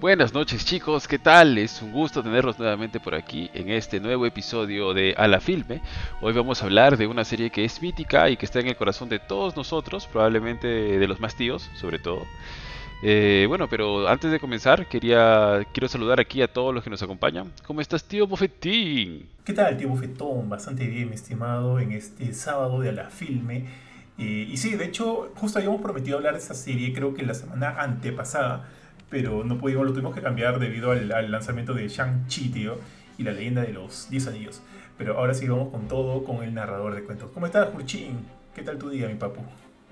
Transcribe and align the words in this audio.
Buenas 0.00 0.32
noches 0.32 0.64
chicos, 0.64 1.08
¿qué 1.08 1.18
tal? 1.18 1.58
Es 1.58 1.82
un 1.82 1.90
gusto 1.90 2.22
tenerlos 2.22 2.56
nuevamente 2.56 3.00
por 3.00 3.16
aquí 3.16 3.50
en 3.52 3.68
este 3.68 3.98
nuevo 3.98 4.26
episodio 4.26 4.94
de 4.94 5.12
A 5.18 5.26
la 5.26 5.40
Filme. 5.40 5.80
Hoy 6.20 6.32
vamos 6.32 6.62
a 6.62 6.66
hablar 6.66 6.96
de 6.96 7.08
una 7.08 7.24
serie 7.24 7.50
que 7.50 7.64
es 7.64 7.82
mítica 7.82 8.30
y 8.30 8.36
que 8.36 8.46
está 8.46 8.60
en 8.60 8.68
el 8.68 8.76
corazón 8.76 9.08
de 9.08 9.18
todos 9.18 9.56
nosotros, 9.56 10.06
probablemente 10.06 10.68
de 10.68 11.08
los 11.08 11.18
más 11.18 11.34
tíos, 11.34 11.68
sobre 11.74 11.98
todo. 11.98 12.22
Eh, 13.02 13.46
bueno, 13.48 13.66
pero 13.68 14.06
antes 14.06 14.30
de 14.30 14.38
comenzar, 14.38 14.86
quería 14.86 15.66
quiero 15.72 15.88
saludar 15.88 16.20
aquí 16.20 16.42
a 16.42 16.52
todos 16.52 16.72
los 16.72 16.84
que 16.84 16.90
nos 16.90 17.02
acompañan. 17.02 17.50
¿Cómo 17.66 17.80
estás, 17.80 18.04
tío 18.04 18.28
Bofetín? 18.28 19.28
¿Qué 19.44 19.52
tal, 19.52 19.76
tío 19.76 19.88
Bofetón? 19.88 20.48
Bastante 20.48 20.86
bien, 20.86 21.08
mi 21.08 21.16
estimado, 21.16 21.80
en 21.80 21.90
este 21.90 22.32
sábado 22.34 22.78
de 22.78 22.90
A 22.90 22.92
la 22.92 23.10
Filme. 23.10 23.66
Eh, 24.16 24.46
y 24.48 24.56
sí, 24.58 24.76
de 24.76 24.84
hecho, 24.84 25.32
justo 25.34 25.58
habíamos 25.58 25.80
prometido 25.80 26.18
hablar 26.18 26.34
de 26.34 26.38
esta 26.38 26.54
serie, 26.54 26.92
creo 26.92 27.14
que 27.14 27.24
la 27.24 27.34
semana 27.34 27.80
antepasada 27.80 28.68
pero 29.10 29.44
no 29.44 29.58
pudimos, 29.58 29.86
lo 29.86 29.92
tuvimos 29.92 30.14
que 30.14 30.22
cambiar 30.22 30.58
debido 30.58 30.90
al, 30.90 31.30
lanzamiento 31.30 31.74
de 31.74 31.88
Shang-Chi, 31.88 32.50
tío, 32.50 32.78
y 33.16 33.22
la 33.22 33.32
leyenda 33.32 33.62
de 33.62 33.72
los 33.72 34.08
10 34.10 34.28
anillos. 34.28 34.62
Pero 34.96 35.18
ahora 35.18 35.34
sí 35.34 35.46
vamos 35.46 35.70
con 35.70 35.88
todo, 35.88 36.24
con 36.24 36.42
el 36.42 36.54
narrador 36.54 36.94
de 36.94 37.04
cuentos. 37.04 37.30
¿Cómo 37.32 37.46
estás, 37.46 37.68
Jurchin? 37.72 38.18
¿Qué 38.54 38.62
tal 38.62 38.78
tu 38.78 38.90
día, 38.90 39.08
mi 39.08 39.14
papu? 39.14 39.40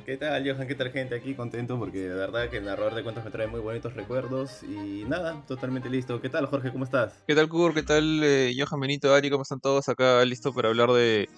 ¿Qué 0.04 0.16
tal, 0.16 0.48
Johan? 0.48 0.68
¿Qué 0.68 0.74
tal, 0.74 0.92
gente? 0.92 1.16
Aquí 1.16 1.34
contento 1.34 1.78
porque 1.78 1.98
de 1.98 2.14
verdad 2.14 2.48
que 2.48 2.58
el 2.58 2.64
narrador 2.64 2.94
de 2.94 3.02
cuentos 3.02 3.24
me 3.24 3.30
trae 3.30 3.48
muy 3.48 3.60
bonitos 3.60 3.94
recuerdos 3.94 4.62
y 4.62 5.04
nada, 5.08 5.42
totalmente 5.48 5.90
listo. 5.90 6.20
¿Qué 6.20 6.28
tal, 6.28 6.46
Jorge? 6.46 6.70
¿Cómo 6.70 6.84
estás? 6.84 7.24
¿Qué 7.26 7.34
tal, 7.34 7.48
Kur? 7.48 7.74
¿Qué 7.74 7.82
tal, 7.82 8.22
eh, 8.22 8.54
Johan 8.56 8.80
Benito, 8.80 9.12
Ari? 9.12 9.30
¿Cómo 9.30 9.42
están 9.42 9.60
todos 9.60 9.88
acá? 9.88 10.24
Listo 10.24 10.52
para 10.52 10.68
hablar 10.68 10.90
de, 10.90 11.28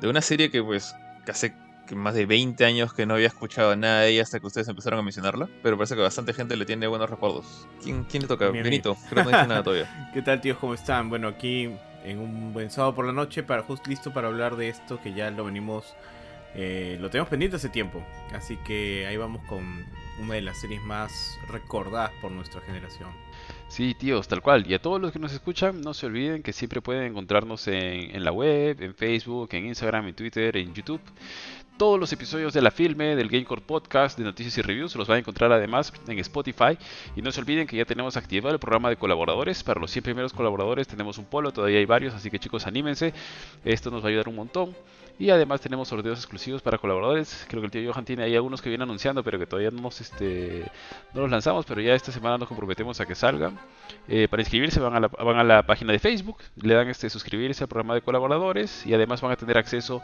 de 0.00 0.08
una 0.08 0.20
serie 0.20 0.50
que, 0.50 0.62
pues, 0.62 0.94
que 1.24 1.30
hace 1.30 1.54
más 1.94 2.14
de 2.14 2.26
20 2.26 2.64
años 2.64 2.92
que 2.92 3.06
no 3.06 3.14
había 3.14 3.26
escuchado 3.26 3.74
nada 3.76 4.02
de 4.02 4.10
ella 4.10 4.22
hasta 4.22 4.40
que 4.40 4.46
ustedes 4.46 4.68
empezaron 4.68 4.98
a 4.98 5.02
mencionarla, 5.02 5.48
pero 5.62 5.76
parece 5.76 5.94
que 5.94 6.02
bastante 6.02 6.32
gente 6.32 6.56
le 6.56 6.64
tiene 6.64 6.86
buenos 6.86 7.08
recuerdos. 7.08 7.66
¿Quién, 7.82 8.04
quién 8.04 8.22
le 8.22 8.28
toca? 8.28 8.48
Benito, 8.50 8.96
creo 9.08 9.24
que 9.24 9.30
no 9.30 9.36
dice 9.36 9.48
nada 9.48 9.62
todavía. 9.62 10.10
¿Qué 10.14 10.22
tal, 10.22 10.40
tíos? 10.40 10.58
¿Cómo 10.58 10.74
están? 10.74 11.08
Bueno, 11.08 11.28
aquí 11.28 11.70
en 12.04 12.18
un 12.18 12.52
buen 12.52 12.70
sábado 12.70 12.94
por 12.94 13.06
la 13.06 13.12
noche, 13.12 13.42
para 13.42 13.62
justo 13.62 13.90
listo 13.90 14.12
para 14.12 14.28
hablar 14.28 14.56
de 14.56 14.68
esto 14.68 15.00
que 15.00 15.12
ya 15.12 15.30
lo 15.30 15.44
venimos, 15.44 15.94
eh, 16.54 16.96
lo 17.00 17.10
tenemos 17.10 17.28
pendiente 17.28 17.56
hace 17.56 17.68
tiempo. 17.68 18.02
Así 18.34 18.56
que 18.58 19.06
ahí 19.06 19.16
vamos 19.16 19.42
con 19.46 19.84
una 20.20 20.34
de 20.34 20.42
las 20.42 20.60
series 20.60 20.82
más 20.82 21.38
recordadas 21.48 22.12
por 22.20 22.30
nuestra 22.30 22.60
generación. 22.62 23.08
Sí, 23.68 23.94
tíos, 23.94 24.26
tal 24.26 24.42
cual. 24.42 24.66
Y 24.66 24.74
a 24.74 24.82
todos 24.82 25.00
los 25.00 25.12
que 25.12 25.20
nos 25.20 25.32
escuchan, 25.32 25.80
no 25.80 25.94
se 25.94 26.06
olviden 26.06 26.42
que 26.42 26.52
siempre 26.52 26.82
pueden 26.82 27.04
encontrarnos 27.04 27.68
en, 27.68 28.14
en 28.14 28.24
la 28.24 28.32
web, 28.32 28.82
en 28.82 28.94
Facebook, 28.94 29.48
en 29.52 29.66
Instagram, 29.66 30.08
en 30.08 30.14
Twitter, 30.14 30.56
en 30.56 30.74
YouTube 30.74 31.00
todos 31.80 31.98
los 31.98 32.12
episodios 32.12 32.52
de 32.52 32.60
la 32.60 32.70
filme, 32.70 33.16
del 33.16 33.30
Gamecore 33.30 33.62
Podcast, 33.62 34.18
de 34.18 34.24
noticias 34.24 34.58
y 34.58 34.60
reviews, 34.60 34.94
los 34.96 35.08
van 35.08 35.16
a 35.16 35.18
encontrar 35.20 35.50
además 35.50 35.90
en 36.06 36.18
Spotify. 36.18 36.76
Y 37.16 37.22
no 37.22 37.32
se 37.32 37.40
olviden 37.40 37.66
que 37.66 37.74
ya 37.74 37.86
tenemos 37.86 38.18
activado 38.18 38.52
el 38.52 38.60
programa 38.60 38.90
de 38.90 38.96
colaboradores. 38.96 39.64
Para 39.64 39.80
los 39.80 39.90
100 39.90 40.02
primeros 40.02 40.34
colaboradores 40.34 40.86
tenemos 40.86 41.16
un 41.16 41.24
polo, 41.24 41.52
todavía 41.52 41.78
hay 41.78 41.86
varios, 41.86 42.12
así 42.12 42.30
que 42.30 42.38
chicos, 42.38 42.66
anímense. 42.66 43.14
Esto 43.64 43.90
nos 43.90 44.02
va 44.02 44.08
a 44.08 44.10
ayudar 44.10 44.28
un 44.28 44.36
montón. 44.36 44.76
Y 45.18 45.30
además 45.30 45.62
tenemos 45.62 45.88
sorteos 45.88 46.18
exclusivos 46.18 46.60
para 46.60 46.76
colaboradores. 46.76 47.46
Creo 47.48 47.62
que 47.62 47.66
el 47.66 47.72
tío 47.72 47.90
Johan 47.90 48.04
tiene 48.04 48.24
ahí 48.24 48.34
algunos 48.36 48.60
que 48.60 48.68
viene 48.68 48.84
anunciando, 48.84 49.24
pero 49.24 49.38
que 49.38 49.46
todavía 49.46 49.70
no, 49.70 49.80
nos, 49.80 50.02
este, 50.02 50.70
no 51.14 51.22
los 51.22 51.30
lanzamos. 51.30 51.64
Pero 51.64 51.80
ya 51.80 51.94
esta 51.94 52.12
semana 52.12 52.36
nos 52.36 52.46
comprometemos 52.46 53.00
a 53.00 53.06
que 53.06 53.14
salgan. 53.14 53.58
Eh, 54.06 54.28
para 54.28 54.42
inscribirse 54.42 54.80
van 54.80 54.96
a, 54.96 55.00
la, 55.00 55.08
van 55.08 55.38
a 55.38 55.44
la 55.44 55.62
página 55.62 55.94
de 55.94 55.98
Facebook, 55.98 56.36
le 56.56 56.74
dan 56.74 56.88
este 56.88 57.08
suscribirse 57.08 57.64
al 57.64 57.68
programa 57.68 57.94
de 57.94 58.02
colaboradores 58.02 58.84
y 58.86 58.92
además 58.92 59.22
van 59.22 59.32
a 59.32 59.36
tener 59.36 59.56
acceso 59.56 60.02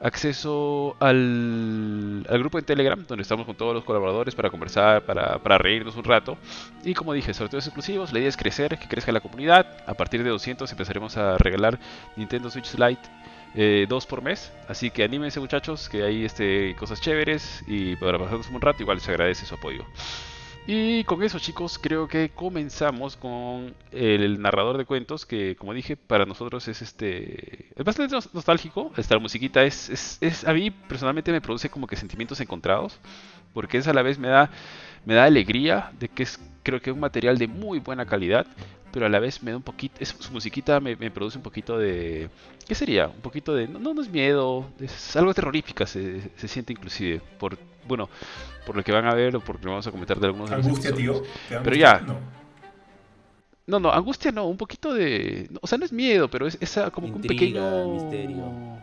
acceso 0.00 0.96
al, 1.00 2.26
grupo 2.28 2.58
de 2.58 2.62
Telegram, 2.62 3.04
donde 3.06 3.22
estamos 3.22 3.46
con 3.46 3.56
todos 3.56 3.74
los 3.74 3.84
colaboradores 3.84 4.34
para 4.34 4.50
conversar, 4.50 5.02
para, 5.04 5.58
reírnos 5.58 5.96
un 5.96 6.04
rato. 6.04 6.36
Y 6.84 6.94
como 6.94 7.12
dije, 7.12 7.32
sorteos 7.34 7.66
exclusivos, 7.66 8.12
la 8.12 8.18
idea 8.18 8.28
es 8.28 8.36
crecer, 8.36 8.78
que 8.78 8.88
crezca 8.88 9.12
la 9.12 9.20
comunidad. 9.20 9.66
A 9.86 9.94
partir 9.94 10.22
de 10.22 10.30
200 10.30 10.70
empezaremos 10.70 11.16
a 11.16 11.38
regalar 11.38 11.78
Nintendo 12.16 12.50
Switch 12.50 12.74
Lite 12.74 13.08
eh, 13.54 13.86
dos 13.88 14.06
por 14.06 14.22
mes. 14.22 14.52
Así 14.68 14.90
que 14.90 15.02
anímense 15.04 15.40
muchachos, 15.40 15.88
que 15.88 16.02
hay 16.02 16.24
este, 16.24 16.76
cosas 16.76 17.00
chéveres 17.00 17.64
y 17.66 17.96
para 17.96 18.18
pasarnos 18.18 18.48
un 18.50 18.60
rato 18.60 18.82
igual 18.82 18.98
les 18.98 19.08
agradece 19.08 19.46
su 19.46 19.54
apoyo. 19.54 19.84
Y 20.68 21.04
con 21.04 21.22
eso 21.22 21.38
chicos, 21.38 21.78
creo 21.78 22.08
que 22.08 22.30
comenzamos 22.30 23.16
con 23.16 23.72
el 23.92 24.40
narrador 24.40 24.78
de 24.78 24.84
cuentos 24.84 25.24
que 25.24 25.54
como 25.54 25.72
dije 25.72 25.96
para 25.96 26.26
nosotros 26.26 26.66
es 26.66 26.82
este 26.82 27.68
es 27.76 27.84
bastante 27.84 28.16
nostálgico. 28.32 28.90
Esta 28.96 29.16
musiquita 29.20 29.62
es, 29.62 29.88
es, 29.90 30.18
es, 30.20 30.44
a 30.44 30.52
mí 30.52 30.72
personalmente 30.72 31.30
me 31.30 31.40
produce 31.40 31.70
como 31.70 31.86
que 31.86 31.94
sentimientos 31.94 32.40
encontrados 32.40 32.98
porque 33.54 33.78
es 33.78 33.86
a 33.86 33.94
la 33.94 34.02
vez 34.02 34.18
me 34.18 34.26
da 34.26 34.50
me 35.04 35.14
da 35.14 35.24
alegría 35.24 35.92
de 36.00 36.08
que 36.08 36.24
es 36.24 36.40
creo 36.64 36.82
que 36.82 36.90
es 36.90 36.94
un 36.94 37.00
material 37.00 37.38
de 37.38 37.46
muy 37.46 37.78
buena 37.78 38.04
calidad 38.04 38.44
pero 38.96 39.04
a 39.04 39.08
la 39.10 39.18
vez 39.18 39.42
me 39.42 39.50
da 39.50 39.58
un 39.58 39.62
poquito, 39.62 40.02
su 40.06 40.32
musiquita 40.32 40.80
me, 40.80 40.96
produce 41.10 41.36
un 41.36 41.42
poquito 41.42 41.76
de, 41.76 42.30
¿qué 42.66 42.74
sería? 42.74 43.08
Un 43.08 43.20
poquito 43.20 43.54
de, 43.54 43.68
no, 43.68 43.92
no 43.92 44.00
es 44.00 44.08
miedo, 44.08 44.70
es 44.80 45.14
algo 45.16 45.34
terrorífica, 45.34 45.86
se, 45.86 46.30
se 46.34 46.48
siente 46.48 46.72
inclusive, 46.72 47.20
por, 47.38 47.58
bueno, 47.86 48.08
por 48.64 48.74
lo 48.74 48.82
que 48.82 48.92
van 48.92 49.04
a 49.04 49.12
ver 49.12 49.36
o 49.36 49.40
por 49.40 49.56
lo 49.56 49.60
que 49.60 49.68
vamos 49.68 49.86
a 49.86 49.90
comentar 49.90 50.18
de 50.18 50.28
algunos 50.28 50.50
Angustia, 50.50 50.94
tío. 50.94 51.22
Pero 51.50 51.76
ya. 51.76 52.02
No. 53.66 53.78
no. 53.78 53.92
angustia 53.92 54.32
no, 54.32 54.46
un 54.46 54.56
poquito 54.56 54.94
de, 54.94 55.50
o 55.60 55.66
sea, 55.66 55.76
no 55.76 55.84
es 55.84 55.92
miedo, 55.92 56.30
pero 56.30 56.46
es, 56.46 56.80
como 56.90 57.08
un 57.08 57.20
pequeño 57.20 57.92
misterio. 57.92 58.78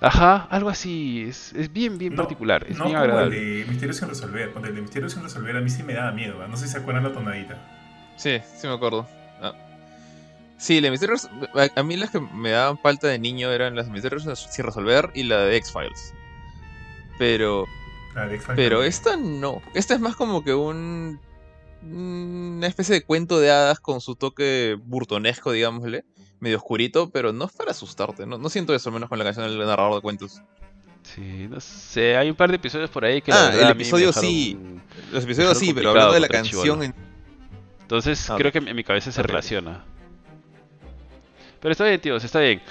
Ajá, 0.00 0.48
algo 0.50 0.70
así, 0.70 1.26
es, 1.28 1.52
es 1.52 1.72
bien, 1.72 1.98
bien 1.98 2.16
particular, 2.16 2.66
es 2.68 2.82
bien 2.82 2.96
agradable. 2.96 3.38
el 3.38 3.64
de 3.64 3.70
Misterio 3.70 3.94
sin 3.94 4.08
resolver, 4.08 4.50
cuando 4.50 4.68
el 4.68 4.74
de 4.74 4.80
Misterio 4.80 5.08
sin 5.08 5.22
resolver 5.22 5.56
a 5.56 5.60
mí 5.60 5.70
sí 5.70 5.84
me 5.84 5.94
daba 5.94 6.10
miedo, 6.10 6.44
no 6.48 6.56
sé 6.56 6.66
si 6.66 6.72
se 6.72 6.78
acuerdan 6.78 7.04
la 7.04 7.12
tonadita. 7.12 7.78
Sí, 8.16 8.40
sí 8.56 8.66
me 8.66 8.74
acuerdo. 8.74 9.06
Ah. 9.40 9.54
Sí, 10.58 10.80
la 10.80 10.90
misterios. 10.90 11.28
A 11.76 11.82
mí 11.82 11.96
las 11.96 12.10
que 12.10 12.20
me 12.20 12.50
daban 12.50 12.78
falta 12.78 13.08
de 13.08 13.18
niño 13.18 13.50
eran 13.50 13.74
las 13.74 13.88
misterios 13.88 14.24
sin 14.50 14.64
resolver 14.64 15.10
y 15.14 15.24
la 15.24 15.38
de 15.40 15.56
X-Files. 15.56 16.14
Pero. 17.18 17.66
pero 18.54 18.82
esta 18.84 19.16
no. 19.16 19.60
Esta 19.74 19.94
es 19.94 20.00
más 20.00 20.16
como 20.16 20.44
que 20.44 20.54
un. 20.54 21.20
Una 21.82 22.68
especie 22.68 22.94
de 22.94 23.02
cuento 23.02 23.40
de 23.40 23.50
hadas 23.50 23.80
con 23.80 24.00
su 24.00 24.14
toque 24.14 24.78
burtonesco, 24.84 25.50
digámosle. 25.50 26.04
Medio 26.38 26.58
oscurito, 26.58 27.10
pero 27.10 27.32
no 27.32 27.46
es 27.46 27.52
para 27.52 27.72
asustarte. 27.72 28.24
No, 28.24 28.38
no 28.38 28.48
siento 28.48 28.72
eso, 28.72 28.88
al 28.88 28.94
menos 28.94 29.08
con 29.08 29.18
la 29.18 29.24
canción 29.24 29.46
del 29.46 29.58
narrador 29.58 29.96
de 29.96 30.00
cuentos. 30.00 30.42
Sí, 31.02 31.48
no 31.50 31.60
sé. 31.60 32.16
Hay 32.16 32.30
un 32.30 32.36
par 32.36 32.50
de 32.50 32.56
episodios 32.56 32.90
por 32.90 33.04
ahí 33.04 33.20
que. 33.20 33.32
Ah, 33.32 33.50
el 33.52 33.70
episodio 33.70 34.12
sí. 34.12 34.56
Los 35.10 35.24
episodios 35.24 35.58
sí, 35.58 35.74
pero 35.74 35.90
hablando 35.90 36.14
de 36.14 36.20
la 36.20 36.28
canción 36.28 36.84
en 36.84 36.94
entonces 37.92 38.26
creo 38.38 38.50
que 38.50 38.56
en 38.56 38.74
mi 38.74 38.84
cabeza 38.84 39.12
se 39.12 39.22
relaciona. 39.22 39.84
Pero 41.60 41.72
está 41.72 41.84
bien, 41.84 42.00
tíos, 42.00 42.24
está 42.24 42.40
bien. 42.40 42.62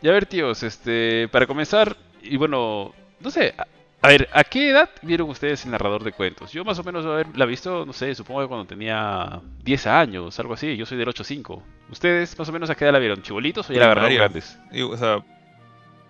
Y 0.00 0.08
a 0.08 0.12
ver, 0.12 0.24
tíos, 0.24 0.62
este, 0.62 1.28
para 1.28 1.46
comenzar, 1.46 1.94
y 2.22 2.38
bueno, 2.38 2.94
no 3.20 3.30
sé, 3.30 3.54
a, 4.00 4.08
ver, 4.08 4.26
¿a 4.32 4.42
qué 4.42 4.70
edad 4.70 4.88
vieron 5.02 5.28
ustedes 5.28 5.66
el 5.66 5.70
narrador 5.70 6.02
de 6.02 6.12
cuentos? 6.12 6.50
Yo 6.50 6.64
más 6.64 6.78
o 6.78 6.82
menos 6.82 7.04
la 7.04 7.44
he 7.44 7.46
visto, 7.46 7.84
no 7.84 7.92
sé, 7.92 8.14
supongo 8.14 8.40
que 8.40 8.48
cuando 8.48 8.64
tenía 8.66 9.42
10 9.64 9.86
años, 9.86 10.40
algo 10.40 10.54
así, 10.54 10.78
yo 10.78 10.86
soy 10.86 10.96
del 10.96 11.08
8-5. 11.08 11.62
¿Ustedes 11.90 12.38
más 12.38 12.48
o 12.48 12.52
menos 12.52 12.70
a 12.70 12.74
qué 12.74 12.84
edad 12.84 12.94
la 12.94 13.00
vieron? 13.00 13.20
¿Chibolitos 13.20 13.68
o 13.68 13.72
ya 13.74 13.80
la 13.80 13.84
agarraron 13.84 14.14
grandes? 14.14 14.58
o 14.82 14.96
sea, 14.96 15.22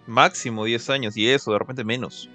máximo 0.07 0.65
10 0.65 0.91
años 0.91 1.17
y 1.17 1.29
eso, 1.29 1.51
de 1.51 1.59
repente 1.59 1.83
menos. 1.83 2.31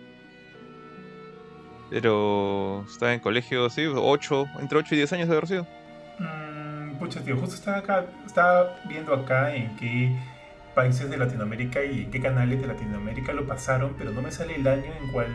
Pero 1.89 2.83
estaba 2.89 3.13
en 3.13 3.21
colegio, 3.21 3.69
sí, 3.69 3.85
8, 3.85 4.47
entre 4.59 4.79
8 4.79 4.95
y 4.95 4.97
10 4.97 5.13
años 5.13 5.29
de 5.29 5.33
haber 5.33 5.47
sido. 5.47 5.78
Pucha, 6.99 7.23
tío, 7.23 7.37
justo 7.37 7.55
estaba, 7.55 7.77
acá, 7.77 8.05
estaba 8.25 8.75
viendo 8.89 9.13
acá 9.13 9.55
en 9.55 9.73
qué 9.77 10.13
países 10.75 11.09
de 11.09 11.17
Latinoamérica 11.17 11.83
y 11.83 12.03
en 12.03 12.11
qué 12.11 12.19
canales 12.19 12.59
de 12.59 12.67
Latinoamérica 12.67 13.31
lo 13.31 13.47
pasaron, 13.47 13.95
pero 13.97 14.11
no 14.11 14.21
me 14.21 14.31
sale 14.31 14.55
el 14.55 14.67
año 14.67 14.91
en 15.01 15.11
cual 15.13 15.27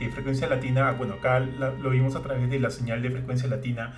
eh, 0.00 0.10
Frecuencia 0.10 0.48
Latina, 0.48 0.90
bueno, 0.90 1.14
acá 1.14 1.38
lo 1.38 1.90
vimos 1.90 2.16
a 2.16 2.22
través 2.22 2.50
de 2.50 2.58
la 2.58 2.70
señal 2.70 3.00
de 3.00 3.10
Frecuencia 3.10 3.48
Latina 3.48 3.94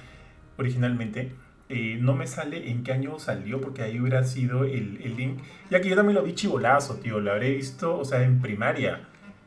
originalmente. 0.58 1.32
Eh, 1.70 1.98
no 2.00 2.14
me 2.14 2.26
sale 2.26 2.70
en 2.70 2.84
qué 2.84 2.92
año 2.92 3.18
salió, 3.18 3.62
porque 3.62 3.82
ahí 3.82 3.98
hubiera 3.98 4.22
sido 4.24 4.64
el, 4.64 5.00
el 5.02 5.16
link. 5.16 5.38
Ya 5.70 5.80
que 5.80 5.88
yo 5.88 5.96
también 5.96 6.16
lo 6.16 6.22
vi 6.22 6.34
chivolazo, 6.34 6.96
tío. 6.96 7.18
Lo 7.18 7.32
habré 7.32 7.52
visto, 7.52 7.98
o 7.98 8.04
sea, 8.04 8.22
en 8.22 8.40
primaria 8.40 9.00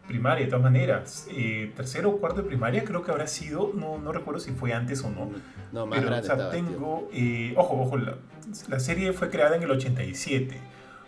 primaria, 0.09 0.43
de 0.43 0.49
todas 0.49 0.63
maneras. 0.63 1.27
Eh, 1.31 1.71
tercero 1.75 2.09
o 2.09 2.19
cuarto 2.19 2.41
de 2.41 2.47
primaria 2.47 2.83
creo 2.83 3.03
que 3.03 3.11
habrá 3.11 3.27
sido, 3.27 3.71
no, 3.75 3.99
no 3.99 4.11
recuerdo 4.11 4.41
si 4.41 4.51
fue 4.51 4.73
antes 4.73 5.03
o 5.03 5.09
no. 5.11 5.31
No, 5.71 5.85
más 5.85 5.99
Pero, 5.99 6.17
o 6.17 6.23
sea, 6.23 6.49
tengo, 6.49 7.09
eh, 7.13 7.53
ojo, 7.55 7.79
ojo, 7.79 7.97
la, 7.97 8.79
serie 8.79 9.13
fue 9.13 9.29
creada 9.29 9.55
en 9.55 9.63
el 9.63 9.71
87. 9.71 10.59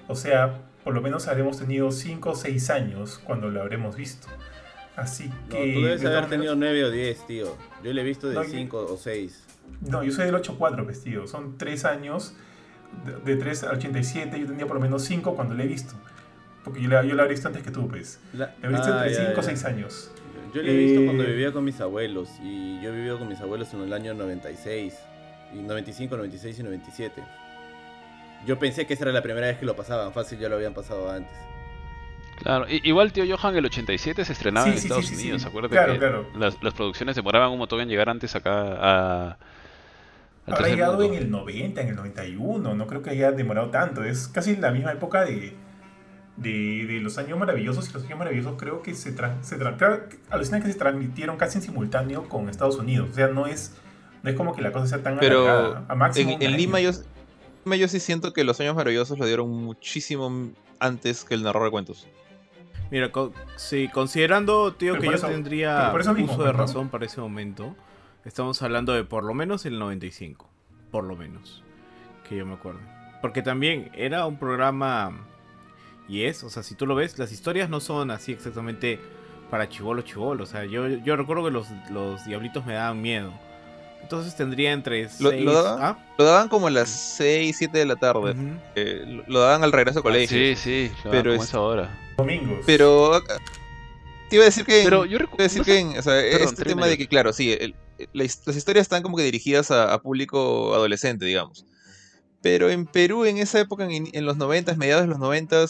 O 0.07 0.15
sea, 0.15 0.61
por 0.83 0.93
lo 0.93 1.01
menos 1.01 1.27
habremos 1.27 1.57
tenido 1.57 1.91
5 1.91 2.29
o 2.29 2.35
6 2.35 2.69
años 2.69 3.19
cuando 3.25 3.49
la 3.49 3.61
habremos 3.61 3.95
visto. 3.95 4.27
Así 4.95 5.31
que... 5.49 5.73
tú 5.73 5.81
debes 5.81 6.05
haber 6.05 6.29
tenido 6.29 6.55
9 6.55 6.85
o 6.85 6.91
10, 6.91 7.27
tío. 7.27 7.57
Yo 7.83 7.93
la 7.93 8.01
he 8.01 8.03
visto 8.03 8.29
de 8.29 8.45
5 8.45 8.87
o 8.93 8.97
6. 8.97 9.47
No, 9.81 10.03
yo 10.03 10.11
soy 10.11 10.25
del 10.25 10.35
8-4, 10.35 10.85
vestido. 10.85 11.27
Son 11.27 11.57
3 11.57 11.85
años. 11.85 12.35
De, 13.05 13.35
de 13.35 13.41
3 13.41 13.63
al 13.63 13.77
87 13.77 14.37
yo 14.37 14.45
tenía 14.45 14.67
por 14.67 14.75
lo 14.75 14.81
menos 14.81 15.03
5 15.03 15.35
cuando 15.35 15.55
la 15.55 15.63
he 15.63 15.67
visto. 15.67 15.95
Porque 16.63 16.81
yo 16.81 16.89
la, 16.89 17.03
yo 17.03 17.15
la 17.15 17.25
he 17.25 17.27
visto 17.27 17.47
antes 17.47 17.63
que 17.63 17.71
tú, 17.71 17.87
pues. 17.87 18.19
La, 18.33 18.53
he 18.61 18.67
visto 18.67 18.89
entre 18.89 19.13
5 19.13 19.39
o 19.39 19.43
6 19.43 19.65
años. 19.65 20.11
Yo 20.53 20.61
lo 20.61 20.67
he 20.67 20.75
visto 20.75 21.05
cuando 21.05 21.23
eh, 21.23 21.27
vivía 21.27 21.51
con 21.51 21.63
mis 21.63 21.79
abuelos 21.79 22.29
y 22.43 22.81
yo 22.81 22.89
he 22.89 22.95
vivido 22.95 23.17
con 23.17 23.29
mis 23.29 23.39
abuelos 23.39 23.73
en 23.73 23.81
el 23.81 23.93
año 23.93 24.13
96, 24.13 24.93
y 25.53 25.57
95, 25.57 26.17
96 26.17 26.59
y 26.59 26.63
97. 26.63 27.23
Yo 28.45 28.59
pensé 28.59 28.85
que 28.85 28.95
esa 28.95 29.05
era 29.05 29.13
la 29.13 29.21
primera 29.21 29.47
vez 29.47 29.57
que 29.57 29.65
lo 29.65 29.75
pasaban, 29.75 30.11
fácil 30.13 30.39
ya 30.39 30.49
lo 30.49 30.55
habían 30.55 30.73
pasado 30.73 31.09
antes. 31.09 31.33
Claro, 32.37 32.65
igual 32.67 33.13
tío 33.13 33.23
Johan 33.37 33.55
el 33.55 33.65
87 33.65 34.25
se 34.25 34.33
estrenaba 34.33 34.67
en 34.67 34.73
Estados 34.73 35.11
Unidos, 35.11 35.45
acuérdate 35.45 35.99
que 35.99 36.39
Las, 36.39 36.61
las, 36.63 36.73
producciones 36.73 37.15
demoraban 37.15 37.51
un 37.51 37.59
montón 37.59 37.81
en 37.81 37.87
llegar 37.87 38.09
antes 38.09 38.35
acá 38.35 38.51
a... 38.79 39.37
Habrá 40.47 40.69
llegado 40.69 41.03
en 41.03 41.13
el 41.13 41.29
90, 41.29 41.81
en 41.81 41.87
el 41.89 41.95
91, 41.95 42.73
no 42.73 42.87
creo 42.87 43.03
que 43.03 43.11
haya 43.11 43.31
demorado 43.31 43.69
tanto, 43.69 44.03
es 44.03 44.27
casi 44.27 44.55
la 44.55 44.71
misma 44.71 44.91
época 44.91 45.23
de, 45.23 45.55
de, 46.37 46.99
los 47.01 47.17
años 47.17 47.37
maravillosos 47.37 47.89
y 47.89 47.93
los 47.93 48.03
años 48.05 48.17
maravillosos 48.17 48.55
creo 48.57 48.81
que 48.81 48.95
se, 48.95 49.11
tra 49.11 49.37
se 49.43 49.57
alucinan 50.29 50.61
que 50.61 50.71
se 50.71 50.77
transmitieron 50.77 51.37
casi 51.37 51.57
en 51.57 51.63
simultáneo 51.63 52.27
con 52.29 52.49
Estados 52.49 52.77
Unidos, 52.77 53.09
o 53.11 53.13
sea, 53.13 53.27
no 53.27 53.47
es, 53.47 53.75
no 54.23 54.29
es 54.29 54.35
como 54.35 54.55
que 54.55 54.61
la 54.61 54.71
cosa 54.71 54.87
sea 54.87 55.03
tan 55.03 55.19
Pero 55.19 55.83
a 55.87 55.95
máximo 55.95 56.37
en, 56.39 56.57
Lima 56.57 56.79
yo, 56.79 56.91
yo 57.65 57.87
sí 57.87 57.99
siento 57.99 58.33
que 58.33 58.43
los 58.43 58.59
años 58.59 58.75
maravillosos 58.75 59.19
lo 59.19 59.25
dieron 59.25 59.49
muchísimo 59.49 60.51
antes 60.79 61.23
que 61.23 61.35
el 61.35 61.43
narrador 61.43 61.67
de 61.67 61.71
cuentos. 61.71 62.07
Mira, 62.91 63.09
sí, 63.55 63.87
considerando, 63.87 64.73
tío, 64.73 64.99
que 64.99 65.05
yo 65.05 65.17
tendría 65.17 65.93
uso 65.93 66.43
de 66.43 66.51
razón 66.51 66.89
para 66.89 67.05
ese 67.05 67.21
momento, 67.21 67.73
estamos 68.25 68.61
hablando 68.61 68.91
de 68.91 69.05
por 69.05 69.23
lo 69.23 69.33
menos 69.33 69.65
el 69.65 69.79
95. 69.79 70.49
Por 70.91 71.05
lo 71.05 71.15
menos. 71.15 71.63
Que 72.27 72.35
yo 72.35 72.45
me 72.45 72.53
acuerdo. 72.53 72.81
Porque 73.21 73.41
también 73.41 73.89
era 73.93 74.25
un 74.25 74.37
programa. 74.37 75.25
Y 76.11 76.25
es, 76.25 76.43
o 76.43 76.49
sea, 76.49 76.61
si 76.61 76.75
tú 76.75 76.85
lo 76.85 76.93
ves, 76.93 77.17
las 77.17 77.31
historias 77.31 77.69
no 77.69 77.79
son 77.79 78.11
así 78.11 78.33
exactamente 78.33 78.99
para 79.49 79.69
chivolo 79.69 80.01
chivolo. 80.01 80.43
O 80.43 80.45
sea, 80.45 80.65
yo, 80.65 80.85
yo 80.89 81.15
recuerdo 81.15 81.45
que 81.45 81.51
los, 81.51 81.67
los 81.89 82.25
diablitos 82.25 82.65
me 82.65 82.73
daban 82.73 83.01
miedo. 83.01 83.31
Entonces 84.01 84.35
tendría 84.35 84.73
entre 84.73 85.07
lo, 85.19 85.31
lo, 85.31 85.53
daban, 85.53 85.79
¿ah? 85.81 86.13
lo, 86.17 86.25
daban, 86.25 86.49
como 86.49 86.67
a 86.67 86.69
las 86.69 86.89
6, 86.89 87.55
7 87.57 87.77
de 87.77 87.85
la 87.85 87.95
tarde. 87.95 88.35
Eh, 88.75 89.23
lo, 89.25 89.39
daban 89.39 89.63
al 89.63 89.71
regreso 89.71 89.99
a 89.99 90.03
colegio. 90.03 90.37
Sí, 90.37 90.55
sí, 90.57 90.91
pero 91.09 91.33
es 91.33 91.53
ahora. 91.53 91.97
Domingos. 92.17 92.59
Pero 92.65 93.23
te 94.29 94.35
iba 94.35 94.43
a 94.43 94.47
decir 94.47 94.65
que, 94.65 94.81
pero 94.83 95.05
yo 95.05 95.17
decir 95.37 95.61
que 95.61 95.97
o 95.97 96.01
sea, 96.01 96.19
este 96.19 96.65
tema 96.65 96.87
de 96.87 96.97
que 96.97 97.07
claro, 97.07 97.31
sí, 97.31 97.57
las 98.11 98.45
historias 98.47 98.81
están 98.81 99.01
como 99.01 99.15
que 99.15 99.23
dirigidas 99.23 99.71
a, 99.71 99.97
público 100.01 100.75
adolescente, 100.75 101.23
digamos. 101.23 101.65
Pero 102.41 102.69
en 102.69 102.85
Perú 102.85 103.23
en 103.23 103.37
esa 103.37 103.61
época, 103.61 103.85
en, 103.85 104.09
en 104.11 104.25
los 104.25 104.35
90, 104.35 104.75
mediados 104.75 105.03
de 105.03 105.07
los 105.07 105.19
90, 105.19 105.67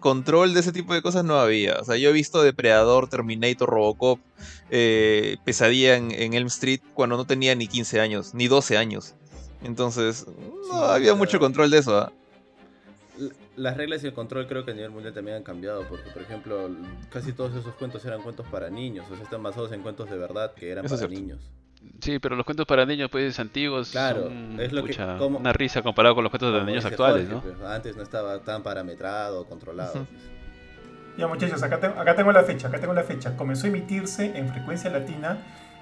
control 0.00 0.54
de 0.54 0.60
ese 0.60 0.72
tipo 0.72 0.94
de 0.94 1.02
cosas 1.02 1.24
no 1.24 1.38
había. 1.38 1.76
O 1.80 1.84
sea, 1.84 1.96
yo 1.96 2.10
he 2.10 2.12
visto 2.12 2.42
Depredador, 2.42 3.08
Terminator, 3.08 3.68
Robocop, 3.68 4.20
eh, 4.70 5.36
Pesadilla 5.44 5.96
en, 5.96 6.34
Elm 6.34 6.46
Street 6.48 6.80
cuando 6.94 7.16
no 7.16 7.26
tenía 7.26 7.54
ni 7.54 7.66
15 7.66 8.00
años, 8.00 8.34
ni 8.34 8.48
12 8.48 8.76
años. 8.76 9.14
Entonces, 9.62 10.26
no 10.70 10.76
había 10.84 11.14
mucho 11.14 11.38
control 11.38 11.70
de 11.70 11.78
eso. 11.78 11.98
¿ah? 11.98 12.12
Las 13.56 13.76
reglas 13.76 14.04
y 14.04 14.06
el 14.06 14.12
control 14.12 14.46
creo 14.46 14.64
que 14.64 14.70
a 14.70 14.74
nivel 14.74 14.90
mundial 14.90 15.12
también 15.12 15.38
han 15.38 15.42
cambiado, 15.42 15.86
porque 15.88 16.10
por 16.10 16.22
ejemplo, 16.22 16.70
casi 17.10 17.32
todos 17.32 17.54
esos 17.56 17.74
cuentos 17.74 18.04
eran 18.04 18.22
cuentos 18.22 18.46
para 18.46 18.70
niños, 18.70 19.06
o 19.10 19.14
sea, 19.16 19.24
están 19.24 19.42
basados 19.42 19.72
en 19.72 19.82
cuentos 19.82 20.08
de 20.08 20.16
verdad 20.16 20.54
que 20.54 20.70
eran 20.70 20.86
para 20.86 21.08
niños. 21.08 21.40
Sí, 22.00 22.18
pero 22.18 22.36
los 22.36 22.44
cuentos 22.44 22.66
para 22.66 22.86
niños 22.86 23.10
pues 23.10 23.38
antiguos 23.38 23.90
claro, 23.90 24.30
es 24.58 24.72
lo 24.72 24.84
que, 24.84 24.96
una 25.00 25.52
risa 25.52 25.82
comparado 25.82 26.14
con 26.14 26.24
los 26.24 26.30
cuentos 26.30 26.54
de 26.54 26.64
niños 26.64 26.84
actuales, 26.84 27.28
¿no? 27.28 27.40
Pues, 27.40 27.60
antes 27.60 27.96
no 27.96 28.02
estaba 28.02 28.40
tan 28.40 28.62
parametrado, 28.62 29.46
controlado. 29.46 30.06
Ya 31.16 31.26
muchachos, 31.26 31.62
acá, 31.62 31.76
acá 31.76 32.14
tengo 32.14 32.30
la 32.30 32.44
fecha, 32.44 32.68
acá 32.68 32.78
tengo 32.78 32.94
la 32.94 33.02
fecha. 33.02 33.36
Comenzó 33.36 33.66
a 33.66 33.70
emitirse 33.70 34.38
en 34.38 34.48
frecuencia 34.48 34.88
latina 34.88 35.38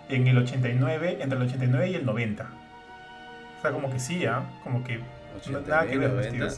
en 0.09 0.27
el 0.27 0.39
89, 0.39 1.19
entre 1.21 1.39
el 1.39 1.45
89 1.45 1.91
y 1.91 1.95
el 1.95 2.07
90. 2.07 2.51
O 3.59 3.63
sea, 3.63 3.71
como 3.71 3.91
que 3.91 3.99
sí, 3.99 4.25
¿ah? 4.25 4.45
Como 4.65 4.83
que 4.83 5.01
nada 5.67 5.87
que 5.87 5.99
ver, 5.99 6.11
90. 6.11 6.49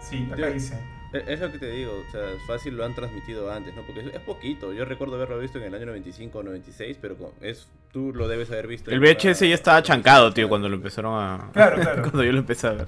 Sí, 0.00 0.28
acá 0.32 0.46
dice. 0.48 0.78
E, 1.12 1.24
es 1.26 1.40
lo 1.40 1.50
que 1.50 1.58
te 1.58 1.70
digo, 1.70 2.04
o 2.06 2.10
sea, 2.10 2.22
fácil 2.46 2.76
lo 2.76 2.84
han 2.84 2.94
transmitido 2.94 3.50
antes, 3.50 3.74
¿no? 3.74 3.82
Porque 3.82 4.00
es, 4.00 4.20
poquito. 4.20 4.72
Yo 4.72 4.84
recuerdo 4.84 5.16
haberlo 5.16 5.38
visto 5.38 5.58
en 5.58 5.64
el 5.64 5.74
año 5.74 5.86
95 5.86 6.38
o 6.38 6.42
96, 6.42 6.98
pero 7.00 7.16
es, 7.40 7.68
tú 7.92 8.12
lo 8.14 8.28
debes 8.28 8.50
haber 8.50 8.66
visto. 8.66 8.90
El 8.90 9.00
VHS 9.00 9.40
ya 9.40 9.54
estaba 9.54 9.82
chancado, 9.82 10.32
tío, 10.32 10.48
cuando 10.48 10.68
lo 10.68 10.76
empezaron 10.76 11.14
a. 11.14 11.50
Claro, 11.52 11.80
claro. 11.80 12.02
cuando 12.02 12.24
yo 12.24 12.32
lo 12.32 12.38
empecé 12.38 12.66
a 12.66 12.72
ver. 12.72 12.86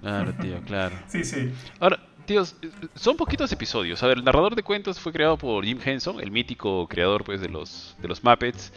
Claro, 0.00 0.32
tío, 0.40 0.60
claro. 0.66 0.96
sí, 1.06 1.24
sí. 1.24 1.52
Ahora, 1.78 2.00
tíos, 2.24 2.56
son 2.94 3.16
poquitos 3.16 3.52
episodios. 3.52 4.02
A 4.02 4.06
ver, 4.08 4.18
el 4.18 4.24
narrador 4.24 4.56
de 4.56 4.62
cuentos 4.62 4.98
fue 4.98 5.12
creado 5.12 5.36
por 5.36 5.64
Jim 5.64 5.78
Henson, 5.84 6.20
el 6.20 6.30
mítico 6.30 6.88
creador, 6.88 7.22
pues, 7.22 7.40
de 7.40 7.48
los, 7.48 7.96
de 8.00 8.08
los 8.08 8.24
Muppets, 8.24 8.72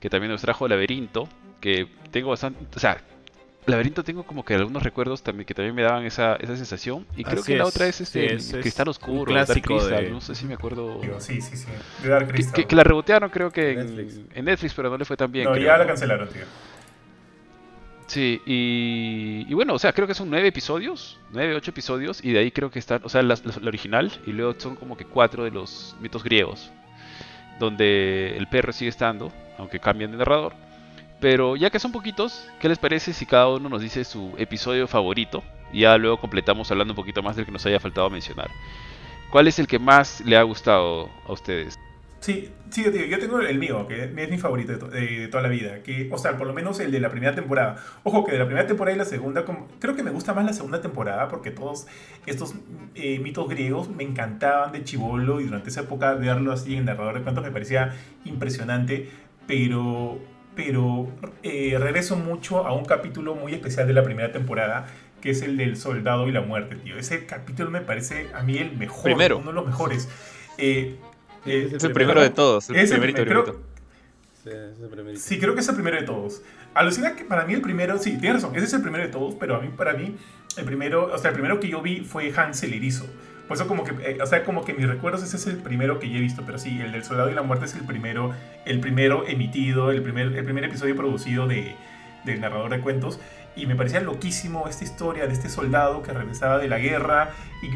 que 0.00 0.08
también 0.08 0.30
nos 0.32 0.40
trajo 0.40 0.66
Laberinto, 0.66 1.28
que 1.60 1.88
tengo 2.10 2.30
bastante. 2.30 2.64
O 2.74 2.80
sea, 2.80 3.02
Laberinto 3.66 4.02
tengo 4.02 4.24
como 4.24 4.44
que 4.44 4.54
algunos 4.54 4.82
recuerdos 4.82 5.22
también 5.22 5.46
que 5.46 5.54
también 5.54 5.74
me 5.74 5.82
daban 5.82 6.04
esa, 6.04 6.34
esa 6.36 6.56
sensación. 6.56 7.06
Y 7.16 7.22
creo 7.22 7.42
que 7.42 7.56
la 7.56 7.64
otra 7.64 7.86
es 7.86 8.00
este 8.00 8.38
Cristal 8.60 8.88
Oscuro, 8.88 9.32
clásico 9.32 9.78
no 10.10 10.20
sé 10.20 10.34
si 10.34 10.46
me 10.46 10.54
acuerdo. 10.54 11.00
sí, 11.18 11.40
sí, 11.40 11.56
sí. 11.56 11.66
Que, 12.66 12.74
la 12.74 12.82
rebotearon 12.82 13.30
creo 13.30 13.50
que 13.50 13.72
en 13.72 14.44
Netflix. 14.44 14.74
pero 14.74 14.90
no 14.90 14.98
le 14.98 15.04
fue 15.04 15.16
tan 15.16 15.30
bien. 15.30 15.44
No, 15.44 15.56
ya 15.56 15.78
la 15.78 15.86
cancelaron, 15.86 16.28
tío. 16.28 16.42
Sí, 18.06 18.42
y, 18.44 19.46
y, 19.48 19.54
bueno, 19.54 19.72
o 19.72 19.78
sea, 19.78 19.92
creo 19.94 20.06
que 20.06 20.12
son 20.12 20.28
nueve 20.28 20.48
episodios, 20.48 21.18
nueve, 21.30 21.54
ocho 21.54 21.70
episodios, 21.70 22.22
y 22.22 22.32
de 22.32 22.40
ahí 22.40 22.50
creo 22.50 22.70
que 22.70 22.78
están, 22.78 23.00
o 23.04 23.08
sea, 23.08 23.22
la, 23.22 23.36
la, 23.42 23.68
original, 23.68 24.12
y 24.26 24.32
luego 24.32 24.54
son 24.58 24.76
como 24.76 24.98
que 24.98 25.06
cuatro 25.06 25.44
de 25.44 25.50
los 25.50 25.96
mitos 25.98 26.22
griegos, 26.22 26.70
donde 27.58 28.36
el 28.36 28.48
perro 28.48 28.72
sigue 28.72 28.90
estando, 28.90 29.32
aunque 29.56 29.78
cambian 29.78 30.10
de 30.10 30.18
narrador. 30.18 30.52
Pero 31.22 31.54
ya 31.54 31.70
que 31.70 31.78
son 31.78 31.92
poquitos, 31.92 32.48
¿qué 32.58 32.68
les 32.68 32.80
parece 32.80 33.12
si 33.12 33.26
cada 33.26 33.48
uno 33.48 33.68
nos 33.68 33.80
dice 33.80 34.02
su 34.02 34.34
episodio 34.38 34.88
favorito? 34.88 35.44
Ya 35.72 35.96
luego 35.96 36.20
completamos 36.20 36.68
hablando 36.72 36.94
un 36.94 36.96
poquito 36.96 37.22
más 37.22 37.36
del 37.36 37.46
que 37.46 37.52
nos 37.52 37.64
haya 37.64 37.78
faltado 37.78 38.10
mencionar. 38.10 38.50
¿Cuál 39.30 39.46
es 39.46 39.60
el 39.60 39.68
que 39.68 39.78
más 39.78 40.20
le 40.22 40.36
ha 40.36 40.42
gustado 40.42 41.08
a 41.28 41.32
ustedes? 41.32 41.78
Sí, 42.18 42.50
sí, 42.70 42.82
tío, 42.90 43.04
yo 43.04 43.20
tengo 43.20 43.40
el 43.40 43.56
mío, 43.56 43.86
que 43.86 44.04
es 44.04 44.30
mi 44.30 44.36
favorito 44.36 44.88
de, 44.88 45.28
toda 45.28 45.44
la 45.44 45.48
vida. 45.48 45.84
Que, 45.84 46.08
o 46.10 46.18
sea, 46.18 46.36
por 46.36 46.48
lo 46.48 46.54
menos 46.54 46.80
el 46.80 46.90
de 46.90 46.98
la 46.98 47.08
primera 47.08 47.36
temporada. 47.36 47.76
Ojo, 48.02 48.24
que 48.24 48.32
de 48.32 48.38
la 48.38 48.46
primera 48.46 48.66
temporada 48.66 48.96
y 48.96 48.98
la 48.98 49.04
segunda, 49.04 49.44
creo 49.78 49.94
que 49.94 50.02
me 50.02 50.10
gusta 50.10 50.34
más 50.34 50.44
la 50.44 50.52
segunda 50.52 50.80
temporada 50.80 51.28
porque 51.28 51.52
todos 51.52 51.86
estos 52.26 52.56
eh, 52.96 53.20
mitos 53.20 53.48
griegos 53.48 53.88
me 53.88 54.02
encantaban 54.02 54.72
de 54.72 54.82
chivolo 54.82 55.40
y 55.40 55.44
durante 55.44 55.70
esa 55.70 55.82
época 55.82 56.14
verlo 56.14 56.50
así 56.50 56.74
en 56.74 56.86
narrador 56.86 57.14
de 57.14 57.22
cuentos 57.22 57.44
me 57.44 57.52
parecía 57.52 57.94
impresionante. 58.24 59.08
Pero 59.46 60.20
pero 60.54 61.08
eh, 61.42 61.76
regreso 61.78 62.16
mucho 62.16 62.66
a 62.66 62.72
un 62.72 62.84
capítulo 62.84 63.34
muy 63.34 63.54
especial 63.54 63.86
de 63.86 63.92
la 63.92 64.02
primera 64.02 64.32
temporada, 64.32 64.86
que 65.20 65.30
es 65.30 65.42
el 65.42 65.56
del 65.56 65.76
soldado 65.76 66.28
y 66.28 66.32
la 66.32 66.40
muerte, 66.40 66.76
tío. 66.76 66.98
Ese 66.98 67.26
capítulo 67.26 67.70
me 67.70 67.80
parece 67.80 68.28
a 68.34 68.42
mí 68.42 68.58
el 68.58 68.76
mejor, 68.76 69.04
primero. 69.04 69.38
uno 69.38 69.48
de 69.48 69.54
los 69.54 69.66
mejores. 69.66 70.08
Eh, 70.58 70.96
eh, 71.46 71.72
es 71.74 71.84
el 71.84 71.92
primero, 71.92 72.20
de 72.20 72.30
todos, 72.30 72.68
el 72.70 72.88
primerito, 72.88 73.24
creo, 73.24 73.60
sí, 75.16 75.38
creo 75.38 75.54
que 75.54 75.60
es 75.60 75.68
el 75.68 75.74
primero 75.74 75.96
de 75.96 76.04
todos. 76.04 76.42
Alucina 76.74 77.16
que 77.16 77.24
para 77.24 77.44
mí 77.44 77.54
el 77.54 77.62
primero, 77.62 77.98
sí, 77.98 78.18
tienes 78.18 78.42
razón, 78.42 78.56
ese 78.56 78.66
es 78.66 78.72
el 78.72 78.82
primero 78.82 79.04
de 79.04 79.10
todos, 79.10 79.34
pero 79.38 79.56
a 79.56 79.60
mí, 79.60 79.68
para 79.76 79.94
mí, 79.94 80.16
el 80.56 80.64
primero, 80.64 81.12
o 81.12 81.18
sea, 81.18 81.30
el 81.30 81.34
primero 81.34 81.60
que 81.60 81.68
yo 81.68 81.82
vi 81.82 82.00
fue 82.00 82.32
Hansel 82.34 82.74
Erizo. 82.74 83.06
Por 83.52 83.58
eso 83.58 83.68
como 83.68 83.84
que, 83.84 83.92
eh, 84.10 84.16
o 84.22 84.24
sea, 84.24 84.44
como 84.44 84.64
que 84.64 84.72
mis 84.72 84.88
recuerdos 84.88 85.22
ese 85.22 85.36
es 85.36 85.46
el 85.46 85.58
primero 85.58 85.98
que 85.98 86.08
yo 86.08 86.16
he 86.16 86.20
visto, 86.22 86.42
pero 86.46 86.56
sí, 86.56 86.80
el 86.80 86.90
del 86.90 87.04
Soldado 87.04 87.28
y 87.28 87.34
la 87.34 87.42
Muerte 87.42 87.66
es 87.66 87.74
el 87.74 87.82
primero, 87.82 88.32
el 88.64 88.80
primero 88.80 89.28
emitido, 89.28 89.90
el 89.90 90.00
primer, 90.00 90.28
el 90.28 90.42
primer 90.42 90.64
episodio 90.64 90.96
producido 90.96 91.46
de, 91.46 91.76
del 92.24 92.40
narrador 92.40 92.70
de 92.70 92.80
cuentos. 92.80 93.20
Y 93.54 93.66
me 93.66 93.76
parecía 93.76 94.00
loquísimo 94.00 94.68
esta 94.68 94.84
historia 94.84 95.26
de 95.26 95.34
este 95.34 95.50
soldado 95.50 96.00
que 96.00 96.14
regresaba 96.14 96.56
de 96.56 96.66
la 96.66 96.78
guerra 96.78 97.32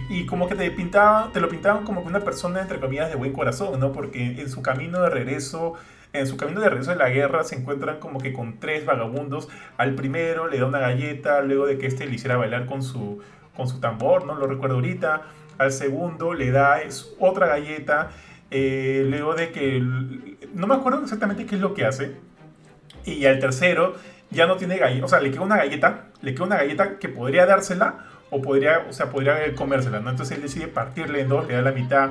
y, 0.09 0.21
y 0.21 0.25
como 0.25 0.49
que 0.49 0.55
te, 0.55 0.71
pintaban, 0.71 1.31
te 1.35 1.41
lo 1.41 1.51
pintaban 1.51 1.85
como 1.85 2.01
una 2.01 2.21
persona, 2.21 2.63
entre 2.63 2.81
comillas, 2.81 3.11
de 3.11 3.17
buen 3.17 3.35
corazón, 3.35 3.79
¿no? 3.79 3.93
Porque 3.93 4.41
en 4.41 4.49
su 4.49 4.63
camino 4.63 5.03
de 5.03 5.11
regreso 5.11 5.75
en 6.15 6.27
su 6.27 6.39
camino 6.39 6.63
de 6.63 6.71
regreso 6.71 6.93
de 6.93 6.97
la 6.97 7.11
guerra 7.11 7.45
se 7.45 7.55
encuentran 7.55 8.01
como 8.01 8.19
que 8.19 8.33
con 8.33 8.59
tres 8.61 8.87
vagabundos. 8.87 9.51
Al 9.77 9.95
primero 9.95 10.49
le 10.49 10.59
da 10.59 10.65
una 10.65 10.79
galleta, 10.79 11.43
luego 11.43 11.67
de 11.67 11.77
que 11.77 11.87
este 11.87 12.07
le 12.07 12.15
hiciera 12.15 12.39
bailar 12.39 12.65
con 12.65 12.83
su, 12.83 13.21
con 13.55 13.69
su 13.69 13.79
tambor, 13.79 14.25
no 14.25 14.37
lo 14.37 14.47
recuerdo 14.47 14.77
ahorita 14.77 15.21
al 15.59 15.73
segundo 15.73 16.35
le 16.35 16.51
da 16.51 16.81
otra 17.19 17.47
galleta, 17.47 18.11
eh, 18.51 19.05
luego 19.09 19.35
de 19.35 19.51
que, 19.53 19.81
no 20.55 20.67
me 20.67 20.75
acuerdo 20.75 21.03
exactamente 21.03 21.47
qué 21.47 21.57
es 21.57 21.61
lo 21.61 21.75
que 21.75 21.85
hace, 21.85 22.17
y 23.05 23.25
al 23.27 23.39
tercero 23.39 23.95
ya 24.31 24.47
no 24.47 24.57
tiene 24.57 24.79
galleta, 24.79 25.05
o 25.05 25.09
sea, 25.09 25.21
le 25.21 25.31
queda 25.31 25.43
una 25.43 25.57
galleta, 25.57 26.07
le 26.23 26.35
queda 26.35 26.45
una 26.45 26.57
galleta 26.57 26.99
que 26.99 27.09
podría 27.09 27.47
dársela 27.47 28.07
o 28.31 28.43
podría, 28.43 28.87
o 28.89 28.93
sea, 28.93 29.11
podría 29.11 29.55
comérsela, 29.55 30.01
¿no? 30.01 30.11
Entonces 30.11 30.37
él 30.37 30.43
decide 30.43 30.67
partirle 30.67 31.21
en 31.21 31.29
dos, 31.29 31.47
le 31.47 31.55
da 31.55 31.63
la 31.63 31.73
mitad 31.73 32.11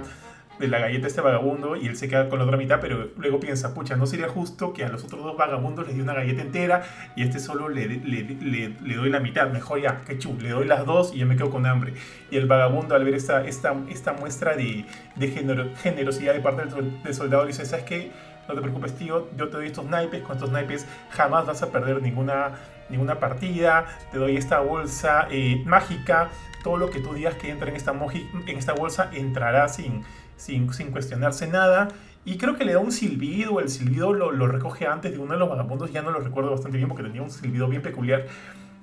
de 0.60 0.68
la 0.68 0.80
galleta 0.80 1.06
a 1.06 1.08
este 1.08 1.22
vagabundo 1.22 1.76
y 1.76 1.88
él 1.88 1.98
se 1.98 2.08
queda 2.08 2.30
con 2.30 2.40
la 2.40 2.46
otra 2.46 2.58
mitad, 2.58 2.80
pero 2.80 3.10
luego 3.18 3.40
piensa, 3.40 3.74
pucha, 3.74 3.96
no 3.96 4.06
sería 4.06 4.30
justo 4.30 4.74
que 4.74 4.86
a 4.86 4.90
los 4.90 5.04
otros 5.04 5.24
dos 5.24 5.38
vagabundos 5.38 5.88
les 5.88 5.96
dé 5.96 6.02
una 6.02 6.14
galleta 6.14 6.42
entera 6.42 6.84
y 7.16 7.24
este 7.24 7.40
solo 7.40 7.70
le, 7.70 7.88
le, 7.88 8.24
le, 8.24 8.96
doy 8.96 9.10
la 9.10 9.20
mitad, 9.20 9.50
mejor 9.50 9.82
ya, 9.82 10.02
que 10.02 10.18
chu, 10.18 10.38
le 10.40 10.50
doy 10.50 10.66
las 10.66 10.86
dos 10.86 11.14
y 11.14 11.20
yo 11.20 11.26
me 11.26 11.36
quedo 11.36 11.50
con 11.50 11.66
hambre. 11.66 11.94
Y 12.32 12.38
el 12.38 12.46
vagabundo 12.46 12.96
al 12.96 13.04
ver 13.04 13.16
esta, 13.16 13.46
esta, 13.46 13.76
esta 13.90 14.14
muestra 14.14 14.56
de, 14.56 14.86
de 15.16 15.28
generosidad 15.76 16.34
de 16.34 16.40
parte 16.40 16.64
del, 16.66 17.14
soldado 17.14 17.46
dice, 17.46 17.66
¿sabes 17.66 17.86
qué? 17.86 18.12
No 18.48 18.54
te 18.54 18.62
preocupes, 18.62 18.96
tío, 18.96 19.28
yo 19.36 19.50
te 19.50 19.58
doy 19.58 19.68
estos 19.68 19.86
naipes, 19.86 20.22
con 20.22 20.36
estos 20.36 20.52
naipes 20.52 20.86
jamás 21.10 21.48
vas 21.48 21.64
a 21.64 21.72
perder 21.72 22.02
ninguna, 22.02 22.52
ninguna 22.90 23.20
partida, 23.20 23.86
te 24.12 24.20
doy 24.20 24.38
esta 24.38 24.60
bolsa 24.60 25.28
eh, 25.32 25.64
mágica, 25.66 26.30
todo 26.64 26.78
lo 26.78 26.92
que 26.92 27.00
tú 27.00 27.14
digas 27.14 27.36
que 27.36 27.50
entra 27.50 27.70
en 27.70 27.76
esta, 27.76 27.94
en 27.94 28.58
esta 28.58 28.74
bolsa 28.74 29.10
entrará 29.14 29.68
sin 29.68 30.04
sin, 30.38 30.68
cuestionarse 30.68 31.48
nada. 31.48 31.90
Y 32.26 32.38
creo 32.38 32.56
que 32.56 32.66
le 32.66 32.74
da 32.74 32.80
un 32.80 32.92
silbido, 32.92 33.60
el 33.60 33.70
silbido 33.70 34.14
lo, 34.14 34.48
recoge 34.48 34.88
antes 34.88 35.12
de 35.12 35.20
uno 35.20 35.34
de 35.34 35.40
los 35.40 35.50
vagabundos, 35.50 35.92
ya 35.92 36.02
no 36.02 36.12
lo 36.12 36.20
recuerdo 36.20 36.52
bastante 36.52 36.78
bien 36.78 36.90
porque 36.90 37.04
tenía 37.04 37.22
un 37.22 37.30
silbido 37.30 37.68
bien 37.68 37.82
peculiar. 37.82 38.26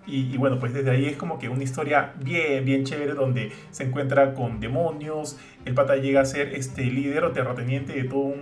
Y, 0.05 0.37
bueno, 0.37 0.59
pues 0.59 0.75
desde 0.75 0.91
ahí 0.91 1.07
es 1.07 1.17
como 1.17 1.39
que 1.39 1.49
una 1.49 1.63
historia 1.63 2.13
bien, 2.19 2.65
bien 2.65 2.85
chévere 2.85 3.15
donde 3.15 3.53
se 3.71 3.85
encuentra 3.85 4.35
con 4.35 4.59
demonios, 4.59 5.39
el 5.65 5.75
pata 5.75 5.95
llega 5.95 6.21
a 6.21 6.25
ser 6.25 6.55
este 6.55 6.85
líder 6.85 7.23
o 7.25 7.31
terrateniente 7.31 7.93
de 7.93 8.05
toda 8.05 8.35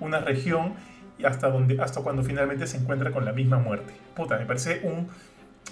una 0.00 0.18
región 0.18 0.74
y 1.16 1.24
hasta, 1.24 1.48
donde, 1.48 1.80
hasta 1.80 2.00
cuando 2.00 2.24
finalmente 2.24 2.66
se 2.66 2.78
encuentra 2.78 3.12
con 3.12 3.24
la 3.24 3.32
misma 3.32 3.58
muerte. 3.58 3.94
Puta, 4.16 4.36
me 4.36 4.46
parece 4.46 4.80
un, 4.82 5.06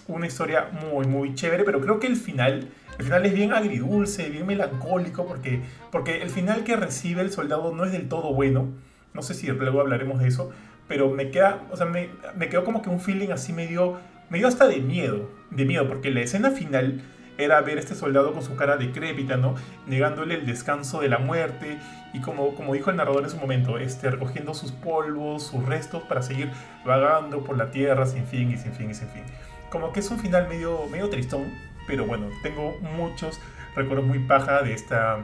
una 0.07 0.27
historia 0.27 0.69
muy, 0.71 1.07
muy 1.07 1.35
chévere, 1.35 1.65
pero 1.65 1.81
creo 1.81 1.99
que 1.99 2.07
el 2.07 2.17
final 2.17 2.69
el 2.99 3.05
final 3.05 3.27
es 3.27 3.35
bien 3.35 3.53
agridulce, 3.53 4.31
bien 4.31 4.47
melancólico, 4.47 5.27
porque, 5.27 5.61
porque 5.91 6.23
el 6.23 6.31
final 6.31 6.65
que 6.65 6.77
recibe 6.77 7.23
el 7.23 7.31
soldado 7.31 7.75
no 7.75 7.85
es 7.85 7.93
del 7.93 8.09
todo 8.09 8.33
bueno. 8.33 8.69
No 9.13 9.23
sé 9.23 9.35
si 9.35 9.47
luego 9.49 9.81
hablaremos 9.81 10.21
de 10.21 10.29
eso, 10.29 10.51
pero 10.89 11.11
me 11.11 11.31
queda, 11.31 11.63
o 11.71 11.77
sea, 11.77 11.87
me, 11.87 12.11
me 12.37 12.49
quedó 12.49 12.65
como 12.65 12.83
que 12.83 12.91
un 12.91 13.01
feeling 13.01 13.31
así 13.31 13.53
medio, 13.53 13.99
medio 14.31 14.49
hasta 14.49 14.67
de 14.67 14.81
miedo, 14.81 15.31
de 15.51 15.65
miedo, 15.65 15.89
porque 15.89 16.11
la 16.11 16.21
escena 16.21 16.51
final 16.51 17.03
era 17.39 17.61
ver 17.61 17.79
a 17.79 17.81
este 17.81 17.95
soldado 17.95 18.33
con 18.33 18.43
su 18.43 18.57
cara 18.57 18.77
decrépita, 18.77 19.37
¿no? 19.37 19.55
Negándole 19.87 20.35
el 20.35 20.47
descanso 20.47 21.01
de 21.01 21.09
la 21.09 21.19
muerte 21.19 21.79
y 22.13 22.21
como, 22.21 22.55
como 22.55 22.75
dijo 22.75 22.91
el 22.91 22.97
narrador 22.97 23.25
en 23.25 23.31
su 23.31 23.37
momento, 23.39 23.79
este, 23.79 24.11
recogiendo 24.11 24.55
sus 24.55 24.73
polvos, 24.73 25.45
sus 25.45 25.65
restos 25.67 26.03
para 26.05 26.23
seguir 26.23 26.51
vagando 26.85 27.43
por 27.43 27.57
la 27.57 27.71
tierra 27.71 28.07
sin 28.07 28.27
fin 28.27 28.53
y 28.53 28.57
sin 28.57 28.73
fin 28.73 28.91
y 28.91 28.95
sin 28.95 29.09
fin. 29.09 29.25
Como 29.71 29.93
que 29.93 30.01
es 30.01 30.11
un 30.11 30.19
final 30.19 30.49
medio, 30.49 30.87
medio 30.87 31.11
tristón, 31.11 31.53
pero 31.87 32.07
bueno, 32.07 32.29
tengo 32.43 32.77
muchos 32.97 33.41
recuerdos 33.75 34.07
muy 34.07 34.21
paja 34.21 34.63
de 34.63 34.75
esta, 34.75 35.19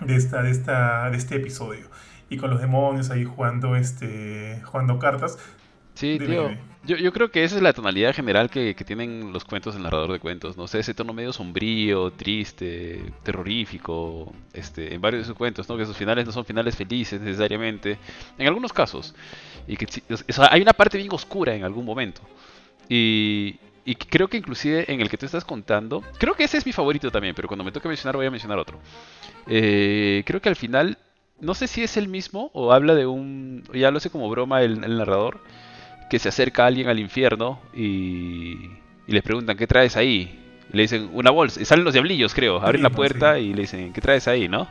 de 0.00 0.16
esta, 0.16 0.42
de 0.42 0.50
esta, 0.50 1.10
de 1.10 1.16
este 1.16 1.36
episodio. 1.36 1.86
Y 2.28 2.36
con 2.36 2.50
los 2.50 2.60
demonios 2.60 3.10
ahí 3.10 3.24
jugando, 3.24 3.76
este, 3.76 4.60
jugando 4.64 4.98
cartas. 4.98 5.38
Sí, 5.94 6.18
tío. 6.18 6.50
Yo, 6.82 6.96
yo, 6.96 7.12
creo 7.12 7.30
que 7.30 7.44
esa 7.44 7.56
es 7.56 7.62
la 7.62 7.74
tonalidad 7.74 8.14
general 8.14 8.48
que, 8.48 8.74
que, 8.74 8.84
tienen 8.84 9.34
los 9.34 9.44
cuentos 9.44 9.74
del 9.74 9.82
narrador 9.82 10.12
de 10.12 10.18
cuentos. 10.18 10.56
No 10.56 10.66
sé, 10.66 10.78
ese 10.78 10.94
tono 10.94 11.12
medio 11.12 11.30
sombrío, 11.30 12.10
triste, 12.12 13.02
terrorífico, 13.22 14.32
este, 14.54 14.94
en 14.94 15.00
varios 15.02 15.24
de 15.24 15.26
sus 15.26 15.36
cuentos, 15.36 15.68
¿no? 15.68 15.76
Que 15.76 15.84
sus 15.84 15.96
finales 15.96 16.24
no 16.24 16.32
son 16.32 16.46
finales 16.46 16.74
felices 16.74 17.20
necesariamente. 17.20 17.98
En 18.38 18.46
algunos 18.46 18.72
casos. 18.72 19.14
Y 19.66 19.76
que 19.76 19.86
hay 20.50 20.62
una 20.62 20.72
parte 20.72 20.96
bien 20.96 21.12
oscura 21.12 21.54
en 21.54 21.64
algún 21.64 21.84
momento. 21.84 22.22
Y, 22.88 23.58
y 23.84 23.94
creo 23.94 24.28
que 24.28 24.36
inclusive 24.36 24.84
en 24.92 25.00
el 25.00 25.08
que 25.08 25.16
tú 25.16 25.26
estás 25.26 25.44
contando, 25.44 26.02
creo 26.18 26.34
que 26.34 26.44
ese 26.44 26.58
es 26.58 26.66
mi 26.66 26.72
favorito 26.72 27.10
también, 27.10 27.34
pero 27.34 27.48
cuando 27.48 27.64
me 27.64 27.72
toque 27.72 27.88
mencionar 27.88 28.16
voy 28.16 28.26
a 28.26 28.30
mencionar 28.30 28.58
otro. 28.58 28.78
Eh, 29.46 30.22
creo 30.26 30.40
que 30.40 30.48
al 30.48 30.56
final, 30.56 30.98
no 31.40 31.54
sé 31.54 31.66
si 31.66 31.82
es 31.82 31.96
el 31.96 32.08
mismo 32.08 32.50
o 32.52 32.72
habla 32.72 32.94
de 32.94 33.06
un, 33.06 33.64
ya 33.72 33.90
lo 33.90 34.00
sé 34.00 34.10
como 34.10 34.28
broma 34.28 34.62
el, 34.62 34.80
narrador, 34.80 35.40
que 36.10 36.18
se 36.18 36.28
acerca 36.28 36.64
a 36.64 36.66
alguien 36.66 36.88
al 36.88 36.98
infierno 36.98 37.60
y, 37.74 38.70
le 39.06 39.22
preguntan, 39.22 39.56
¿qué 39.56 39.66
traes 39.66 39.96
ahí? 39.96 40.38
Y 40.72 40.76
le 40.76 40.82
dicen, 40.82 41.10
una 41.12 41.30
bolsa, 41.30 41.60
y 41.60 41.64
salen 41.64 41.84
los 41.84 41.94
diablillos 41.94 42.32
creo, 42.32 42.60
abren 42.60 42.82
la 42.82 42.90
puerta 42.90 43.38
y 43.38 43.54
le 43.54 43.62
dicen, 43.62 43.92
¿qué 43.92 44.00
traes 44.00 44.28
ahí, 44.28 44.48
no? 44.48 44.68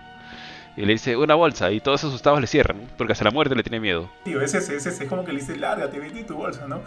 Y 0.77 0.85
le 0.85 0.93
dice, 0.93 1.17
una 1.17 1.35
bolsa, 1.35 1.71
y 1.73 1.81
todos 1.81 2.05
asustados 2.05 2.39
le 2.39 2.47
cierran, 2.47 2.77
porque 2.97 3.11
hasta 3.11 3.25
la 3.25 3.31
muerte 3.31 3.53
le 3.53 3.63
tiene 3.63 3.81
miedo. 3.81 4.09
Tío, 4.23 4.39
ese, 4.39 4.59
ese, 4.59 4.77
ese 4.77 4.89
es 4.89 5.09
como 5.09 5.25
que 5.25 5.33
le 5.33 5.41
dice, 5.41 5.57
lárgate, 5.57 5.99
vete 5.99 6.23
tu 6.23 6.35
bolsa, 6.35 6.67
¿no? 6.67 6.81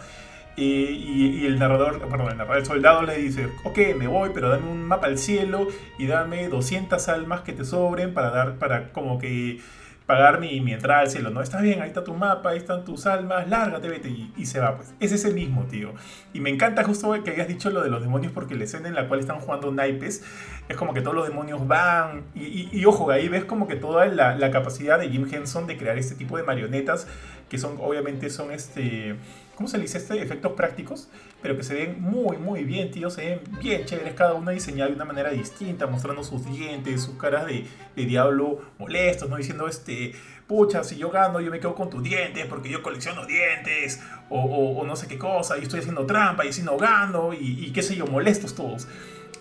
Y, 0.55 1.45
el 1.45 1.57
narrador, 1.57 1.99
perdón, 1.99 2.31
el 2.31 2.37
narrador, 2.37 2.65
soldado 2.65 3.01
le 3.03 3.17
dice, 3.17 3.49
ok, 3.63 3.79
me 3.97 4.07
voy, 4.07 4.31
pero 4.33 4.49
dame 4.49 4.69
un 4.69 4.83
mapa 4.83 5.07
al 5.07 5.17
cielo 5.17 5.67
y 5.97 6.05
dame 6.05 6.47
200 6.47 7.07
almas 7.09 7.41
que 7.41 7.53
te 7.53 7.65
sobren 7.65 8.13
para 8.13 8.29
dar, 8.29 8.59
para 8.59 8.91
como 8.91 9.17
que 9.17 9.59
pagar 10.05 10.39
mi, 10.39 10.59
mi 10.59 10.73
entrada 10.73 11.01
al 11.01 11.09
cielo, 11.09 11.29
¿no? 11.29 11.41
Está 11.41 11.61
bien, 11.61 11.81
ahí 11.81 11.87
está 11.87 12.03
tu 12.03 12.13
mapa, 12.13 12.49
ahí 12.49 12.57
están 12.57 12.83
tus 12.83 13.05
almas, 13.05 13.47
lárgate, 13.47 13.87
vete, 13.87 14.09
y, 14.09 14.45
se 14.45 14.59
va, 14.59 14.75
pues. 14.75 14.93
Es 14.99 15.11
ese 15.11 15.31
mismo, 15.31 15.63
tío. 15.63 15.93
Y 16.33 16.41
me 16.41 16.49
encanta 16.49 16.83
justo 16.83 17.11
que 17.23 17.31
hayas 17.31 17.47
dicho 17.47 17.69
lo 17.69 17.81
de 17.81 17.89
los 17.89 18.01
demonios, 18.01 18.33
porque 18.33 18.55
la 18.55 18.65
escena 18.65 18.89
en 18.89 18.95
la 18.95 19.07
cual 19.07 19.21
están 19.21 19.39
jugando 19.39 19.71
naipes, 19.71 20.23
es 20.67 20.77
como 20.77 20.93
que 20.93 21.01
todos 21.01 21.15
los 21.15 21.27
demonios 21.27 21.67
van, 21.67 22.25
y, 22.35 22.69
y, 22.71 22.85
ojo, 22.85 23.09
ahí 23.09 23.29
ves 23.29 23.45
como 23.45 23.67
que 23.67 23.75
toda 23.75 24.05
la, 24.07 24.35
la, 24.35 24.51
capacidad 24.51 24.99
de 24.99 25.09
Jim 25.09 25.27
Henson 25.31 25.67
de 25.67 25.77
crear 25.77 25.97
este 25.97 26.15
tipo 26.15 26.37
de 26.37 26.43
marionetas, 26.43 27.07
que 27.49 27.57
son, 27.57 27.77
obviamente, 27.79 28.29
son 28.29 28.51
este 28.51 29.15
¿cómo 29.55 29.69
se 29.69 29.77
le 29.77 29.83
dice 29.83 29.97
este? 29.97 30.21
Efectos 30.21 30.53
prácticos, 30.53 31.09
pero 31.41 31.55
que 31.55 31.63
se 31.63 31.73
ven 31.73 32.01
muy, 32.01 32.37
muy 32.37 32.63
bien, 32.63 32.91
tío. 32.91 33.09
Se 33.09 33.25
ven 33.25 33.41
bien 33.61 33.85
chéveres, 33.85 34.13
cada 34.13 34.33
una 34.33 34.51
diseñada 34.51 34.89
de 34.89 34.95
una 34.95 35.05
manera 35.05 35.31
distinta, 35.31 35.87
mostrando 35.87 36.23
sus 36.23 36.45
dientes, 36.45 37.01
sus 37.01 37.15
caras 37.15 37.45
de, 37.45 37.65
diablo 37.95 38.59
molestos, 38.79 39.29
¿no? 39.29 39.37
Diciendo, 39.37 39.67
este, 39.67 40.13
pucha, 40.47 40.83
si 40.83 40.97
yo 40.97 41.09
gano, 41.09 41.39
yo 41.39 41.51
me 41.51 41.59
quedo 41.59 41.75
con 41.75 41.89
tus 41.89 42.03
dientes 42.03 42.45
porque 42.47 42.69
yo 42.69 42.81
colecciono 42.81 43.25
dientes, 43.25 44.01
o, 44.29 44.83
no 44.85 44.95
sé 44.95 45.07
qué 45.07 45.17
cosa, 45.17 45.57
y 45.57 45.63
estoy 45.63 45.79
haciendo 45.79 46.05
trampa 46.05 46.45
y 46.45 46.49
así 46.49 46.63
no 46.63 46.77
gano, 46.77 47.33
y, 47.33 47.71
qué 47.71 47.81
sé 47.83 47.95
yo, 47.95 48.07
molestos 48.07 48.55
todos. 48.55 48.87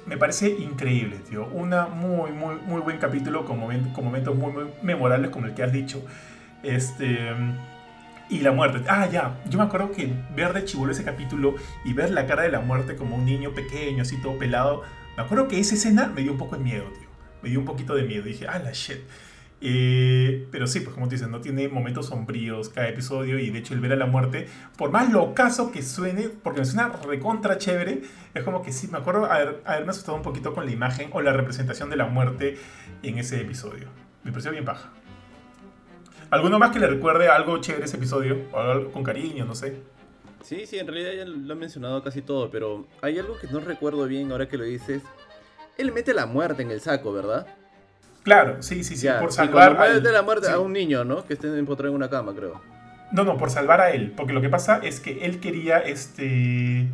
Me 0.05 0.17
parece 0.17 0.51
increíble, 0.51 1.19
tío. 1.29 1.47
Una 1.47 1.87
muy, 1.87 2.33
muy, 2.33 2.57
muy 2.57 2.81
buen 2.81 2.99
capítulo 2.99 3.45
con, 3.45 3.61
con 3.93 4.05
momentos 4.05 4.35
muy, 4.35 4.53
muy 4.53 4.65
memorables 4.83 5.31
como 5.31 5.47
el 5.47 5.55
que 5.55 5.63
has 5.63 5.73
dicho. 5.73 6.05
Este 6.65 7.31
y 8.33 8.41
la 8.41 8.51
muerte. 8.51 8.83
Ah, 8.89 9.07
ya. 9.07 9.39
Yo 9.49 9.59
me 9.59 9.65
acuerdo 9.65 9.93
que 9.93 10.11
ver 10.35 10.55
de 10.55 10.65
chivolo 10.65 10.93
ese 10.93 11.05
capítulo 11.05 11.55
y 11.85 11.93
ver 11.93 12.11
la 12.11 12.27
cara 12.27 12.43
de 12.43 12.51
la 12.51 12.61
muerte 12.61 12.97
como 12.97 13.17
un 13.17 13.27
niño 13.27 13.53
pequeño, 13.53 14.03
así 14.03 14.17
todo 14.23 14.39
pelado. 14.39 14.83
Me 15.19 15.23
acuerdo 15.23 15.49
que 15.49 15.61
esa 15.61 15.75
escena 15.75 16.07
me 16.07 16.23
dio 16.23 16.33
un 16.33 16.39
poco 16.39 16.57
de 16.57 16.65
miedo, 16.65 16.85
tío. 16.99 17.09
Me 17.43 17.51
dio 17.51 17.59
un 17.59 17.67
poquito 17.67 17.95
de 17.95 18.05
miedo. 18.05 18.23
Dije, 18.25 18.47
ah, 18.49 18.59
la 18.59 18.73
shit. 18.73 19.01
Eh, 19.61 20.49
pero 20.51 20.67
sí, 20.67 20.81
pues 20.81 20.95
como 20.95 21.09
te 21.09 21.17
dicen, 21.17 21.31
no 21.31 21.43
tiene 21.43 21.69
momentos 21.69 22.07
sombríos 22.07 22.71
cada 22.71 22.89
episodio 22.89 23.39
y 23.39 23.51
de 23.51 23.59
hecho 23.59 23.75
el 23.75 23.81
ver 23.81 23.93
a 23.93 23.97
la 23.97 24.07
muerte, 24.07 24.49
por 24.77 24.91
más 24.91 25.13
locazo 25.13 25.71
que 25.71 25.83
suene, 25.83 26.31
porque 26.31 26.61
me 26.61 26.67
suena 26.67 26.89
recontra 26.89 27.59
chévere, 27.59 28.03
es 28.35 28.43
como 28.43 28.63
que 28.63 28.73
sí, 28.73 28.89
me 28.89 28.99
acuerdo 28.99 29.31
haber, 29.31 29.63
haberme 29.65 29.91
asustado 29.91 30.17
un 30.17 30.25
poquito 30.25 30.53
con 30.53 30.65
la 30.65 30.73
imagen 30.73 31.11
o 31.13 31.21
la 31.21 31.33
representación 31.33 31.91
de 31.91 31.97
la 31.97 32.07
muerte 32.07 32.57
en 33.05 33.19
ese 33.19 33.41
episodio. 33.41 33.87
Me 34.25 34.33
pareció 34.33 34.51
bien 34.51 34.65
baja. 34.65 34.91
¿Alguno 36.33 36.59
más 36.59 36.71
que 36.71 36.79
le 36.79 36.87
recuerde 36.87 37.29
algo 37.29 37.59
chévere 37.59 37.85
ese 37.85 37.99
episodio? 37.99 38.39
O 38.53 38.59
algo 38.59 38.91
con 38.91 39.05
cariño, 39.05 39.45
no 39.45 39.55
sé. 39.55 39.83
Sí, 40.43 40.65
sí, 40.65 40.79
en 40.79 40.87
realidad 40.87 41.13
ya 41.13 41.25
lo 41.27 41.53
he 41.53 41.57
mencionado 41.57 42.03
casi 42.03 42.23
todo, 42.23 42.51
pero 42.51 42.87
hay 43.03 43.19
algo 43.19 43.39
que 43.39 43.49
no 43.49 43.61
recuerdo 43.61 44.07
bien 44.07 44.33
ahora 44.33 44.49
que 44.49 44.57
lo 44.57 44.65
dices. 44.65 45.03
Él 45.77 45.93
mete 45.93 46.15
la 46.15 46.25
muerte 46.25 46.63
en 46.63 46.71
el 46.71 46.81
saco, 46.81 47.13
¿verdad? 47.13 47.47
Claro, 48.23 48.63
sí, 48.63 48.83
sí, 48.83 48.97
sí, 48.97 49.09
por 49.21 49.31
salvar 49.31 49.77
a 49.77 49.93
la 49.93 50.23
muerte 50.23 50.49
a 50.49 50.59
un 50.59 50.73
niño, 50.73 51.05
¿no? 51.05 51.23
Que 51.27 51.35
esté 51.35 51.49
empotrado 51.59 51.91
en 51.91 51.97
una 51.97 52.09
cama, 52.09 52.35
creo. 52.35 52.63
No, 53.13 53.25
no, 53.25 53.37
por 53.37 53.51
salvar 53.51 53.83
a 53.83 53.91
él, 53.91 54.15
porque 54.17 54.33
lo 54.33 54.41
que 54.41 54.49
pasa 54.49 54.81
es 54.83 55.01
que 55.01 55.27
él 55.27 55.39
quería, 55.39 55.81
este... 55.81 56.89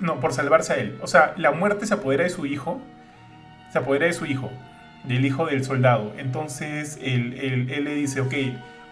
No, 0.00 0.20
por 0.20 0.34
salvarse 0.34 0.74
a 0.74 0.76
él. 0.76 0.98
O 1.00 1.06
sea, 1.06 1.32
la 1.38 1.50
muerte 1.50 1.86
se 1.86 1.94
apodera 1.94 2.24
de 2.24 2.30
su 2.30 2.44
hijo, 2.44 2.78
se 3.72 3.78
apodera 3.78 4.04
de 4.04 4.12
su 4.12 4.26
hijo, 4.26 4.50
del 5.04 5.24
hijo 5.24 5.46
del 5.46 5.64
soldado. 5.64 6.12
Entonces 6.18 6.98
él, 7.02 7.66
le 7.66 7.94
dice, 7.94 8.20
ok, 8.20 8.34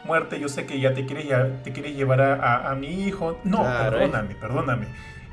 muerte, 0.05 0.39
yo 0.41 0.49
sé 0.49 0.67
que 0.67 0.81
ya 0.81 0.95
te 0.95 1.07
quieres, 1.07 1.27
ya 1.27 1.49
te 1.63 1.73
quieres 1.73 1.97
llevar 1.97 2.21
a, 2.21 2.75
mi 2.75 3.07
hijo. 3.07 3.39
No, 3.45 3.63
perdóname, 3.63 4.35
perdóname. 4.35 4.87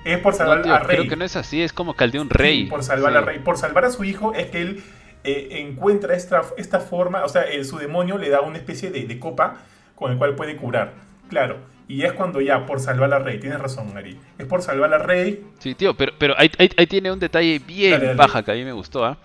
Es 0.06 0.20
por 0.20 0.34
salvar 0.34 0.68
a 0.68 0.80
Rey. 0.80 0.98
Creo 0.98 1.10
que 1.10 1.16
no 1.18 1.26
es 1.26 1.36
así, 1.36 1.62
es 1.62 1.74
como 1.74 1.96
que 1.96 2.08
de 2.08 2.20
un 2.20 2.30
rey. 2.30 2.68
por 2.68 2.84
salvar 2.84 3.16
a 3.18 3.22
Rey. 3.22 3.40
Por 3.40 3.58
salvar 3.58 3.86
a 3.86 3.92
su 3.92 4.04
hijo 4.04 4.34
es 4.34 4.48
que 4.48 4.62
él 4.62 4.84
eh, 5.24 5.66
encuentra 5.68 6.16
esta, 6.16 6.42
esta 6.58 6.80
forma, 6.80 7.26
o 7.26 7.30
sea, 7.30 7.44
su 7.64 7.78
demonio 7.78 8.18
le 8.18 8.30
da 8.30 8.42
una 8.42 8.58
especie 8.58 8.90
de, 8.90 9.20
copa 9.20 9.58
con 9.96 10.12
el 10.12 10.18
cual 10.18 10.36
puede 10.36 10.56
curar. 10.56 10.94
Claro. 11.30 11.58
Y 11.90 12.04
es 12.04 12.14
cuando 12.14 12.40
ya, 12.40 12.66
por 12.66 12.80
salvar 12.80 13.14
a 13.14 13.20
Rey, 13.20 13.40
tienes 13.40 13.60
razón, 13.60 13.98
Ari. 13.98 14.18
Es 14.38 14.46
por 14.46 14.62
salvar 14.62 14.94
a 14.94 15.00
Rey. 15.00 15.44
Sí, 15.58 15.74
tío, 15.74 15.96
pero, 15.96 16.14
pero 16.18 16.36
ahí, 16.38 16.50
ahí, 16.58 16.88
tiene 16.88 17.12
un 17.12 17.20
detalle 17.20 17.60
bien 17.60 18.16
baja 18.16 18.44
que 18.44 18.52
a 18.52 18.54
mí 18.54 18.64
me 18.64 18.72
gustó, 18.72 19.04
¿ah? 19.04 19.18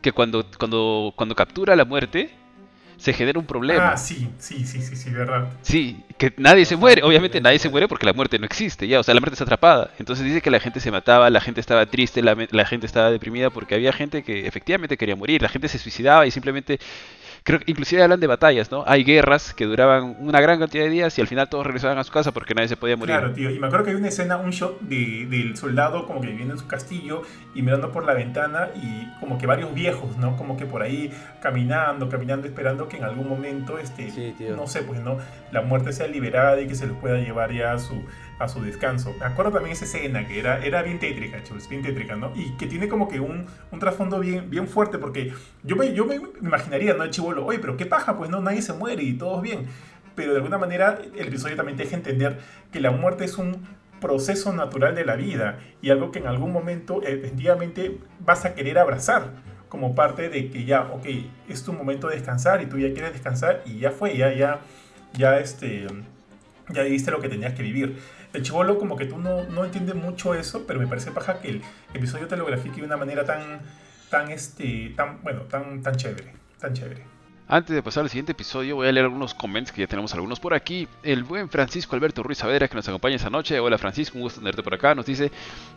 Que 0.00 0.12
cuando, 0.12 0.46
cuando, 0.58 1.12
cuando 1.16 1.34
captura 1.34 1.76
la 1.76 1.84
muerte, 1.84 2.30
se 3.00 3.14
genera 3.14 3.38
un 3.38 3.46
problema. 3.46 3.92
Ah, 3.92 3.96
sí, 3.96 4.28
sí, 4.38 4.66
sí, 4.66 4.82
sí, 4.82 4.94
sí, 4.94 5.10
verdad. 5.10 5.48
Sí, 5.62 6.04
que 6.18 6.34
nadie 6.36 6.66
se 6.66 6.76
muere, 6.76 7.02
obviamente 7.02 7.40
nadie 7.40 7.58
se 7.58 7.70
muere 7.70 7.88
porque 7.88 8.04
la 8.04 8.12
muerte 8.12 8.38
no 8.38 8.44
existe, 8.44 8.86
ya, 8.86 9.00
o 9.00 9.02
sea, 9.02 9.14
la 9.14 9.20
muerte 9.20 9.34
está 9.34 9.44
atrapada. 9.44 9.90
Entonces 9.98 10.26
dice 10.26 10.42
que 10.42 10.50
la 10.50 10.60
gente 10.60 10.80
se 10.80 10.90
mataba, 10.90 11.30
la 11.30 11.40
gente 11.40 11.62
estaba 11.62 11.86
triste, 11.86 12.22
la, 12.22 12.36
la 12.50 12.66
gente 12.66 12.84
estaba 12.84 13.10
deprimida 13.10 13.48
porque 13.48 13.74
había 13.74 13.92
gente 13.92 14.22
que 14.22 14.46
efectivamente 14.46 14.98
quería 14.98 15.16
morir, 15.16 15.40
la 15.40 15.48
gente 15.48 15.68
se 15.68 15.78
suicidaba 15.78 16.26
y 16.26 16.30
simplemente 16.30 16.78
creo 17.44 17.58
que 17.60 17.70
inclusive 17.70 18.02
hablan 18.02 18.20
de 18.20 18.26
batallas, 18.26 18.70
¿no? 18.70 18.84
Hay 18.86 19.04
guerras 19.04 19.54
que 19.54 19.64
duraban 19.64 20.16
una 20.18 20.40
gran 20.40 20.58
cantidad 20.58 20.84
de 20.84 20.90
días 20.90 21.16
y 21.18 21.20
al 21.20 21.26
final 21.26 21.48
todos 21.48 21.66
regresaban 21.66 21.98
a 21.98 22.04
su 22.04 22.12
casa 22.12 22.32
porque 22.32 22.54
nadie 22.54 22.68
se 22.68 22.76
podía 22.76 22.96
morir. 22.96 23.14
Claro, 23.14 23.32
tío. 23.32 23.50
Y 23.50 23.58
me 23.58 23.66
acuerdo 23.66 23.84
que 23.84 23.90
hay 23.90 23.96
una 23.96 24.08
escena, 24.08 24.36
un 24.36 24.50
shot 24.50 24.80
de, 24.80 25.26
del 25.28 25.56
soldado 25.56 26.06
como 26.06 26.20
que 26.20 26.28
viviendo 26.28 26.54
en 26.54 26.60
su 26.60 26.66
castillo 26.66 27.22
y 27.54 27.62
mirando 27.62 27.92
por 27.92 28.04
la 28.04 28.14
ventana 28.14 28.68
y 28.74 29.08
como 29.20 29.38
que 29.38 29.46
varios 29.46 29.74
viejos, 29.74 30.16
¿no? 30.16 30.36
Como 30.36 30.56
que 30.56 30.66
por 30.66 30.82
ahí 30.82 31.12
caminando, 31.40 32.08
caminando, 32.08 32.46
esperando 32.46 32.88
que 32.88 32.98
en 32.98 33.04
algún 33.04 33.28
momento, 33.28 33.78
este, 33.78 34.34
no 34.56 34.66
sé, 34.66 34.82
pues, 34.82 35.00
¿no? 35.00 35.18
La 35.52 35.62
muerte 35.62 35.92
sea 35.92 36.06
liberada 36.06 36.60
y 36.60 36.66
que 36.66 36.74
se 36.74 36.86
los 36.86 36.96
pueda 36.98 37.18
llevar 37.18 37.52
ya 37.52 37.72
a 37.72 37.78
su 37.78 38.04
a 38.40 38.48
su 38.48 38.62
descanso. 38.62 39.14
Me 39.20 39.26
acuerdo 39.26 39.52
también 39.52 39.74
esa 39.74 39.84
escena 39.84 40.26
que 40.26 40.38
era, 40.38 40.64
era 40.64 40.82
bien 40.82 40.98
tétrica, 40.98 41.42
chicos, 41.42 41.68
bien 41.68 41.82
tétrica, 41.82 42.16
¿no? 42.16 42.32
Y 42.34 42.56
que 42.56 42.66
tiene 42.66 42.88
como 42.88 43.06
que 43.06 43.20
un, 43.20 43.46
un 43.70 43.78
trasfondo 43.78 44.18
bien, 44.18 44.48
bien 44.48 44.66
fuerte, 44.66 44.98
porque 44.98 45.32
yo 45.62 45.76
me, 45.76 45.92
yo 45.92 46.06
me 46.06 46.16
imaginaría, 46.40 46.94
¿no? 46.94 47.04
El 47.04 47.10
chivolo, 47.10 47.44
oye, 47.44 47.58
pero 47.58 47.76
qué 47.76 47.84
paja, 47.84 48.16
pues 48.16 48.30
no, 48.30 48.40
nadie 48.40 48.62
se 48.62 48.72
muere 48.72 49.02
y 49.02 49.12
todo 49.12 49.42
bien. 49.42 49.66
Pero 50.14 50.32
de 50.32 50.38
alguna 50.38 50.56
manera 50.56 50.98
el 51.14 51.28
episodio 51.28 51.54
también 51.54 51.76
deja 51.76 51.94
entender 51.94 52.38
que 52.72 52.80
la 52.80 52.90
muerte 52.90 53.26
es 53.26 53.36
un 53.36 53.62
proceso 54.00 54.54
natural 54.54 54.94
de 54.94 55.04
la 55.04 55.16
vida 55.16 55.58
y 55.82 55.90
algo 55.90 56.10
que 56.10 56.18
en 56.20 56.26
algún 56.26 56.50
momento 56.50 57.02
efectivamente 57.02 57.98
vas 58.20 58.46
a 58.46 58.54
querer 58.54 58.78
abrazar 58.78 59.34
como 59.68 59.94
parte 59.94 60.30
de 60.30 60.50
que 60.50 60.64
ya, 60.64 60.84
ok, 60.84 61.06
es 61.48 61.62
tu 61.62 61.74
momento 61.74 62.08
de 62.08 62.16
descansar 62.16 62.62
y 62.62 62.66
tú 62.66 62.78
ya 62.78 62.92
quieres 62.94 63.12
descansar 63.12 63.62
y 63.66 63.78
ya 63.78 63.90
fue, 63.90 64.16
ya, 64.16 64.32
ya, 64.32 64.60
ya, 65.12 65.38
este, 65.38 65.86
ya 66.70 66.82
viviste 66.82 67.10
lo 67.10 67.20
que 67.20 67.28
tenías 67.28 67.54
que 67.54 67.62
vivir 67.62 67.98
el 68.32 68.42
chivolo 68.42 68.78
como 68.78 68.96
que 68.96 69.06
tú 69.06 69.18
no, 69.18 69.44
no 69.44 69.64
entiendes 69.64 69.94
mucho 69.94 70.34
eso, 70.34 70.64
pero 70.66 70.80
me 70.80 70.86
parece 70.86 71.10
paja 71.10 71.40
que 71.40 71.48
el 71.48 71.62
episodio 71.94 72.28
te 72.28 72.36
lo 72.36 72.46
grafique 72.46 72.76
de 72.76 72.86
una 72.86 72.96
manera 72.96 73.24
tan, 73.24 73.60
tan, 74.08 74.30
este, 74.30 74.92
tan, 74.96 75.22
bueno, 75.22 75.42
tan, 75.42 75.82
tan 75.82 75.96
chévere, 75.96 76.32
tan 76.58 76.74
chévere. 76.74 77.20
Antes 77.52 77.74
de 77.74 77.82
pasar 77.82 78.04
al 78.04 78.10
siguiente 78.10 78.30
episodio, 78.30 78.76
voy 78.76 78.86
a 78.86 78.92
leer 78.92 79.06
algunos 79.06 79.34
comments 79.34 79.72
que 79.72 79.80
ya 79.80 79.88
tenemos 79.88 80.14
algunos 80.14 80.38
por 80.38 80.54
aquí. 80.54 80.86
El 81.02 81.24
buen 81.24 81.48
Francisco 81.48 81.96
Alberto 81.96 82.22
Ruiz 82.22 82.38
Saavedra, 82.38 82.68
que 82.68 82.76
nos 82.76 82.88
acompaña 82.88 83.16
esta 83.16 83.28
noche. 83.28 83.58
Hola 83.58 83.76
Francisco, 83.76 84.16
un 84.18 84.22
gusto 84.22 84.38
tenerte 84.38 84.62
por 84.62 84.72
acá. 84.72 84.94
Nos 84.94 85.06
dice: 85.06 85.32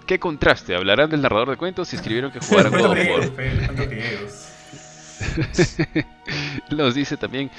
¿Qué 0.06 0.20
contraste? 0.20 0.76
Hablarán 0.76 1.10
del 1.10 1.24
narrador 1.24 1.50
de 1.50 1.58
cuentos 1.58 1.92
y 1.92 1.96
escribieron 1.96 2.32
que 2.32 2.42
jugaran 2.42 2.72
God 2.78 2.92
of 2.92 3.00
Nos 6.70 6.94
dice 6.94 7.18
también: 7.18 7.50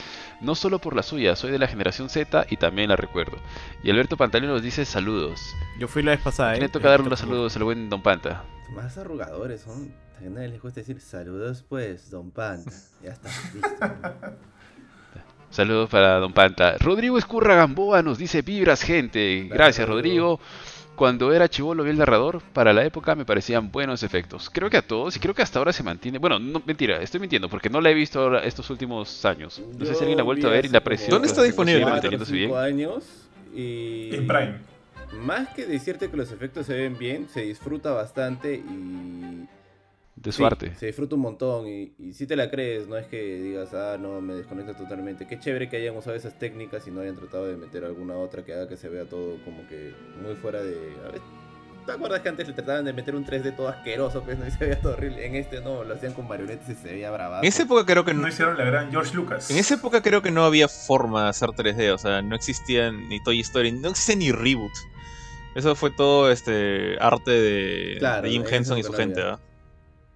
no 0.45 0.55
solo 0.55 0.79
por 0.79 0.95
la 0.95 1.03
suya, 1.03 1.37
soy 1.37 1.51
de 1.51 1.59
la 1.59 1.67
generación 1.67 2.09
Z 2.09 2.47
y 2.51 2.57
también 2.57 2.89
la 2.89 2.97
recuerdo. 2.97 3.39
Y 3.83 3.91
Alberto 3.91 4.17
Pantalón 4.17 4.51
nos 4.51 4.63
dice 4.63 4.85
saludos. 4.85 5.41
Yo 5.79 5.89
fui 5.89 6.03
la 6.03 6.13
vez 6.13 6.21
pasada, 6.21 6.57
¿eh? 6.57 6.61
Me 6.61 6.69
toca 6.69 6.91
darle 6.91 7.07
unos 7.07 7.19
saludos 7.19 7.57
al 7.57 7.65
buen 7.65 7.89
Don 7.89 8.03
Panta. 8.03 8.45
Más 8.75 8.97
arrugadores 8.99 9.63
son. 9.63 9.93
Nadie 10.21 10.49
les 10.49 10.63
gusta 10.63 10.81
decir 10.81 11.01
saludos, 11.01 11.65
pues, 11.69 12.11
Don 12.11 12.31
Panta. 12.31 12.71
Ya 13.03 13.11
está, 13.11 13.29
listo. 13.53 13.69
Saludos 15.51 15.89
para 15.89 16.19
Don 16.19 16.33
Panta. 16.33 16.77
Rodrigo 16.79 17.17
Escurra 17.17 17.55
Gamboa 17.55 18.03
nos 18.03 18.19
dice 18.19 18.43
vibras, 18.43 18.83
gente. 18.83 19.47
Gracias, 19.49 19.89
Rodrigo 19.89 20.41
cuando 20.97 21.33
era 21.33 21.49
chivolo 21.49 21.85
vi 21.85 21.91
el 21.91 21.99
narrador, 21.99 22.41
para 22.53 22.73
la 22.73 22.85
época 22.85 23.15
me 23.15 23.25
parecían 23.25 23.71
buenos 23.71 24.03
efectos. 24.03 24.51
Creo 24.51 24.71
que 24.71 24.77
a 24.77 24.83
todos, 24.83 25.17
y 25.17 25.21
creo 25.21 25.35
que 25.35 25.43
hasta 25.43 25.59
ahora 25.59 25.73
se 25.73 25.83
mantiene. 25.83 26.19
Bueno, 26.19 26.39
no, 26.39 26.63
mentira, 26.65 27.03
estoy 27.03 27.21
mintiendo, 27.21 27.49
porque 27.49 27.69
no 27.69 27.81
la 27.81 27.91
he 27.91 27.95
visto 27.95 28.21
ahora 28.21 28.45
estos 28.45 28.71
últimos 28.71 29.25
años. 29.25 29.61
No 29.79 29.85
sé 29.85 29.95
si 29.95 30.01
alguien 30.01 30.17
la 30.17 30.23
ha 30.23 30.25
vuelto 30.25 30.49
a 30.49 30.51
ver 30.51 30.67
y 30.67 30.69
la 30.69 30.79
apreció. 30.79 31.11
¿Dónde 31.11 31.29
está 31.29 31.43
disponible? 31.43 31.85
Años 31.85 33.05
y... 33.55 34.15
En 34.15 34.27
Prime. 34.27 34.55
Más 35.21 35.49
que 35.51 35.67
decirte 35.67 36.11
que 36.11 36.17
los 36.17 36.33
efectos 36.33 36.67
se 36.67 36.75
ven 36.75 36.99
bien, 36.99 37.29
se 37.29 37.43
disfruta 37.43 37.93
bastante 37.93 38.55
y 38.55 39.47
de 40.17 40.33
su 40.33 40.47
arte. 40.47 40.75
Se 40.77 40.87
disfruta 40.87 41.15
un 41.17 41.23
montón 41.23 41.67
y, 41.67 42.13
si 42.13 42.27
te 42.27 42.37
la 42.37 42.51
crees, 42.51 42.89
no 42.89 42.97
es 42.97 43.07
que 43.07 43.41
digas, 43.41 43.75
ah, 43.75 43.97
no, 43.99 44.21
me 44.21 44.35
desconecta 44.35 44.77
totalmente. 44.77 45.27
Qué 45.27 45.39
chévere 45.39 45.69
que 45.69 45.77
hayan 45.77 45.97
usado 45.97 46.17
esas 46.17 46.39
técnicas 46.39 46.87
y 46.87 46.91
no 46.91 47.01
hayan 47.01 47.17
tratado 47.17 47.47
de 47.47 47.57
meter 47.57 47.85
alguna 47.85 48.17
otra 48.17 48.45
que 48.45 48.53
haga 48.53 48.69
que 48.69 48.77
se 48.77 48.89
vea 48.89 49.05
todo 49.05 49.39
como 49.45 49.67
que 49.69 49.93
muy 50.23 50.35
fuera 50.37 50.63
de... 50.63 50.77
A 51.07 51.11
ver, 51.11 51.21
¿Te 51.87 51.93
acuerdas 51.93 52.21
que 52.21 52.31
antes 52.31 52.49
le 52.49 52.55
trataban 52.55 52.87
de 52.87 52.95
meter 52.95 53.15
un 53.15 53.27
3D 53.27 53.57
todo 53.57 53.69
asqueroso, 53.69 54.23
pues 54.23 54.39
no 54.39 54.47
y 54.49 54.51
se 54.51 54.59
veía 54.59 54.81
todo 54.81 54.95
horrible? 54.95 55.27
En 55.27 55.35
este 55.35 55.61
no, 55.61 55.85
lo 55.85 55.95
hacían 55.95 56.15
con 56.15 56.27
marionetas 56.27 56.69
y 56.69 56.75
se 56.75 56.89
veía 56.89 57.11
bravazo. 57.11 57.43
En 57.43 57.49
esa 57.49 57.65
época 57.65 57.85
creo 57.85 58.05
que 58.05 58.15
no... 58.15 58.23
no 58.23 58.29
hicieron 58.29 58.57
la 58.57 58.65
gran 58.65 58.91
George 58.91 59.15
Lucas. 59.15 59.51
En 59.51 59.59
esa 59.59 59.75
época 59.75 60.03
creo 60.03 60.23
que 60.23 60.31
no 60.31 60.45
había 60.45 60.69
forma 60.69 61.25
de 61.25 61.31
hacer 61.31 61.51
3D, 61.51 61.93
o 61.93 61.99
sea, 61.99 62.23
no 62.23 62.35
existían 62.35 63.09
ni 63.09 63.23
Toy 63.23 63.41
Story, 63.41 63.73
no 63.73 63.91
existía 63.91 64.17
ni 64.17 64.33
Reboot. 64.33 64.73
Eso 65.55 65.75
fue 65.77 65.91
todo 65.91 66.31
este 66.31 66.97
arte 67.01 67.31
de, 67.31 68.21
de 68.23 68.31
Jim 68.31 68.45
Henson 68.51 68.79
y 68.79 68.83
su 68.83 68.93
gente, 68.93 69.21
¿verdad? 69.21 69.41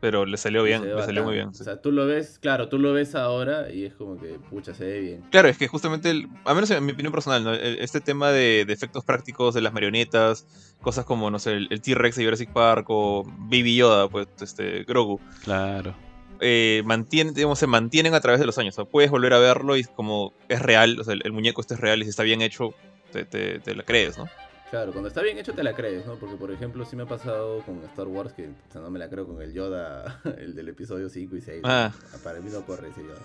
Pero 0.01 0.27
le 0.27 0.37
salió 0.37 0.63
bien, 0.63 0.85
le 0.85 1.03
salió 1.03 1.25
muy 1.25 1.35
bien. 1.35 1.49
O 1.49 1.55
sea, 1.55 1.81
tú 1.81 1.91
lo 1.91 2.07
ves, 2.07 2.39
claro, 2.39 2.69
tú 2.69 2.79
lo 2.79 2.93
ves 2.93 3.15
ahora 3.15 3.73
y 3.73 3.85
es 3.85 3.95
como 3.95 4.21
que, 4.21 4.39
pucha, 4.51 4.75
se 4.75 4.85
ve 4.85 5.01
bien. 5.01 5.25
Claro, 5.31 5.49
es 5.49 5.59
que 5.59 5.67
justamente, 5.67 6.11
el, 6.11 6.29
a 6.45 6.55
menos 6.55 6.71
en 6.71 6.85
mi 6.85 6.93
opinión 6.93 7.13
personal, 7.13 7.43
¿no? 7.43 7.53
este 7.53 8.01
tema 8.01 8.31
de, 8.31 8.61
efectos 8.69 9.05
prácticos 9.05 9.55
de 9.55 9.61
las 9.61 9.73
marionetas, 9.73 10.47
cosas 10.81 11.05
como, 11.05 11.31
no 11.31 11.39
sé, 11.39 11.55
el, 11.55 11.81
T-Rex 11.81 12.17
de 12.17 12.25
Jurassic 12.25 12.53
Park 12.53 12.87
o 12.89 13.25
Baby 13.27 13.77
Yoda, 13.77 14.09
pues, 14.09 14.29
este, 14.41 14.85
Grogu. 14.85 15.21
Claro. 15.43 15.95
Eh, 16.41 16.83
mantiene, 16.85 17.33
digamos, 17.33 17.59
se 17.59 17.67
mantienen 17.67 18.15
a 18.15 18.21
través 18.21 18.39
de 18.39 18.47
los 18.47 18.57
años. 18.59 18.75
O 18.79 18.83
sea, 18.83 18.91
puedes 18.91 19.11
volver 19.11 19.33
a 19.33 19.39
verlo 19.41 19.77
y 19.77 19.83
como 19.83 20.33
es 20.49 20.63
real, 20.63 21.01
o 21.01 21.05
sea, 21.05 21.15
el, 21.15 21.33
muñeco 21.33 21.61
este 21.61 21.75
es 21.75 21.81
real 21.81 22.01
y 22.01 22.05
si 22.05 22.11
está 22.11 22.23
bien 22.23 22.43
hecho, 22.43 22.73
te, 23.11 23.25
te, 23.25 23.59
te 23.59 23.75
la 23.75 23.83
crees, 23.83 24.17
¿no? 24.17 24.29
Claro, 24.71 24.93
cuando 24.93 25.09
está 25.09 25.23
bien 25.23 25.39
hecho 25.39 25.55
te 25.55 25.63
la 25.63 25.73
crees, 25.73 26.05
¿no? 26.07 26.17
Porque, 26.17 26.37
por 26.37 26.51
ejemplo, 26.51 26.85
sí 26.85 26.95
me 26.95 27.05
ha 27.05 27.07
pasado 27.07 27.63
con 27.63 27.83
Star 27.85 28.07
Wars 28.07 28.33
que 28.35 28.49
o 28.49 28.73
sea, 28.73 28.83
no 28.83 28.91
me 28.91 28.99
la 28.99 29.09
creo 29.09 29.27
con 29.27 29.41
el 29.41 29.55
Yoda, 29.55 30.21
el 30.39 30.55
del 30.55 30.69
episodio 30.69 31.09
5 31.09 31.37
y 31.37 31.41
6. 31.41 31.63
Ah. 31.65 31.91
Para 32.23 32.41
mí 32.41 32.51
no 32.53 32.61
corre 32.63 32.89
ese 32.89 33.03
Yoda. 33.03 33.21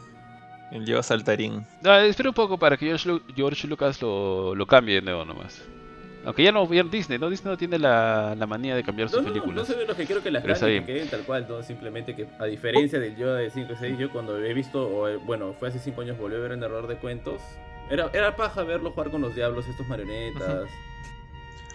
El 0.72 0.86
Yoda 0.86 1.04
saltarín. 1.04 1.66
No, 1.82 1.96
espera 1.98 2.30
un 2.30 2.36
poco 2.36 2.58
para 2.58 2.78
que 2.78 2.98
George, 3.36 3.68
Lucas 3.68 4.02
lo, 4.02 4.56
lo, 4.56 4.66
cambie 4.66 4.96
de 4.96 5.02
nuevo 5.02 5.26
nomás. 5.26 5.62
Aunque 6.26 6.44
ya 6.44 6.54
no, 6.54 6.72
ya 6.74 6.84
Disney, 6.84 7.20
¿no? 7.20 7.30
Disney 7.30 7.52
no 7.52 7.58
tiene 7.58 7.78
la, 7.78 8.34
la 8.36 8.48
manía 8.48 8.76
de 8.76 8.84
cambiar 8.84 9.10
sus 9.10 9.22
películas. 9.22 9.56
No, 9.56 9.66
sé 9.66 9.86
lo 9.86 9.96
que 9.96 10.06
quiero 10.06 10.24
que 10.24 10.32
las 10.32 10.42
que 10.42 10.84
queden 10.86 11.10
tal 11.10 11.24
cual, 11.24 11.46
¿no? 11.50 11.62
Simplemente 11.62 12.16
que, 12.16 12.28
a 12.40 12.46
diferencia 12.46 12.98
del 13.00 13.18
Yoda 13.18 13.36
de 13.36 13.50
5 13.50 13.74
y 13.74 13.76
6, 13.76 13.98
yo 14.00 14.10
cuando 14.10 14.42
he 14.42 14.54
visto, 14.54 14.88
o 14.88 15.10
eh, 15.10 15.18
bueno, 15.18 15.54
fue 15.60 15.68
hace 15.68 15.80
5 15.80 16.02
años, 16.02 16.18
volví 16.18 16.38
a 16.38 16.40
ver 16.40 16.54
en 16.54 16.64
Error 16.64 16.88
de 16.88 16.96
Cuentos. 16.96 17.42
Era, 17.90 18.10
era 18.14 18.38
paja 18.38 18.64
verlo 18.64 18.92
jugar 18.92 19.12
con 19.12 19.22
los 19.22 19.36
diablos, 19.36 19.68
estos 19.68 19.86
marionetas. 19.90 20.70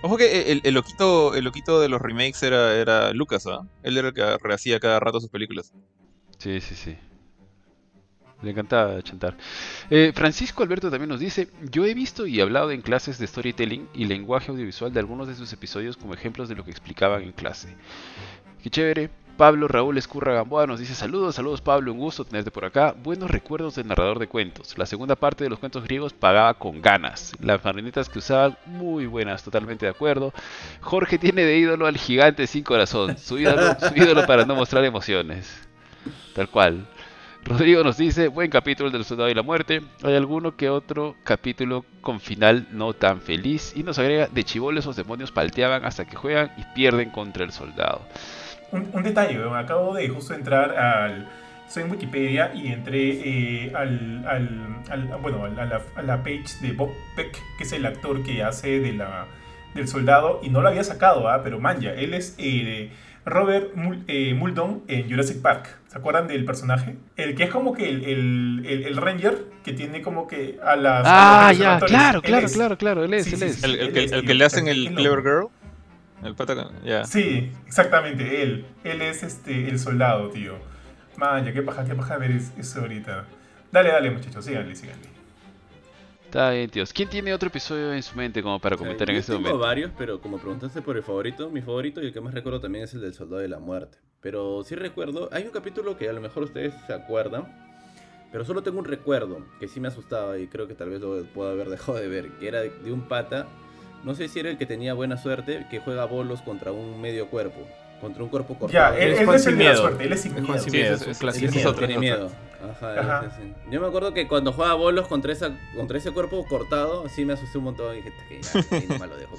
Ojo 0.00 0.16
que 0.16 0.60
el, 0.62 0.74
loquito, 0.74 1.34
el 1.34 1.44
loquito 1.44 1.80
de 1.80 1.88
los 1.88 2.00
remakes 2.00 2.42
era, 2.42 2.74
era 2.76 3.12
Lucas, 3.12 3.46
¿ah? 3.46 3.66
Él 3.82 3.98
era 3.98 4.08
el 4.08 4.14
que 4.14 4.38
rehacía 4.38 4.78
cada 4.78 5.00
rato 5.00 5.20
sus 5.20 5.30
películas. 5.30 5.72
Sí, 6.38 6.60
sí, 6.60 6.74
sí. 6.76 6.96
Le 8.42 8.52
encantaba 8.52 9.02
chantar. 9.02 9.36
Eh, 9.90 10.12
Francisco 10.14 10.62
Alberto 10.62 10.90
también 10.90 11.08
nos 11.08 11.18
dice, 11.18 11.48
yo 11.72 11.84
he 11.84 11.94
visto 11.94 12.26
y 12.26 12.40
hablado 12.40 12.70
en 12.70 12.82
clases 12.82 13.18
de 13.18 13.26
storytelling 13.26 13.88
y 13.94 14.04
lenguaje 14.04 14.52
audiovisual 14.52 14.92
de 14.92 15.00
algunos 15.00 15.26
de 15.26 15.34
sus 15.34 15.52
episodios 15.52 15.96
como 15.96 16.14
ejemplos 16.14 16.48
de 16.48 16.54
lo 16.54 16.64
que 16.64 16.70
explicaban 16.70 17.22
en 17.22 17.32
clase. 17.32 17.76
Qué 18.62 18.70
chévere. 18.70 19.10
Pablo 19.38 19.68
Raúl 19.68 19.96
Escurra 19.96 20.34
Gamboa 20.34 20.66
nos 20.66 20.80
dice 20.80 20.96
saludos, 20.96 21.36
saludos 21.36 21.60
Pablo, 21.60 21.92
un 21.92 21.98
gusto 21.98 22.24
tenerte 22.24 22.50
por 22.50 22.64
acá. 22.64 22.92
Buenos 23.00 23.30
recuerdos 23.30 23.76
del 23.76 23.86
narrador 23.86 24.18
de 24.18 24.26
cuentos. 24.26 24.76
La 24.76 24.84
segunda 24.84 25.14
parte 25.14 25.44
de 25.44 25.50
los 25.50 25.60
cuentos 25.60 25.84
griegos 25.84 26.12
pagaba 26.12 26.54
con 26.54 26.82
ganas. 26.82 27.36
Las 27.40 27.64
marionetas 27.64 28.08
que 28.08 28.18
usaban, 28.18 28.58
muy 28.66 29.06
buenas, 29.06 29.44
totalmente 29.44 29.86
de 29.86 29.90
acuerdo. 29.90 30.32
Jorge 30.80 31.18
tiene 31.18 31.44
de 31.44 31.56
ídolo 31.56 31.86
al 31.86 31.96
gigante 31.96 32.48
sin 32.48 32.64
corazón, 32.64 33.16
su 33.16 33.38
ídolo, 33.38 33.76
su 33.78 33.94
ídolo 33.94 34.26
para 34.26 34.44
no 34.44 34.56
mostrar 34.56 34.84
emociones. 34.84 35.68
Tal 36.34 36.50
cual. 36.50 36.88
Rodrigo 37.44 37.84
nos 37.84 37.96
dice, 37.96 38.26
buen 38.26 38.50
capítulo 38.50 38.90
del 38.90 39.04
soldado 39.04 39.30
y 39.30 39.34
la 39.34 39.44
muerte. 39.44 39.82
Hay 40.02 40.16
alguno 40.16 40.56
que 40.56 40.68
otro 40.68 41.14
capítulo 41.22 41.84
con 42.00 42.18
final 42.18 42.66
no 42.72 42.92
tan 42.92 43.20
feliz. 43.20 43.72
Y 43.76 43.84
nos 43.84 44.00
agrega, 44.00 44.26
de 44.26 44.42
chivoles 44.42 44.82
esos 44.82 44.96
demonios 44.96 45.30
palteaban 45.30 45.84
hasta 45.84 46.06
que 46.06 46.16
juegan 46.16 46.50
y 46.56 46.64
pierden 46.74 47.10
contra 47.10 47.44
el 47.44 47.52
soldado 47.52 48.02
un, 48.72 49.02
detalle, 49.02 49.38
acabo 49.54 49.94
de 49.94 50.08
justo 50.08 50.34
entrar 50.34 50.76
al... 50.76 51.28
Soy 51.68 51.82
en 51.82 51.90
Wikipedia 51.90 52.50
y 52.54 52.68
entré 52.68 53.10
eh, 53.10 53.72
al, 53.74 54.24
al, 54.26 55.18
bueno, 55.20 55.44
a 55.44 55.48
la, 55.66 55.82
a, 55.96 56.02
la, 56.02 56.22
page 56.22 56.46
de 56.62 56.72
Bob 56.72 56.88
Peck, 57.14 57.36
que 57.58 57.64
es 57.64 57.72
el 57.72 57.84
actor 57.84 58.22
que 58.22 58.42
hace 58.42 58.80
de 58.80 58.94
la, 58.94 59.26
del 59.74 59.86
soldado, 59.86 60.40
y 60.42 60.48
no 60.48 60.62
lo 60.62 60.68
había 60.68 60.82
sacado, 60.82 61.28
¿ah? 61.28 61.42
pero 61.44 61.60
manja, 61.60 61.92
él 61.92 62.14
es 62.14 62.34
eh, 62.38 62.90
Robert 63.28 63.72
eh, 64.06 64.34
Muldoon 64.34 64.82
en 64.88 65.10
Jurassic 65.10 65.40
Park. 65.42 65.78
¿Se 65.88 65.98
acuerdan 65.98 66.28
del 66.28 66.44
personaje? 66.44 66.96
El 67.16 67.34
que 67.34 67.44
es 67.44 67.50
como 67.50 67.72
que 67.72 67.88
el, 67.88 68.04
el, 68.04 68.84
el, 68.86 68.96
Ranger 68.96 69.46
que 69.64 69.72
tiene 69.72 70.02
como 70.02 70.26
que 70.26 70.58
a 70.62 70.76
las. 70.76 71.02
Ah, 71.06 71.52
ya, 71.52 71.78
claro, 71.80 72.20
claro, 72.20 72.46
claro, 72.48 72.76
claro, 72.76 73.04
él 73.04 73.14
es, 73.14 73.32
él 73.32 73.42
es. 73.42 73.64
El, 73.64 73.92
que, 73.92 74.04
el, 74.04 74.26
que 74.26 74.34
le 74.34 74.44
hacen 74.44 74.68
el 74.68 74.94
Clever 74.94 75.22
Girl. 75.22 75.48
El 76.22 76.34
pata, 76.34 76.70
ya. 76.84 77.04
Sí, 77.04 77.52
exactamente, 77.66 78.42
él. 78.42 78.66
Él 78.84 79.02
es 79.02 79.22
este 79.22 79.68
el 79.68 79.78
soldado, 79.78 80.30
tío. 80.30 80.54
Maya, 81.16 81.52
qué 81.52 81.62
paja, 81.62 81.84
qué 81.84 81.94
paja 81.94 82.16
ver 82.16 82.32
eso 82.32 82.80
ahorita. 82.80 83.24
Dale, 83.72 83.90
dale, 83.90 84.10
muchachos, 84.10 84.44
síganle, 84.44 84.74
síganle. 84.74 85.18
Está 86.28 86.50
bien, 86.50 86.68
tíos. 86.68 86.92
¿Quién 86.92 87.08
tiene 87.08 87.32
otro 87.32 87.48
episodio 87.48 87.90
en 87.92 88.02
su 88.02 88.14
mente 88.14 88.42
como 88.42 88.58
para 88.58 88.76
comentar 88.76 89.08
en 89.08 89.16
este 89.16 89.32
tengo 89.32 89.44
momento? 89.44 89.58
varios, 89.60 89.92
pero 89.96 90.20
como 90.20 90.36
preguntaste 90.36 90.82
por 90.82 90.96
el 90.98 91.02
favorito, 91.02 91.48
mi 91.48 91.62
favorito 91.62 92.02
y 92.02 92.06
el 92.08 92.12
que 92.12 92.20
más 92.20 92.34
recuerdo 92.34 92.60
también 92.60 92.84
es 92.84 92.92
el 92.92 93.00
del 93.00 93.14
Soldado 93.14 93.40
de 93.40 93.48
la 93.48 93.58
Muerte. 93.58 93.96
Pero 94.20 94.62
sí 94.62 94.74
recuerdo, 94.74 95.30
hay 95.32 95.44
un 95.44 95.50
capítulo 95.50 95.96
que 95.96 96.06
a 96.06 96.12
lo 96.12 96.20
mejor 96.20 96.42
ustedes 96.42 96.74
se 96.86 96.92
acuerdan, 96.92 97.46
Pero 98.30 98.44
solo 98.44 98.62
tengo 98.62 98.78
un 98.78 98.84
recuerdo 98.84 99.42
que 99.58 99.68
sí 99.68 99.80
me 99.80 99.88
asustaba 99.88 100.36
y 100.36 100.48
creo 100.48 100.68
que 100.68 100.74
tal 100.74 100.90
vez 100.90 101.00
lo 101.00 101.24
puedo 101.32 101.50
haber 101.50 101.70
dejado 101.70 101.96
de 101.96 102.08
ver, 102.08 102.28
que 102.32 102.46
era 102.46 102.60
de, 102.60 102.92
un 102.92 103.08
pata, 103.08 103.46
no 104.04 104.14
sé 104.14 104.28
si 104.28 104.40
era 104.40 104.50
el 104.50 104.58
que 104.58 104.66
tenía 104.66 104.94
buena 104.94 105.16
suerte, 105.16 105.66
que 105.70 105.80
juega 105.80 106.04
bolos 106.04 106.42
contra 106.42 106.72
un 106.72 107.00
medio 107.00 107.28
cuerpo, 107.28 107.60
contra 108.00 108.22
un 108.22 108.28
cuerpo 108.28 108.58
cortado. 108.58 108.96
Ya, 108.96 108.98
él, 108.98 109.12
es 109.12 109.46
el 109.46 109.58
de 109.58 109.76
suerte, 109.76 110.04
él 110.04 110.12
es 110.12 110.20
sin 110.20 110.34
miedo. 110.34 110.58
Sí, 110.58 110.80
es, 110.80 111.02
es, 111.02 111.22
es, 111.22 111.98
miedo. 111.98 112.30
Ajá, 112.62 113.30
Yo 113.70 113.80
me 113.80 113.86
acuerdo 113.86 114.12
que 114.12 114.26
cuando 114.26 114.52
jugaba 114.52 114.74
bolos 114.74 115.06
contra, 115.06 115.32
esa, 115.32 115.56
contra 115.76 115.98
ese 115.98 116.10
cuerpo 116.10 116.44
cortado, 116.46 117.08
sí 117.08 117.24
me 117.24 117.34
asusté 117.34 117.58
un 117.58 117.64
montón 117.64 117.94
y 117.94 118.02
dije, 118.02 118.12
que 118.28 118.98
lo 118.98 119.16
dejo, 119.16 119.36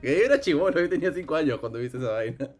que 0.00 0.24
era 0.24 0.40
chivolo, 0.40 0.80
yo 0.80 0.88
tenía 0.88 1.12
5 1.12 1.34
años 1.34 1.58
cuando 1.60 1.78
viste 1.78 1.98
esa 1.98 2.10
vaina. 2.10 2.50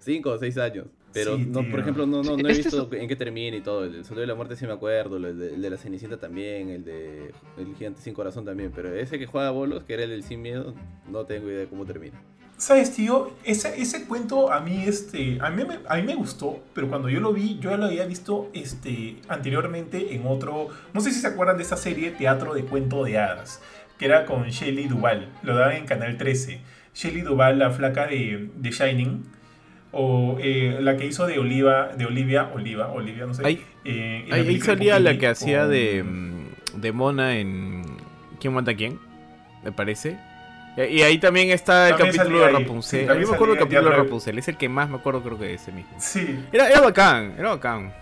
5 0.00 0.30
o 0.30 0.38
6 0.38 0.58
años. 0.58 0.86
Pero, 1.12 1.36
no, 1.38 1.68
por 1.68 1.80
ejemplo, 1.80 2.06
no, 2.06 2.22
no, 2.22 2.36
no 2.36 2.48
he 2.48 2.54
visto 2.54 2.88
en 2.92 3.08
qué 3.08 3.16
termina 3.16 3.56
y 3.56 3.60
todo. 3.60 3.84
El 3.84 4.04
Soldado 4.04 4.20
de 4.20 4.26
la 4.28 4.34
Muerte 4.34 4.54
sí 4.54 4.66
me 4.66 4.72
acuerdo, 4.72 5.16
el 5.16 5.38
de, 5.38 5.54
el 5.54 5.62
de, 5.62 5.70
la 5.70 5.76
Cenicienta 5.76 6.18
también, 6.18 6.70
el 6.70 6.84
de 6.84 7.32
El 7.58 7.74
Gigante 7.76 8.00
Sin 8.00 8.14
Corazón 8.14 8.44
también. 8.44 8.70
Pero 8.74 8.94
ese 8.94 9.18
que 9.18 9.26
juega 9.26 9.50
bolos, 9.50 9.82
que 9.84 9.94
era 9.94 10.04
el 10.04 10.10
del 10.10 10.22
Sin 10.22 10.40
Miedo, 10.40 10.74
no 11.08 11.24
tengo 11.24 11.48
idea 11.48 11.60
de 11.60 11.66
cómo 11.66 11.84
termina. 11.84 12.20
¿Sabes, 12.56 12.94
tío? 12.94 13.32
Ese, 13.42 13.80
ese 13.80 14.04
cuento 14.06 14.52
a 14.52 14.60
mí, 14.60 14.84
este, 14.86 15.38
a, 15.40 15.48
mí, 15.48 15.64
a 15.88 15.96
mí 15.96 16.02
me 16.02 16.14
gustó, 16.14 16.62
pero 16.74 16.88
cuando 16.88 17.08
yo 17.08 17.18
lo 17.18 17.32
vi, 17.32 17.58
yo 17.58 17.74
lo 17.76 17.86
había 17.86 18.04
visto 18.04 18.50
este, 18.52 19.16
anteriormente 19.28 20.14
en 20.14 20.26
otro... 20.26 20.68
No 20.92 21.00
sé 21.00 21.10
si 21.10 21.20
se 21.20 21.26
acuerdan 21.26 21.56
de 21.56 21.62
esa 21.62 21.78
serie 21.78 22.10
Teatro 22.10 22.52
de 22.52 22.64
Cuento 22.64 23.02
de 23.02 23.18
Hadas, 23.18 23.62
que 23.98 24.04
era 24.04 24.26
con 24.26 24.44
Shelley 24.44 24.88
Duvall. 24.88 25.30
Lo 25.42 25.56
daban 25.56 25.76
en 25.76 25.86
Canal 25.86 26.18
13. 26.18 26.60
Shelley 26.94 27.22
Duvall, 27.22 27.58
la 27.58 27.70
flaca 27.70 28.06
de, 28.06 28.50
de 28.54 28.70
Shining 28.70 29.24
o 29.92 30.38
eh, 30.40 30.78
la 30.80 30.96
que 30.96 31.06
hizo 31.06 31.26
de 31.26 31.38
Oliva, 31.38 31.88
de 31.88 32.06
Olivia, 32.06 32.50
Oliva, 32.54 32.88
Olivia, 32.88 33.26
no 33.26 33.34
sé. 33.34 33.44
Ahí, 33.44 33.62
eh, 33.84 34.28
ahí 34.30 34.60
salía 34.60 34.98
la 35.00 35.18
que 35.18 35.26
hacía 35.26 35.66
de, 35.66 36.02
mm, 36.02 36.80
de 36.80 36.92
Mona 36.92 37.36
en 37.36 37.84
¿Quién 38.40 38.54
manda 38.54 38.72
a 38.72 38.74
quién? 38.74 38.98
Me 39.62 39.70
parece. 39.70 40.18
Y 40.76 41.02
ahí 41.02 41.18
también 41.18 41.50
está 41.50 41.90
el 41.90 41.96
capítulo 41.96 42.40
de 42.40 42.50
Rapunzel. 42.50 43.10
a 43.10 43.14
mí 43.14 43.26
me 43.26 43.34
acuerdo 43.34 43.52
el 43.52 43.58
capítulo 43.58 43.90
de 43.90 43.96
Rapunzel, 43.96 44.38
es 44.38 44.48
el 44.48 44.56
que 44.56 44.68
más 44.68 44.88
me 44.88 44.96
acuerdo 44.96 45.22
creo 45.22 45.38
que 45.38 45.44
de 45.46 45.54
ese 45.54 45.72
mismo. 45.72 45.92
Sí. 45.98 46.42
Era, 46.52 46.68
era 46.70 46.80
bacán, 46.80 47.34
era 47.38 47.50
bacán. 47.50 47.92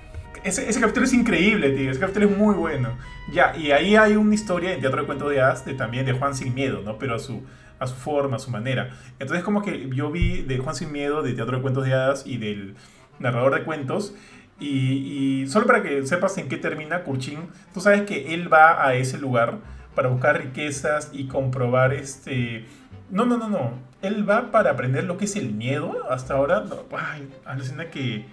Ese, 0.44 0.68
ese, 0.68 0.80
capítulo 0.80 1.04
es 1.04 1.12
increíble, 1.12 1.70
tío. 1.70 1.90
Ese 1.90 1.98
capítulo 1.98 2.26
es 2.26 2.36
muy 2.36 2.54
bueno. 2.54 2.96
Ya, 3.32 3.56
y 3.56 3.72
ahí 3.72 3.96
hay 3.96 4.14
una 4.14 4.34
historia 4.34 4.72
en 4.72 4.80
Teatro 4.80 5.00
de 5.00 5.06
Cuento 5.06 5.28
de 5.28 5.40
Hadas 5.40 5.64
de, 5.64 5.74
también 5.74 6.06
de 6.06 6.12
Juan 6.12 6.34
Sin 6.34 6.54
Miedo, 6.54 6.82
¿no? 6.84 6.98
Pero 6.98 7.16
a 7.16 7.18
su, 7.18 7.42
a 7.78 7.86
su 7.86 7.94
forma, 7.94 8.36
a 8.36 8.38
su 8.38 8.50
manera. 8.50 8.90
Entonces 9.18 9.44
como 9.44 9.62
que 9.62 9.88
yo 9.90 10.10
vi 10.10 10.42
de 10.42 10.58
Juan 10.58 10.74
Sin 10.74 10.92
Miedo, 10.92 11.22
de 11.22 11.32
Teatro 11.32 11.56
de 11.56 11.62
Cuentos 11.62 11.84
de 11.84 11.94
Hadas 11.94 12.26
y 12.26 12.38
del 12.38 12.74
narrador 13.18 13.54
de 13.54 13.64
cuentos. 13.64 14.14
Y, 14.60 15.46
solo 15.48 15.66
para 15.66 15.82
que 15.82 16.04
sepas 16.06 16.36
en 16.38 16.48
qué 16.48 16.56
termina 16.56 17.04
Kurchin, 17.04 17.48
tú 17.72 17.80
sabes 17.80 18.02
que 18.02 18.34
él 18.34 18.52
va 18.52 18.84
a 18.84 18.94
ese 18.94 19.18
lugar 19.18 19.58
para 19.94 20.08
buscar 20.08 20.38
riquezas 20.38 21.10
y 21.12 21.28
comprobar 21.28 21.92
este... 21.92 22.66
No, 23.10 23.24
no, 23.24 23.36
no, 23.38 23.48
no. 23.48 23.72
Él 24.02 24.28
va 24.28 24.50
para 24.50 24.72
aprender 24.72 25.04
lo 25.04 25.16
que 25.16 25.26
es 25.26 25.36
el 25.36 25.52
miedo. 25.52 26.06
Hasta 26.10 26.34
ahora, 26.34 26.64
ay, 26.96 27.28
alucina 27.44 27.90
que 27.90 28.26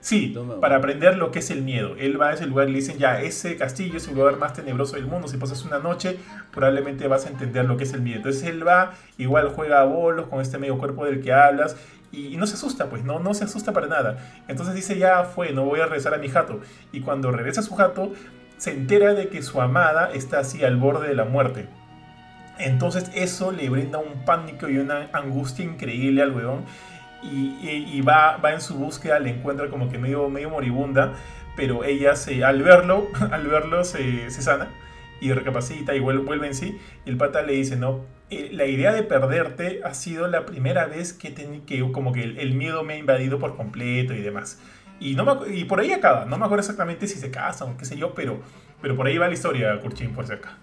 Sí, 0.00 0.36
para 0.60 0.76
aprender 0.76 1.16
lo 1.16 1.30
que 1.30 1.40
es 1.40 1.50
el 1.50 1.62
miedo. 1.62 1.96
Él 1.98 2.20
va 2.20 2.28
a 2.28 2.34
ese 2.34 2.46
lugar 2.46 2.68
y 2.68 2.72
le 2.72 2.78
dicen, 2.78 2.98
ya, 2.98 3.20
ese 3.20 3.56
castillo 3.56 3.96
es 3.96 4.06
el 4.08 4.14
lugar 4.14 4.36
más 4.36 4.52
tenebroso 4.52 4.96
del 4.96 5.06
mundo. 5.06 5.28
Si 5.28 5.36
pasas 5.36 5.64
una 5.64 5.78
noche, 5.78 6.18
probablemente 6.52 7.08
vas 7.08 7.26
a 7.26 7.30
entender 7.30 7.64
lo 7.64 7.76
que 7.76 7.84
es 7.84 7.92
el 7.92 8.02
miedo. 8.02 8.18
Entonces 8.18 8.44
él 8.44 8.66
va, 8.66 8.94
igual 9.16 9.48
juega 9.48 9.80
a 9.80 9.84
bolos 9.84 10.28
con 10.28 10.40
este 10.40 10.58
medio 10.58 10.78
cuerpo 10.78 11.04
del 11.04 11.20
que 11.20 11.32
hablas. 11.32 11.76
Y, 12.12 12.36
no 12.36 12.46
se 12.46 12.54
asusta, 12.54 12.88
pues 12.88 13.04
no, 13.04 13.18
no 13.18 13.34
se 13.34 13.44
asusta 13.44 13.72
para 13.72 13.86
nada. 13.86 14.18
Entonces 14.46 14.74
dice, 14.74 14.98
ya 14.98 15.24
fue, 15.24 15.52
no 15.52 15.64
voy 15.64 15.80
a 15.80 15.84
regresar 15.84 16.14
a 16.14 16.18
mi 16.18 16.28
jato. 16.28 16.60
Y 16.92 17.00
cuando 17.00 17.30
regresa 17.32 17.60
a 17.60 17.64
su 17.64 17.74
jato, 17.74 18.12
se 18.56 18.70
entera 18.70 19.14
de 19.14 19.28
que 19.28 19.42
su 19.42 19.60
amada 19.60 20.10
está 20.12 20.38
así 20.38 20.64
al 20.64 20.76
borde 20.76 21.08
de 21.08 21.14
la 21.14 21.24
muerte. 21.24 21.68
Entonces 22.58 23.10
eso 23.14 23.52
le 23.52 23.68
brinda 23.68 23.98
un 23.98 24.24
pánico 24.24 24.68
y 24.68 24.78
una 24.78 25.08
angustia 25.12 25.64
increíble 25.64 26.22
al 26.22 26.32
weón 26.32 26.64
y, 27.22 28.00
va, 28.02 28.36
va, 28.36 28.52
en 28.52 28.60
su 28.60 28.74
búsqueda, 28.74 29.18
le 29.18 29.30
encuentra 29.30 29.68
como 29.68 29.90
que 29.90 29.98
medio, 29.98 30.28
medio 30.28 30.50
moribunda, 30.50 31.14
pero 31.56 31.84
ella 31.84 32.14
se, 32.14 32.44
al 32.44 32.62
verlo, 32.62 33.08
al 33.30 33.46
verlo 33.46 33.84
se, 33.84 34.30
sana 34.30 34.68
y 35.20 35.32
recapacita 35.32 35.94
y 35.94 36.00
vuelve, 36.00 36.24
vuelve, 36.24 36.46
en 36.46 36.54
sí. 36.54 36.78
Y 37.04 37.10
el 37.10 37.16
pata 37.16 37.42
le 37.42 37.54
dice, 37.54 37.76
no, 37.76 38.04
eh, 38.30 38.50
la 38.52 38.66
idea 38.66 38.92
de 38.92 39.02
perderte 39.02 39.80
ha 39.84 39.94
sido 39.94 40.28
la 40.28 40.46
primera 40.46 40.86
vez 40.86 41.12
que, 41.12 41.34
que 41.66 41.92
como 41.92 42.12
que 42.12 42.22
el, 42.22 42.54
miedo 42.54 42.84
me 42.84 42.94
ha 42.94 42.98
invadido 42.98 43.38
por 43.38 43.56
completo 43.56 44.14
y 44.14 44.20
demás. 44.20 44.60
Y, 45.00 45.14
no 45.14 45.46
y 45.46 45.64
por 45.64 45.80
ahí 45.80 45.92
acaba, 45.92 46.24
no 46.24 46.38
me 46.38 46.44
acuerdo 46.44 46.60
exactamente 46.60 47.06
si 47.06 47.18
se 47.18 47.30
casan 47.30 47.70
o 47.70 47.76
qué 47.76 47.84
sé 47.84 47.96
yo, 47.96 48.14
pero, 48.14 48.40
pero 48.80 48.96
por 48.96 49.06
ahí 49.06 49.18
va 49.18 49.28
la 49.28 49.34
historia, 49.34 49.80
Kurchin, 49.80 50.12
por 50.12 50.26
cerca. 50.26 50.56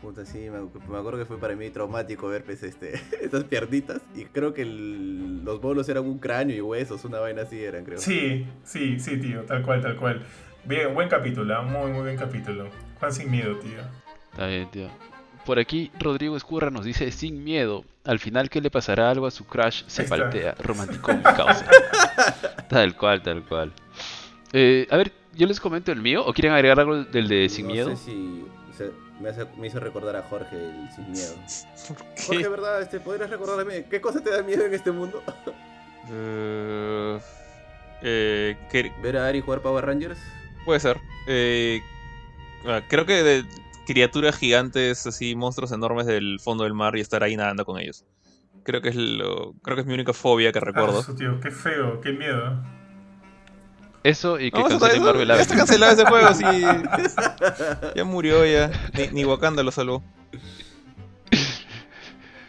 Puta, 0.00 0.24
sí, 0.24 0.48
me, 0.48 0.58
acuerdo 0.96 1.18
que 1.18 1.24
fue 1.24 1.38
para 1.38 1.56
mí 1.56 1.70
traumático 1.70 2.28
ver 2.28 2.44
pues, 2.44 2.62
este, 2.62 2.94
estas 3.20 3.44
piernitas. 3.44 4.00
Y 4.14 4.26
creo 4.26 4.54
que 4.54 4.64
los 4.64 5.60
bolos 5.60 5.88
eran 5.88 6.04
un 6.04 6.18
cráneo 6.18 6.56
y 6.56 6.60
huesos, 6.60 7.04
una 7.04 7.18
vaina 7.18 7.42
así 7.42 7.62
eran, 7.62 7.84
creo. 7.84 7.98
Sí, 7.98 8.46
sí, 8.62 9.00
sí, 9.00 9.20
tío, 9.20 9.42
tal 9.42 9.62
cual, 9.62 9.82
tal 9.82 9.96
cual. 9.96 10.24
Bien, 10.64 10.94
buen 10.94 11.08
capítulo, 11.08 11.56
¿ah? 11.56 11.62
muy, 11.62 11.90
muy 11.90 12.02
buen 12.02 12.16
capítulo. 12.16 12.68
Juan 13.00 13.12
sin 13.12 13.30
miedo, 13.30 13.56
tío. 13.58 13.80
Está 14.30 14.46
bien, 14.46 14.70
tío. 14.70 14.88
Por 15.44 15.58
aquí 15.58 15.90
Rodrigo 15.98 16.36
Escurra 16.36 16.70
nos 16.70 16.84
dice 16.84 17.10
sin 17.10 17.42
miedo. 17.42 17.84
Al 18.04 18.18
final 18.18 18.50
que 18.50 18.60
le 18.60 18.70
pasará 18.70 19.10
algo 19.10 19.26
a 19.26 19.30
su 19.30 19.46
crush 19.46 19.82
se 19.86 20.04
paltea. 20.04 20.54
Romántico 20.60 21.12
mi 21.12 21.22
causa. 21.22 21.66
tal 22.68 22.96
cual, 22.96 23.22
tal 23.22 23.42
cual. 23.44 23.72
Eh, 24.52 24.86
a 24.90 24.96
ver, 24.96 25.12
yo 25.34 25.46
les 25.46 25.58
comento 25.58 25.90
el 25.90 26.02
mío. 26.02 26.24
¿O 26.24 26.32
quieren 26.32 26.52
agregar 26.52 26.78
algo 26.78 27.02
del 27.02 27.28
de 27.28 27.48
sin 27.48 27.66
miedo? 27.66 27.96
Sé 27.96 27.96
si 27.96 28.44
me, 29.20 29.66
hizo 29.66 29.80
recordar 29.80 30.16
a 30.16 30.22
Jorge 30.22 30.56
el 30.56 30.90
sin 30.94 31.10
miedo. 31.10 31.34
Jorge, 32.26 32.48
¿verdad? 32.48 32.82
Este, 32.82 33.00
¿Podrías 33.00 33.30
recordarme 33.30 33.84
qué 33.84 34.00
cosa 34.00 34.22
te 34.22 34.30
da 34.30 34.42
miedo 34.42 34.64
en 34.64 34.74
este 34.74 34.92
mundo? 34.92 35.22
Eh, 36.10 37.18
eh, 38.00 38.92
¿Ver 39.02 39.16
a 39.18 39.26
Ari 39.26 39.42
jugar 39.42 39.60
Power 39.60 39.84
Rangers? 39.84 40.18
Puede 40.64 40.80
ser. 40.80 40.98
Eh, 41.26 41.82
ah, 42.64 42.80
creo 42.88 43.04
que 43.04 43.22
de 43.22 43.44
criaturas 43.86 44.36
gigantes, 44.36 45.06
así, 45.06 45.34
monstruos 45.34 45.72
enormes 45.72 46.06
del 46.06 46.40
fondo 46.40 46.64
del 46.64 46.72
mar 46.72 46.96
y 46.96 47.00
estar 47.00 47.22
ahí 47.22 47.36
nadando 47.36 47.66
con 47.66 47.78
ellos. 47.78 48.06
Creo 48.64 48.80
que 48.80 48.90
es 48.90 48.96
lo, 48.96 49.54
creo 49.62 49.76
que 49.76 49.80
es 49.82 49.86
mi 49.86 49.94
única 49.94 50.12
fobia 50.12 50.52
que 50.52 50.60
recuerdo. 50.60 51.04
Ah, 51.06 51.14
tío, 51.16 51.40
qué 51.40 51.50
feo, 51.50 52.00
qué 52.00 52.12
miedo. 52.12 52.62
Eso 54.02 54.38
y 54.38 54.50
que 54.50 54.62
cancelen 54.62 55.02
Marvel 55.02 55.28
Ya 55.28 55.40
está 55.40 55.56
cancelado 55.56 55.92
ese 55.92 56.04
juego, 56.04 56.34
sí. 56.34 56.44
ya 57.96 58.04
murió 58.04 58.46
ya. 58.46 58.70
Ni, 59.12 59.24
Wakanda 59.24 59.62
lo 59.62 59.70
salvó. 59.70 60.02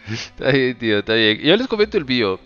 Está 0.08 0.52
bien, 0.52 0.78
tío, 0.78 1.00
está 1.00 1.14
bien. 1.14 1.40
Yo 1.40 1.56
les 1.56 1.68
comento 1.68 1.98
el 1.98 2.04
video. 2.04 2.40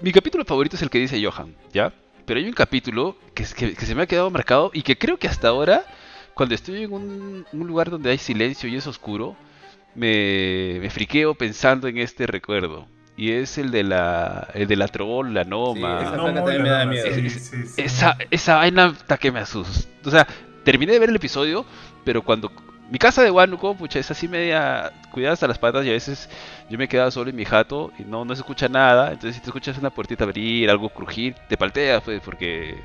Mi 0.00 0.12
capítulo 0.12 0.44
favorito 0.44 0.76
es 0.76 0.82
el 0.82 0.90
que 0.90 0.98
dice 0.98 1.24
Johan, 1.24 1.54
¿ya? 1.72 1.92
Pero 2.26 2.40
hay 2.40 2.46
un 2.46 2.52
capítulo 2.52 3.16
que, 3.34 3.44
que, 3.44 3.74
se 3.74 3.94
me 3.94 4.02
ha 4.02 4.06
quedado 4.06 4.30
marcado 4.30 4.70
y 4.74 4.82
que 4.82 4.98
creo 4.98 5.18
que 5.18 5.28
hasta 5.28 5.48
ahora, 5.48 5.84
cuando 6.34 6.54
estoy 6.54 6.82
en 6.82 6.92
un, 6.92 7.46
lugar 7.52 7.90
donde 7.90 8.10
hay 8.10 8.18
silencio 8.18 8.68
y 8.68 8.76
es 8.76 8.86
oscuro, 8.86 9.36
me, 9.94 10.78
me 10.80 10.90
friqueo 10.90 11.34
pensando 11.34 11.88
en 11.88 11.98
este 11.98 12.26
recuerdo 12.26 12.86
y 13.18 13.32
es 13.32 13.58
el 13.58 13.72
de 13.72 13.82
la 13.82 14.46
el 14.54 14.68
de 14.68 14.76
la 14.76 14.86
troll, 14.86 15.34
la 15.34 15.42
noma. 15.42 16.02
esa 16.02 16.16
también 16.16 16.62
me 16.62 16.68
da 16.68 16.86
miedo. 16.86 17.04
esa, 17.76 18.16
esa 18.30 18.54
vaina 18.54 18.94
que 19.18 19.32
me 19.32 19.40
asusta. 19.40 19.88
O 20.04 20.10
sea, 20.10 20.24
terminé 20.62 20.92
de 20.92 21.00
ver 21.00 21.08
el 21.08 21.16
episodio, 21.16 21.66
pero 22.04 22.22
cuando 22.22 22.52
mi 22.88 22.98
casa 22.98 23.24
de 23.24 23.32
Huánuco, 23.32 23.74
pucha, 23.74 23.98
es 23.98 24.08
así 24.12 24.28
media 24.28 24.92
cuidada 25.10 25.34
hasta 25.34 25.48
las 25.48 25.58
patas 25.58 25.84
y 25.84 25.88
a 25.88 25.94
veces 25.94 26.30
yo 26.70 26.78
me 26.78 26.84
he 26.84 26.88
quedado 26.88 27.10
solo 27.10 27.28
en 27.28 27.34
mi 27.34 27.44
jato 27.44 27.90
y 27.98 28.04
no, 28.04 28.24
no 28.24 28.36
se 28.36 28.42
escucha 28.42 28.68
nada. 28.68 29.08
Entonces 29.08 29.34
si 29.34 29.40
te 29.40 29.48
escuchas 29.48 29.76
una 29.78 29.90
puertita 29.90 30.22
abrir, 30.22 30.70
algo 30.70 30.88
crujir, 30.88 31.34
te 31.48 31.56
palteas, 31.56 32.04
pues, 32.04 32.22
porque 32.24 32.80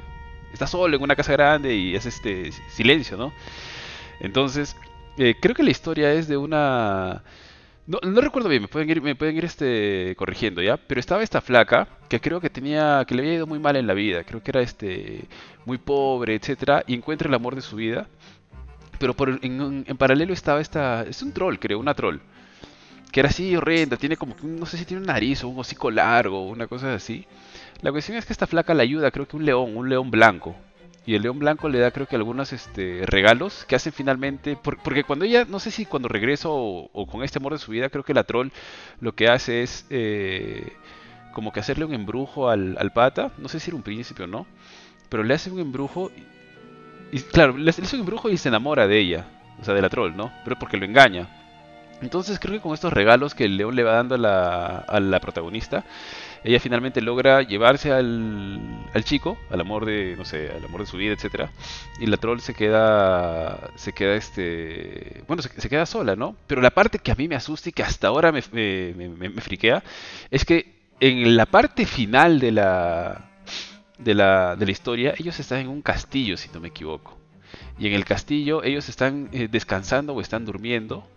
estás 0.52 0.72
solo 0.72 0.98
en 0.98 1.04
una 1.04 1.16
casa 1.16 1.34
grande 1.34 1.76
y 1.76 1.96
es 1.96 2.08
este 2.08 2.52
silencio, 2.70 3.18
¿no? 3.18 3.32
Entonces, 4.20 4.76
eh, 5.20 5.36
creo 5.40 5.54
que 5.54 5.62
la 5.62 5.70
historia 5.70 6.12
es 6.12 6.28
de 6.28 6.38
una 6.38 7.22
no, 7.86 8.00
no 8.02 8.22
recuerdo 8.22 8.48
bien, 8.48 8.62
me 8.62 8.68
pueden 8.68 8.90
ir, 8.90 9.02
me 9.02 9.16
pueden 9.16 9.36
ir 9.36 9.46
este, 9.46 10.16
corrigiendo, 10.16 10.62
¿ya? 10.62 10.78
Pero 10.78 11.00
estaba 11.00 11.22
esta 11.22 11.42
flaca 11.42 11.88
que 12.08 12.22
creo 12.22 12.40
que 12.40 12.50
tenía, 12.50 13.04
que 13.06 13.14
le 13.16 13.24
había 13.24 13.34
ido 13.36 13.48
muy 13.48 13.60
mal 13.60 13.76
en 13.76 13.88
la 13.88 13.94
vida, 13.94 14.24
creo 14.24 14.42
que 14.42 14.52
era 14.52 14.62
este, 14.62 15.26
muy 15.66 15.78
pobre, 15.78 16.36
etcétera, 16.36 16.84
y 16.88 16.94
encuentra 16.94 17.28
el 17.28 17.34
amor 17.34 17.56
de 17.56 17.62
su 17.62 17.76
vida. 17.76 18.08
Pero 19.00 19.14
por, 19.14 19.30
en, 19.30 19.84
en, 19.86 19.98
paralelo 19.98 20.34
estaba 20.34 20.62
esta, 20.62 21.04
es 21.04 21.22
un 21.22 21.34
troll, 21.34 21.58
creo, 21.60 21.80
una 21.80 21.94
troll, 21.94 22.20
que 23.12 23.20
era 23.20 23.30
así 23.30 23.56
horrenda, 23.56 23.98
tiene 23.98 24.16
como, 24.16 24.36
no 24.44 24.66
sé 24.66 24.78
si 24.78 24.86
tiene 24.86 25.02
un 25.02 25.08
nariz 25.08 25.44
o 25.44 25.50
un 25.50 25.60
hocico 25.60 25.92
largo, 25.92 26.48
una 26.48 26.68
cosa 26.68 26.94
así. 26.94 27.26
La 27.82 27.92
cuestión 27.92 28.18
es 28.18 28.26
que 28.26 28.32
esta 28.32 28.48
flaca 28.48 28.74
le 28.74 28.84
ayuda, 28.84 29.12
creo 29.12 29.28
que 29.28 29.36
un 29.36 29.46
león, 29.46 29.76
un 29.76 29.90
león 29.90 30.10
blanco, 30.10 30.56
y 31.06 31.16
el 31.16 31.22
león 31.22 31.40
blanco 31.40 31.68
le 31.70 31.80
da 31.80 31.92
creo 31.92 32.08
que 32.08 32.16
algunos 32.16 32.54
este, 32.54 33.02
regalos 33.06 33.66
que 33.66 33.76
hacen 33.76 33.92
finalmente, 33.92 34.58
porque 34.62 35.04
cuando 35.04 35.26
ella, 35.26 35.46
no 35.46 35.60
sé 35.60 35.72
si 35.72 35.86
cuando 35.86 36.08
regresa 36.08 36.48
o, 36.50 37.08
con 37.12 37.24
este 37.24 37.40
amor 37.40 37.54
de 37.54 37.60
su 37.60 37.72
vida, 37.72 37.90
creo 37.90 38.04
que 38.04 38.14
la 38.14 38.24
troll 38.24 38.50
lo 39.02 39.14
que 39.14 39.28
hace 39.28 39.64
es 39.64 39.86
eh, 39.90 40.74
como 41.34 41.52
que 41.52 41.60
hacerle 41.60 41.86
un 41.86 41.94
embrujo 41.94 42.50
al, 42.50 42.92
pata, 42.94 43.32
no 43.38 43.50
sé 43.50 43.60
si 43.60 43.70
era 43.70 43.78
un 43.78 43.84
príncipe 43.84 44.24
o 44.24 44.28
no, 44.28 44.46
pero 45.10 45.24
le 45.24 45.34
hace 45.34 45.52
un 45.52 45.60
embrujo 45.60 46.12
y 47.12 47.20
claro, 47.20 47.58
le, 47.58 47.72
le 47.72 48.00
un 48.00 48.06
brujo 48.06 48.30
y 48.30 48.38
se 48.38 48.50
enamora 48.50 48.88
de 48.88 49.00
ella, 49.00 49.28
o 49.60 49.64
sea, 49.64 49.74
de 49.74 49.82
la 49.82 49.90
troll, 49.90 50.16
¿no? 50.16 50.32
Pero 50.44 50.58
porque 50.58 50.78
lo 50.78 50.86
engaña. 50.86 51.28
Entonces 52.02 52.40
creo 52.40 52.56
que 52.56 52.60
con 52.60 52.74
estos 52.74 52.92
regalos 52.92 53.36
que 53.36 53.46
el 53.46 53.56
león 53.56 53.76
le 53.76 53.84
va 53.84 53.94
dando 53.94 54.16
a 54.16 54.18
la, 54.18 54.78
a 54.80 55.00
la 55.00 55.20
protagonista, 55.20 55.86
ella 56.44 56.60
finalmente 56.60 57.02
logra 57.02 57.42
llevarse 57.42 57.92
al, 57.92 58.86
al, 58.94 59.04
chico, 59.04 59.38
al 59.50 59.62
amor 59.62 59.86
de, 59.86 60.16
no 60.18 60.26
sé, 60.26 60.52
al 60.52 60.64
amor 60.66 60.82
de 60.82 60.88
su 60.88 60.98
vida, 60.98 61.14
etcétera, 61.14 61.52
y 62.00 62.06
la 62.06 62.18
troll 62.18 62.40
se 62.40 62.54
queda, 62.54 63.72
se 63.76 63.94
queda 63.94 64.16
este, 64.16 65.24
bueno, 65.28 65.42
se, 65.42 65.70
queda 65.70 65.86
sola, 65.86 66.16
¿no? 66.16 66.36
Pero 66.48 66.62
la 66.62 66.72
parte 66.72 67.00
que 67.00 67.12
a 67.12 67.16
mí 67.16 67.28
me 67.28 67.36
asusta 67.36 67.70
y 67.70 67.72
que 67.72 67.84
hasta 67.84 68.08
ahora 68.08 68.32
me, 68.32 68.42
me, 68.52 69.42
friquea, 69.42 69.84
es 70.32 70.46
que 70.46 70.74
en 71.00 71.36
la 71.36 71.46
parte 71.46 71.86
final 71.86 72.40
de 72.40 72.52
la, 72.52 73.30
de 73.98 74.14
la, 74.14 74.56
de 74.56 74.66
la 74.66 74.72
historia, 74.72 75.14
ellos 75.18 75.40
están 75.40 75.60
en 75.60 75.68
un 75.70 75.82
castillo, 75.82 76.38
si 76.38 76.50
no 76.54 76.60
me 76.60 76.70
equivoco. 76.70 77.18
Y 77.78 77.88
en 77.88 77.94
el 77.94 78.06
castillo 78.06 78.64
ellos 78.64 78.90
están 78.90 79.30
eh, 79.32 79.48
descansando 79.50 80.14
o 80.14 80.22
están 80.22 80.46
durmiendo. 80.46 81.08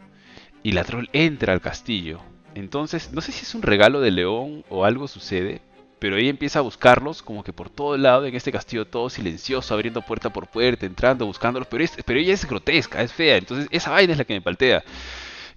Y 0.62 0.72
la 0.72 0.84
troll 0.84 1.08
entra 1.12 1.52
al 1.52 1.60
castillo. 1.60 2.20
Entonces, 2.56 3.12
no 3.12 3.20
sé 3.20 3.32
si 3.32 3.42
es 3.42 3.54
un 3.54 3.60
regalo 3.60 4.00
de 4.00 4.10
León 4.10 4.64
o 4.70 4.86
algo 4.86 5.08
sucede, 5.08 5.60
pero 5.98 6.16
ella 6.16 6.30
empieza 6.30 6.60
a 6.60 6.62
buscarlos 6.62 7.22
como 7.22 7.44
que 7.44 7.52
por 7.52 7.68
todo 7.68 7.98
lado 7.98 8.24
en 8.24 8.34
este 8.34 8.50
castillo 8.50 8.86
todo 8.86 9.10
silencioso, 9.10 9.74
abriendo 9.74 10.00
puerta 10.00 10.30
por 10.30 10.46
puerta, 10.46 10.86
entrando, 10.86 11.26
buscándolos, 11.26 11.68
pero, 11.68 11.84
pero 12.06 12.18
ella 12.18 12.32
es 12.32 12.46
grotesca, 12.46 13.02
es 13.02 13.12
fea, 13.12 13.36
entonces 13.36 13.68
esa 13.70 13.90
vaina 13.90 14.12
es 14.12 14.18
la 14.18 14.24
que 14.24 14.32
me 14.32 14.40
paltea. 14.40 14.82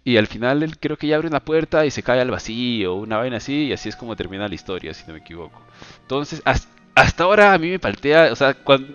Y 0.03 0.17
al 0.17 0.27
final 0.27 0.61
él 0.61 0.77
creo 0.77 0.97
que 0.97 1.07
ella 1.07 1.15
abre 1.15 1.29
una 1.29 1.39
puerta 1.39 1.85
y 1.85 1.91
se 1.91 2.03
cae 2.03 2.19
al 2.19 2.31
vacío, 2.31 2.95
una 2.95 3.17
vaina 3.17 3.37
así, 3.37 3.67
y 3.67 3.73
así 3.73 3.87
es 3.87 3.95
como 3.95 4.17
termina 4.17 4.49
la 4.49 4.55
historia, 4.55 4.93
si 4.93 5.07
no 5.07 5.13
me 5.13 5.19
equivoco. 5.19 5.61
Entonces, 6.01 6.41
hasta, 6.43 7.23
ahora 7.23 7.53
a 7.53 7.57
mí 7.57 7.69
me 7.69 7.79
paltea, 7.79 8.33
o 8.33 8.35
sea, 8.35 8.55
cuando, 8.55 8.93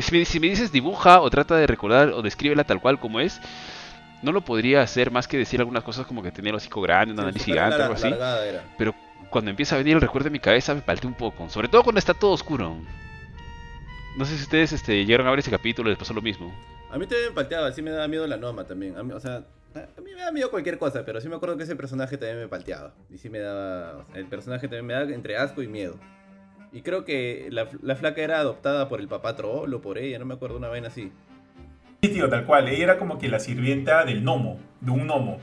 si, 0.00 0.16
me, 0.16 0.24
si 0.24 0.40
me 0.40 0.48
dices 0.48 0.72
dibuja 0.72 1.20
o 1.20 1.28
trata 1.28 1.54
de 1.56 1.66
recordar 1.66 2.08
o 2.14 2.22
descríbela 2.22 2.64
tal 2.64 2.80
cual 2.80 2.98
como 2.98 3.20
es, 3.20 3.40
no 4.22 4.32
lo 4.32 4.40
podría 4.42 4.82
hacer 4.82 5.10
más 5.10 5.26
que 5.28 5.36
decir 5.36 5.60
algunas 5.60 5.82
cosas 5.82 6.06
como 6.06 6.22
que 6.22 6.30
tenía 6.30 6.50
el 6.50 6.56
hocico 6.56 6.80
grande, 6.80 7.12
una 7.12 7.24
nariz 7.24 7.44
gigante, 7.44 7.82
algo 7.82 7.94
así. 7.94 8.12
Pero 8.78 8.94
cuando 9.30 9.50
empieza 9.50 9.74
a 9.74 9.78
venir 9.78 9.94
el 9.94 10.00
recuerdo 10.00 10.24
de 10.24 10.30
mi 10.30 10.38
cabeza 10.38 10.74
me 10.74 10.82
paltea 10.82 11.08
un 11.08 11.16
poco. 11.16 11.48
Sobre 11.48 11.68
todo 11.68 11.82
cuando 11.82 11.98
está 11.98 12.14
todo 12.14 12.32
oscuro. 12.32 12.76
No 14.16 14.24
sé 14.24 14.36
si 14.36 14.42
ustedes 14.42 14.72
este, 14.72 15.04
llegaron 15.04 15.26
a 15.26 15.30
ver 15.30 15.40
ese 15.40 15.50
capítulo 15.50 15.88
y 15.88 15.92
les 15.92 15.98
pasó 15.98 16.14
lo 16.14 16.22
mismo. 16.22 16.52
A 16.90 16.98
mí 16.98 17.06
también 17.06 17.30
me 17.30 17.34
palteaba, 17.34 17.72
sí 17.72 17.80
me 17.80 17.90
daba 17.90 18.06
miedo 18.08 18.26
la 18.26 18.36
Noma 18.36 18.64
también. 18.64 18.94
o 18.96 19.20
sea, 19.20 19.36
a 19.74 20.00
mí 20.02 20.10
me 20.14 20.20
da 20.20 20.30
miedo 20.30 20.50
cualquier 20.50 20.78
cosa, 20.78 21.04
pero 21.04 21.20
sí 21.20 21.28
me 21.28 21.36
acuerdo 21.36 21.56
que 21.56 21.64
ese 21.64 21.74
personaje 21.74 22.18
también 22.18 22.38
me 22.38 22.48
palteaba. 22.48 22.92
Y 23.10 23.18
sí 23.18 23.30
me 23.30 23.38
daba. 23.38 24.04
el 24.14 24.26
personaje 24.26 24.68
también 24.68 24.86
me 24.86 24.94
da 24.94 25.02
entre 25.02 25.36
asco 25.36 25.62
y 25.62 25.68
miedo. 25.68 25.98
Y 26.70 26.82
creo 26.82 27.04
que 27.04 27.48
la, 27.50 27.68
la 27.82 27.96
flaca 27.96 28.22
era 28.22 28.38
adoptada 28.38 28.88
por 28.88 29.00
el 29.00 29.08
papá 29.08 29.34
troll 29.34 29.72
o 29.72 29.80
por 29.80 29.98
ella, 29.98 30.18
no 30.18 30.26
me 30.26 30.34
acuerdo 30.34 30.56
una 30.56 30.68
vaina 30.68 30.88
así. 30.88 31.10
Tío, 32.02 32.28
tal 32.28 32.44
cual. 32.46 32.66
Ella 32.66 32.82
era 32.82 32.98
como 32.98 33.20
que 33.20 33.28
la 33.28 33.38
sirvienta 33.38 34.04
del 34.04 34.22
gnomo, 34.22 34.58
de 34.80 34.90
un 34.90 35.06
gnomo. 35.06 35.38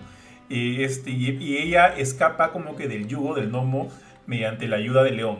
Y, 0.49 0.83
este, 0.83 1.09
y, 1.09 1.55
ella 1.57 1.87
escapa 1.87 2.51
como 2.51 2.75
que 2.75 2.89
del 2.89 3.07
yugo 3.07 3.33
del 3.33 3.49
gnomo 3.49 3.89
mediante 4.27 4.67
la 4.67 4.75
ayuda 4.75 5.05
del 5.05 5.15
león. 5.15 5.37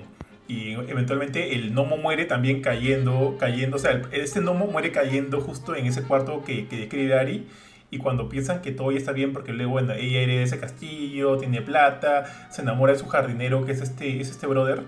Y 0.48 0.76
eventualmente 0.76 1.56
el 1.56 1.72
gnomo 1.74 1.98
muere 1.98 2.24
también 2.24 2.62
cayendo, 2.62 3.36
cayendo, 3.38 3.76
o 3.76 3.80
sea, 3.80 4.02
este 4.14 4.40
gnomo 4.40 4.68
muere 4.68 4.94
cayendo 4.94 5.42
justo 5.42 5.76
en 5.76 5.88
ese 5.88 6.04
cuarto 6.04 6.46
que, 6.46 6.68
que 6.70 6.78
describe 6.78 7.20
Ari. 7.20 7.48
Y 7.92 7.98
cuando 7.98 8.30
piensan 8.30 8.62
que 8.62 8.72
todo 8.72 8.92
ya 8.92 8.98
está 8.98 9.12
bien 9.12 9.34
porque 9.34 9.52
luego 9.52 9.72
bueno, 9.72 9.92
ella 9.96 10.22
hereda 10.22 10.44
ese 10.44 10.58
castillo, 10.58 11.38
tiene 11.38 11.62
plata, 11.62 12.48
se 12.50 12.62
enamora 12.62 12.94
de 12.94 13.00
su 13.00 13.08
jardinero 13.08 13.66
que 13.66 13.74
es 13.74 13.82
este, 13.82 14.22
es 14.22 14.30
este 14.30 14.48
brother 14.48 14.84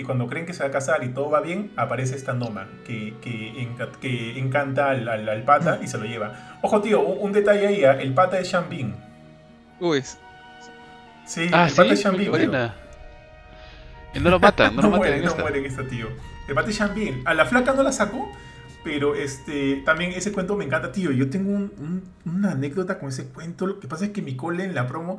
y 0.00 0.02
cuando 0.02 0.26
creen 0.26 0.46
que 0.46 0.54
se 0.54 0.62
va 0.62 0.70
a 0.70 0.72
casar 0.72 1.04
y 1.04 1.08
todo 1.08 1.28
va 1.28 1.42
bien, 1.42 1.72
aparece 1.76 2.16
esta 2.16 2.32
Noma 2.32 2.66
que, 2.86 3.14
que, 3.20 4.38
encanta 4.38 4.88
al, 4.88 5.06
al, 5.06 5.42
pata 5.42 5.78
y 5.82 5.88
se 5.88 5.98
lo 5.98 6.06
lleva. 6.06 6.58
Ojo, 6.62 6.80
tío, 6.80 7.02
un, 7.02 7.32
detalle 7.32 7.66
ahí: 7.66 7.84
¿ah? 7.84 8.00
el 8.00 8.14
pata 8.14 8.38
de 8.38 8.44
Shambin. 8.44 8.94
Uy. 9.78 10.02
Sí, 11.26 11.50
ah, 11.52 11.68
el 11.68 11.74
pata 11.74 11.90
de 11.90 11.96
Shambin. 11.96 12.34
Él 14.14 14.22
no 14.22 14.30
lo 14.30 14.40
mata, 14.40 14.70
no, 14.70 14.80
lo 14.80 14.90
muere, 14.96 15.18
en 15.18 15.24
no 15.26 15.36
muere 15.36 15.58
en 15.58 15.66
esta, 15.66 15.86
tío. 15.86 16.06
El 16.48 16.54
pata 16.54 16.68
de 16.68 16.72
Shambin. 16.72 17.22
A 17.26 17.34
la 17.34 17.44
flaca 17.44 17.74
no 17.74 17.82
la 17.82 17.92
sacó, 17.92 18.32
pero 18.82 19.14
este 19.14 19.82
también 19.84 20.12
ese 20.12 20.32
cuento 20.32 20.56
me 20.56 20.64
encanta, 20.64 20.92
tío. 20.92 21.12
Yo 21.12 21.28
tengo 21.28 21.68
una 22.24 22.52
anécdota 22.52 22.98
con 22.98 23.10
ese 23.10 23.26
cuento. 23.26 23.66
Lo 23.66 23.80
que 23.80 23.86
pasa 23.86 24.06
es 24.06 24.12
que 24.12 24.22
mi 24.22 24.34
cole 24.34 24.64
en 24.64 24.74
la 24.74 24.86
promo 24.86 25.18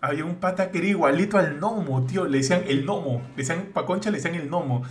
había 0.00 0.24
un 0.24 0.36
pata 0.36 0.70
que 0.70 0.78
era 0.78 0.86
igualito 0.86 1.38
al 1.38 1.58
gnomo, 1.58 2.06
tío. 2.06 2.26
Le 2.26 2.38
decían 2.38 2.64
el 2.66 2.84
gnomo. 2.84 3.22
Le 3.36 3.42
decían, 3.42 3.68
pa' 3.72 3.86
concha 3.86 4.10
le 4.10 4.16
decían 4.16 4.34
el 4.34 4.48
gnomo. 4.48 4.82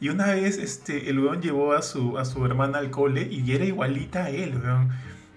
Y 0.00 0.10
una 0.10 0.26
vez 0.32 0.58
este, 0.58 1.10
el 1.10 1.18
weón 1.18 1.42
llevó 1.42 1.72
a 1.72 1.82
su, 1.82 2.18
a 2.18 2.24
su 2.24 2.44
hermana 2.44 2.78
al 2.78 2.90
cole 2.90 3.26
y 3.30 3.50
era 3.52 3.64
igualita 3.64 4.24
a 4.24 4.30
él, 4.30 4.60
weón. 4.62 4.90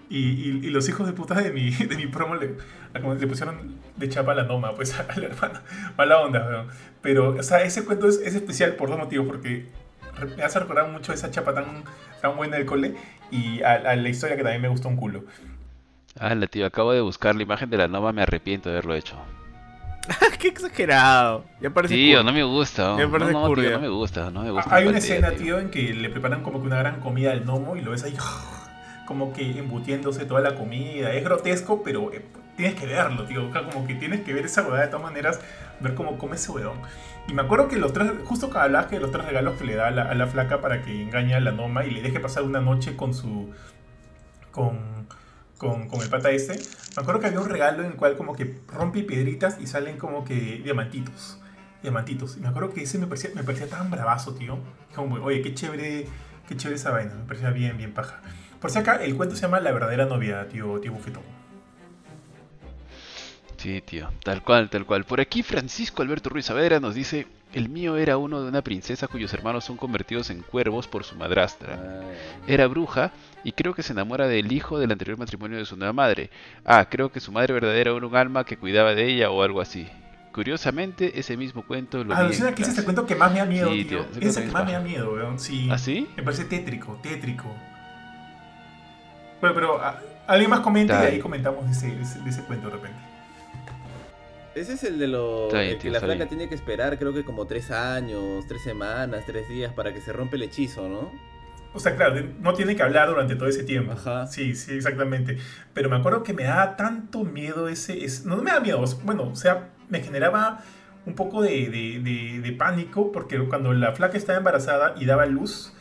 Y, 0.08 0.18
y, 0.18 0.70
los 0.70 0.86
hijos 0.90 1.06
de 1.06 1.14
puta 1.14 1.34
de 1.40 1.50
mi, 1.52 1.70
de 1.70 1.96
mi 1.96 2.06
promo 2.06 2.34
le, 2.34 2.56
le 2.94 3.26
pusieron 3.26 3.78
de 3.96 4.08
chapa 4.10 4.32
a 4.32 4.34
la 4.34 4.42
noma, 4.44 4.74
pues 4.74 4.94
a 5.00 5.18
la 5.18 5.26
hermana. 5.26 5.62
Mala 5.96 6.20
onda, 6.20 6.46
weón. 6.46 6.66
Pero, 7.00 7.30
o 7.30 7.42
sea, 7.42 7.62
ese 7.62 7.84
cuento 7.84 8.08
es, 8.08 8.20
es 8.22 8.34
especial 8.34 8.74
por 8.76 8.90
dos 8.90 8.98
motivos. 8.98 9.26
Porque 9.26 9.66
me 10.36 10.42
hace 10.42 10.60
recordar 10.60 10.88
mucho 10.90 11.12
esa 11.12 11.30
chapa 11.30 11.54
tan, 11.54 11.84
tan 12.20 12.36
buena 12.36 12.56
del 12.56 12.66
cole 12.66 12.94
y 13.30 13.62
a, 13.62 13.72
a 13.72 13.96
la 13.96 14.08
historia 14.08 14.36
que 14.36 14.42
también 14.42 14.62
me 14.62 14.68
gustó 14.68 14.88
un 14.88 14.96
culo. 14.96 15.24
Ah, 16.18 16.34
tío, 16.50 16.66
acabo 16.66 16.92
de 16.92 17.00
buscar 17.00 17.34
la 17.34 17.42
imagen 17.42 17.70
de 17.70 17.78
la 17.78 17.88
nova, 17.88 18.12
me 18.12 18.22
arrepiento 18.22 18.68
de 18.68 18.76
haberlo 18.76 18.94
hecho. 18.94 19.16
Qué 20.38 20.48
exagerado. 20.48 21.44
Ya 21.60 21.70
parece 21.70 21.94
tío, 21.94 22.22
no 22.22 22.32
me 22.32 22.42
gusta. 22.42 22.96
no, 22.96 23.08
me 23.08 23.88
gusta, 23.88 24.30
no 24.30 24.42
me 24.42 24.50
gusta. 24.50 24.74
Hay 24.74 24.86
una 24.86 24.98
escena, 24.98 25.30
tío, 25.32 25.58
en 25.58 25.70
que 25.70 25.94
le 25.94 26.10
preparan 26.10 26.42
como 26.42 26.60
que 26.60 26.66
una 26.66 26.78
gran 26.78 27.00
comida 27.00 27.32
al 27.32 27.44
gnomo 27.44 27.76
y 27.76 27.80
lo 27.80 27.92
ves 27.92 28.04
ahí 28.04 28.16
como 29.06 29.32
que 29.32 29.58
embutiéndose 29.58 30.24
toda 30.24 30.40
la 30.40 30.54
comida. 30.54 31.12
Es 31.12 31.24
grotesco, 31.24 31.82
pero 31.82 32.12
eh, 32.12 32.24
tienes 32.56 32.78
que 32.78 32.86
verlo, 32.86 33.24
tío. 33.24 33.50
Como 33.50 33.86
que 33.86 33.94
tienes 33.94 34.22
que 34.22 34.32
ver 34.32 34.44
esa 34.44 34.62
huevada 34.62 34.82
de 34.82 34.88
todas 34.88 35.04
maneras, 35.04 35.40
ver 35.80 35.94
cómo 35.94 36.18
come 36.18 36.36
ese 36.36 36.50
huevón. 36.50 36.78
Y 37.28 37.34
me 37.34 37.42
acuerdo 37.42 37.68
que 37.68 37.76
los 37.76 37.92
tres, 37.92 38.10
justo 38.24 38.50
cada 38.50 38.64
hablas 38.64 38.86
que 38.86 38.98
los 38.98 39.12
tres 39.12 39.24
regalos 39.24 39.56
que 39.56 39.64
le 39.64 39.76
da 39.76 39.88
a 39.88 39.90
la, 39.92 40.02
a 40.02 40.14
la, 40.14 40.26
flaca 40.26 40.60
para 40.60 40.82
que 40.82 41.02
engañe 41.02 41.34
a 41.34 41.40
la 41.40 41.52
noma 41.52 41.84
y 41.84 41.90
le 41.90 42.02
deje 42.02 42.18
pasar 42.18 42.42
una 42.42 42.60
noche 42.60 42.96
con 42.96 43.14
su. 43.14 43.50
con 44.50 45.06
con, 45.62 45.86
con, 45.86 46.02
el 46.02 46.08
pata 46.08 46.32
este, 46.32 46.54
me 46.96 47.02
acuerdo 47.02 47.20
que 47.20 47.28
había 47.28 47.38
un 47.38 47.48
regalo 47.48 47.84
en 47.84 47.92
el 47.92 47.96
cual 47.96 48.16
como 48.16 48.34
que 48.34 48.58
rompe 48.66 49.04
piedritas 49.04 49.58
y 49.60 49.68
salen 49.68 49.96
como 49.96 50.24
que 50.24 50.60
diamantitos. 50.64 51.38
Diamantitos. 51.82 52.36
Y 52.36 52.40
me 52.40 52.48
acuerdo 52.48 52.74
que 52.74 52.82
ese 52.82 52.98
me 52.98 53.06
parecía, 53.06 53.30
me 53.36 53.44
parecía 53.44 53.68
tan 53.68 53.88
bravazo, 53.88 54.34
tío. 54.34 54.58
Como, 54.92 55.24
oye, 55.24 55.40
qué 55.40 55.54
chévere, 55.54 56.08
qué 56.48 56.56
chévere 56.56 56.74
esa 56.74 56.90
vaina. 56.90 57.14
Me 57.14 57.24
parecía 57.26 57.50
bien, 57.50 57.76
bien 57.76 57.94
paja. 57.94 58.20
Por 58.60 58.72
si 58.72 58.78
acá, 58.78 58.96
el 58.96 59.14
cuento 59.14 59.36
se 59.36 59.42
llama 59.42 59.60
La 59.60 59.70
verdadera 59.70 60.04
novia, 60.04 60.48
tío, 60.48 60.80
tío 60.80 60.92
Bufetón. 60.92 61.22
Sí, 63.62 63.80
tío, 63.80 64.10
tal 64.24 64.42
cual, 64.42 64.68
tal 64.70 64.84
cual. 64.84 65.04
Por 65.04 65.20
aquí 65.20 65.44
Francisco 65.44 66.02
Alberto 66.02 66.28
Ruiz 66.30 66.46
Saavedra 66.46 66.80
nos 66.80 66.96
dice, 66.96 67.28
el 67.54 67.68
mío 67.68 67.96
era 67.96 68.16
uno 68.16 68.42
de 68.42 68.48
una 68.48 68.60
princesa 68.60 69.06
cuyos 69.06 69.32
hermanos 69.34 69.64
son 69.64 69.76
convertidos 69.76 70.30
en 70.30 70.42
cuervos 70.42 70.88
por 70.88 71.04
su 71.04 71.14
madrastra. 71.14 72.02
Era 72.48 72.66
bruja 72.66 73.12
y 73.44 73.52
creo 73.52 73.72
que 73.72 73.84
se 73.84 73.92
enamora 73.92 74.26
del 74.26 74.50
hijo 74.50 74.80
del 74.80 74.90
anterior 74.90 75.16
matrimonio 75.16 75.58
de 75.58 75.64
su 75.64 75.76
nueva 75.76 75.92
madre. 75.92 76.28
Ah, 76.64 76.88
creo 76.90 77.12
que 77.12 77.20
su 77.20 77.30
madre 77.30 77.54
verdadera 77.54 77.92
era 77.92 78.04
un 78.04 78.16
alma 78.16 78.44
que 78.44 78.56
cuidaba 78.56 78.96
de 78.96 79.06
ella 79.06 79.30
o 79.30 79.44
algo 79.44 79.60
así. 79.60 79.86
Curiosamente, 80.32 81.20
ese 81.20 81.36
mismo 81.36 81.64
cuento 81.64 82.02
lo 82.02 82.16
Ah, 82.16 82.24
vi 82.24 82.36
que 82.36 82.62
es 82.62 82.68
este 82.68 82.82
cuento 82.82 83.06
que 83.06 83.14
más 83.14 83.30
me 83.32 83.38
da 83.38 83.44
miedo, 83.44 83.70
tío. 83.70 84.04
Es 84.20 84.36
el 84.38 84.46
que 84.46 84.50
más 84.50 84.66
me 84.66 84.72
da 84.72 84.80
miedo, 84.80 85.12
weón. 85.12 85.38
Sí. 85.38 85.68
¿Ah, 85.70 85.78
sí? 85.78 86.08
Me 86.16 86.24
parece 86.24 86.46
tétrico, 86.46 86.98
tétrico. 87.00 87.46
Bueno, 89.40 89.54
pero 89.54 89.80
ah, 89.80 90.00
alguien 90.26 90.50
más 90.50 90.60
comenta 90.60 91.04
y 91.04 91.12
ahí 91.12 91.20
comentamos 91.20 91.64
de 91.66 91.70
ese, 91.70 92.18
de 92.18 92.30
ese 92.30 92.42
cuento 92.42 92.66
de 92.66 92.72
repente. 92.74 93.11
Ese 94.54 94.74
es 94.74 94.84
el 94.84 94.98
de 94.98 95.08
lo 95.08 95.48
que 95.50 95.90
la 95.90 96.00
flaca 96.00 96.26
tiene 96.26 96.48
que 96.48 96.54
esperar, 96.54 96.98
creo 96.98 97.12
que 97.14 97.24
como 97.24 97.46
tres 97.46 97.70
años, 97.70 98.46
tres 98.46 98.62
semanas, 98.62 99.24
tres 99.26 99.48
días 99.48 99.72
para 99.72 99.94
que 99.94 100.00
se 100.00 100.12
rompe 100.12 100.36
el 100.36 100.42
hechizo, 100.42 100.88
¿no? 100.88 101.10
O 101.74 101.80
sea, 101.80 101.96
claro, 101.96 102.22
no 102.40 102.52
tiene 102.52 102.76
que 102.76 102.82
hablar 102.82 103.08
durante 103.08 103.34
todo 103.34 103.48
ese 103.48 103.64
tiempo. 103.64 103.92
Ajá. 103.92 104.26
Sí, 104.26 104.54
sí, 104.54 104.74
exactamente. 104.74 105.38
Pero 105.72 105.88
me 105.88 105.96
acuerdo 105.96 106.22
que 106.22 106.34
me 106.34 106.44
daba 106.44 106.76
tanto 106.76 107.24
miedo 107.24 107.68
ese... 107.68 108.06
no, 108.26 108.36
me 108.36 108.50
da 108.50 108.60
miedo, 108.60 108.84
bueno, 109.04 109.30
o 109.30 109.36
sea, 109.36 109.70
me 109.88 110.02
generaba 110.02 110.62
un 111.06 111.14
poco 111.14 111.42
de, 111.42 111.70
de, 111.70 112.40
de, 112.40 112.52
pánico 112.52 113.10
porque 113.10 113.38
cuando 113.48 113.72
la 113.72 113.92
flaca 113.92 114.16
estaba 114.18 114.38
embarazada 114.38 114.94
y 114.98 115.06
daba 115.06 115.26
luz, 115.26 115.72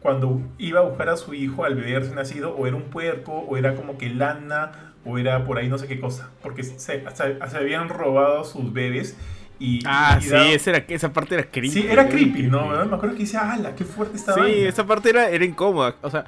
cuando 0.00 0.40
iba 0.58 0.80
a 0.80 0.82
buscar 0.84 1.08
a 1.08 1.16
su 1.16 1.34
hijo 1.34 1.64
al 1.64 1.74
bebé 1.74 1.98
recién 1.98 2.16
nacido, 2.16 2.54
o 2.54 2.66
era 2.66 2.76
un 2.76 2.84
puerco, 2.84 3.32
o 3.32 3.56
era 3.56 3.74
como 3.74 3.98
que 3.98 4.10
lana, 4.10 4.93
o 5.04 5.18
era 5.18 5.44
por 5.44 5.58
ahí 5.58 5.68
no 5.68 5.78
sé 5.78 5.86
qué 5.86 6.00
cosa, 6.00 6.30
porque 6.42 6.62
se, 6.62 6.78
se, 6.78 7.56
habían 7.56 7.88
robado 7.88 8.44
sus 8.44 8.72
bebés. 8.72 9.16
Y, 9.58 9.80
ah, 9.86 10.18
sí, 10.20 10.34
esa, 10.34 10.70
era, 10.70 10.84
esa 10.88 11.12
parte 11.12 11.34
era 11.34 11.44
creepy. 11.44 11.70
Sí, 11.70 11.86
era 11.88 12.08
creepy, 12.08 12.42
¿no? 12.44 12.68
Me 12.86 12.96
acuerdo 12.96 13.14
que 13.14 13.22
decía, 13.22 13.52
¡ala, 13.52 13.74
qué 13.74 13.84
fuerte 13.84 14.16
estaba! 14.16 14.44
Sí, 14.44 14.52
esa 14.64 14.84
parte 14.84 15.10
era, 15.10 15.28
era 15.28 15.44
incómoda. 15.44 15.96
O 16.02 16.10
sea, 16.10 16.24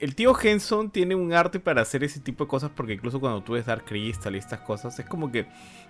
el 0.00 0.14
tío 0.14 0.34
Henson 0.38 0.90
tiene 0.90 1.14
un 1.14 1.32
arte 1.32 1.60
para 1.60 1.82
hacer 1.82 2.04
ese 2.04 2.20
tipo 2.20 2.44
de 2.44 2.48
cosas, 2.48 2.70
porque 2.74 2.94
incluso 2.94 3.20
cuando 3.20 3.42
tú 3.42 3.52
ves 3.52 3.66
Dark 3.66 3.84
Crystal 3.84 4.34
y 4.34 4.38
estas 4.38 4.60
cosas, 4.60 4.98
es 4.98 5.06
como 5.06 5.30
que 5.30 5.46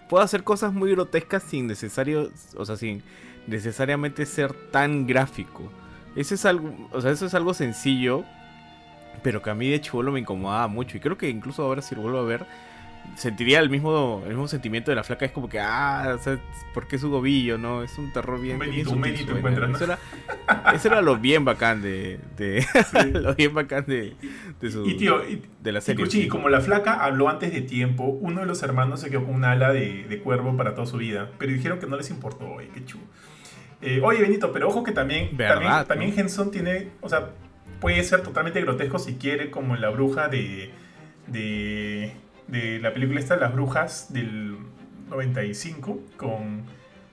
puede 0.09 0.25
hacer 0.25 0.45
cosas 0.45 0.73
muy 0.73 0.91
grotescas 0.91 1.43
sin 1.43 1.67
necesario, 1.67 2.31
o 2.57 2.65
sea, 2.65 2.77
sin 2.77 3.03
necesariamente 3.47 4.27
ser 4.27 4.53
tan 4.71 5.07
gráfico. 5.07 5.71
Eso 6.17 6.35
es 6.35 6.45
algo, 6.47 6.89
o 6.93 7.01
sea, 7.01 7.11
eso 7.11 7.27
es 7.27 7.35
algo 7.35 7.55
sencillo 7.55 8.25
pero 9.27 9.43
que 9.43 9.51
a 9.51 9.57
mí 9.57 9.69
de 9.69 9.81
chivolo 9.81 10.13
me 10.13 10.21
incomodaba 10.21 10.69
mucho. 10.69 10.97
Y 10.97 11.01
creo 11.01 11.19
que 11.19 11.29
incluso 11.29 11.65
ahora 11.65 11.83
si 11.83 11.97
lo 11.97 12.03
vuelvo 12.03 12.21
a 12.21 12.23
ver, 12.23 12.47
sentiría 13.17 13.59
el 13.59 13.69
mismo, 13.69 14.23
el 14.23 14.29
mismo 14.29 14.47
sentimiento 14.47 14.93
de 14.93 14.95
la 14.95 15.03
flaca. 15.03 15.25
Es 15.25 15.33
como 15.33 15.49
que, 15.49 15.59
ah, 15.59 16.15
o 16.17 16.23
sea, 16.23 16.39
¿por 16.73 16.87
qué 16.87 16.97
su 16.97 17.11
gobillo? 17.11 17.59
No, 17.59 17.83
es 17.83 17.99
un 17.99 18.13
terror 18.13 18.41
bien. 18.41 18.63
Un 18.63 18.71
bien 18.71 18.87
un 18.87 19.03
sutil, 19.03 19.29
encuentras, 19.29 19.71
eso, 19.75 19.83
era, 19.83 19.99
eso 20.73 20.87
era 20.87 21.03
lo 21.03 21.17
bien 21.17 21.45
bacán 21.45 21.83
de. 21.83 22.21
de 22.37 22.65
lo 23.21 23.35
bien 23.35 23.53
bacán 23.53 23.85
de, 23.89 24.15
de 24.61 24.71
su. 24.71 24.87
Y 24.87 24.97
tío, 24.97 25.29
y, 25.29 25.43
de 25.61 25.73
la 25.73 25.81
serie. 25.81 26.07
Y, 26.09 26.29
como 26.29 26.49
la 26.49 26.61
flaca 26.61 27.05
habló 27.05 27.29
antes 27.29 27.53
de 27.53 27.63
tiempo, 27.63 28.05
uno 28.05 28.43
de 28.43 28.47
los 28.47 28.63
hermanos 28.63 29.01
se 29.01 29.11
quedó 29.11 29.25
con 29.25 29.35
un 29.35 29.45
ala 29.45 29.73
de, 29.73 30.05
de 30.05 30.19
cuervo 30.21 30.57
para 30.57 30.77
toda 30.77 30.87
su 30.87 30.99
vida. 30.99 31.33
Pero 31.37 31.53
dijeron 31.53 31.81
que 31.81 31.89
no 31.89 31.97
les 31.97 32.11
importó, 32.11 32.49
oye, 32.49 32.69
qué 32.73 32.85
chulo. 32.85 33.03
Eh, 33.83 34.01
oye, 34.05 34.21
Benito, 34.21 34.53
pero 34.53 34.69
ojo 34.69 34.85
que 34.85 34.93
también, 34.93 35.37
también, 35.37 35.85
también 35.89 36.15
Henson 36.17 36.53
tiene, 36.53 36.91
o 37.01 37.09
sea, 37.09 37.31
puede 37.81 38.03
ser 38.05 38.23
totalmente 38.23 38.61
grotesco 38.61 38.99
si 38.99 39.15
quiere, 39.15 39.51
como 39.51 39.77
la 39.77 39.91
bruja 39.91 40.29
de, 40.29 40.71
de, 41.27 42.13
de 42.49 42.79
la 42.81 42.93
película 42.93 43.21
esta, 43.21 43.37
Las 43.37 43.53
Brujas 43.53 44.13
del 44.13 44.57
95, 45.11 46.01
con, 46.17 46.65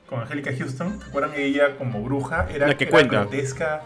con 0.08 0.22
Angélica 0.22 0.52
Houston. 0.58 1.00
¿Se 1.00 1.10
acuerdan? 1.10 1.32
Ella 1.36 1.78
como 1.78 2.02
bruja 2.04 2.48
era, 2.54 2.68
la 2.68 2.78
que 2.78 2.88
cuenta. 2.88 3.22
grotesca, 3.22 3.84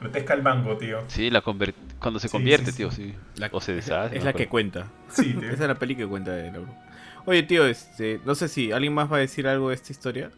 grotesca 0.00 0.34
al 0.34 0.42
mango, 0.42 0.76
tío. 0.76 1.02
Sí, 1.08 1.30
la 1.30 1.42
cuando 1.42 2.18
se 2.20 2.28
convierte, 2.28 2.72
tío, 2.72 2.90
sí. 2.90 3.14
o 3.50 3.60
se 3.60 3.74
deshace. 3.74 4.16
Es 4.18 4.24
la 4.24 4.32
que 4.32 4.48
cuenta. 4.48 4.86
Sí, 5.08 5.36
Esa 5.42 5.52
es 5.52 5.60
la 5.60 5.74
peli 5.74 5.96
que 5.96 6.06
cuenta 6.06 6.32
de 6.32 6.50
la 6.50 6.58
bruja. 6.58 6.84
Oye, 7.26 7.42
tío, 7.42 7.66
este, 7.66 8.20
no 8.24 8.34
sé 8.34 8.48
si 8.48 8.72
alguien 8.72 8.94
más 8.94 9.12
va 9.12 9.18
a 9.18 9.20
decir 9.20 9.46
algo 9.46 9.68
de 9.68 9.74
esta 9.74 9.92
historia. 9.92 10.30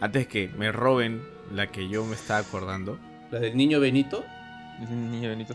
Antes 0.00 0.26
que 0.26 0.50
me 0.58 0.72
roben 0.72 1.22
la 1.54 1.68
que 1.68 1.88
yo 1.88 2.04
me 2.04 2.16
estaba 2.16 2.40
acordando. 2.40 2.98
¿La 3.30 3.38
del 3.38 3.56
niño 3.56 3.78
Benito? 3.78 4.24
Niño 4.78 5.28
Benito. 5.28 5.54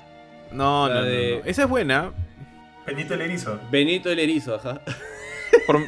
No, 0.51 0.88
no, 0.88 1.01
de... 1.03 1.41
Esa 1.45 1.63
es 1.63 1.69
buena. 1.69 2.12
Benito 2.86 3.13
el 3.13 3.21
erizo. 3.21 3.60
Benito 3.69 4.10
el 4.10 4.19
erizo, 4.19 4.56
ajá. 4.56 4.82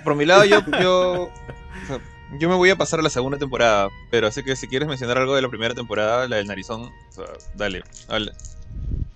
Por, 0.04 0.16
mi 0.16 0.26
lado, 0.26 0.44
yo, 0.46 0.60
yo, 0.82 1.32
yo 2.40 2.50
me 2.50 2.56
voy 2.56 2.70
a 2.70 2.76
pasar 2.76 3.00
a 3.00 3.04
la 3.04 3.10
segunda 3.10 3.38
temporada. 3.38 3.90
Pero 4.12 4.28
así 4.28 4.44
que 4.44 4.56
si 4.56 4.68
quieres 4.68 4.88
mencionar 4.88 5.18
algo 5.18 5.36
de 5.36 5.42
la 5.42 5.50
primera 5.50 5.74
temporada, 5.74 6.28
la 6.28 6.38
del 6.38 6.48
narizón, 6.48 6.92
dale, 7.56 7.84
dale. 8.08 8.34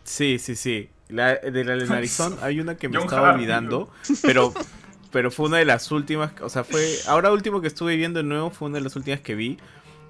Sí, 0.03 0.39
sí, 0.39 0.55
sí. 0.55 0.89
La, 1.09 1.35
de 1.35 1.63
la 1.63 1.75
del 1.75 1.89
narizón 1.89 2.37
hay 2.41 2.59
una 2.59 2.75
que 2.75 2.87
me 2.87 2.99
estaba 2.99 3.33
olvidando. 3.33 3.91
Pero 4.21 4.53
pero 5.13 5.29
fue 5.29 5.45
una 5.45 5.57
de 5.57 5.65
las 5.65 5.91
últimas, 5.91 6.31
o 6.41 6.49
sea, 6.49 6.63
fue, 6.63 6.83
ahora 7.07 7.31
último 7.31 7.61
que 7.61 7.67
estuve 7.67 7.95
viendo 7.95 8.17
de 8.17 8.23
nuevo 8.23 8.49
fue 8.49 8.67
una 8.67 8.79
de 8.79 8.83
las 8.83 8.95
últimas 8.95 9.21
que 9.21 9.35
vi, 9.35 9.59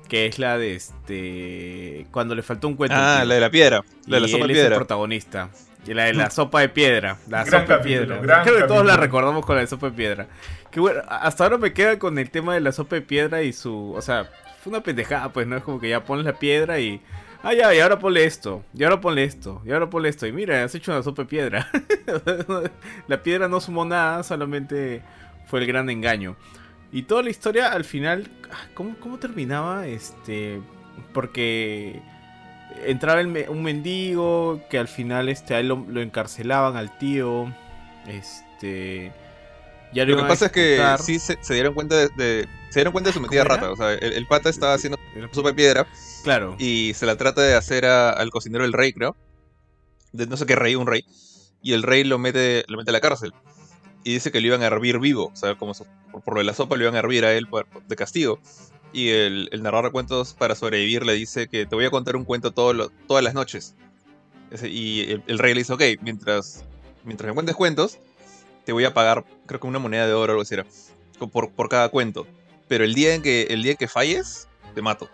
que 0.07 0.25
es 0.25 0.39
la 0.39 0.57
de 0.57 0.75
este, 0.75 2.05
cuando 2.11 2.35
le 2.35 2.43
faltó 2.43 2.67
un 2.67 2.75
cuento. 2.75 2.95
Ah, 2.97 3.23
la 3.25 3.35
de 3.35 3.41
la 3.41 3.49
piedra, 3.49 3.83
la 4.07 4.17
de 4.17 4.21
la 4.21 4.27
sopa 4.27 4.47
de 4.47 4.53
piedra. 4.53 4.67
Es 4.67 4.71
el 4.71 4.77
protagonista. 4.77 5.49
Y 5.85 5.93
la 5.93 6.05
de 6.05 6.13
la 6.13 6.29
sopa 6.29 6.61
de 6.61 6.69
piedra. 6.69 7.17
La 7.27 7.45
sopa 7.45 7.77
de 7.77 7.83
piedra. 7.83 8.43
Creo 8.43 8.57
que 8.57 8.63
todos 8.63 8.85
la 8.85 8.95
recordamos 8.97 9.45
con 9.45 9.55
la 9.55 9.61
de 9.61 9.67
sopa 9.67 9.89
de 9.89 9.93
piedra. 9.93 10.27
Que 10.71 10.79
bueno, 10.79 11.01
hasta 11.07 11.43
ahora 11.43 11.57
me 11.57 11.73
queda 11.73 11.99
con 11.99 12.17
el 12.17 12.29
tema 12.29 12.53
de 12.53 12.61
la 12.61 12.71
sopa 12.71 12.95
de 12.95 13.01
piedra 13.01 13.43
y 13.43 13.53
su. 13.53 13.93
O 13.93 14.01
sea, 14.01 14.29
fue 14.61 14.71
una 14.71 14.81
pendejada, 14.81 15.31
pues, 15.33 15.45
¿no? 15.45 15.57
Es 15.57 15.63
como 15.63 15.79
que 15.79 15.89
ya 15.89 16.03
pones 16.03 16.25
la 16.25 16.33
piedra 16.33 16.79
y. 16.79 17.01
Ah, 17.43 17.53
ya, 17.53 17.75
y 17.75 17.79
ahora 17.81 17.99
ponle 17.99 18.23
esto, 18.23 18.63
y 18.73 18.85
ahora 18.85 19.01
ponle 19.01 19.25
esto, 19.25 19.61
y 19.65 19.71
ahora 19.71 19.89
ponle 19.89 20.07
esto. 20.07 20.25
Y 20.25 20.31
mira, 20.31 20.63
has 20.63 20.73
hecho 20.75 20.93
una 20.93 21.03
sopa 21.03 21.23
de 21.23 21.27
piedra. 21.27 21.69
la 23.07 23.21
piedra 23.21 23.49
no 23.49 23.59
sumó 23.59 23.83
nada, 23.83 24.23
solamente 24.23 25.01
fue 25.47 25.59
el 25.59 25.67
gran 25.67 25.89
engaño. 25.89 26.37
Y 26.93 27.03
toda 27.03 27.23
la 27.23 27.32
historia 27.32 27.73
al 27.73 27.84
final, 27.84 28.29
ah, 28.51 28.67
¿cómo, 28.75 28.95
cómo 28.99 29.17
terminaba? 29.17 29.88
Este, 29.88 30.62
porque 31.12 31.99
entraba 32.86 33.21
un 33.49 33.63
mendigo 33.63 34.62
que 34.69 34.77
al 34.77 34.88
final 34.88 35.27
este, 35.27 35.56
a 35.56 35.60
él 35.60 35.69
lo, 35.69 36.01
encarcelaban 36.01 36.77
al 36.77 36.95
tío. 36.99 37.51
Este. 38.08 39.12
Ya 39.91 40.06
lo, 40.06 40.17
que 40.17 40.23
pasa 40.23 40.45
es 40.47 40.51
que 40.51 40.95
sí 40.99 41.19
se, 41.19 41.38
dieron 41.53 41.73
cuenta 41.73 41.95
de, 41.95 42.47
se 42.69 42.79
dieron 42.79 42.93
cuenta 42.93 43.10
de 43.10 43.13
su 43.13 43.21
metida 43.21 43.43
rata. 43.43 43.71
O 43.71 43.75
sea, 43.75 43.93
el, 43.93 44.27
pata 44.27 44.49
estaba 44.49 44.75
haciendo 44.75 44.99
sopa 45.32 45.49
de 45.49 45.56
piedra. 45.56 45.88
Claro. 46.23 46.56
Y 46.60 46.93
se 46.95 47.08
la 47.08 47.15
trata 47.15 47.41
de 47.41 47.56
hacer 47.56 47.86
al 47.86 48.29
cocinero 48.29 48.63
del 48.63 48.73
rey, 48.73 48.93
creo. 48.93 49.15
De 50.12 50.27
no 50.27 50.38
sé 50.38 50.45
qué 50.45 50.56
rey, 50.56 50.75
un 50.75 50.88
rey. 50.88 51.06
Y 51.62 51.73
el 51.73 51.82
rey 51.82 52.03
lo 52.03 52.19
mete, 52.19 52.65
lo 52.67 52.77
mete 52.77 52.91
a 52.91 52.93
la 52.93 53.01
cárcel. 53.01 53.34
Y 54.03 54.13
dice 54.13 54.31
que 54.31 54.41
lo 54.41 54.47
iban 54.47 54.61
a 54.61 54.67
hervir 54.67 54.99
vivo. 54.99 55.31
O 55.33 55.35
sea, 55.35 55.55
como 55.55 55.73
por, 56.23 56.33
lo 56.33 56.39
de 56.39 56.45
la 56.45 56.53
sopa 56.53 56.75
lo 56.75 56.83
iban 56.83 56.95
a 56.95 56.99
hervir 56.99 57.25
a 57.25 57.33
él 57.33 57.47
de 57.87 57.95
castigo. 57.95 58.39
Y 58.91 59.09
el, 59.09 59.49
narrador 59.61 59.85
de 59.85 59.91
cuentos 59.91 60.33
para 60.33 60.55
sobrevivir 60.55 61.05
le 61.05 61.13
dice 61.13 61.47
que 61.47 61.65
te 61.65 61.75
voy 61.75 61.85
a 61.85 61.89
contar 61.89 62.15
un 62.15 62.25
cuento 62.25 62.51
todas 62.51 63.23
las 63.23 63.33
noches. 63.33 63.75
Y 64.63 65.11
el, 65.27 65.39
rey 65.39 65.53
le 65.53 65.61
dice, 65.61 65.73
ok, 65.73 65.81
mientras, 66.01 66.63
mientras 67.03 67.27
me 67.27 67.33
cuentes 67.33 67.55
cuentos, 67.55 67.97
te 68.65 68.71
voy 68.71 68.85
a 68.85 68.93
pagar, 68.93 69.25
creo 69.47 69.59
que 69.59 69.67
una 69.67 69.79
moneda 69.79 70.05
de 70.05 70.13
oro 70.13 70.33
o 70.33 70.35
algo 70.35 70.41
así 70.43 70.53
era, 70.53 70.65
por, 71.31 71.51
por 71.51 71.69
cada 71.69 71.89
cuento. 71.89 72.27
Pero 72.67 72.83
el 72.83 72.93
día 72.93 73.15
en 73.15 73.21
que, 73.21 73.43
el 73.49 73.63
día 73.63 73.71
en 73.71 73.77
que 73.77 73.87
falles, 73.87 74.47
te 74.75 74.81
mato 74.81 75.09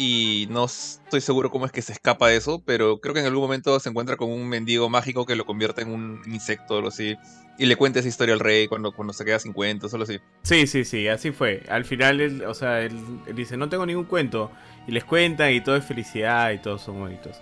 y 0.00 0.46
no 0.48 0.64
estoy 0.64 1.20
seguro 1.20 1.50
cómo 1.50 1.66
es 1.66 1.72
que 1.72 1.82
se 1.82 1.92
escapa 1.92 2.28
de 2.28 2.36
eso, 2.36 2.62
pero 2.64 3.02
creo 3.02 3.12
que 3.12 3.20
en 3.20 3.26
algún 3.26 3.42
momento 3.42 3.78
se 3.80 3.90
encuentra 3.90 4.16
con 4.16 4.30
un 4.30 4.48
mendigo 4.48 4.88
mágico 4.88 5.26
que 5.26 5.36
lo 5.36 5.44
convierte 5.44 5.82
en 5.82 5.90
un 5.90 6.22
insecto 6.24 6.72
o 6.72 6.76
algo 6.78 6.88
así. 6.88 7.18
Y 7.58 7.66
le 7.66 7.76
cuenta 7.76 7.98
esa 7.98 8.08
historia 8.08 8.32
al 8.32 8.40
rey 8.40 8.66
cuando, 8.66 8.92
cuando 8.92 9.12
se 9.12 9.26
queda 9.26 9.38
sin 9.38 9.52
cuentos, 9.52 9.90
solo 9.90 10.04
así. 10.04 10.18
Sí, 10.40 10.66
sí, 10.66 10.86
sí, 10.86 11.06
así 11.06 11.32
fue. 11.32 11.64
Al 11.68 11.84
final, 11.84 12.22
él, 12.22 12.42
o 12.46 12.54
sea, 12.54 12.80
él, 12.80 12.98
dice, 13.34 13.58
no 13.58 13.68
tengo 13.68 13.84
ningún 13.84 14.06
cuento. 14.06 14.50
Y 14.86 14.92
les 14.92 15.04
cuenta 15.04 15.50
y 15.50 15.60
todo 15.60 15.76
es 15.76 15.84
felicidad 15.84 16.50
y 16.52 16.60
todos 16.60 16.80
son 16.80 16.98
bonitos. 16.98 17.36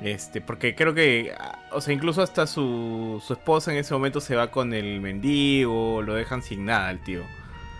Este, 0.00 0.40
porque 0.40 0.76
creo 0.76 0.94
que, 0.94 1.34
o 1.72 1.80
sea, 1.80 1.92
incluso 1.92 2.22
hasta 2.22 2.46
su, 2.46 3.20
su 3.26 3.32
esposa 3.32 3.72
en 3.72 3.78
ese 3.78 3.92
momento 3.92 4.20
se 4.20 4.36
va 4.36 4.52
con 4.52 4.72
el 4.72 5.00
mendigo, 5.00 6.00
lo 6.00 6.14
dejan 6.14 6.44
sin 6.44 6.64
nada 6.64 6.86
al 6.86 7.02
tío. 7.02 7.22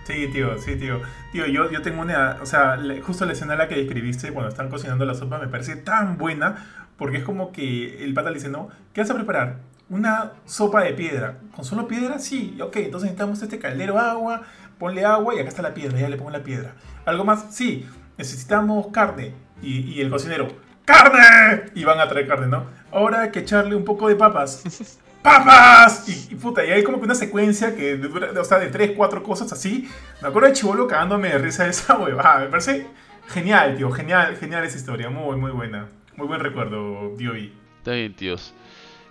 Sí, 0.04 0.28
tío, 0.32 0.58
sí, 0.58 0.76
tío. 0.76 1.00
Tío, 1.32 1.46
yo, 1.46 1.70
yo 1.70 1.82
tengo 1.82 2.02
una. 2.02 2.38
O 2.42 2.46
sea, 2.46 2.78
justo 3.02 3.24
la 3.24 3.32
escena 3.32 3.54
la 3.54 3.68
que 3.68 3.76
describiste 3.76 4.32
cuando 4.32 4.48
están 4.48 4.68
cocinando 4.68 5.04
la 5.04 5.14
sopa 5.14 5.38
me 5.38 5.48
parece 5.48 5.76
tan 5.76 6.18
buena 6.18 6.84
porque 6.96 7.18
es 7.18 7.24
como 7.24 7.52
que 7.52 8.04
el 8.04 8.14
pata 8.14 8.30
le 8.30 8.36
dice, 8.36 8.48
¿no? 8.48 8.68
¿Qué 8.92 9.00
vas 9.00 9.10
a 9.10 9.14
preparar? 9.14 9.56
Una 9.88 10.32
sopa 10.44 10.82
de 10.82 10.92
piedra. 10.92 11.38
¿Con 11.54 11.64
solo 11.64 11.88
piedra? 11.88 12.18
Sí, 12.18 12.56
ok, 12.60 12.76
entonces 12.76 13.10
necesitamos 13.10 13.42
este 13.42 13.58
caldero 13.58 13.98
agua, 13.98 14.42
ponle 14.78 15.04
agua 15.04 15.34
y 15.34 15.40
acá 15.40 15.48
está 15.48 15.62
la 15.62 15.74
piedra, 15.74 15.98
ya 15.98 16.08
le 16.08 16.16
pongo 16.16 16.30
la 16.30 16.42
piedra. 16.42 16.74
¿Algo 17.04 17.24
más? 17.24 17.46
Sí, 17.50 17.88
necesitamos 18.18 18.88
carne. 18.88 19.34
Y, 19.62 19.80
y 19.80 20.00
el 20.00 20.10
cocinero, 20.10 20.48
¡carne! 20.84 21.72
Y 21.74 21.84
van 21.84 22.00
a 22.00 22.08
traer 22.08 22.26
carne, 22.26 22.48
¿no? 22.48 22.66
Ahora 22.90 23.22
hay 23.22 23.30
que 23.30 23.40
echarle 23.40 23.74
un 23.74 23.84
poco 23.84 24.08
de 24.08 24.16
papas. 24.16 24.98
¡Papas! 25.22 26.08
Y, 26.08 26.34
puta, 26.34 26.64
y 26.64 26.70
hay 26.70 26.82
como 26.82 26.98
que 26.98 27.04
una 27.04 27.14
secuencia 27.14 27.76
que 27.76 27.96
dura, 27.96 28.30
o 28.38 28.44
sea, 28.44 28.58
de 28.58 28.68
tres, 28.68 28.92
cuatro 28.96 29.22
cosas 29.22 29.52
así. 29.52 29.88
Me 30.20 30.28
acuerdo 30.28 30.48
de 30.48 30.54
Chivolo 30.54 30.86
cagándome 30.88 31.28
de 31.28 31.38
risa 31.38 31.64
de 31.64 31.70
esa 31.70 31.96
huevada. 31.98 32.40
Me 32.40 32.46
parece 32.46 32.86
genial, 33.28 33.76
tío. 33.76 33.90
Genial, 33.90 34.36
genial 34.36 34.64
esa 34.64 34.76
historia. 34.76 35.10
Muy, 35.10 35.36
muy 35.36 35.52
buena. 35.52 35.88
Muy 36.16 36.26
buen 36.26 36.40
recuerdo, 36.40 37.14
tío. 37.16 37.32
Está 37.34 37.92
bien, 37.92 38.14
tíos. 38.14 38.52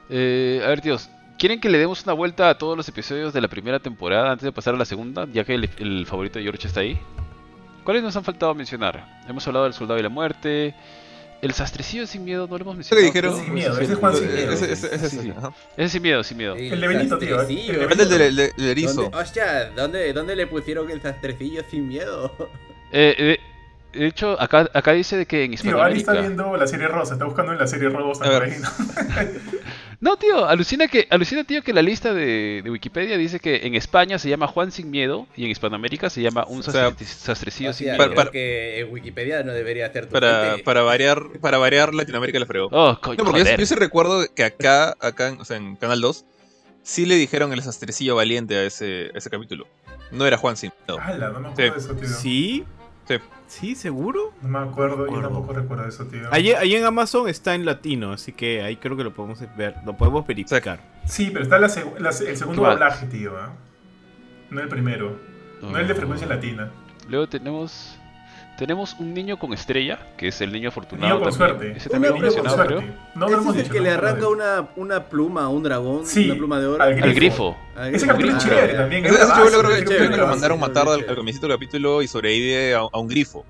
Eh, 0.10 0.62
a 0.64 0.68
ver, 0.68 0.82
tíos. 0.82 1.10
¿Quieren 1.42 1.60
que 1.60 1.70
le 1.70 1.80
demos 1.80 2.04
una 2.04 2.14
vuelta 2.14 2.50
a 2.50 2.58
todos 2.58 2.78
los 2.78 2.88
episodios 2.88 3.34
de 3.34 3.42
la 3.42 3.48
primera 3.48 3.80
temporada 3.80 4.32
antes 4.32 4.44
de 4.44 4.52
pasar 4.52 4.76
a 4.76 4.78
la 4.78 4.86
segunda? 4.86 5.26
Ya 5.34 5.44
que 5.44 5.56
el, 5.56 6.06
favorito 6.06 6.38
de 6.38 6.44
George 6.44 6.68
está 6.68 6.82
ahí. 6.82 7.00
¿Cuáles 7.84 8.04
nos 8.04 8.16
han 8.16 8.24
faltado 8.24 8.54
mencionar? 8.54 9.24
Hemos 9.28 9.48
hablado 9.48 9.66
del 9.66 9.74
Soldado 9.74 10.00
y 10.00 10.04
la 10.04 10.10
Muerte. 10.10 10.76
El 11.42 11.54
sastrecillo 11.54 12.06
sin 12.06 12.24
miedo 12.24 12.48
no 12.48 12.58
lo 12.58 12.64
hemos 12.64 12.76
mencionado. 12.78 13.02
¿Qué 13.02 13.06
dijeron? 13.06 13.44
Sin 13.44 13.54
miedo, 13.54 13.80
ese 13.80 13.94
es 13.94 14.00
Juan 14.00 14.16
sin 14.16 14.34
miedo. 14.34 14.52
Ese, 14.52 14.72
es 14.72 15.92
sin 15.92 16.02
miedo, 16.02 16.24
sin 16.24 16.38
miedo. 16.38 16.56
El 16.56 16.80
de 16.80 16.88
Benito, 16.88 17.18
tío. 17.18 17.42
El 17.42 18.10
del 18.10 18.54
erizo. 18.60 19.10
Hostia, 19.14 19.72
¿dónde, 19.72 20.14
¿dónde 20.14 20.36
le 20.36 20.46
pusieron 20.46 20.90
el 20.92 21.02
sastrecillo 21.02 21.64
sin 21.70 21.88
miedo? 21.88 22.32
Eh, 22.94 23.16
eh, 23.18 23.40
de 23.98 24.08
hecho, 24.08 24.36
acá, 24.38 24.70
acá 24.74 24.92
dice 24.92 25.16
de 25.16 25.26
que 25.26 25.46
en 25.46 25.54
Hispanoamérica... 25.54 26.12
Tío, 26.12 26.12
Ali 26.12 26.20
está 26.20 26.28
viendo 26.28 26.58
la 26.58 26.68
serie 26.68 26.90
rosa, 26.90 27.14
está 27.14 27.24
buscando 27.24 27.54
en 27.54 27.58
la 27.58 27.68
serie 27.68 27.88
rosa. 27.88 28.26
¿no? 30.02 30.18
tío, 30.18 30.46
alucina 30.46 30.88
que 30.88 31.08
alucina 31.10 31.46
tío 31.46 31.64
que 31.64 31.72
la 31.72 31.82
lista 31.82 32.14
de, 32.14 32.62
de, 32.64 32.70
Wikipedia 32.70 33.18
dice 33.18 33.40
que 33.40 33.66
en 33.66 33.76
España 33.76 34.20
se 34.20 34.28
llama 34.28 34.48
Juan 34.48 34.72
sin 34.72 34.92
miedo 34.92 35.28
y 35.38 35.46
en 35.46 35.52
Hispanoamérica 35.52 36.10
se 36.10 36.22
llama 36.22 36.46
un 36.48 36.64
sastrecillo 36.64 37.72
sin 37.72 37.88
miedo. 37.88 38.14
Para, 38.14 38.32
que 38.32 38.82
en 38.82 38.92
Wikipedia 38.92 39.44
no 39.44 39.54
debería 39.54 39.86
hacer 39.86 40.08
tu 40.08 40.12
para, 40.12 40.58
para 40.66 40.82
variar 40.82 41.24
para 41.40 41.58
variar 41.58 41.94
Latinoamérica 41.94 42.40
la 42.40 42.46
fregó. 42.46 42.68
Oh, 42.72 43.00
coño, 43.02 43.18
no, 43.20 43.24
porque 43.24 43.46
yo, 43.46 43.58
yo, 43.58 43.66
sí 43.66 43.76
recuerdo 43.76 44.26
que 44.36 44.44
acá 44.44 44.98
acá 45.00 45.38
o 45.40 45.46
sea, 45.46 45.58
en 45.58 45.78
Canal 45.78 46.02
2 46.02 46.26
sí 46.84 47.06
le 47.06 47.16
dijeron 47.16 47.54
el 47.54 47.62
sastrecillo 47.62 48.16
valiente 48.16 48.58
a 48.58 48.64
ese, 48.64 49.12
ese 49.16 49.30
capítulo. 49.30 49.68
No 50.12 50.26
era 50.26 50.38
Juan 50.38 50.58
sin 50.58 50.72
miedo. 50.88 51.00
¡Hala! 51.02 51.30
No 51.30 51.40
me 51.40 51.50
acuerdo 51.50 51.56
sí. 51.56 51.62
de 51.62 51.78
eso, 51.78 51.96
tío. 51.96 52.10
¿Sí? 52.10 52.66
Sí. 53.08 53.16
¿Sí? 53.52 53.76
¿Seguro? 53.76 54.32
No 54.42 54.48
me 54.48 54.60
acuerdo, 54.60 55.08
yo 55.14 55.22
tampoco 55.22 55.52
recuerdo 55.52 55.86
eso, 55.86 56.06
tío. 56.06 56.22
Allí, 56.32 56.54
en 56.54 56.86
Amazon 56.86 57.28
está 57.28 57.54
en 57.54 57.66
latino, 57.66 58.14
así 58.14 58.32
que 58.32 58.62
ahí 58.62 58.78
creo 58.78 58.96
que 58.96 59.04
lo 59.04 59.14
podemos 59.14 59.40
ver, 59.58 59.76
lo 59.86 59.98
podemos 59.98 60.26
verificar. 60.26 60.80
Sí, 61.06 61.32
pero 61.34 61.44
está 61.44 61.58
el 61.58 62.38
segundo 62.38 62.64
doblaje, 62.64 63.08
tío. 63.08 63.38
¿eh? 63.38 63.50
No 64.52 64.62
el 64.62 64.70
primero. 64.70 65.20
No, 65.62 65.78
el 65.78 65.86
de 65.86 65.94
frecuencia 65.94 66.28
latina. 66.28 66.72
Luego 67.10 67.28
tenemos 67.28 68.00
Tenemos 68.62 68.96
un 69.00 69.12
niño 69.16 69.40
con 69.40 69.54
estrella, 69.54 69.98
que 70.18 70.28
es 70.28 70.40
el 70.40 70.52
niño 70.52 70.70
afortunado. 70.70 71.16
Niño 71.16 71.24
con 71.24 71.34
suerte. 71.34 71.74
Ese 71.76 71.90
también 71.90 72.14
lo 72.14 72.20
mencionado, 72.20 72.64
creo. 72.64 72.82
No, 73.16 73.26
¿Ese 73.26 73.36
lo 73.36 73.42
hemos 73.42 73.56
es 73.56 73.58
el 73.58 73.64
dicho, 73.64 73.74
que 73.74 73.80
no 73.80 73.86
le 73.86 73.90
arranca 73.90 74.28
una, 74.28 74.70
una 74.76 75.10
pluma 75.10 75.46
a 75.46 75.48
un 75.48 75.64
dragón? 75.64 76.06
Sí, 76.06 76.26
una 76.30 76.36
pluma 76.38 76.60
de 76.60 76.68
oro. 76.68 76.84
al 76.84 77.02
Al 77.02 77.14
grifo. 77.16 77.58
Ah, 77.76 77.90
Ese 77.90 78.06
capítulo 78.06 78.38
es 78.38 78.46
ah, 78.46 78.48
chévere 78.48 78.74
también. 78.76 79.06
Ese- 79.08 79.16
ese 79.16 79.24
es 79.24 79.52
yo 79.52 79.60
creo 79.64 79.76
que 79.76 79.86
chévere, 79.86 80.16
lo 80.16 80.28
mandaron 80.28 80.60
matar 80.60 80.88
al, 80.88 81.10
al 81.10 81.16
comienzo 81.16 81.42
del 81.42 81.56
capítulo 81.56 82.04
y 82.04 82.08
sobrevive 82.08 82.76
a, 82.76 82.82
a 82.82 83.00
un 83.00 83.08
grifo. 83.08 83.44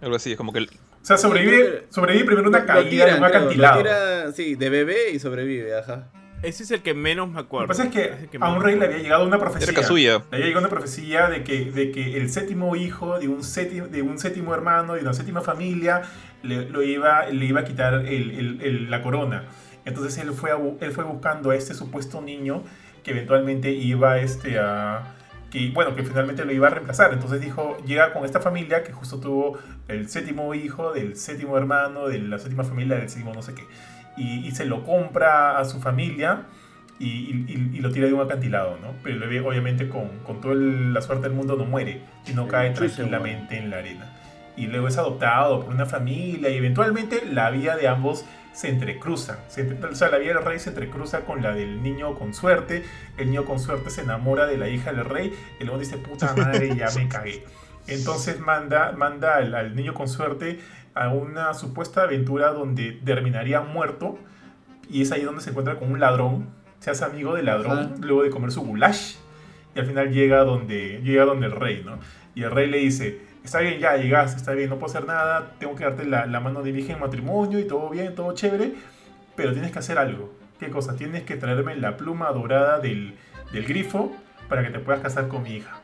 Algo 0.00 0.16
así, 0.16 0.30
es 0.32 0.38
como 0.38 0.54
que 0.54 0.60
el- 0.60 0.68
O 0.70 1.04
sea, 1.04 1.18
sobrevive, 1.18 1.84
sobrevive 1.90 2.24
primero 2.24 2.48
una 2.48 2.64
caída 2.64 2.88
tiran, 2.88 3.10
de 3.10 3.18
un 3.18 3.24
acantilado. 3.26 3.76
tira, 3.82 4.32
sí, 4.32 4.54
de 4.54 4.70
bebé 4.70 5.10
y 5.12 5.18
sobrevive, 5.18 5.78
ajá. 5.78 6.08
Ese 6.42 6.64
es 6.64 6.70
el 6.72 6.82
que 6.82 6.92
menos 6.94 7.28
me 7.28 7.34
Lo 7.34 7.40
acuerdo. 7.40 7.66
que 7.66 7.68
pasa 7.68 7.84
es 7.84 7.90
que 7.90 8.38
a 8.40 8.52
un 8.52 8.62
rey 8.62 8.76
le 8.78 8.86
había 8.86 8.98
llegado 8.98 9.24
una 9.24 9.36
era 9.36 9.44
profecía. 9.48 9.72
Kazuya. 9.74 10.18
Le 10.30 10.36
había 10.36 10.46
llegado 10.46 10.66
una 10.66 10.68
profecía 10.70 11.28
de 11.28 11.44
que, 11.44 11.70
de 11.70 11.92
que 11.92 12.16
el 12.16 12.30
séptimo 12.30 12.74
hijo 12.76 13.18
de 13.18 13.28
un 13.28 13.44
séptimo, 13.44 13.86
de 13.86 14.02
un 14.02 14.18
séptimo 14.18 14.52
hermano, 14.54 14.94
de 14.94 15.02
una 15.02 15.14
séptima 15.14 15.40
familia, 15.40 16.02
le, 16.42 16.68
lo 16.68 16.82
iba, 16.82 17.26
le 17.26 17.44
iba 17.46 17.60
a 17.60 17.64
quitar 17.64 17.94
el- 17.94 18.30
el- 18.32 18.60
el- 18.62 18.90
la 18.90 19.02
corona. 19.02 19.44
Entonces 19.84 20.18
él 20.18 20.32
fue, 20.32 20.50
a 20.50 20.56
él 20.80 20.92
fue 20.92 21.04
buscando 21.04 21.50
a 21.50 21.56
este 21.56 21.74
supuesto 21.74 22.20
niño 22.20 22.62
que 23.04 23.12
eventualmente 23.12 23.70
iba 23.70 24.18
este, 24.18 24.58
a... 24.58 25.14
Que, 25.50 25.70
bueno, 25.74 25.94
que 25.94 26.02
finalmente 26.02 26.44
lo 26.46 26.52
iba 26.52 26.68
a 26.68 26.70
reemplazar. 26.70 27.12
Entonces 27.12 27.40
dijo, 27.40 27.76
llega 27.84 28.12
con 28.12 28.24
esta 28.24 28.40
familia 28.40 28.82
que 28.84 28.92
justo 28.92 29.18
tuvo 29.20 29.58
el 29.86 30.08
séptimo 30.08 30.54
hijo 30.54 30.92
del 30.92 31.14
séptimo 31.16 31.58
hermano, 31.58 32.08
de 32.08 32.18
la 32.20 32.38
séptima 32.38 32.64
familia, 32.64 32.96
del 32.96 33.08
séptimo 33.10 33.34
no 33.34 33.42
sé 33.42 33.54
qué. 33.54 33.64
Y, 34.16 34.46
y 34.46 34.50
se 34.52 34.64
lo 34.66 34.84
compra 34.84 35.58
a 35.58 35.64
su 35.64 35.80
familia 35.80 36.42
y, 36.98 37.06
y- 37.06 37.70
y 37.74 37.80
lo 37.80 37.90
tira 37.90 38.06
de 38.06 38.12
un 38.12 38.20
acantilado, 38.20 38.78
¿no? 38.80 38.92
Pero 39.02 39.26
obviamente 39.48 39.88
con, 39.88 40.18
con 40.24 40.40
toda 40.40 40.54
el- 40.54 40.92
la 40.92 41.00
suerte 41.00 41.28
del 41.28 41.32
mundo 41.36 41.56
no 41.56 41.64
muere, 41.64 42.02
sino 42.24 42.46
cae 42.46 42.70
tranquilamente 42.70 43.56
en 43.58 43.70
la 43.70 43.78
arena. 43.78 44.12
Y 44.56 44.66
luego 44.66 44.86
es 44.88 44.98
adoptado 44.98 45.60
por 45.64 45.74
una 45.74 45.86
familia 45.86 46.50
y 46.50 46.56
eventualmente 46.58 47.22
la 47.24 47.50
vida 47.50 47.76
de 47.76 47.88
ambos 47.88 48.24
se 48.52 48.68
entrecruza. 48.68 49.38
Se 49.48 49.62
entre- 49.62 49.88
o 49.88 49.94
sea, 49.94 50.10
la 50.10 50.18
vida 50.18 50.34
del 50.34 50.44
rey 50.44 50.58
se 50.58 50.68
entrecruza 50.68 51.22
con 51.22 51.42
la 51.42 51.54
del 51.54 51.82
niño 51.82 52.14
con 52.18 52.34
suerte. 52.34 52.84
El 53.16 53.30
niño 53.30 53.46
con 53.46 53.58
suerte 53.58 53.88
se 53.88 54.02
enamora 54.02 54.46
de 54.46 54.58
la 54.58 54.68
hija 54.68 54.92
del 54.92 55.06
rey. 55.06 55.32
Y 55.58 55.64
luego 55.64 55.80
dice, 55.80 55.96
puta 55.96 56.34
madre, 56.36 56.76
ya 56.76 56.88
me 56.94 57.08
cagué. 57.08 57.44
Entonces 57.88 58.38
manda, 58.40 58.92
manda 58.92 59.36
al, 59.36 59.54
al 59.54 59.74
niño 59.74 59.94
con 59.94 60.06
suerte 60.06 60.60
a 60.94 61.08
una 61.08 61.54
supuesta 61.54 62.02
aventura 62.02 62.50
donde 62.52 62.92
terminaría 63.04 63.60
muerto. 63.60 64.18
Y 64.88 65.02
es 65.02 65.12
ahí 65.12 65.22
donde 65.22 65.40
se 65.42 65.50
encuentra 65.50 65.76
con 65.76 65.90
un 65.92 66.00
ladrón. 66.00 66.48
Se 66.80 66.90
hace 66.90 67.04
amigo 67.04 67.34
del 67.34 67.46
ladrón 67.46 67.78
Ajá. 67.78 67.90
luego 68.00 68.22
de 68.22 68.30
comer 68.30 68.50
su 68.52 68.62
goulash. 68.62 69.16
Y 69.74 69.78
al 69.80 69.86
final 69.86 70.12
llega 70.12 70.44
donde, 70.44 71.00
llega 71.02 71.24
donde 71.24 71.46
el 71.46 71.52
rey, 71.52 71.82
¿no? 71.84 71.98
Y 72.34 72.42
el 72.42 72.50
rey 72.50 72.68
le 72.68 72.78
dice, 72.78 73.20
está 73.44 73.60
bien, 73.60 73.78
ya 73.78 73.96
llegaste, 73.96 74.36
está 74.36 74.52
bien, 74.52 74.68
no 74.68 74.76
puedo 74.78 74.92
hacer 74.92 75.06
nada, 75.06 75.52
tengo 75.58 75.74
que 75.76 75.84
darte 75.84 76.04
la, 76.04 76.26
la 76.26 76.40
mano 76.40 76.62
de 76.62 76.72
virgen 76.72 76.96
en 76.96 77.00
matrimonio 77.00 77.58
y 77.58 77.64
todo 77.66 77.88
bien, 77.90 78.14
todo 78.14 78.34
chévere, 78.34 78.74
pero 79.34 79.52
tienes 79.52 79.70
que 79.70 79.78
hacer 79.78 79.98
algo. 79.98 80.32
¿Qué 80.58 80.70
cosa? 80.70 80.94
Tienes 80.96 81.22
que 81.22 81.36
traerme 81.36 81.76
la 81.76 81.96
pluma 81.96 82.30
dorada 82.32 82.78
del, 82.80 83.16
del 83.52 83.64
grifo 83.64 84.12
para 84.48 84.62
que 84.62 84.70
te 84.70 84.78
puedas 84.78 85.00
casar 85.00 85.28
con 85.28 85.42
mi 85.42 85.56
hija. 85.56 85.80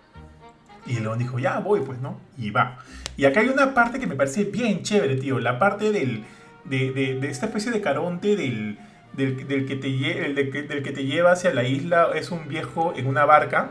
Y 0.86 0.96
el 0.98 1.02
león 1.04 1.18
dijo, 1.18 1.38
ya 1.38 1.58
voy, 1.60 1.80
pues, 1.80 1.98
¿no? 2.00 2.18
Y 2.36 2.50
va. 2.50 2.78
Y 3.18 3.26
acá 3.26 3.40
hay 3.40 3.48
una 3.48 3.74
parte 3.74 3.98
que 3.98 4.06
me 4.06 4.14
parece 4.14 4.44
bien 4.44 4.82
chévere, 4.82 5.16
tío. 5.16 5.40
La 5.40 5.58
parte 5.58 5.92
del, 5.92 6.24
de, 6.64 6.92
de- 6.92 7.28
esta 7.28 7.46
especie 7.46 7.72
de 7.72 7.80
caronte 7.80 8.36
del, 8.36 8.78
del, 9.12 9.36
que 9.66 9.74
te 9.76 9.88
del 9.88 10.82
que 10.84 10.92
te 10.92 11.04
lleva 11.04 11.32
hacia 11.32 11.52
la 11.52 11.64
isla. 11.64 12.08
Es 12.14 12.30
un 12.30 12.46
viejo 12.48 12.94
en 12.96 13.06
una 13.08 13.24
barca, 13.26 13.70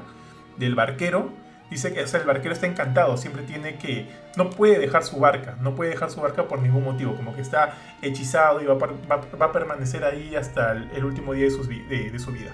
del 0.58 0.76
barquero. 0.76 1.32
Dice 1.72 1.94
que 1.94 2.02
el 2.02 2.24
barquero 2.26 2.54
está 2.54 2.66
encantado, 2.68 3.18
siempre 3.18 3.44
tiene 3.44 3.76
que... 3.78 4.06
No 4.38 4.50
puede 4.50 4.80
dejar 4.80 5.04
su 5.04 5.18
barca, 5.18 5.58
no 5.62 5.76
puede 5.76 5.90
dejar 5.92 6.10
su 6.12 6.22
barca 6.22 6.44
por 6.48 6.60
ningún 6.62 6.84
motivo. 6.84 7.16
Como 7.16 7.34
que 7.36 7.42
está 7.42 7.74
hechizado 8.02 8.62
y 8.62 8.66
va, 8.66 8.76
va- 8.76 9.22
va 9.42 9.46
a 9.48 9.52
permanecer 9.54 10.04
ahí 10.04 10.36
hasta 10.36 10.74
el, 10.74 11.04
último 11.06 11.34
día 11.34 11.48
de, 11.48 11.84
de- 11.90 12.12
de 12.12 12.20
su 12.20 12.32
vida. 12.32 12.52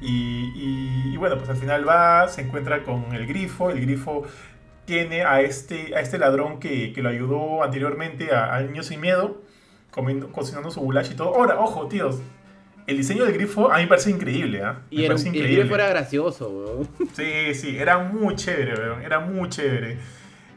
Y, 0.00 0.50
y- 0.56 1.10
y 1.12 1.16
bueno, 1.18 1.36
pues 1.36 1.48
al 1.50 1.56
final 1.56 1.86
va, 1.88 2.26
se 2.28 2.40
encuentra 2.42 2.82
con 2.84 3.14
el 3.14 3.26
grifo. 3.26 3.70
El 3.70 3.80
grifo 3.82 4.24
tiene 4.92 5.22
a 5.24 5.40
este, 5.40 5.96
a 5.96 6.00
este 6.00 6.18
ladrón 6.18 6.60
que, 6.60 6.92
que 6.92 7.00
lo 7.02 7.08
ayudó 7.08 7.62
anteriormente 7.64 8.30
a- 8.34 8.52
al 8.54 8.66
niño 8.66 8.82
sin 8.82 9.00
miedo, 9.00 9.40
comiendo, 9.90 10.30
cocinando 10.30 10.70
su 10.70 10.80
goulash 10.80 11.12
y 11.12 11.14
todo. 11.14 11.34
Ahora, 11.34 11.58
ojo, 11.58 11.88
tíos, 11.88 12.20
el 12.86 12.98
diseño 12.98 13.24
del 13.24 13.32
grifo 13.32 13.70
a 13.72 13.76
mí 13.76 13.84
me 13.84 13.88
parece 13.88 14.10
increíble, 14.10 14.62
¿ah? 14.62 14.82
Me 14.90 14.96
Y, 14.98 15.04
era, 15.04 15.14
parece 15.14 15.28
el 15.30 15.34
increíble. 15.36 15.60
grifo 15.62 15.74
era 15.76 15.88
gracioso, 15.88 16.48
weón. 16.50 16.88
Sí, 17.14 17.54
sí, 17.54 17.78
era 17.78 17.98
muy 18.00 18.34
chévere, 18.36 18.74
weón, 18.74 19.02
era 19.02 19.18
muy 19.18 19.48
chévere. 19.48 19.96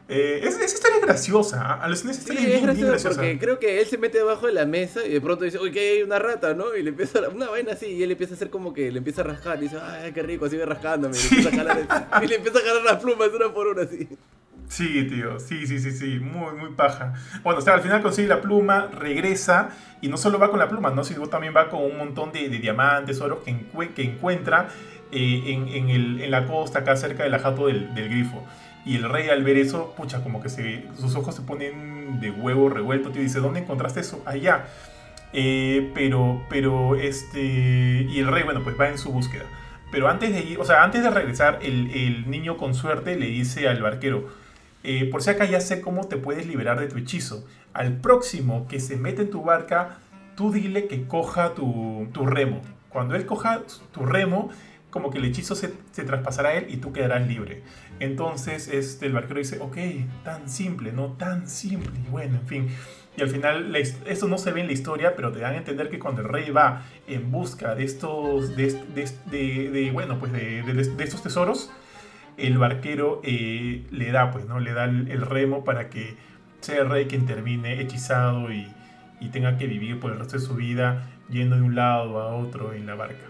Eh, 0.08 0.40
es- 0.44 0.54
esa 0.54 0.64
historia 0.76 0.98
es 0.98 1.02
graciosa, 1.04 1.78
¿ah? 1.82 1.88
Esa 1.90 2.02
Sí, 2.04 2.10
historia 2.10 2.40
es 2.40 2.46
bien, 2.46 2.50
bien 2.60 2.64
gracioso 2.66 2.90
graciosa. 2.92 3.16
porque 3.16 3.38
creo 3.40 3.58
que 3.58 3.80
él 3.80 3.86
se 3.86 3.98
mete 3.98 4.18
debajo 4.18 4.46
de 4.46 4.52
la 4.52 4.64
mesa 4.64 5.04
y 5.04 5.10
de 5.12 5.20
pronto 5.20 5.44
dice, 5.44 5.58
uy, 5.58 5.72
que 5.72 5.80
hay 5.94 6.02
una 6.02 6.18
rata, 6.20 6.54
¿no? 6.54 6.76
Y 6.76 6.82
le 6.84 6.90
empieza 6.90 7.18
a, 7.18 7.28
una 7.28 7.48
vaina 7.48 7.72
así 7.72 7.86
y 7.86 8.02
él 8.04 8.12
empieza 8.12 8.34
a 8.34 8.36
hacer 8.36 8.48
como 8.50 8.72
que 8.72 8.92
le 8.92 8.98
empieza 8.98 9.22
a 9.22 9.24
rascar 9.24 9.58
y 9.58 9.62
dice, 9.62 9.78
ay, 9.82 10.12
qué 10.12 10.22
rico, 10.22 10.48
sigue 10.48 10.64
rascándome. 10.64 11.16
Y, 11.16 11.20
le 11.22 11.28
empieza 11.36 11.48
a 11.48 11.52
jalar, 11.52 12.22
y 12.22 12.26
le 12.28 12.34
empieza 12.36 12.58
a 12.58 12.62
jalar 12.62 12.82
las 12.84 13.02
plumas 13.02 13.30
una 13.34 13.52
por 13.52 13.66
una 13.66 13.82
así. 13.82 14.08
Sí, 14.68 15.04
tío, 15.08 15.38
sí, 15.40 15.66
sí, 15.66 15.78
sí, 15.78 15.92
sí, 15.92 16.18
muy, 16.20 16.54
muy 16.54 16.72
paja. 16.72 17.14
Bueno, 17.44 17.58
o 17.60 17.62
sea, 17.62 17.74
al 17.74 17.82
final 17.82 18.02
consigue 18.02 18.26
la 18.28 18.40
pluma, 18.40 18.88
regresa, 18.92 19.70
y 20.00 20.08
no 20.08 20.16
solo 20.16 20.38
va 20.40 20.50
con 20.50 20.58
la 20.58 20.68
pluma, 20.68 20.90
¿no? 20.90 21.04
sino 21.04 21.28
también 21.28 21.54
va 21.56 21.68
con 21.68 21.82
un 21.84 21.96
montón 21.96 22.32
de, 22.32 22.48
de 22.48 22.58
diamantes, 22.58 23.20
oros 23.20 23.40
que, 23.44 23.52
encue- 23.52 23.94
que 23.94 24.02
encuentra 24.02 24.68
eh, 25.12 25.42
en, 25.46 25.68
en 25.68 25.90
el- 25.90 26.20
en 26.20 26.30
la 26.32 26.46
costa, 26.46 26.80
acá 26.80 26.96
cerca 26.96 27.22
del 27.22 27.34
ajato 27.34 27.68
del, 27.68 27.94
del 27.94 28.08
grifo. 28.08 28.44
Y 28.86 28.94
el 28.94 29.10
rey 29.10 29.28
al 29.28 29.42
ver 29.42 29.56
eso, 29.56 29.92
pucha, 29.96 30.22
como 30.22 30.40
que 30.40 30.48
sus 30.48 31.16
ojos 31.16 31.34
se 31.34 31.42
ponen 31.42 32.20
de 32.20 32.30
huevo 32.30 32.68
revuelto, 32.68 33.10
tío, 33.10 33.20
dice, 33.20 33.40
¿dónde 33.40 33.58
encontraste 33.58 33.98
eso? 33.98 34.22
Allá. 34.24 34.66
Eh, 35.32 35.90
pero, 35.92 36.44
pero, 36.48 36.94
este, 36.94 37.40
y 38.08 38.20
el 38.20 38.28
rey, 38.28 38.44
bueno, 38.44 38.62
pues 38.62 38.78
va 38.78 38.88
en 38.88 38.96
su 38.96 39.10
búsqueda. 39.10 39.42
Pero 39.90 40.08
antes 40.08 40.32
de 40.32 40.40
ir, 40.40 40.60
o 40.60 40.64
sea, 40.64 40.84
antes 40.84 41.02
de 41.02 41.10
regresar, 41.10 41.58
el, 41.62 42.30
niño 42.30 42.56
con 42.56 42.74
suerte 42.74 43.16
le 43.16 43.26
dice 43.26 43.68
al 43.68 43.82
barquero, 43.82 44.28
eh, 44.84 45.08
por 45.10 45.20
si 45.20 45.30
acá 45.30 45.46
ya 45.46 45.60
sé 45.60 45.80
cómo 45.80 46.06
te 46.06 46.16
puedes 46.16 46.46
liberar 46.46 46.78
de 46.78 46.86
tu 46.86 46.96
hechizo. 46.96 47.44
Al 47.72 47.96
próximo 47.96 48.68
que 48.68 48.78
se 48.78 48.96
mete 48.96 49.22
en 49.22 49.30
tu 49.30 49.42
barca, 49.42 49.98
tú 50.36 50.52
dile 50.52 50.86
que 50.86 51.08
coja 51.08 51.54
tu, 51.54 52.06
tu 52.12 52.24
remo. 52.24 52.62
Cuando 52.88 53.16
él 53.16 53.26
coja 53.26 53.62
tu 53.90 54.06
remo, 54.06 54.50
como 54.90 55.10
que 55.10 55.18
el 55.18 55.24
hechizo 55.24 55.56
se, 55.56 55.74
se 55.90 56.04
traspasará 56.04 56.50
a 56.50 56.54
él 56.54 56.66
y 56.68 56.76
tú 56.76 56.92
quedarás 56.92 57.26
libre. 57.26 57.62
Entonces 58.00 58.68
este, 58.68 59.06
el 59.06 59.12
barquero 59.12 59.38
dice, 59.38 59.58
ok, 59.60 59.76
tan 60.24 60.48
simple, 60.48 60.92
no 60.92 61.12
tan 61.12 61.48
simple. 61.48 61.90
Y 62.06 62.10
bueno, 62.10 62.36
en 62.38 62.46
fin. 62.46 62.68
Y 63.16 63.22
al 63.22 63.28
final, 63.30 63.74
esto 63.74 64.28
no 64.28 64.36
se 64.36 64.52
ve 64.52 64.60
en 64.60 64.66
la 64.66 64.74
historia, 64.74 65.16
pero 65.16 65.32
te 65.32 65.38
dan 65.40 65.54
a 65.54 65.56
entender 65.56 65.88
que 65.88 65.98
cuando 65.98 66.20
el 66.20 66.28
rey 66.28 66.50
va 66.50 66.82
en 67.08 67.30
busca 67.30 67.74
de 67.74 67.84
estos, 67.84 68.54
de, 68.56 68.72
de 68.94 69.08
de- 69.30 69.70
de, 69.70 69.90
bueno, 69.90 70.18
pues 70.18 70.32
de, 70.32 70.60
estos 70.98 71.22
tesoros, 71.22 71.72
el 72.36 72.58
barquero 72.58 73.22
eh, 73.24 73.86
le 73.90 74.12
da, 74.12 74.30
pues, 74.30 74.44
¿no? 74.44 74.60
Le 74.60 74.74
da 74.74 74.84
el, 74.84 75.10
el 75.10 75.22
remo 75.22 75.64
para 75.64 75.88
que 75.88 76.16
sea 76.60 76.82
el 76.82 76.90
rey 76.90 77.06
quien 77.06 77.24
termine 77.24 77.80
hechizado 77.80 78.52
y, 78.52 78.66
y 79.20 79.28
tenga 79.28 79.56
que 79.56 79.66
vivir 79.66 79.98
por 79.98 80.12
el 80.12 80.18
resto 80.18 80.36
de 80.38 80.44
su 80.44 80.54
vida 80.54 81.08
yendo 81.30 81.56
de 81.56 81.62
un 81.62 81.74
lado 81.74 82.20
a 82.20 82.34
otro 82.36 82.74
en 82.74 82.84
la 82.86 82.96
barca. 82.96 83.24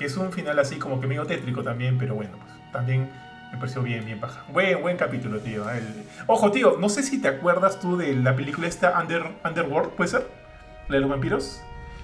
Es 0.00 0.18
un 0.18 0.32
final 0.32 0.58
así 0.58 0.76
como 0.76 1.00
que 1.00 1.06
medio 1.06 1.24
tétrico 1.24 1.62
también, 1.62 1.96
pero 1.96 2.14
bueno, 2.14 2.32
pues 2.38 2.72
también 2.72 3.10
me 3.52 3.58
pareció 3.58 3.82
bien, 3.82 4.04
bien 4.04 4.20
paja. 4.20 4.44
Buen, 4.52 4.80
buen 4.80 4.96
capítulo, 4.96 5.40
tío. 5.40 5.68
El- 5.70 6.04
Ojo, 6.26 6.50
tío, 6.52 6.76
no 6.78 6.88
sé 6.88 7.02
si 7.02 7.20
te 7.20 7.28
acuerdas 7.28 7.80
tú 7.80 7.96
de 7.96 8.14
la 8.14 8.34
película 8.36 8.66
esta 8.68 8.98
Under, 9.00 9.24
Underworld, 9.44 9.90
¿puede 9.90 10.10
ser? 10.10 10.26
La 10.88 10.94
de 10.96 11.00
los 11.00 11.10
vampiros. 11.10 11.60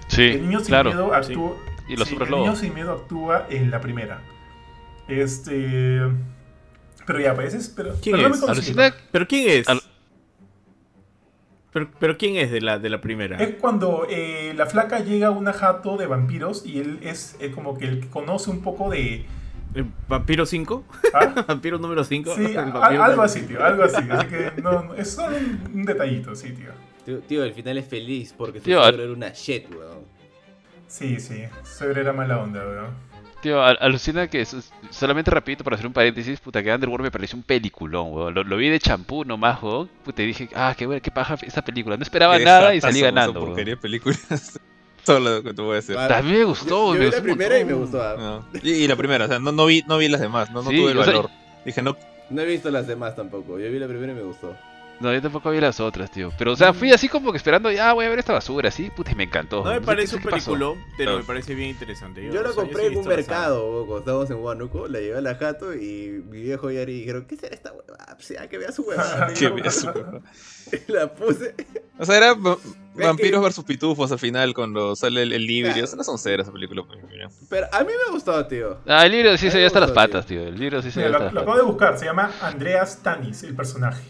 Sí, 0.09 0.23
el 0.23 0.43
niño 0.43 0.59
sin 0.61 0.69
claro. 0.69 0.91
miedo 0.91 1.15
actúa. 1.15 1.57
Y 1.89 1.97
los 1.97 2.09
sí, 2.09 2.17
el 2.21 2.31
niño 2.31 2.57
sin 2.57 2.75
miedo 2.75 2.93
actúa 2.93 3.47
en 3.51 3.71
la 3.71 3.81
primera. 3.81 4.21
Este. 5.09 6.01
Pero 7.07 7.21
ya, 7.21 7.35
pues 7.35 7.55
es. 7.55 7.69
Pero, 7.69 7.95
¿Quién 8.03 8.17
pero 8.17 8.29
no 8.29 8.35
es? 8.53 8.75
me 8.77 8.93
¿Pero 9.13 9.29
quién 9.29 9.49
es? 9.49 9.69
Al- 9.69 9.81
Pero, 11.73 11.91
pero 12.01 12.17
¿quién 12.19 12.37
es 12.37 12.51
de 12.51 12.61
la, 12.61 12.79
de 12.79 12.89
la 12.91 13.01
primera? 13.01 13.37
Es 13.37 13.55
cuando 13.61 14.07
eh, 14.11 14.53
la 14.57 14.67
flaca 14.67 15.01
llega 15.01 15.29
a 15.29 15.31
una 15.31 15.53
jato 15.53 15.97
de 15.97 16.07
vampiros 16.07 16.65
y 16.67 16.81
él 16.81 16.99
es 17.03 17.37
eh, 17.39 17.51
como 17.53 17.77
que 17.79 17.85
el 17.87 18.01
que 18.01 18.09
conoce 18.09 18.51
un 18.51 18.63
poco 18.63 18.91
de. 18.91 19.25
¿El 19.77 19.87
¿Vampiro 20.09 20.45
5? 20.47 20.85
¿ah? 21.14 21.45
¿Vampiro 21.49 21.79
número 21.79 22.03
5? 22.03 22.35
Sí, 22.35 22.57
a- 22.57 22.62
algo 23.05 23.22
así, 23.22 23.43
tío, 23.43 23.62
algo 23.64 23.85
así. 23.85 24.03
Así 24.11 24.27
que 24.27 24.53
no, 24.62 24.83
no, 24.85 24.95
es 24.95 25.11
solo 25.12 25.37
un, 25.37 25.61
un 25.74 25.85
detallito, 25.85 26.35
sí, 26.35 26.51
tío. 26.53 26.70
Tío, 27.05 27.18
tío, 27.20 27.45
el 27.45 27.53
final 27.53 27.79
es 27.79 27.87
feliz 27.87 28.35
porque 28.37 28.59
su 28.59 28.64
Tío, 28.64 28.83
suegro 28.83 29.03
era 29.05 29.12
una 29.12 29.29
shit, 29.31 29.70
weón. 29.72 29.99
Sí, 30.89 31.20
sí. 31.20 31.45
Suegro 31.62 32.01
era 32.01 32.12
mala 32.12 32.41
onda, 32.41 32.61
weón. 32.66 33.07
Tío, 33.43 33.62
al- 33.62 33.77
alucina 33.81 34.29
que 34.29 34.41
es- 34.41 34.72
solamente 34.91 35.31
rapidito 35.31 35.62
para 35.62 35.74
hacer 35.74 35.87
un 35.87 35.93
paréntesis, 35.93 36.41
puta 36.41 36.62
que 36.62 36.72
Underworld 36.74 37.05
me 37.05 37.11
pareció 37.11 37.37
un 37.37 37.43
peliculón, 37.45 38.12
weón. 38.12 38.35
Lo, 38.35 38.43
lo 38.45 38.57
vi 38.57 38.70
de 38.70 38.81
champú 38.81 39.24
nomás, 39.24 39.62
weón. 39.62 39.89
Puta, 40.05 40.22
y 40.22 40.27
dije, 40.27 40.49
ah, 40.55 40.74
qué 40.77 40.87
buena, 40.87 41.01
qué 41.01 41.11
paja 41.11 41.37
esta 41.43 41.62
película. 41.62 41.97
No 41.97 42.03
esperaba 42.03 42.39
Qué 42.39 42.45
nada 42.45 42.74
y 42.74 42.81
salí 42.81 42.99
esa 42.99 43.07
ganando, 43.07 43.41
porquería 43.41 43.74
de 43.74 43.81
películas. 43.81 44.59
Todo 45.07 45.21
lo 45.21 45.43
que 45.43 45.55
te 45.55 45.63
voy 45.63 45.73
a 45.73 45.75
decir. 45.77 45.97
Ah, 45.99 46.09
También 46.09 46.39
me 46.41 46.45
gustó, 46.45 46.69
Yo, 46.69 46.87
yo 46.87 46.93
me 46.95 46.99
vi 46.99 47.05
gustó 47.07 47.17
la 47.19 47.23
primera 47.23 47.59
y 47.61 47.65
me 47.65 47.73
gustó. 47.75 48.17
No. 48.17 48.45
Y, 48.63 48.71
y 48.73 48.89
la 48.89 48.97
primera, 48.97 49.25
o 49.25 49.29
sea, 49.29 49.39
no, 49.39 49.53
no, 49.53 49.67
vi, 49.67 49.83
no 49.87 49.99
vi 49.99 50.09
las 50.09 50.21
demás, 50.21 50.51
no, 50.51 50.63
no 50.63 50.71
Sí, 50.71 50.77
tuve 50.77 50.91
el 50.93 50.97
sea, 50.99 51.07
valor. 51.07 51.31
Dije, 51.65 51.83
no, 51.83 51.97
No 52.31 52.43
he 52.43 52.47
visto 52.47 52.71
las 52.71 52.87
demás 52.87 53.15
tampoco. 53.15 53.59
Yo 53.59 53.71
vi 53.71 53.79
la 53.79 53.87
primera 53.87 54.13
y 54.13 54.17
me 54.17 54.23
gustó. 54.23 54.57
No, 55.01 55.13
yo 55.13 55.21
tampoco 55.21 55.51
vi 55.51 55.61
las 55.61 55.79
otras, 55.79 56.11
tío. 56.11 56.33
Pero, 56.39 56.53
o 56.53 56.57
sea, 56.57 56.73
fui 56.73 56.93
así 56.93 57.09
como 57.09 57.31
que 57.31 57.37
esperando, 57.37 57.71
ya 57.71 57.93
voy 57.93 58.07
a 58.07 58.09
ver 58.09 58.19
esta 58.19 58.33
basura, 58.33 58.69
así, 58.69 58.91
puta, 58.91 59.13
y 59.13 59.15
me 59.15 59.25
encantó. 59.25 59.63
No 59.63 59.71
me 59.71 59.81
parece 59.81 60.17
un 60.17 60.23
película, 60.23 60.73
pero 60.97 61.19
me 61.19 61.25
parece 61.25 61.55
bien 61.55 61.71
interesante. 61.71 62.25
Yo, 62.33 62.43
la 62.43 62.53
compré 62.53 62.87
en 62.87 62.99
un 62.99 63.07
mercado, 63.07 63.85
cuando 63.87 63.99
estábamos 63.99 64.31
en 64.31 64.37
Huánuco, 64.37 64.89
la 64.89 65.01
llevé 65.01 65.19
a 65.19 65.21
la 65.21 65.35
jato 65.35 65.75
y 65.75 66.23
mi 66.27 66.43
viejo 66.43 66.71
y 66.71 66.79
Ari 66.79 67.01
dijeron, 67.01 67.27
¿qué 67.27 67.37
será 67.37 67.55
esta 67.55 67.73
huevada? 67.73 68.15
Pues 68.17 68.29
ya, 68.29 68.49
que 68.49 68.59
vea 68.59 68.73
su 68.73 68.83
huevada. 68.87 69.33
que 69.35 69.49
vea 69.49 69.71
su 69.71 69.87
huevada. 69.87 70.23
la 70.89 71.13
puse. 71.13 71.55
O 71.99 72.05
sea, 72.05 72.17
era 72.17 72.35
vampiros 72.95 73.43
versus 73.43 73.65
pitufos 73.65 74.11
al 74.11 74.19
final 74.19 74.55
cuando 74.55 74.97
sale 74.97 75.23
el, 75.23 75.33
el 75.33 75.47
libro. 75.47 75.73
Eso 75.73 75.97
no 75.97 76.05
son 76.05 76.19
ceras 76.19 76.47
esa 76.47 76.53
película. 76.53 76.83
Pues, 76.85 76.99
pero 77.49 77.67
a 77.73 77.81
mí 77.81 77.91
me 78.07 78.13
gustado, 78.13 78.47
tío. 78.47 78.79
Ah, 78.87 79.05
el 79.07 79.13
libro 79.13 79.37
sí 79.37 79.51
se 79.51 79.59
ve 79.59 79.67
hasta 79.67 79.81
las 79.81 79.93
patas, 79.93 80.27
tío. 80.27 80.43
El 80.43 80.59
libro 80.59 80.83
sí 80.83 80.91
se 80.91 81.01
ve 81.01 81.07
hasta 81.07 81.19
las 81.19 81.29
patas. 81.29 81.35
Lo 81.35 81.41
acabo 81.43 81.57
de 81.57 81.65
buscar, 81.65 81.99
se 81.99 82.07
llama 82.07 82.33
Andreas 82.41 83.03
Tanis, 83.03 83.43
el 83.43 83.55
personaje. 83.55 84.03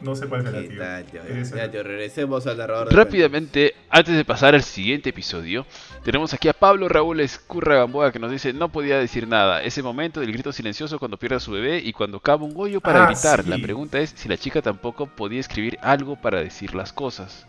No 0.00 0.14
sé 0.14 0.26
cuál 0.28 0.42
será, 0.42 1.02
tío. 1.02 1.22
Ya, 1.56 1.70
tío, 1.70 1.82
regresemos 1.82 2.46
al 2.46 2.58
narrador. 2.58 2.92
Rápidamente, 2.92 3.74
antes 3.88 4.14
de 4.14 4.24
pasar 4.26 4.54
al 4.54 4.62
siguiente 4.62 5.10
episodio, 5.10 5.64
tenemos 6.04 6.34
aquí 6.34 6.48
a 6.48 6.52
Pablo 6.52 6.88
Raúl 6.88 7.20
Escurra 7.20 7.76
Gamboa 7.76 8.12
que 8.12 8.18
nos 8.18 8.30
dice: 8.30 8.52
No 8.52 8.68
podía 8.70 8.98
decir 8.98 9.26
nada. 9.26 9.62
Ese 9.62 9.82
momento 9.82 10.20
del 10.20 10.32
grito 10.32 10.52
silencioso 10.52 10.98
cuando 10.98 11.16
pierde 11.16 11.36
a 11.36 11.40
su 11.40 11.50
bebé 11.52 11.78
y 11.78 11.92
cuando 11.92 12.20
cava 12.20 12.44
un 12.44 12.52
hoyo 12.56 12.80
para 12.80 13.04
ah, 13.04 13.06
gritar. 13.06 13.46
La 13.48 13.58
pregunta 13.58 13.98
es 13.98 14.12
si 14.14 14.28
la 14.28 14.36
chica 14.36 14.60
tampoco 14.60 15.06
podía 15.06 15.40
escribir 15.40 15.78
algo 15.80 16.16
para 16.16 16.40
decir 16.40 16.74
las 16.74 16.92
cosas. 16.92 17.46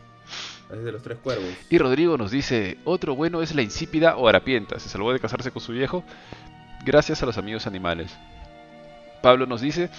Es 0.72 0.84
de 0.84 0.92
los 0.92 1.02
tres 1.02 1.18
cuervos. 1.18 1.50
Y 1.70 1.78
Rodrigo 1.78 2.18
nos 2.18 2.32
dice: 2.32 2.78
Otro 2.86 3.16
bueno 3.16 3.42
es 3.42 3.56
la 3.56 3.62
insípida 3.62 4.16
o 4.16 4.28
harapienta. 4.30 4.80
Se 4.80 4.88
salvó 4.88 5.12
de 5.12 5.20
casarse 5.20 5.52
con 5.52 5.62
su 5.62 5.74
viejo 5.74 6.04
gracias 6.86 7.22
a 7.22 7.26
los 7.26 7.38
amigos 7.38 7.68
animales. 7.68 8.16
Pablo 9.22 9.46
nos 9.46 9.60
dice: 9.60 9.90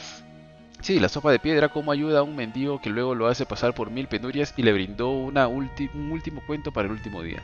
Sí, 0.80 1.00
la 1.00 1.08
sopa 1.08 1.32
de 1.32 1.40
piedra, 1.40 1.68
cómo 1.68 1.90
ayuda 1.92 2.20
a 2.20 2.22
un 2.22 2.36
mendigo 2.36 2.80
que 2.80 2.90
luego 2.90 3.14
lo 3.14 3.26
hace 3.26 3.46
pasar 3.46 3.74
por 3.74 3.90
mil 3.90 4.06
penurias 4.08 4.54
y 4.56 4.62
le 4.62 4.72
brindó 4.72 5.10
una 5.10 5.48
un 5.48 5.70
último 6.10 6.40
cuento 6.46 6.72
para 6.72 6.86
el 6.86 6.92
último 6.92 7.22
día. 7.22 7.42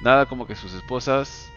Nada 0.00 0.26
como 0.26 0.46
que 0.46 0.54
sus 0.56 0.72
esposas... 0.74 1.54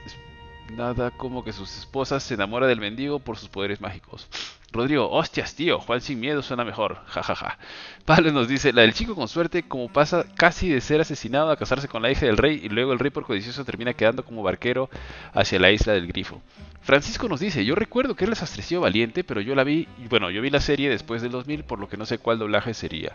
Nada 0.75 1.11
como 1.11 1.43
que 1.43 1.53
sus 1.53 1.77
esposas 1.77 2.23
se 2.23 2.33
enamoran 2.33 2.69
del 2.69 2.79
mendigo 2.79 3.19
por 3.19 3.37
sus 3.37 3.49
poderes 3.49 3.79
mágicos. 3.79 4.27
Rodrigo, 4.71 5.09
hostias, 5.09 5.55
tío, 5.55 5.79
Juan 5.79 6.01
sin 6.01 6.19
miedo 6.19 6.41
suena 6.41 6.65
mejor, 6.65 6.99
jajaja. 7.07 7.57
Pablo 8.03 8.31
nos 8.33 8.49
dice, 8.49 8.73
la 8.73 8.81
del 8.81 8.93
chico 8.93 9.15
con 9.15 9.29
suerte, 9.29 9.63
como 9.63 9.87
pasa 9.87 10.25
casi 10.35 10.69
de 10.69 10.81
ser 10.81 10.99
asesinado 10.99 11.51
a 11.51 11.55
casarse 11.55 11.87
con 11.87 12.01
la 12.01 12.11
hija 12.11 12.25
del 12.25 12.37
rey 12.37 12.59
y 12.61 12.69
luego 12.69 12.91
el 12.91 12.99
rey 12.99 13.09
por 13.09 13.25
codicioso 13.25 13.63
termina 13.63 13.93
quedando 13.93 14.25
como 14.25 14.43
barquero 14.43 14.89
hacia 15.33 15.59
la 15.59 15.71
isla 15.71 15.93
del 15.93 16.07
grifo. 16.07 16.41
Francisco 16.81 17.29
nos 17.29 17.39
dice, 17.39 17.63
yo 17.65 17.75
recuerdo 17.75 18.15
que 18.15 18.25
él 18.25 18.29
les 18.29 18.43
astreció 18.43 18.81
valiente, 18.81 19.23
pero 19.23 19.39
yo 19.39 19.55
la 19.55 19.63
vi, 19.63 19.87
bueno, 20.09 20.29
yo 20.29 20.41
vi 20.41 20.49
la 20.49 20.61
serie 20.61 20.89
después 20.89 21.21
del 21.21 21.31
2000, 21.31 21.63
por 21.63 21.79
lo 21.79 21.87
que 21.87 21.97
no 21.97 22.05
sé 22.05 22.17
cuál 22.17 22.39
doblaje 22.39 22.73
sería. 22.73 23.13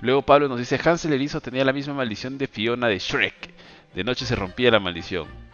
Luego 0.00 0.22
Pablo 0.22 0.48
nos 0.48 0.58
dice, 0.58 0.80
Hansel 0.82 1.12
Erizo 1.12 1.40
tenía 1.40 1.64
la 1.64 1.72
misma 1.72 1.94
maldición 1.94 2.38
de 2.38 2.46
Fiona 2.46 2.88
de 2.88 2.98
Shrek. 2.98 3.50
De 3.94 4.04
noche 4.04 4.24
se 4.24 4.36
rompía 4.36 4.70
la 4.70 4.80
maldición. 4.80 5.47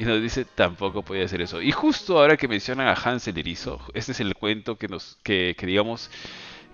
Y 0.00 0.04
nos 0.04 0.22
dice, 0.22 0.46
tampoco 0.46 1.02
podía 1.02 1.26
hacer 1.26 1.42
eso. 1.42 1.60
Y 1.60 1.72
justo 1.72 2.18
ahora 2.18 2.38
que 2.38 2.48
mencionan 2.48 2.88
a 2.88 2.94
Hansel 2.94 3.36
Erizo, 3.36 3.78
este 3.92 4.12
es 4.12 4.20
el 4.20 4.34
cuento 4.34 4.78
que 4.78 4.88
nos, 4.88 5.18
que, 5.22 5.54
digamos, 5.60 6.10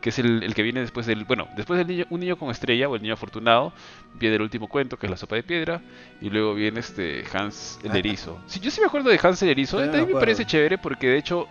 que 0.01 0.11
es 0.11 0.20
el, 0.20 0.55
que 0.55 0.62
viene 0.62 0.79
después 0.79 1.07
del, 1.07 1.24
bueno, 1.24 1.49
después 1.57 1.77
del 1.77 1.89
niño, 1.89 2.05
un 2.11 2.20
niño 2.20 2.39
con 2.39 2.53
estrella 2.53 2.89
o 2.89 2.95
el 2.95 3.03
niño 3.03 3.14
afortunado, 3.14 3.72
viene 4.14 4.37
el 4.37 4.43
último 4.43 4.68
cuento 4.68 4.97
que 4.97 5.07
es 5.07 5.11
la 5.11 5.16
sopa 5.16 5.35
de 5.35 5.43
piedra 5.43 5.83
y 6.20 6.31
luego 6.31 6.55
viene 6.55 6.79
este 6.79 7.24
Hans 7.33 7.81
el 7.83 7.97
erizo. 7.97 8.41
Sí, 8.47 8.61
yo 8.61 8.70
sí 8.70 8.81
me 8.81 8.87
acuerdo 8.87 9.11
de 9.11 9.18
Hans 9.20 9.43
el 9.43 9.49
erizo, 9.49 9.79
también 9.79 10.07
me, 10.07 10.14
me 10.14 10.20
parece 10.20 10.47
chévere 10.47 10.79
porque 10.79 11.09
de 11.09 11.18
hecho 11.18 11.49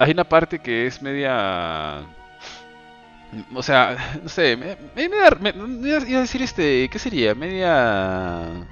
hay 0.00 0.10
una 0.10 0.24
parte 0.24 0.58
que 0.58 0.88
es 0.88 1.00
media 1.02 2.04
o 3.54 3.62
sea, 3.62 4.18
no 4.20 4.28
sé, 4.28 4.56
me, 4.56 4.76
me, 4.96 5.08
me, 5.08 5.88
iba 5.88 6.18
a 6.18 6.22
decir 6.22 6.42
este, 6.42 6.88
¿qué 6.88 6.98
sería? 6.98 7.32
Media 7.32 8.66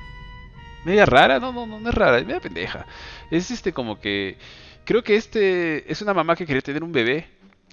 media 0.84 1.06
rara, 1.06 1.38
no, 1.38 1.52
no, 1.52 1.66
no, 1.66 1.88
es 1.88 1.94
rara, 1.94 2.18
es 2.18 2.26
media 2.26 2.40
pendeja. 2.40 2.86
Es 3.30 3.50
este 3.50 3.72
como 3.72 4.00
que 4.00 4.36
creo 4.84 5.02
que 5.02 5.16
este 5.16 5.90
es 5.90 6.02
una 6.02 6.14
mamá 6.14 6.36
que 6.36 6.46
quería 6.46 6.62
tener 6.62 6.82
un 6.82 6.92
bebé 6.92 7.26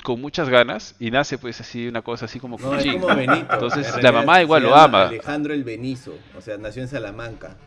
con 0.03 0.20
muchas 0.20 0.49
ganas 0.49 0.95
y 0.99 1.12
nace 1.12 1.38
pues 1.38 1.62
así 1.62 1.88
una 1.88 2.01
cosa 2.01 2.26
así 2.26 2.39
como 2.39 2.57
no, 2.57 2.76
es 2.76 2.86
como 2.93 3.07
Benito. 3.07 3.53
Entonces 3.53 4.01
la 4.01 4.12
mamá 4.12 4.41
igual 4.41 4.64
lo 4.64 4.76
ama. 4.76 5.07
Alejandro 5.07 5.53
el 5.53 5.64
Benizo, 5.64 6.16
o 6.38 6.41
sea, 6.41 6.57
nació 6.57 6.82
en 6.82 6.88
Salamanca. 6.88 7.57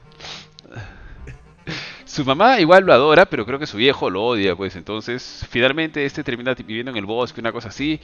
Su 2.15 2.25
mamá 2.25 2.61
igual 2.61 2.85
lo 2.85 2.93
adora, 2.93 3.27
pero 3.27 3.45
creo 3.45 3.59
que 3.59 3.67
su 3.67 3.77
viejo 3.77 4.09
lo 4.09 4.23
odia, 4.23 4.55
pues. 4.55 4.77
Entonces, 4.77 5.45
finalmente 5.51 6.05
este 6.05 6.23
termina 6.23 6.55
viviendo 6.55 6.93
en 6.93 6.97
el 6.97 7.07
bosque, 7.07 7.41
una 7.41 7.51
cosa 7.51 7.71
así. 7.71 7.99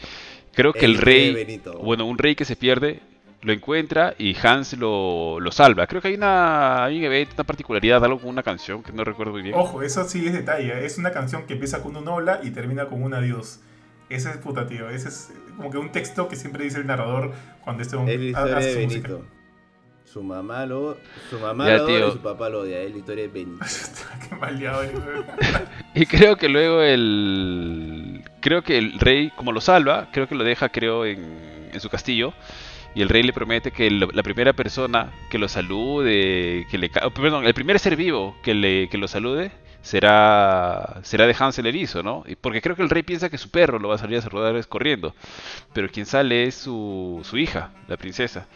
Creo 0.53 0.72
que 0.72 0.84
el, 0.84 0.99
rey, 0.99 1.61
bueno, 1.80 2.07
un 2.07 2.18
rey 2.18 2.34
que 2.34 2.45
se 2.45 2.57
pierde, 2.57 3.01
lo 3.43 3.53
encuentra 3.53 4.14
y 4.18 4.36
Hans 4.36 4.76
lo, 4.76 5.38
salva. 5.51 5.86
Creo 5.86 6.03
que 6.03 6.09
hay 6.09 6.14
una, 6.14 6.84
hay 6.84 7.05
una 7.07 7.45
particularidad, 7.45 8.05
algo 8.05 8.20
con 8.20 8.28
una 8.28 8.43
canción 8.43 8.82
que 8.82 8.93
no 8.93 9.05
recuerdo 9.05 9.32
muy 9.32 9.43
bien. 9.43 9.55
Ojo, 9.55 9.82
eso 9.82 10.05
sí 10.05 10.26
es 10.26 10.32
detalle. 10.32 10.84
Es 10.84 10.99
una 10.99 11.11
canción 11.11 11.47
que 11.47 11.55
empieza 11.55 11.82
con 11.82 11.97
un 11.97 12.07
hola 12.09 12.41
y 12.43 12.51
termina 12.51 12.86
con 12.86 13.03
un 13.03 13.14
adiós. 13.14 13.61
Ese 14.09 14.30
es 14.30 14.36
puta, 14.38 14.66
tío. 14.66 14.91
Ese 14.91 15.09
es 15.09 15.32
como 15.57 15.70
que 15.70 15.78
un 15.78 15.91
texto 15.93 16.28
que 16.28 16.36
siempre 16.36 16.64
dice 16.64 16.78
el 16.78 16.86
narrador 16.86 17.32
cuando 17.64 17.82
esté 17.82 17.97
un, 17.97 18.09
Es 18.09 18.20
historia 18.20 18.57
de 18.57 18.74
Benito. 18.74 19.24
Su 20.05 20.24
mamá 20.24 20.66
lo, 20.66 20.97
su 21.30 21.38
mamá 21.38 21.68
lo 21.68 21.84
odia 21.84 22.09
y 22.09 22.11
su 22.11 22.18
papá 22.18 22.49
lo 22.49 22.61
odia. 22.62 22.80
Es 22.80 22.91
la 22.91 22.99
historia 22.99 23.22
de 23.24 23.28
Benito. 23.28 23.64
Qué 24.28 24.34
maleado. 24.34 24.82
y 25.95 26.05
creo 26.07 26.36
que 26.36 26.49
luego 26.49 26.82
el... 26.82 28.22
Creo 28.41 28.62
que 28.62 28.76
el 28.76 28.99
rey, 28.99 29.30
como 29.30 29.53
lo 29.53 29.61
salva, 29.61 30.09
creo 30.12 30.26
que 30.26 30.34
lo 30.34 30.45
deja, 30.45 30.68
creo, 30.70 31.05
en, 31.07 31.70
en 31.72 31.80
su 31.80 31.88
castillo 31.88 32.34
y 32.95 33.03
el 33.03 33.09
rey 33.09 33.22
le 33.22 33.32
promete 33.32 33.70
que 33.70 33.91
la 33.91 34.22
primera 34.22 34.53
persona 34.53 35.12
que 35.30 35.38
lo 35.38 35.49
salude, 35.49 36.66
que 36.70 36.78
le, 36.78 36.88
perdón, 36.88 37.47
el 37.47 37.55
primer 37.55 37.78
ser 37.78 37.97
vivo 37.97 38.36
que, 38.43 38.55
le, 38.55 38.88
que 38.88 38.99
lo 38.99 39.07
salude 39.09 39.53
será 39.82 41.01
será 41.03 41.26
de 41.26 41.36
Hansel 41.38 41.66
Erizo, 41.66 42.03
¿no? 42.03 42.24
Porque 42.41 42.61
creo 42.61 42.76
que 42.76 42.82
el 42.82 42.91
rey 42.91 43.03
piensa 43.03 43.30
que 43.30 43.38
su 43.38 43.51
perro 43.51 43.78
lo 43.78 43.88
va 43.88 43.95
a 43.95 43.99
salir 43.99 44.18
a 44.18 44.22
saludar 44.22 44.66
corriendo, 44.68 45.14
pero 45.72 45.88
quien 45.88 46.07
sale 46.07 46.45
es 46.45 46.55
su, 46.55 47.20
su 47.24 47.38
hija, 47.38 47.70
la 47.88 47.97
princesa. 47.97 48.47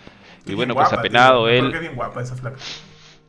Y, 0.47 0.55
bueno, 0.55 0.75
pues 0.75 0.93
apenado 0.93 1.49
él. 1.49 1.71
Bien 1.71 1.95
guapa 1.95 2.21
esa 2.21 2.37
flaca. 2.37 2.59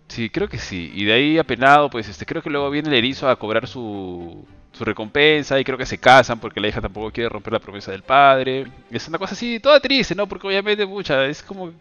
Sí, 0.07 0.29
creo 0.29 0.49
que 0.49 0.59
sí. 0.59 0.91
Y 0.93 1.05
de 1.05 1.13
ahí 1.13 1.37
apenado, 1.37 1.89
pues 1.89 2.09
este 2.09 2.25
creo 2.25 2.41
que 2.41 2.49
luego 2.49 2.69
viene 2.69 2.89
el 2.89 2.95
erizo 2.95 3.29
a 3.29 3.37
cobrar 3.37 3.67
su 3.67 4.45
su 4.77 4.83
recompensa 4.83 5.59
y 5.59 5.63
creo 5.63 5.77
que 5.77 5.85
se 5.85 5.97
casan 5.97 6.39
porque 6.39 6.59
la 6.59 6.67
hija 6.67 6.81
tampoco 6.81 7.11
quiere 7.11 7.29
romper 7.29 7.53
la 7.53 7.59
promesa 7.59 7.91
del 7.91 8.03
padre. 8.03 8.67
Es 8.91 9.07
una 9.07 9.17
cosa 9.17 9.33
así, 9.33 9.59
toda 9.59 9.79
triste, 9.79 10.15
¿no? 10.15 10.27
Porque 10.27 10.47
obviamente, 10.47 10.85
mucha, 10.85 11.25
es 11.25 11.41
como... 11.41 11.71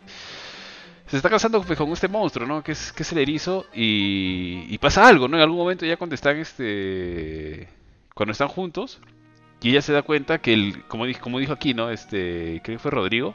Se 1.06 1.16
está 1.16 1.28
casando 1.28 1.60
pues, 1.62 1.78
con 1.78 1.90
este 1.92 2.08
monstruo, 2.08 2.46
¿no? 2.46 2.62
Que 2.62 2.72
es, 2.72 2.92
que 2.92 3.02
es 3.02 3.12
el 3.12 3.18
erizo 3.18 3.66
y, 3.74 4.78
pasa 4.78 5.06
algo, 5.06 5.28
¿no? 5.28 5.36
En 5.36 5.42
algún 5.42 5.58
momento 5.58 5.84
ya 5.84 5.96
cuando 5.96 6.14
están, 6.14 6.38
este... 6.38 7.68
Cuando 8.14 8.32
están 8.32 8.48
juntos 8.48 9.00
y 9.60 9.70
ella 9.70 9.82
se 9.82 9.92
da 9.92 10.02
cuenta 10.02 10.38
que, 10.38 10.52
el, 10.52 10.84
como, 10.84 11.04
como 11.20 11.38
dijo 11.38 11.52
aquí, 11.52 11.74
¿no? 11.74 11.90
Este, 11.90 12.60
creo 12.62 12.76
que 12.76 12.78
fue 12.78 12.90
Rodrigo 12.90 13.34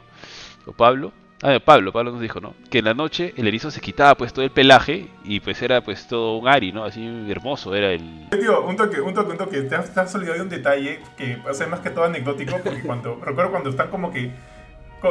o 0.64 0.72
Pablo, 0.72 1.12
Ah, 1.42 1.58
Pablo, 1.64 1.90
Pablo 1.90 2.12
nos 2.12 2.20
dijo, 2.20 2.38
¿no? 2.40 2.54
Que 2.70 2.80
en 2.80 2.84
la 2.84 2.92
noche 2.92 3.32
el 3.36 3.48
erizo 3.48 3.70
se 3.70 3.80
quitaba 3.80 4.14
pues 4.14 4.32
todo 4.32 4.44
el 4.44 4.50
pelaje 4.50 5.08
y 5.24 5.40
pues 5.40 5.62
era 5.62 5.80
pues 5.80 6.06
todo 6.06 6.36
un 6.36 6.46
ari, 6.46 6.70
¿no? 6.70 6.84
Así 6.84 7.30
hermoso 7.30 7.74
era 7.74 7.92
el... 7.92 8.28
Tío, 8.30 8.66
un 8.66 8.76
toque, 8.76 9.00
un 9.00 9.14
toque, 9.14 9.32
un 9.32 9.38
toque. 9.38 9.62
Te 9.62 9.74
has, 9.74 10.14
olvidado 10.14 10.36
de 10.36 10.42
un 10.42 10.48
detalle 10.50 11.00
que, 11.16 11.38
o 11.48 11.54
sea, 11.54 11.66
más 11.66 11.80
que 11.80 11.90
todo 11.90 12.04
anecdótico, 12.04 12.58
porque 12.62 12.82
cuando, 12.82 13.18
recuerdo 13.24 13.52
cuando 13.52 13.70
están 13.70 13.88
como 13.88 14.12
que 14.12 14.30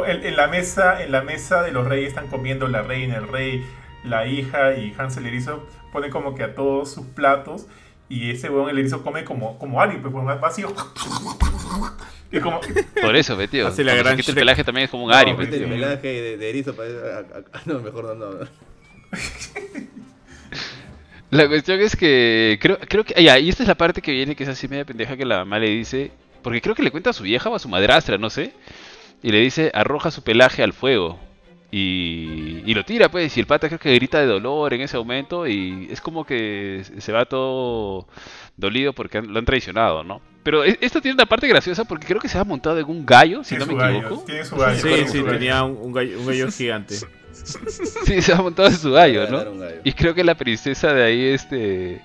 en, 0.06 0.36
la 0.36 0.46
mesa, 0.46 1.02
en 1.02 1.10
la 1.10 1.22
mesa 1.22 1.62
de 1.62 1.72
los 1.72 1.86
reyes 1.86 2.10
están 2.10 2.28
comiendo 2.28 2.68
la 2.68 2.82
reina, 2.82 3.16
el 3.16 3.26
rey, 3.26 3.64
la 4.04 4.26
hija 4.26 4.74
y 4.74 4.94
Hansel 4.96 5.26
Erizo 5.26 5.66
pone 5.92 6.10
como 6.10 6.36
que 6.36 6.44
a 6.44 6.54
todos 6.54 6.92
sus 6.92 7.06
platos 7.06 7.66
y 8.10 8.32
ese 8.32 8.50
weón 8.50 8.68
el 8.68 8.78
erizo 8.78 9.02
come 9.02 9.24
como, 9.24 9.58
como 9.58 9.80
ari, 9.80 9.96
pues 9.96 10.12
más 10.12 10.38
vacío. 10.38 10.74
Por 13.02 13.16
eso, 13.16 13.36
tío. 13.48 13.66
Hace 13.66 13.82
la 13.82 13.94
gran 13.94 14.18
el 14.18 14.34
pelaje 14.34 14.62
también 14.62 14.84
es 14.84 14.90
como 14.90 15.04
un 15.04 15.12
Ari, 15.12 15.30
El 15.32 15.36
pelaje 15.48 16.36
de, 16.36 16.50
erizo 16.50 16.76
No, 17.66 17.80
mejor 17.80 18.16
no, 18.16 18.30
no. 18.30 18.38
La 21.30 21.48
cuestión 21.48 21.80
es 21.80 21.94
que 21.96 22.58
creo, 22.60 22.78
creo 22.80 23.04
que 23.04 23.22
ya, 23.22 23.38
y 23.38 23.48
esta 23.48 23.62
es 23.62 23.68
la 23.68 23.76
parte 23.76 24.02
que 24.02 24.10
viene 24.10 24.34
que 24.34 24.42
es 24.42 24.48
así 24.48 24.66
media 24.66 24.84
pendeja 24.84 25.16
que 25.16 25.24
la 25.24 25.38
mamá 25.38 25.60
le 25.60 25.70
dice, 25.70 26.10
porque 26.42 26.60
creo 26.60 26.74
que 26.74 26.82
le 26.82 26.90
cuenta 26.90 27.10
a 27.10 27.12
su 27.12 27.22
vieja 27.22 27.48
o 27.48 27.54
a 27.54 27.60
su 27.60 27.68
madrastra, 27.68 28.18
no 28.18 28.30
sé, 28.30 28.52
y 29.22 29.30
le 29.30 29.38
dice 29.38 29.70
arroja 29.72 30.10
su 30.10 30.24
pelaje 30.24 30.64
al 30.64 30.72
fuego 30.72 31.20
y, 31.70 32.62
y 32.66 32.74
lo 32.74 32.84
tira 32.84 33.08
pues 33.08 33.36
y 33.36 33.40
el 33.40 33.46
pata 33.46 33.68
creo 33.68 33.78
que 33.78 33.94
grita 33.94 34.18
de 34.18 34.26
dolor 34.26 34.74
en 34.74 34.80
ese 34.80 34.98
momento 34.98 35.46
y 35.46 35.88
es 35.90 36.00
como 36.00 36.24
que 36.24 36.82
se 36.98 37.12
va 37.12 37.24
todo 37.26 38.08
dolido 38.56 38.92
porque 38.92 39.22
lo 39.22 39.38
han 39.38 39.44
traicionado, 39.44 40.02
¿no? 40.02 40.20
Pero 40.42 40.64
e, 40.64 40.78
esto 40.80 41.00
tiene 41.00 41.14
una 41.14 41.26
parte 41.26 41.46
graciosa 41.48 41.84
porque 41.84 42.06
creo 42.06 42.20
que 42.20 42.28
se 42.28 42.38
ha 42.38 42.44
montado 42.44 42.78
en 42.78 42.86
un 42.86 43.04
gallo, 43.04 43.44
si 43.44 43.56
no 43.56 43.66
me 43.66 43.74
equivoco. 43.74 44.24
Tiene 44.24 44.44
su 44.44 44.56
gallo. 44.56 44.80
Sí, 44.80 45.08
sí, 45.08 45.22
tenía 45.22 45.62
un, 45.64 45.92
gallo, 45.92 46.50
gigante. 46.50 46.96
sí, 47.32 48.22
se 48.22 48.32
ha 48.32 48.36
montado 48.36 48.68
en 48.68 48.76
su 48.76 48.90
gallo, 48.92 49.28
¿no? 49.28 49.44
Y 49.84 49.92
creo 49.92 50.14
que 50.14 50.24
la 50.24 50.34
princesa 50.34 50.92
de 50.92 51.04
ahí, 51.04 51.24
este... 51.26 52.02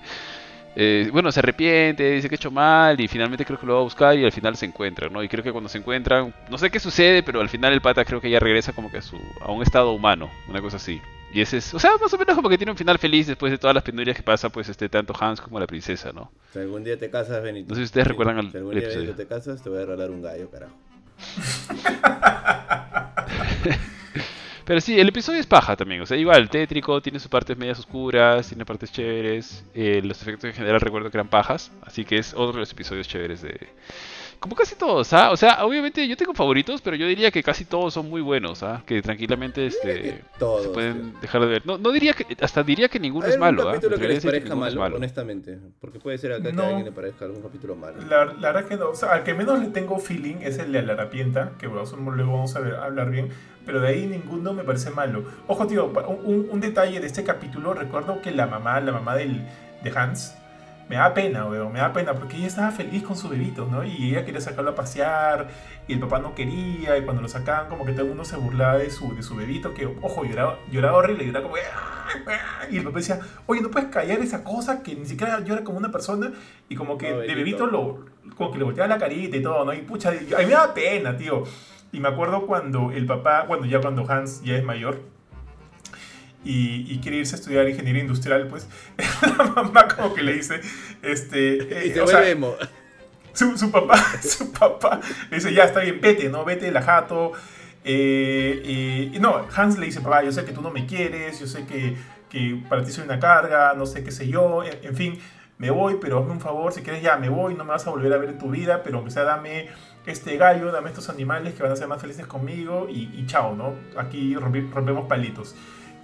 eh, 0.78 1.08
bueno, 1.10 1.32
se 1.32 1.40
arrepiente, 1.40 2.12
dice 2.12 2.28
que 2.28 2.34
ha 2.34 2.36
hecho 2.36 2.50
mal 2.50 3.00
y 3.00 3.08
finalmente 3.08 3.46
creo 3.46 3.58
que 3.58 3.64
lo 3.64 3.74
va 3.74 3.80
a 3.80 3.84
buscar 3.84 4.14
y 4.18 4.24
al 4.24 4.32
final 4.32 4.56
se 4.56 4.66
encuentran, 4.66 5.10
¿no? 5.10 5.22
Y 5.22 5.28
creo 5.28 5.42
que 5.42 5.50
cuando 5.50 5.70
se 5.70 5.78
encuentran, 5.78 6.34
no 6.50 6.58
sé 6.58 6.70
qué 6.70 6.78
sucede, 6.78 7.22
pero 7.22 7.40
al 7.40 7.48
final 7.48 7.72
el 7.72 7.80
pata 7.80 8.04
creo 8.04 8.20
que 8.20 8.28
ya 8.28 8.38
regresa 8.38 8.74
como 8.74 8.90
que 8.90 8.98
a, 8.98 9.02
su, 9.02 9.18
a 9.40 9.50
un 9.50 9.62
estado 9.62 9.92
humano, 9.92 10.30
una 10.48 10.60
cosa 10.60 10.76
así. 10.76 11.00
Y 11.32 11.40
ese 11.40 11.56
es, 11.56 11.72
o 11.72 11.78
sea, 11.78 11.92
más 11.98 12.12
o 12.12 12.18
menos 12.18 12.36
como 12.36 12.50
que 12.50 12.58
tiene 12.58 12.72
un 12.72 12.76
final 12.76 12.98
feliz 12.98 13.26
después 13.26 13.50
de 13.50 13.56
todas 13.56 13.74
las 13.74 13.82
penurias 13.84 14.16
que 14.16 14.22
pasa, 14.22 14.50
pues, 14.50 14.68
este, 14.68 14.90
tanto 14.90 15.14
Hans 15.18 15.40
como 15.40 15.58
la 15.58 15.66
princesa, 15.66 16.12
¿no? 16.12 16.30
Si 16.52 16.58
algún 16.58 16.84
día 16.84 16.98
te 16.98 17.08
casas, 17.08 17.42
Benito. 17.42 17.70
No 17.70 17.74
sé 17.74 17.80
si 17.80 17.84
ustedes 17.86 18.06
recuerdan 18.06 18.38
al 18.38 18.52
Si 18.52 18.58
algún 18.58 18.74
día 18.74 19.16
te 19.16 19.26
casas, 19.26 19.62
te 19.62 19.70
voy 19.70 19.78
a 19.78 19.86
regalar 19.86 20.10
un 20.10 20.20
gallo, 20.20 20.50
carajo. 20.50 20.76
Pero 24.66 24.80
sí, 24.80 24.98
el 24.98 25.08
episodio 25.08 25.38
es 25.38 25.46
paja 25.46 25.76
también. 25.76 26.00
O 26.02 26.06
sea, 26.06 26.16
igual, 26.16 26.50
tétrico, 26.50 27.00
tiene 27.00 27.20
sus 27.20 27.28
partes 27.28 27.56
medias 27.56 27.78
oscuras, 27.78 28.48
tiene 28.48 28.64
partes 28.66 28.90
chéveres. 28.90 29.64
Eh, 29.74 30.02
los 30.02 30.20
efectos 30.20 30.50
en 30.50 30.54
general 30.54 30.80
recuerdo 30.80 31.08
que 31.08 31.16
eran 31.16 31.28
pajas. 31.28 31.70
Así 31.82 32.04
que 32.04 32.18
es 32.18 32.34
otro 32.34 32.54
de 32.54 32.58
los 32.60 32.72
episodios 32.72 33.06
chéveres 33.06 33.42
de, 33.42 33.68
como 34.40 34.54
casi 34.54 34.74
todos, 34.74 35.12
¿ah? 35.12 35.30
O 35.30 35.36
sea, 35.36 35.64
obviamente 35.64 36.06
yo 36.06 36.16
tengo 36.16 36.34
favoritos, 36.34 36.80
pero 36.80 36.96
yo 36.96 37.06
diría 37.06 37.30
que 37.30 37.42
casi 37.42 37.64
todos 37.64 37.94
son 37.94 38.08
muy 38.08 38.20
buenos, 38.20 38.62
¿ah? 38.62 38.82
Que 38.86 39.02
tranquilamente 39.02 39.66
este, 39.66 40.22
se 40.38 40.68
pueden 40.68 41.14
dejar 41.20 41.40
de 41.42 41.46
ver. 41.46 41.66
No, 41.66 41.78
no 41.78 41.90
diría 41.90 42.12
que, 42.12 42.26
hasta 42.40 42.62
diría 42.62 42.88
que 42.88 42.98
ninguno 42.98 43.26
es 43.26 43.38
malo, 43.38 43.62
un 43.62 43.68
¿ah? 43.68 43.72
capítulo 43.72 43.98
que 43.98 44.08
les 44.08 44.24
parezca 44.24 44.54
malo, 44.54 44.96
honestamente. 44.96 45.58
Porque 45.80 45.98
puede 45.98 46.18
ser 46.18 46.32
acá 46.32 46.50
que 46.50 46.60
a 46.60 46.66
alguien 46.66 46.84
le 46.84 46.92
parezca 46.92 47.24
algún 47.24 47.42
capítulo 47.42 47.76
malo. 47.76 47.96
La, 48.08 48.26
la, 48.26 48.52
verdad 48.52 48.68
que 48.68 48.76
no. 48.76 48.90
O 48.90 48.94
sea, 48.94 49.12
al 49.12 49.24
que 49.24 49.34
menos 49.34 49.58
le 49.58 49.68
tengo 49.68 49.98
feeling 49.98 50.36
es 50.42 50.58
el 50.58 50.72
de 50.72 50.82
la 50.82 50.94
Harapienta, 50.94 51.52
que 51.58 51.66
bueno, 51.66 51.84
luego 52.12 52.32
vamos 52.32 52.56
a, 52.56 52.60
ver, 52.60 52.74
a 52.74 52.84
hablar 52.84 53.10
bien. 53.10 53.30
Pero 53.64 53.80
de 53.80 53.88
ahí 53.88 54.06
ninguno 54.06 54.52
me 54.52 54.62
parece 54.62 54.90
malo. 54.90 55.24
Ojo, 55.48 55.66
tío, 55.66 55.86
un, 55.86 56.48
un 56.50 56.60
detalle 56.60 57.00
de 57.00 57.06
este 57.06 57.24
capítulo. 57.24 57.74
Recuerdo 57.74 58.22
que 58.22 58.30
la 58.30 58.46
mamá, 58.46 58.80
la 58.80 58.92
mamá 58.92 59.16
del, 59.16 59.44
de 59.82 59.90
Hans, 59.90 60.36
me 60.88 60.96
da 60.96 61.12
pena, 61.14 61.46
weón, 61.46 61.72
me 61.72 61.80
da 61.80 61.92
pena, 61.92 62.14
porque 62.14 62.36
ella 62.36 62.46
estaba 62.46 62.70
feliz 62.70 63.02
con 63.02 63.16
su 63.16 63.28
bebito, 63.28 63.66
¿no? 63.66 63.84
Y 63.84 64.10
ella 64.10 64.24
quería 64.24 64.40
sacarlo 64.40 64.70
a 64.70 64.74
pasear, 64.74 65.48
y 65.88 65.94
el 65.94 66.00
papá 66.00 66.20
no 66.20 66.34
quería, 66.34 66.96
y 66.96 67.02
cuando 67.02 67.22
lo 67.22 67.28
sacaban, 67.28 67.68
como 67.68 67.84
que 67.84 67.92
todo 67.92 68.02
el 68.02 68.08
mundo 68.08 68.24
se 68.24 68.36
burlaba 68.36 68.78
de 68.78 68.90
su, 68.90 69.14
de 69.14 69.22
su 69.22 69.34
bebito, 69.34 69.74
que, 69.74 69.86
ojo, 69.86 70.24
lloraba, 70.24 70.58
lloraba 70.70 70.98
horrible, 70.98 71.26
lloraba 71.26 71.44
como, 71.44 71.56
y 72.70 72.78
el 72.78 72.84
papá 72.84 72.98
decía, 72.98 73.20
oye, 73.46 73.60
no 73.62 73.70
puedes 73.70 73.88
callar 73.88 74.20
esa 74.20 74.44
cosa 74.44 74.82
que 74.82 74.94
ni 74.94 75.06
siquiera 75.06 75.40
llora 75.40 75.64
como 75.64 75.78
una 75.78 75.90
persona, 75.90 76.32
y 76.68 76.76
como 76.76 76.98
que 76.98 77.12
de 77.12 77.34
bebito 77.34 77.66
lo, 77.66 78.06
como 78.36 78.52
que 78.52 78.58
le 78.58 78.64
volteaba 78.64 78.88
la 78.88 78.98
carita 78.98 79.36
y 79.36 79.42
todo, 79.42 79.64
¿no? 79.64 79.74
Y 79.74 79.82
pucha, 79.82 80.10
a 80.10 80.12
mí 80.12 80.46
me 80.46 80.52
da 80.52 80.72
pena, 80.72 81.16
tío. 81.16 81.44
Y 81.92 82.00
me 82.00 82.08
acuerdo 82.08 82.46
cuando 82.46 82.90
el 82.90 83.06
papá, 83.06 83.44
bueno, 83.44 83.66
ya 83.66 83.80
cuando 83.80 84.10
Hans 84.10 84.42
ya 84.42 84.56
es 84.56 84.64
mayor, 84.64 85.00
y, 86.46 86.98
quiere 87.02 87.18
irse 87.18 87.34
a 87.34 87.38
estudiar 87.38 87.68
ingeniería 87.68 88.02
industrial, 88.02 88.46
pues 88.48 88.68
la 89.38 89.44
mamá 89.44 89.88
como 89.88 90.14
que 90.14 90.22
le 90.22 90.34
dice, 90.34 90.60
este... 91.02 91.56
Eh, 91.96 92.00
o 92.00 92.06
sea, 92.06 92.22
su, 93.36 93.58
su, 93.58 93.70
papá, 93.70 93.96
su 94.22 94.50
papá 94.52 95.00
le 95.30 95.36
dice, 95.36 95.52
ya 95.52 95.64
está 95.64 95.80
bien, 95.80 96.00
vete, 96.00 96.28
¿no? 96.28 96.44
Vete, 96.44 96.70
la 96.70 96.82
jato. 96.82 97.32
Eh, 97.84 99.10
y 99.12 99.18
no, 99.20 99.46
Hans 99.54 99.78
le 99.78 99.86
dice, 99.86 100.00
papá, 100.00 100.24
yo 100.24 100.32
sé 100.32 100.44
que 100.44 100.52
tú 100.52 100.62
no 100.62 100.70
me 100.70 100.86
quieres, 100.86 101.38
yo 101.38 101.46
sé 101.46 101.66
que, 101.66 101.96
que 102.30 102.60
para 102.68 102.82
ti 102.82 102.90
soy 102.90 103.04
una 103.04 103.20
carga, 103.20 103.74
no 103.74 103.86
sé 103.86 104.02
qué 104.02 104.10
sé 104.10 104.26
yo, 104.26 104.64
en, 104.64 104.96
fin, 104.96 105.18
me 105.58 105.70
voy, 105.70 105.98
pero 106.00 106.18
hazme 106.18 106.32
un 106.32 106.40
favor, 106.40 106.72
si 106.72 106.82
quieres 106.82 107.02
ya 107.02 107.16
me 107.16 107.28
voy, 107.28 107.54
no 107.54 107.64
me 107.64 107.70
vas 107.70 107.86
a 107.86 107.90
volver 107.90 108.12
a 108.12 108.16
ver 108.16 108.30
en 108.30 108.38
tu 108.38 108.50
vida, 108.50 108.82
pero 108.82 108.96
aunque 108.96 109.10
sea 109.12 109.22
dame 109.22 109.68
este 110.06 110.36
gallo, 110.36 110.72
dame 110.72 110.88
estos 110.88 111.08
animales 111.10 111.54
que 111.54 111.62
van 111.62 111.72
a 111.72 111.76
ser 111.76 111.88
más 111.88 112.00
felices 112.00 112.26
conmigo 112.26 112.88
y, 112.88 113.10
y 113.14 113.26
chao, 113.26 113.54
¿no? 113.54 113.74
Aquí 113.98 114.34
rompemos 114.34 115.06
palitos. 115.06 115.54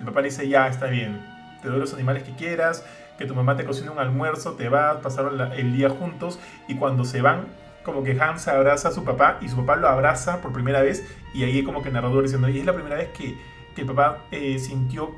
Papá 0.07 0.21
le 0.21 0.29
dice, 0.29 0.49
ya, 0.49 0.69
está 0.69 0.87
bien, 0.87 1.21
te 1.63 1.69
doy 1.69 1.79
los 1.79 1.95
animales 1.95 2.23
que 2.23 2.33
quieras, 2.33 2.85
que 3.19 3.27
tu 3.27 3.35
mamá 3.35 3.57
te 3.57 3.65
cocine 3.65 3.91
un 3.91 3.99
almuerzo, 3.99 4.53
te 4.53 4.69
vas, 4.69 4.97
pasaron 4.99 5.41
el 5.53 5.73
día 5.73 5.91
juntos 5.91 6.39
y 6.69 6.77
cuando 6.77 7.05
se 7.05 7.23
van, 7.23 7.47
como 7.85 8.03
que 8.05 8.21
Hans 8.21 8.49
abraza 8.49 8.89
a 8.89 8.93
su 8.93 9.05
papá 9.05 9.39
y 9.41 9.49
su 9.49 9.57
papá 9.57 9.77
lo 9.77 9.89
abraza 9.89 10.41
por 10.41 10.53
primera 10.53 10.83
vez 10.83 11.05
y 11.35 11.45
ahí 11.45 11.63
como 11.63 11.83
que 11.83 11.89
el 11.89 11.95
narrador 11.95 12.23
diciendo, 12.23 12.49
y 12.49 12.59
es 12.59 12.65
la 12.65 12.75
primera 12.75 12.97
vez 12.97 13.09
que, 13.09 13.37
que 13.75 13.83
el 13.83 13.87
papá 13.87 14.25
eh, 14.31 14.59
sintió 14.59 15.11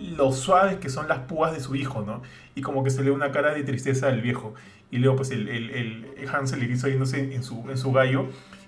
lo 0.00 0.32
suaves 0.32 0.76
que 0.76 0.88
son 0.88 1.08
las 1.08 1.20
púas 1.20 1.52
de 1.52 1.60
su 1.60 1.74
hijo, 1.76 2.02
¿no? 2.02 2.22
Y 2.54 2.62
como 2.62 2.82
que 2.82 2.90
se 2.90 3.02
le 3.02 3.10
una 3.10 3.32
cara 3.32 3.52
de 3.52 3.62
tristeza 3.62 4.08
al 4.08 4.20
viejo. 4.20 4.54
Y 4.90 4.98
luego 4.98 5.16
pues 5.16 5.30
el, 5.30 5.48
el, 5.48 6.06
Hans 6.32 6.56
le 6.56 6.64
hizo 6.64 6.88
yéndose 6.88 7.34
en 7.34 7.42
su, 7.42 7.68
en 7.68 7.76
su 7.76 7.92
gallo. 7.92 8.26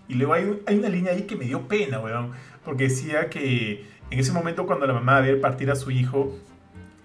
Y 0.09 0.15
luego 0.15 0.35
hay, 0.35 0.61
hay 0.67 0.79
una 0.79 0.89
línea 0.89 1.13
ahí 1.13 1.23
que 1.23 1.37
me 1.37 1.45
dio 1.45 1.69
pena, 1.69 2.01
weón. 2.01 2.33
Porque 2.65 2.85
decía 2.85 3.31
que 3.31 3.87
en 4.11 4.19
ese 4.19 4.33
momento 4.33 4.67
cuando 4.67 4.87
la 4.87 4.95
mamá 4.95 5.21
ve 5.21 5.37
partir 5.37 5.71
a 5.71 5.77
su 5.77 5.91
hijo, 5.91 6.35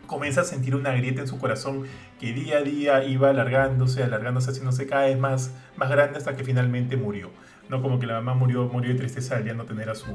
comienza 0.07 0.41
a 0.41 0.43
sentir 0.43 0.75
una 0.75 0.91
grieta 0.91 1.21
en 1.21 1.27
su 1.27 1.39
corazón 1.39 1.83
que 2.19 2.33
día 2.33 2.57
a 2.57 2.61
día 2.61 3.03
iba 3.03 3.29
alargándose, 3.29 4.03
alargándose, 4.03 4.51
haciéndose 4.51 4.85
cada 4.85 5.05
vez 5.05 5.17
más, 5.17 5.51
más 5.75 5.89
grande 5.89 6.17
hasta 6.17 6.35
que 6.35 6.43
finalmente 6.43 6.97
murió. 6.97 7.29
No 7.69 7.81
como 7.81 7.99
que 7.99 8.05
la 8.05 8.15
mamá 8.15 8.33
murió, 8.33 8.65
murió 8.67 8.91
de 8.91 8.99
tristeza 8.99 9.37
al 9.37 9.45
ya 9.45 9.53
no 9.53 9.65
tener 9.65 9.89
a 9.89 9.95
su, 9.95 10.13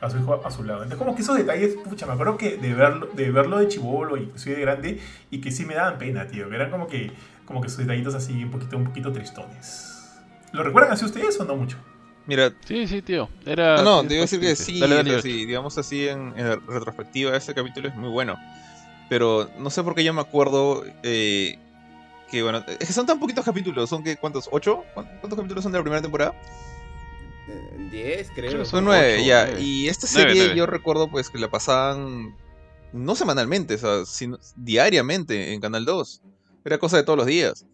a 0.00 0.10
su 0.10 0.18
hijo 0.18 0.44
a 0.44 0.50
su 0.50 0.64
lado. 0.64 0.82
Entonces 0.82 0.98
como 0.98 1.14
que 1.14 1.22
esos 1.22 1.36
detalles, 1.36 1.76
pucha, 1.76 2.06
me 2.06 2.12
acuerdo 2.12 2.36
que 2.36 2.56
de 2.56 2.74
verlo 2.74 3.08
de, 3.14 3.30
verlo 3.30 3.58
de 3.58 3.68
chivolo 3.68 4.16
soy 4.34 4.54
de 4.54 4.60
grande 4.60 5.00
y 5.30 5.40
que 5.40 5.50
sí 5.50 5.64
me 5.64 5.74
daban 5.74 5.98
pena, 5.98 6.26
tío. 6.26 6.52
eran 6.52 6.70
como 6.70 6.88
que, 6.88 7.12
como 7.44 7.60
que 7.60 7.68
sus 7.68 7.78
detallitos 7.78 8.14
así 8.14 8.44
un 8.44 8.50
poquito, 8.50 8.76
un 8.76 8.84
poquito 8.84 9.12
tristones. 9.12 10.18
¿Lo 10.52 10.62
recuerdan 10.62 10.92
así 10.92 11.04
ustedes 11.04 11.38
o 11.40 11.44
no 11.44 11.56
mucho? 11.56 11.78
Mira. 12.28 12.52
Sí, 12.66 12.86
sí, 12.86 13.00
tío. 13.00 13.26
Era, 13.46 13.76
no, 13.78 14.02
no, 14.02 14.06
te 14.06 14.12
iba 14.12 14.20
a 14.20 14.26
decir 14.26 14.38
que 14.38 14.54
sí, 14.54 14.82
sí, 15.22 15.46
digamos 15.46 15.78
así 15.78 16.08
en, 16.08 16.34
retrospectiva, 16.36 17.34
este 17.34 17.54
capítulo 17.54 17.88
es 17.88 17.94
muy 17.94 18.10
bueno. 18.10 18.36
Pero 19.08 19.48
no 19.58 19.70
sé 19.70 19.82
por 19.82 19.94
qué 19.94 20.04
yo 20.04 20.12
me 20.12 20.20
acuerdo 20.20 20.84
eh, 21.02 21.58
que, 22.30 22.42
bueno, 22.42 22.62
es 22.68 22.86
que 22.86 22.92
son 22.92 23.06
tan 23.06 23.18
poquitos 23.18 23.46
capítulos, 23.46 23.88
¿son 23.88 24.04
que 24.04 24.18
cuántos? 24.18 24.46
¿Ocho? 24.52 24.84
¿Cuántos 24.92 25.36
capítulos 25.36 25.62
son 25.62 25.72
de 25.72 25.78
la 25.78 25.82
primera 25.82 26.02
temporada? 26.02 26.34
Eh, 27.48 27.88
diez, 27.90 28.30
creo. 28.34 28.62
son 28.66 28.84
nueve, 28.84 29.24
ya. 29.24 29.58
Y 29.58 29.88
esta 29.88 30.06
serie 30.06 30.54
yo 30.54 30.66
recuerdo 30.66 31.08
pues 31.10 31.30
que 31.30 31.38
la 31.38 31.48
pasaban 31.48 32.36
no 32.92 33.14
semanalmente, 33.14 33.78
sino 34.04 34.38
diariamente 34.54 35.54
en 35.54 35.62
Canal 35.62 35.86
2. 35.86 36.20
Era 36.66 36.76
cosa 36.76 36.98
de 36.98 37.04
todos 37.04 37.16
los 37.16 37.26
días. 37.26 37.64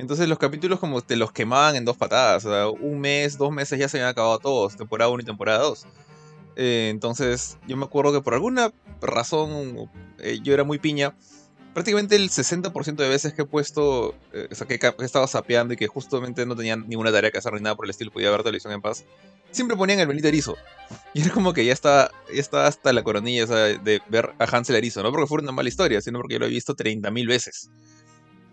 Entonces 0.00 0.28
los 0.28 0.38
capítulos 0.38 0.80
como 0.80 1.02
te 1.02 1.14
los 1.14 1.30
quemaban 1.30 1.76
en 1.76 1.84
dos 1.84 1.96
patadas. 1.96 2.46
O 2.46 2.50
sea, 2.50 2.68
un 2.68 3.00
mes, 3.00 3.36
dos 3.36 3.52
meses 3.52 3.78
ya 3.78 3.86
se 3.86 3.98
habían 3.98 4.08
acabado 4.08 4.38
todos, 4.38 4.74
temporada 4.74 5.10
1 5.10 5.22
y 5.22 5.26
temporada 5.26 5.58
2. 5.58 5.86
Eh, 6.56 6.88
entonces 6.90 7.58
yo 7.68 7.76
me 7.76 7.84
acuerdo 7.84 8.12
que 8.12 8.22
por 8.22 8.32
alguna 8.32 8.72
razón 9.02 9.90
eh, 10.18 10.40
yo 10.42 10.54
era 10.54 10.64
muy 10.64 10.78
piña. 10.78 11.14
Prácticamente 11.74 12.16
el 12.16 12.30
60% 12.30 12.96
de 12.96 13.08
veces 13.08 13.34
que 13.34 13.42
he 13.42 13.44
puesto, 13.44 14.14
eh, 14.32 14.48
o 14.50 14.54
sea, 14.54 14.66
que, 14.66 14.80
estaba 15.00 15.26
sapeando 15.26 15.74
y 15.74 15.76
que 15.76 15.86
justamente 15.86 16.44
no 16.46 16.56
tenía 16.56 16.76
ninguna 16.76 17.12
tarea 17.12 17.30
que 17.30 17.38
hacer 17.38 17.52
ni 17.52 17.60
nada 17.60 17.76
por 17.76 17.84
el 17.84 17.90
estilo, 17.90 18.10
podía 18.10 18.30
ver 18.30 18.42
televisión 18.42 18.72
en 18.72 18.80
paz, 18.80 19.04
siempre 19.52 19.76
ponían 19.76 20.00
el 20.00 20.08
Benito 20.08 20.28
Erizo. 20.28 20.56
Y 21.14 21.22
era 21.22 21.30
como 21.30 21.52
que 21.52 21.64
ya 21.64 21.72
estaba, 21.72 22.10
ya 22.32 22.40
estaba 22.40 22.66
hasta 22.66 22.92
la 22.92 23.04
coronilla 23.04 23.46
de 23.46 24.02
ver 24.08 24.32
a 24.38 24.44
Hansel 24.44 24.76
Erizo, 24.76 25.02
no 25.02 25.12
porque 25.12 25.28
fuera 25.28 25.42
una 25.42 25.52
mala 25.52 25.68
historia, 25.68 26.00
sino 26.00 26.18
porque 26.18 26.34
yo 26.34 26.40
lo 26.40 26.46
he 26.46 26.50
visto 26.50 26.74
30.000 26.74 27.28
veces. 27.28 27.70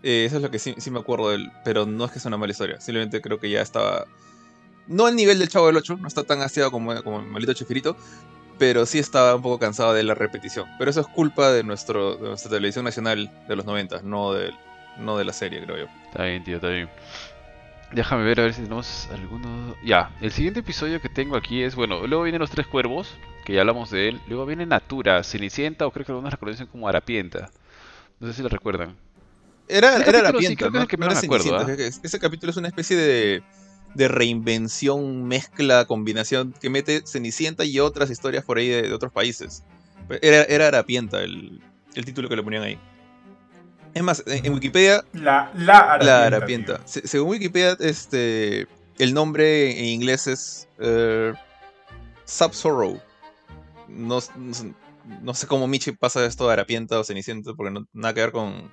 Eh, 0.02 0.24
eso 0.26 0.36
es 0.36 0.42
lo 0.42 0.50
que 0.50 0.58
sí, 0.58 0.74
me 0.90 1.00
acuerdo 1.00 1.30
de 1.30 1.36
él, 1.36 1.52
pero 1.64 1.86
no 1.86 2.04
es 2.04 2.12
que 2.12 2.20
sea 2.20 2.28
una 2.28 2.36
mala 2.36 2.52
historia. 2.52 2.80
Simplemente 2.80 3.20
creo 3.20 3.38
que 3.40 3.50
ya 3.50 3.62
estaba. 3.62 4.06
No 4.86 5.06
al 5.06 5.16
nivel 5.16 5.38
del 5.38 5.48
Chavo 5.48 5.66
del 5.66 5.76
8, 5.76 5.98
no 6.00 6.08
está 6.08 6.24
tan 6.24 6.40
hastiado 6.40 6.70
como, 6.70 7.02
como 7.02 7.20
el 7.20 7.26
malito 7.26 7.52
Chefirito, 7.52 7.96
pero 8.58 8.86
sí 8.86 8.98
estaba 8.98 9.34
un 9.34 9.42
poco 9.42 9.58
cansado 9.58 9.92
de 9.92 10.02
la 10.02 10.14
repetición. 10.14 10.66
Pero 10.78 10.90
eso 10.90 11.00
es 11.00 11.06
culpa 11.08 11.50
de, 11.52 11.62
nuestro, 11.62 12.16
de 12.16 12.28
nuestra 12.28 12.50
televisión 12.50 12.84
nacional 12.84 13.30
de 13.48 13.56
los 13.56 13.64
90, 13.66 14.02
no 14.02 14.32
de, 14.32 14.52
no 14.98 15.16
de 15.18 15.24
la 15.24 15.32
serie, 15.32 15.62
creo 15.62 15.76
yo. 15.76 15.86
Está 16.06 16.24
bien, 16.24 16.44
tío, 16.44 16.56
está 16.56 16.68
bien. 16.68 16.88
Déjame 17.92 18.24
ver 18.24 18.40
a 18.40 18.42
ver 18.44 18.54
si 18.54 18.62
tenemos 18.62 19.08
alguno. 19.12 19.74
Ya, 19.82 20.10
el 20.20 20.30
siguiente 20.32 20.60
episodio 20.60 21.00
que 21.00 21.08
tengo 21.08 21.36
aquí 21.36 21.62
es, 21.62 21.74
bueno, 21.74 22.06
luego 22.06 22.24
vienen 22.24 22.40
los 22.40 22.50
tres 22.50 22.66
cuervos, 22.66 23.14
que 23.44 23.54
ya 23.54 23.60
hablamos 23.60 23.90
de 23.90 24.08
él. 24.08 24.20
Luego 24.28 24.44
viene 24.44 24.66
Natura, 24.66 25.22
Cenicienta, 25.24 25.86
o 25.86 25.90
creo 25.90 26.04
que 26.04 26.12
algunos 26.12 26.32
la 26.32 26.66
como 26.66 26.88
Arapienta. 26.88 27.50
No 28.20 28.26
sé 28.26 28.34
si 28.34 28.42
lo 28.42 28.48
recuerdan. 28.48 28.96
Era, 29.68 29.96
era 29.98 30.22
la 30.22 30.32
pienta, 30.32 30.70
¿no? 30.70 30.82
Ese 30.82 32.18
capítulo 32.18 32.50
es 32.50 32.56
una 32.56 32.68
especie 32.68 32.96
de, 32.96 33.42
de, 33.94 34.08
reinvención, 34.08 35.24
mezcla, 35.24 35.84
combinación 35.84 36.54
que 36.58 36.70
mete 36.70 37.02
Cenicienta 37.06 37.64
y 37.64 37.78
otras 37.78 38.10
historias 38.10 38.44
por 38.44 38.58
ahí 38.58 38.68
de, 38.68 38.92
otros 38.92 39.12
países. 39.12 39.64
Era, 40.22 40.44
era 40.44 40.68
Arapienta 40.68 41.22
el, 41.22 41.60
el, 41.94 42.04
título 42.04 42.30
que 42.30 42.36
le 42.36 42.42
ponían 42.42 42.62
ahí. 42.62 42.78
Es 43.92 44.02
más, 44.02 44.22
en, 44.26 44.54
Wikipedia. 44.54 45.04
La, 45.12 45.52
la 45.54 46.26
Arapienta. 46.26 46.80
según 46.86 47.30
Wikipedia, 47.30 47.76
este, 47.80 48.66
el 48.98 49.12
nombre 49.12 49.78
en 49.78 49.84
inglés 49.84 50.26
es 50.26 50.68
uh, 50.78 51.34
Sorrow. 52.26 53.00
No, 53.88 54.18
no, 55.22 55.34
sé 55.34 55.46
cómo 55.46 55.66
Michi 55.66 55.92
pasa 55.92 56.24
esto 56.24 56.46
de 56.46 56.52
Arapienta 56.54 56.98
o 56.98 57.04
Cenicienta, 57.04 57.54
porque 57.54 57.72
no 57.72 57.86
nada 57.92 58.14
que 58.14 58.20
ver 58.20 58.32
con, 58.32 58.70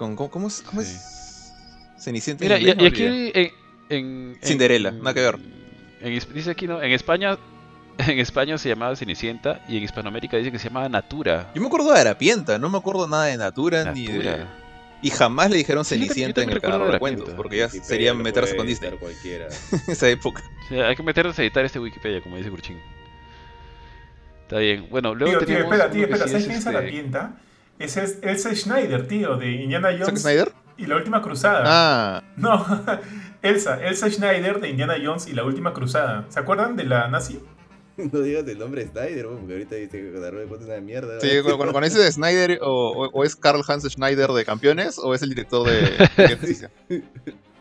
¿Cómo, 0.00 0.48
es? 0.48 0.62
¿Cómo 0.62 0.80
es? 0.80 1.52
Cenicienta. 1.98 2.42
Mira, 2.42 2.58
y, 2.58 2.70
aquí 2.70 3.32
en, 3.90 4.38
Cinderella, 4.42 4.92
nada 4.92 5.12
que 5.12 5.20
ver. 5.20 5.38
dice 6.32 6.50
aquí, 6.50 6.66
¿no? 6.66 6.80
En 6.82 6.92
España 6.92 7.36
en 8.08 8.18
España 8.18 8.56
se 8.56 8.70
llamaba 8.70 8.96
Cenicienta 8.96 9.60
y 9.68 9.76
en 9.76 9.82
Hispanoamérica 9.82 10.38
dice 10.38 10.50
que 10.50 10.58
se 10.58 10.68
llamaba 10.68 10.88
Natura. 10.88 11.50
Yo 11.54 11.60
me 11.60 11.66
acuerdo 11.66 11.92
de 11.92 12.00
Arapienta, 12.00 12.58
no 12.58 12.70
me 12.70 12.78
acuerdo 12.78 13.06
nada 13.06 13.26
de 13.26 13.36
Natura, 13.36 13.92
ni 13.92 14.06
de. 14.06 14.46
Y 15.02 15.10
jamás 15.10 15.50
le 15.50 15.58
dijeron 15.58 15.84
Cenicienta 15.84 16.42
en 16.42 16.50
el 16.50 16.60
canal 16.62 16.92
de 16.92 16.98
cuentos, 16.98 17.30
porque 17.36 17.58
ya 17.58 17.68
sería 17.68 18.14
meterse 18.14 18.56
con 18.56 18.66
Disney. 18.66 18.92
Cualquiera. 18.98 19.48
Esa 19.88 20.08
época. 20.08 20.42
hay 20.70 20.96
que 20.96 21.02
meterse 21.02 21.42
a 21.42 21.44
editar 21.44 21.64
este 21.64 21.78
Wikipedia, 21.78 22.22
como 22.22 22.36
dice 22.36 22.48
Kurchin. 22.48 22.80
Está 24.42 24.58
bien. 24.58 24.86
Bueno, 24.90 25.14
luego 25.14 25.38
tío, 25.38 25.46
tío, 25.46 25.58
espera, 25.58 25.90
tío, 25.90 26.02
espera. 26.04 26.26
¿Sabes 26.26 26.46
quién 26.46 26.56
es 26.56 26.64
la 26.64 26.82
pinta? 26.82 27.36
Ese 27.80 28.04
es 28.04 28.18
Elsa 28.22 28.54
Schneider, 28.54 29.08
tío, 29.08 29.36
de 29.36 29.50
Indiana 29.52 29.88
Jones. 29.98 30.20
Schneider? 30.20 30.52
Y 30.76 30.86
la 30.86 30.96
última 30.96 31.22
cruzada. 31.22 31.62
Ah. 31.66 32.22
No, 32.36 32.64
Elsa, 33.42 33.82
Elsa 33.82 34.10
Schneider 34.10 34.60
de 34.60 34.68
Indiana 34.68 34.96
Jones 35.02 35.26
y 35.26 35.32
la 35.32 35.44
última 35.44 35.72
cruzada. 35.72 36.26
¿Se 36.28 36.38
acuerdan 36.38 36.76
de 36.76 36.84
la 36.84 37.08
nazi? 37.08 37.40
No 38.12 38.20
digas 38.20 38.46
el 38.48 38.58
nombre 38.58 38.84
de 38.84 38.90
Snyder, 38.90 39.26
porque 39.26 39.52
ahorita 39.52 39.74
dice 39.74 40.00
que 40.00 40.20
Darwin 40.20 40.48
es 40.52 40.66
una 40.66 40.80
mierda. 40.80 41.20
Sí, 41.20 41.28
cuando, 41.42 41.72
cuando 41.72 41.80
dices 41.80 42.14
Snyder, 42.14 42.58
o, 42.62 43.08
o, 43.12 43.24
es 43.24 43.36
Carl 43.36 43.62
Hans 43.66 43.84
Schneider 43.84 44.30
de 44.30 44.44
Campeones, 44.44 44.98
o 44.98 45.14
es 45.14 45.22
el 45.22 45.30
director 45.30 45.68
de. 45.68 46.70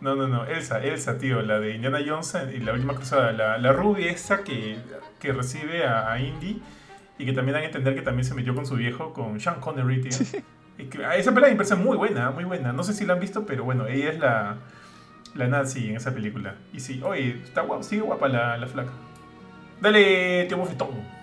no, 0.02 0.16
no, 0.16 0.28
no, 0.28 0.46
Elsa, 0.46 0.82
Elsa, 0.84 1.18
tío, 1.18 1.42
la 1.42 1.60
de 1.60 1.76
Indiana 1.76 2.00
Jones 2.06 2.34
y 2.54 2.60
la 2.60 2.74
última 2.74 2.96
cruzada. 2.96 3.32
La, 3.32 3.58
la 3.58 3.74
rubia 3.74 4.12
esa 4.12 4.44
que, 4.44 4.78
que 5.20 5.34
recibe 5.34 5.86
a, 5.86 6.12
a, 6.12 6.20
Indy 6.22 6.62
y 7.20 7.26
que 7.26 7.34
también 7.34 7.54
dan 7.54 7.64
a 7.64 7.66
entender 7.66 7.94
que 7.94 8.02
también 8.02 8.24
se 8.24 8.34
metió 8.34 8.56
con 8.56 8.66
su 8.66 8.76
viejo, 8.76 9.14
con 9.14 9.40
Sean 9.40 9.60
Connery, 9.60 10.02
tío. 10.02 10.18
Y 10.78 10.86
que, 10.86 11.00
esa 11.18 11.34
pelea 11.34 11.50
me 11.50 11.58
parece 11.58 11.76
muy 11.76 11.98
buena, 11.98 12.32
muy 12.32 12.46
buena. 12.46 12.72
No 12.72 12.84
sé 12.84 12.94
si 12.94 13.06
la 13.06 13.14
han 13.14 13.20
visto, 13.20 13.46
pero 13.46 13.66
bueno, 13.66 13.86
ella 13.86 14.12
es 14.12 14.18
la, 14.20 14.56
la 15.36 15.48
nazi 15.48 15.90
en 15.90 15.98
esa 15.98 16.14
película. 16.14 16.56
Y 16.72 16.80
sí, 16.80 17.02
oye, 17.04 17.42
está 17.44 17.62
guapa, 17.62 17.84
sigue 17.84 18.02
guapa 18.02 18.30
la, 18.30 18.56
la 18.58 18.66
flaca. 18.66 18.92
Dale, 19.82 20.46
tío 20.46 20.58
bofetón. 20.58 21.20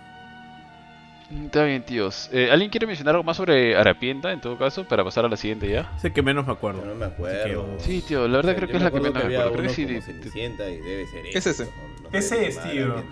Está 1.45 1.65
bien, 1.65 1.83
tíos. 1.83 2.29
Eh, 2.33 2.51
¿Alguien 2.53 2.71
quiere 2.71 2.87
mencionar 2.87 3.15
algo 3.15 3.25
más 3.25 3.39
sobre 3.39 3.75
Arapienta, 3.75 4.33
en 4.33 4.41
todo 4.43 4.59
caso, 4.59 4.85
para 4.85 5.03
pasar 5.03 5.25
a 5.25 5.29
la 5.29 5.39
siguiente 5.39 5.69
ya? 5.69 5.91
Sé 5.99 6.13
que 6.13 6.23
menos 6.23 6.47
me 6.47 6.53
acuerdo. 6.53 6.85
no 6.85 6.95
me 6.95 7.07
acuerdo. 7.07 7.79
Sí, 7.79 8.05
tío, 8.07 8.29
la 8.29 8.37
verdad 8.37 8.57
creo 8.57 8.69
que 8.69 8.77
es 8.77 8.83
la 8.83 8.91
que 8.91 9.01
menos 9.01 9.15
me 9.15 9.37
acuerdo. 9.37 9.53
Creo 9.53 9.63
que 9.63 9.69
sí. 9.71 10.01
Cenicienta 10.03 10.69
y 10.69 10.79
debe 10.79 11.07
ser 11.07 11.23
¿Qué 11.33 11.39
es 11.39 11.47
ese? 11.47 11.69
ese 12.13 12.47
es, 12.47 12.63
tío. 12.63 13.03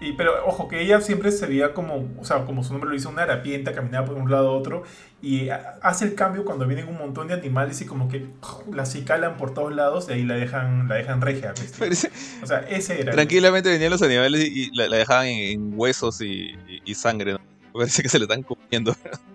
Y, 0.00 0.12
pero 0.12 0.46
ojo, 0.46 0.68
que 0.68 0.80
ella 0.80 1.00
siempre 1.00 1.30
se 1.30 1.46
veía 1.46 1.72
como, 1.72 2.08
o 2.18 2.24
sea, 2.24 2.44
como 2.44 2.64
su 2.64 2.72
nombre 2.72 2.90
lo 2.90 2.94
dice, 2.94 3.08
una 3.08 3.22
harapienta, 3.22 3.72
caminaba 3.72 4.06
por 4.06 4.16
un 4.16 4.30
lado 4.30 4.48
a 4.48 4.52
otro 4.52 4.82
y 5.24 5.48
hace 5.80 6.04
el 6.04 6.14
cambio 6.14 6.44
cuando 6.44 6.66
vienen 6.66 6.86
un 6.86 6.98
montón 6.98 7.28
de 7.28 7.34
animales 7.34 7.80
y 7.80 7.86
como 7.86 8.08
que 8.10 8.26
la 8.70 8.82
acicalan 8.82 9.38
por 9.38 9.54
todos 9.54 9.74
lados 9.74 10.06
y 10.08 10.12
ahí 10.12 10.22
la 10.24 10.34
dejan, 10.34 10.86
la 10.88 10.96
dejan 10.96 11.20
regia. 11.22 11.54
O 12.42 12.46
sea, 12.46 12.58
ese 12.68 13.00
era. 13.00 13.12
Tranquilamente 13.12 13.70
venían 13.70 13.90
los 13.90 14.02
animales 14.02 14.44
y 14.44 14.70
la, 14.76 14.88
dejaban 14.88 15.26
en, 15.26 15.72
huesos 15.78 16.20
y, 16.20 16.54
sangre, 16.94 17.32
¿no? 17.32 17.38
Parece 17.72 18.02
que 18.02 18.08
se 18.08 18.18
le 18.18 18.24
están 18.24 18.42
comiendo. 18.42 18.94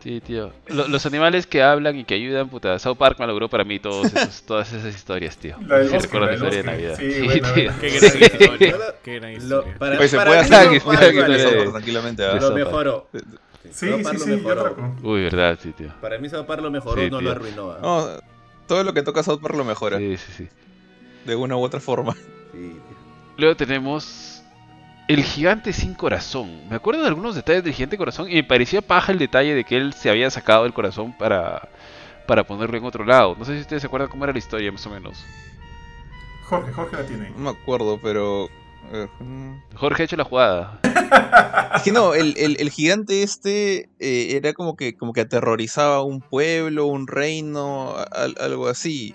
Sí, 0.00 0.20
tío. 0.20 0.52
los 0.68 1.04
animales 1.06 1.46
que 1.46 1.62
hablan 1.62 1.98
y 1.98 2.04
que 2.04 2.14
ayudan, 2.14 2.48
puta. 2.48 2.78
South 2.78 2.96
Park 2.96 3.18
me 3.18 3.26
logró 3.26 3.48
para 3.48 3.64
mí 3.64 3.78
todos 3.80 4.06
esos, 4.12 4.42
todas 4.46 4.72
esas 4.72 4.94
historias, 4.94 5.36
tío. 5.36 5.56
La 5.66 5.84
sí, 5.84 5.98
recuerdo 5.98 6.26
la 6.26 6.34
historia 6.34 6.58
de 6.58 6.64
Navidad. 6.64 6.96
Sí, 6.96 7.12
sí 7.12 7.40
tío. 7.40 7.72
Qué 7.80 7.90
gran 7.90 8.22
historia. 8.22 8.76
Qué 9.02 9.14
gran 9.18 9.32
historia. 9.32 9.72
Lo, 9.72 9.78
para, 9.78 9.96
pues 9.96 10.10
se 10.10 10.16
para 10.16 10.30
puede 10.30 10.40
hacer 10.40 10.70
que 10.70 11.70
tranquilamente. 11.70 12.24
¿ah? 12.24 12.34
Lo 12.34 12.52
mejoró. 12.52 13.08
Sí, 13.70 13.88
sí, 13.90 14.18
sí, 14.18 14.42
Uy, 15.02 15.22
verdad, 15.24 15.58
sí, 15.60 15.72
tío. 15.72 15.92
Para 16.00 16.18
mí 16.18 16.28
South 16.28 16.46
Park 16.46 16.62
lo 16.62 16.70
mejoró, 16.70 17.08
no 17.10 17.20
lo 17.20 17.30
arruinó. 17.30 17.72
¿ah? 17.72 17.78
No, 17.82 18.08
todo 18.66 18.84
lo 18.84 18.94
que 18.94 19.02
toca 19.02 19.22
South 19.22 19.40
Park 19.40 19.56
lo 19.56 19.64
mejora. 19.64 19.98
Sí, 19.98 20.16
sí, 20.16 20.32
sí. 20.36 20.48
De 21.26 21.34
una 21.34 21.56
u 21.56 21.60
otra 21.60 21.80
forma. 21.80 22.14
Sí, 22.52 22.78
Luego 23.36 23.56
tenemos 23.56 24.37
el 25.08 25.24
gigante 25.24 25.72
sin 25.72 25.94
corazón. 25.94 26.68
Me 26.68 26.76
acuerdo 26.76 27.00
de 27.00 27.08
algunos 27.08 27.34
detalles 27.34 27.64
del 27.64 27.72
gigante 27.72 27.96
corazón 27.96 28.30
y 28.30 28.34
me 28.34 28.44
parecía 28.44 28.82
paja 28.82 29.10
el 29.10 29.18
detalle 29.18 29.54
de 29.54 29.64
que 29.64 29.76
él 29.76 29.94
se 29.94 30.10
había 30.10 30.30
sacado 30.30 30.66
el 30.66 30.74
corazón 30.74 31.16
para, 31.16 31.68
para 32.26 32.44
ponerlo 32.44 32.76
en 32.76 32.84
otro 32.84 33.04
lado. 33.04 33.34
No 33.38 33.44
sé 33.46 33.54
si 33.54 33.62
ustedes 33.62 33.82
se 33.82 33.86
acuerdan 33.86 34.10
cómo 34.10 34.24
era 34.24 34.34
la 34.34 34.38
historia, 34.38 34.70
más 34.70 34.86
o 34.86 34.90
menos. 34.90 35.24
Jorge, 36.44 36.72
Jorge 36.72 36.96
la 36.96 37.06
tiene. 37.06 37.30
No 37.30 37.38
me 37.38 37.50
acuerdo, 37.50 37.98
pero. 38.02 38.48
Jorge 39.74 40.02
ha 40.02 40.04
hecho 40.04 40.16
la 40.16 40.24
jugada. 40.24 40.78
es 41.74 41.82
que 41.82 41.92
no, 41.92 42.14
el, 42.14 42.34
el, 42.36 42.70
gigante 42.70 43.22
este 43.22 43.90
eh, 43.98 44.36
era 44.36 44.54
como 44.54 44.76
que, 44.76 44.96
como 44.96 45.12
que 45.12 45.22
aterrorizaba 45.22 46.02
un 46.02 46.20
pueblo, 46.20 46.86
un 46.86 47.06
reino, 47.06 47.94
algo 48.40 48.68
así. 48.68 49.14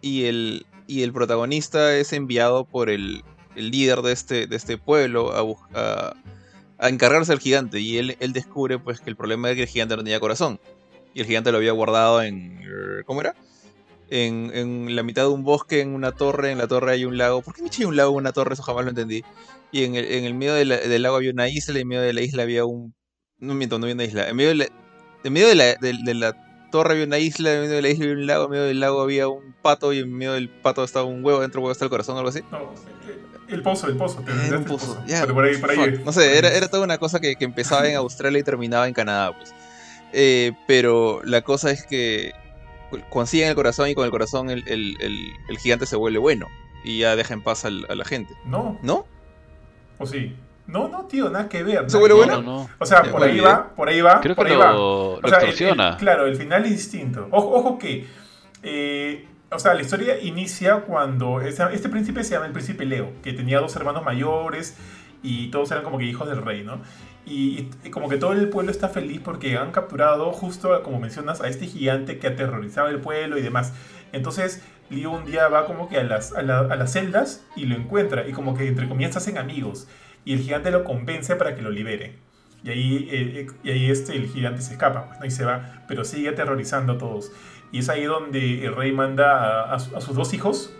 Y 0.00 0.24
el, 0.24 0.66
y 0.86 1.02
el 1.02 1.12
protagonista 1.12 1.96
es 1.96 2.12
enviado 2.12 2.64
por 2.64 2.90
el, 2.90 3.24
el 3.56 3.70
líder 3.70 4.02
de 4.02 4.12
este, 4.12 4.46
de 4.46 4.56
este 4.56 4.78
pueblo 4.78 5.32
a, 5.74 6.14
encargarse 6.88 7.32
del 7.32 7.40
gigante 7.40 7.80
y 7.80 7.98
él, 7.98 8.16
él 8.20 8.32
descubre 8.32 8.78
pues 8.78 9.00
que 9.00 9.08
el 9.08 9.16
problema 9.16 9.50
es 9.50 9.56
que 9.56 9.62
el 9.62 9.68
gigante 9.68 9.96
no 9.96 10.02
tenía 10.02 10.20
corazón 10.20 10.60
y 11.14 11.20
el 11.20 11.26
gigante 11.26 11.52
lo 11.52 11.58
había 11.58 11.72
guardado 11.72 12.22
en... 12.22 12.60
¿cómo 13.06 13.20
era? 13.20 13.34
En, 14.10 14.50
en 14.54 14.94
la 14.94 15.02
mitad 15.02 15.22
de 15.22 15.28
un 15.28 15.44
bosque, 15.44 15.80
en 15.80 15.94
una 15.94 16.12
torre, 16.12 16.50
en 16.50 16.58
la 16.58 16.66
torre 16.66 16.92
hay 16.92 17.04
un 17.04 17.16
lago. 17.16 17.40
¿Por 17.40 17.54
qué 17.54 17.62
me 17.62 17.68
eché 17.68 17.86
un 17.86 17.96
lago 17.96 18.10
en 18.12 18.18
una 18.18 18.32
torre? 18.32 18.54
Eso 18.54 18.62
jamás 18.62 18.84
lo 18.84 18.90
entendí. 18.90 19.24
Y 19.72 19.84
en 19.84 19.94
el, 19.94 20.04
en 20.04 20.24
el 20.24 20.34
medio 20.34 20.54
del 20.54 21.02
lago 21.02 21.16
había 21.16 21.30
una 21.30 21.48
isla 21.48 21.78
y 21.78 21.82
en 21.82 21.88
medio 21.88 22.02
de 22.02 22.12
la 22.12 22.20
isla 22.20 22.42
había 22.42 22.64
un... 22.64 22.94
No 23.38 23.54
miento, 23.54 23.78
no 23.78 23.84
había 23.86 23.94
una 23.94 24.04
isla. 24.04 24.28
En 24.28 24.36
medio 24.36 24.50
de 24.50 24.56
la, 24.56 24.68
en 25.24 25.32
medio 25.32 25.48
de 25.48 25.54
la, 25.54 25.74
de 25.76 26.14
la 26.14 26.43
torre 26.74 26.94
había 26.94 27.04
una 27.04 27.20
isla, 27.20 27.54
en 27.54 27.60
medio 27.60 27.76
de 27.76 27.82
la 27.82 27.88
isla 27.88 28.04
había 28.06 28.16
un 28.16 28.26
lago, 28.26 28.44
en 28.46 28.50
medio 28.50 28.64
del 28.64 28.80
lago 28.80 29.00
había 29.00 29.28
un 29.28 29.54
pato 29.62 29.92
y 29.92 30.00
en 30.00 30.12
medio 30.12 30.32
del 30.32 30.48
pato 30.48 30.82
estaba 30.82 31.04
un 31.04 31.24
huevo, 31.24 31.40
dentro 31.40 31.60
del 31.60 31.66
huevo 31.66 31.72
está 31.72 31.84
el 31.84 31.90
corazón 31.90 32.16
o 32.16 32.18
algo 32.18 32.30
así. 32.30 32.40
No, 32.50 32.74
el 33.46 33.62
pozo, 33.62 33.86
el 33.86 33.96
pozo. 33.96 34.24
Un 34.50 34.64
pozo. 34.64 35.00
por 35.32 35.44
ahí, 35.44 35.56
por 35.58 35.70
ahí, 35.70 36.02
no 36.04 36.10
sé, 36.10 36.36
era, 36.36 36.52
era, 36.52 36.66
toda 36.66 36.82
una 36.82 36.98
cosa 36.98 37.20
que, 37.20 37.36
que, 37.36 37.44
empezaba 37.44 37.88
en 37.88 37.94
Australia 37.94 38.40
y 38.40 38.42
terminaba 38.42 38.88
en 38.88 38.94
Canadá, 38.94 39.36
pues. 39.36 39.54
Eh, 40.12 40.50
pero 40.66 41.20
la 41.22 41.42
cosa 41.42 41.70
es 41.70 41.86
que 41.86 42.32
consiguen 43.08 43.50
el 43.50 43.54
corazón 43.54 43.88
y 43.88 43.94
con 43.94 44.04
el 44.04 44.10
corazón 44.10 44.50
el, 44.50 44.66
el, 44.66 44.96
el, 45.48 45.58
gigante 45.58 45.86
se 45.86 45.94
vuelve 45.94 46.18
bueno 46.18 46.48
y 46.82 46.98
ya 46.98 47.14
deja 47.14 47.34
en 47.34 47.42
paz 47.44 47.64
a 47.64 47.70
la 47.70 48.04
gente. 48.04 48.34
No. 48.44 48.80
¿No? 48.82 49.06
¿O 49.98 50.06
sí? 50.06 50.34
No, 50.66 50.88
no, 50.88 51.04
tío, 51.04 51.28
nada 51.30 51.48
que 51.48 51.62
ver. 51.62 51.90
¿Se 51.90 51.98
vuelve 51.98 52.14
bueno? 52.14 52.68
O 52.78 52.86
sea, 52.86 53.02
por 53.02 53.22
ahí 53.22 53.40
va, 53.40 53.68
por 53.74 53.88
ahí 53.88 54.00
va, 54.00 54.20
Creo 54.20 54.34
por 54.34 54.46
ahí 54.46 54.54
lo, 54.54 54.58
va. 54.58 54.72
Lo 54.72 55.14
o 55.16 55.28
sea, 55.28 55.96
claro, 55.98 56.26
el 56.26 56.36
final 56.36 56.64
es 56.64 56.70
distinto. 56.70 57.28
Ojo, 57.30 57.54
ojo 57.54 57.78
que 57.78 58.06
eh, 58.62 59.26
o 59.54 59.58
sea, 59.58 59.74
la 59.74 59.82
historia 59.82 60.20
inicia 60.20 60.80
cuando 60.80 61.40
este 61.40 61.88
príncipe 61.88 62.24
se 62.24 62.32
llama 62.32 62.46
el 62.46 62.52
príncipe 62.52 62.84
Leo, 62.84 63.12
que 63.22 63.32
tenía 63.32 63.60
dos 63.60 63.76
hermanos 63.76 64.04
mayores 64.04 64.76
y 65.22 65.50
todos 65.50 65.70
eran 65.70 65.84
como 65.84 65.98
que 65.98 66.04
hijos 66.04 66.28
del 66.28 66.42
rey, 66.42 66.64
¿no? 66.64 66.80
Y, 67.24 67.70
como 67.90 68.08
que 68.08 68.16
todo 68.16 68.32
el 68.32 68.48
pueblo 68.48 68.70
está 68.70 68.88
feliz 68.88 69.20
porque 69.24 69.56
han 69.56 69.70
capturado 69.70 70.32
justo, 70.32 70.82
como 70.82 70.98
mencionas, 70.98 71.40
a 71.40 71.48
este 71.48 71.66
gigante 71.66 72.18
que 72.18 72.26
aterrorizaba 72.26 72.90
el 72.90 73.00
pueblo 73.00 73.38
y 73.38 73.42
demás. 73.42 73.72
Entonces, 74.12 74.62
Leo 74.90 75.12
un 75.12 75.24
día 75.24 75.48
va 75.48 75.66
como 75.66 75.88
que 75.88 75.98
a 75.98 76.04
las, 76.04 76.34
a, 76.34 76.42
las 76.42 76.92
celdas 76.92 77.44
y 77.56 77.66
lo 77.66 77.76
encuentra 77.76 78.26
y 78.26 78.32
como 78.32 78.54
que 78.54 78.66
entre 78.66 78.88
comillas 78.88 79.16
hacen 79.16 79.38
amigos 79.38 79.88
y 80.24 80.32
el 80.32 80.40
gigante 80.40 80.70
lo 80.70 80.84
convence 80.84 81.36
para 81.36 81.54
que 81.54 81.62
lo 81.62 81.70
libere. 81.70 82.14
Y 82.62 82.70
ahí, 82.70 83.08
eh, 83.12 83.46
y 83.62 83.70
ahí 83.70 83.90
este, 83.90 84.16
el 84.16 84.26
gigante 84.28 84.62
se 84.62 84.72
escapa 84.72 85.06
pues, 85.08 85.20
¿no? 85.20 85.26
y 85.26 85.30
se 85.30 85.44
va, 85.44 85.84
pero 85.86 86.04
sigue 86.04 86.30
aterrorizando 86.30 86.94
a 86.94 86.98
todos. 86.98 87.30
Y 87.72 87.80
es 87.80 87.88
ahí 87.88 88.04
donde 88.04 88.64
el 88.64 88.74
rey 88.74 88.92
manda 88.92 89.72
a, 89.74 89.78
sus 89.78 90.14
dos 90.14 90.32
hijos, 90.32 90.72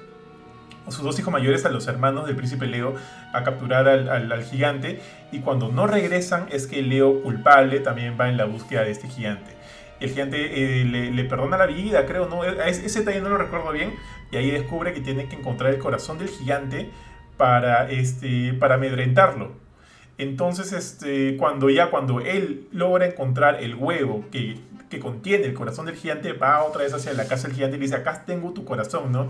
a 0.86 0.90
sus 0.90 1.03
dos 1.03 1.18
hijos 1.18 1.32
mayores, 1.32 1.64
a 1.66 1.70
los 1.70 1.86
hermanos 1.86 2.26
del 2.26 2.36
príncipe 2.36 2.66
Leo, 2.66 2.95
a 3.34 3.42
capturar 3.42 3.86
al, 3.88 4.45
gigante. 4.45 5.01
Y 5.30 5.40
cuando 5.40 5.68
no 5.68 5.86
regresan, 5.86 6.47
es 6.51 6.66
que 6.66 6.82
Leo, 6.82 7.22
culpable, 7.22 7.80
también 7.80 8.16
va 8.18 8.28
en 8.30 8.36
la 8.36 8.45
búsqueda 8.45 8.82
de 8.82 8.92
este 8.92 9.09
gigante. 9.09 9.51
El 10.01 10.11
gigante 10.11 10.80
eh, 10.80 10.84
le, 10.84 11.24
perdona 11.24 11.59
la 11.59 11.66
vida, 11.66 12.07
creo, 12.07 12.28
¿no? 12.28 12.45
Ese 12.45 13.01
detalle 13.01 13.20
no 13.20 13.28
lo 13.28 13.38
recuerdo 13.38 13.72
bien. 13.72 13.95
Y 14.30 14.36
ahí 14.36 14.51
descubre 14.51 14.95
que 14.95 15.01
tiene 15.01 15.28
que 15.28 15.36
encontrar 15.36 15.74
el 15.74 15.78
corazón 15.78 16.18
del 16.18 16.28
gigante 16.28 16.90
para, 17.37 17.91
este, 17.91 18.55
para 18.55 18.76
amedrentarlo. 18.76 19.53
Entonces, 20.16 20.72
este, 20.72 21.37
cuando 21.37 21.70
ya 21.70 21.91
cuando 21.91 22.20
él 22.20 22.68
logra 22.70 23.07
encontrar 23.07 23.62
el 23.62 23.74
huevo 23.74 24.24
que 24.30 24.59
que 24.95 25.01
contiene 25.01 25.47
el 25.47 25.55
corazón 25.55 25.87
del 25.87 25.97
gigante 25.97 26.32
va 26.32 26.62
otra 26.64 26.82
vez 26.82 26.95
hacia 26.95 27.12
la 27.14 27.26
casa 27.26 27.49
del 27.49 27.57
gigante 27.57 27.76
y 27.76 27.80
le 27.80 27.87
dice, 27.87 27.97
acá 27.97 28.24
tengo 28.24 28.53
tu 28.53 28.64
corazón, 28.64 29.12
¿no? 29.12 29.28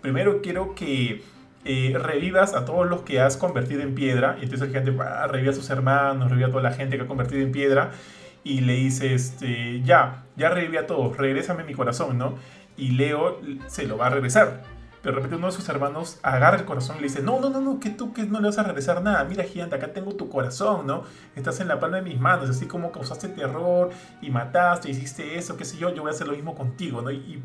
Primero 0.00 0.42
quiero 0.42 0.74
que 0.74 1.22
eh, 1.64 1.96
revivas 1.98 2.54
a 2.54 2.64
todos 2.64 2.88
los 2.88 3.02
que 3.02 3.20
has 3.20 3.36
convertido 3.36 3.82
en 3.82 3.94
piedra. 3.94 4.36
Y 4.40 4.44
entonces 4.44 4.62
el 4.62 4.68
gigante 4.68 4.90
va, 4.90 5.26
revive 5.26 5.50
a 5.50 5.54
sus 5.54 5.70
hermanos, 5.70 6.30
revive 6.30 6.46
a 6.46 6.50
toda 6.50 6.62
la 6.62 6.72
gente 6.72 6.96
que 6.96 7.04
ha 7.04 7.06
convertido 7.06 7.42
en 7.42 7.52
piedra. 7.52 7.92
Y 8.42 8.60
le 8.60 8.74
dice, 8.74 9.14
este, 9.14 9.80
ya, 9.82 10.24
ya 10.36 10.50
revive 10.50 10.78
a 10.78 10.86
todos, 10.86 11.16
regrésame 11.16 11.64
mi 11.64 11.72
corazón, 11.72 12.18
¿no? 12.18 12.34
Y 12.76 12.90
Leo 12.90 13.40
se 13.68 13.86
lo 13.86 13.96
va 13.96 14.08
a 14.08 14.10
regresar. 14.10 14.64
De 15.04 15.12
repente 15.12 15.36
uno 15.36 15.48
de 15.48 15.52
sus 15.52 15.68
hermanos 15.68 16.18
agarra 16.22 16.56
el 16.56 16.64
corazón 16.64 16.96
y 16.96 17.00
le 17.00 17.08
dice, 17.08 17.22
no, 17.22 17.38
no, 17.38 17.50
no, 17.50 17.60
no, 17.60 17.78
que 17.78 17.90
tú 17.90 18.14
que 18.14 18.24
no 18.24 18.40
le 18.40 18.48
vas 18.48 18.58
a 18.58 18.62
regresar 18.62 19.02
nada. 19.02 19.22
Mira, 19.24 19.44
gigante, 19.44 19.76
acá 19.76 19.92
tengo 19.92 20.14
tu 20.14 20.30
corazón, 20.30 20.86
¿no? 20.86 21.04
Estás 21.36 21.60
en 21.60 21.68
la 21.68 21.78
palma 21.78 21.98
de 21.98 22.02
mis 22.02 22.18
manos, 22.18 22.48
así 22.48 22.66
como 22.66 22.90
causaste 22.90 23.28
terror 23.28 23.90
y 24.22 24.30
mataste, 24.30 24.90
hiciste 24.90 25.36
eso, 25.36 25.58
qué 25.58 25.66
sé 25.66 25.76
yo, 25.76 25.94
yo 25.94 26.02
voy 26.02 26.10
a 26.10 26.14
hacer 26.14 26.26
lo 26.26 26.32
mismo 26.32 26.54
contigo, 26.54 27.02
¿no? 27.02 27.10
Y, 27.10 27.16
y 27.16 27.42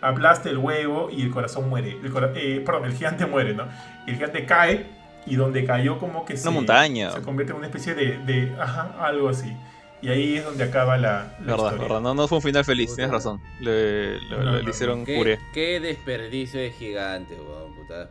aplaste 0.00 0.48
el 0.48 0.58
huevo 0.58 1.10
y 1.10 1.22
el 1.22 1.30
corazón 1.30 1.68
muere. 1.68 1.98
El 2.02 2.12
eh, 2.34 2.62
perdón, 2.64 2.86
el 2.86 2.94
gigante 2.94 3.26
muere, 3.26 3.54
¿no? 3.54 3.64
El 4.06 4.14
gigante 4.14 4.46
cae 4.46 4.86
y 5.26 5.36
donde 5.36 5.64
cayó 5.64 5.98
como 5.98 6.24
que 6.24 6.34
una 6.34 6.50
montaña. 6.50 7.10
se 7.10 7.20
convierte 7.22 7.52
en 7.52 7.58
una 7.58 7.66
especie 7.66 7.94
de, 7.94 8.18
de 8.18 8.56
ajá, 8.58 8.94
algo 9.00 9.28
así. 9.28 9.54
Y 10.00 10.08
ahí 10.08 10.36
es 10.36 10.44
donde 10.44 10.64
acaba 10.64 10.96
la, 10.96 11.36
la 11.40 11.56
verdad, 11.56 11.56
historia. 11.56 11.78
Verdad. 11.82 12.00
No, 12.00 12.14
no 12.14 12.28
fue 12.28 12.38
un 12.38 12.42
final 12.42 12.64
feliz, 12.64 12.94
tienes 12.94 13.12
razón. 13.12 13.40
Le, 13.60 14.20
le, 14.20 14.28
no, 14.30 14.56
le 14.56 14.62
no, 14.62 14.70
hicieron 14.70 15.04
¿Qué, 15.04 15.16
puré. 15.16 15.38
Qué 15.52 15.80
desperdicio 15.80 16.60
de 16.60 16.70
gigante, 16.70 17.34
weón. 17.34 17.74
Puta, 17.74 18.10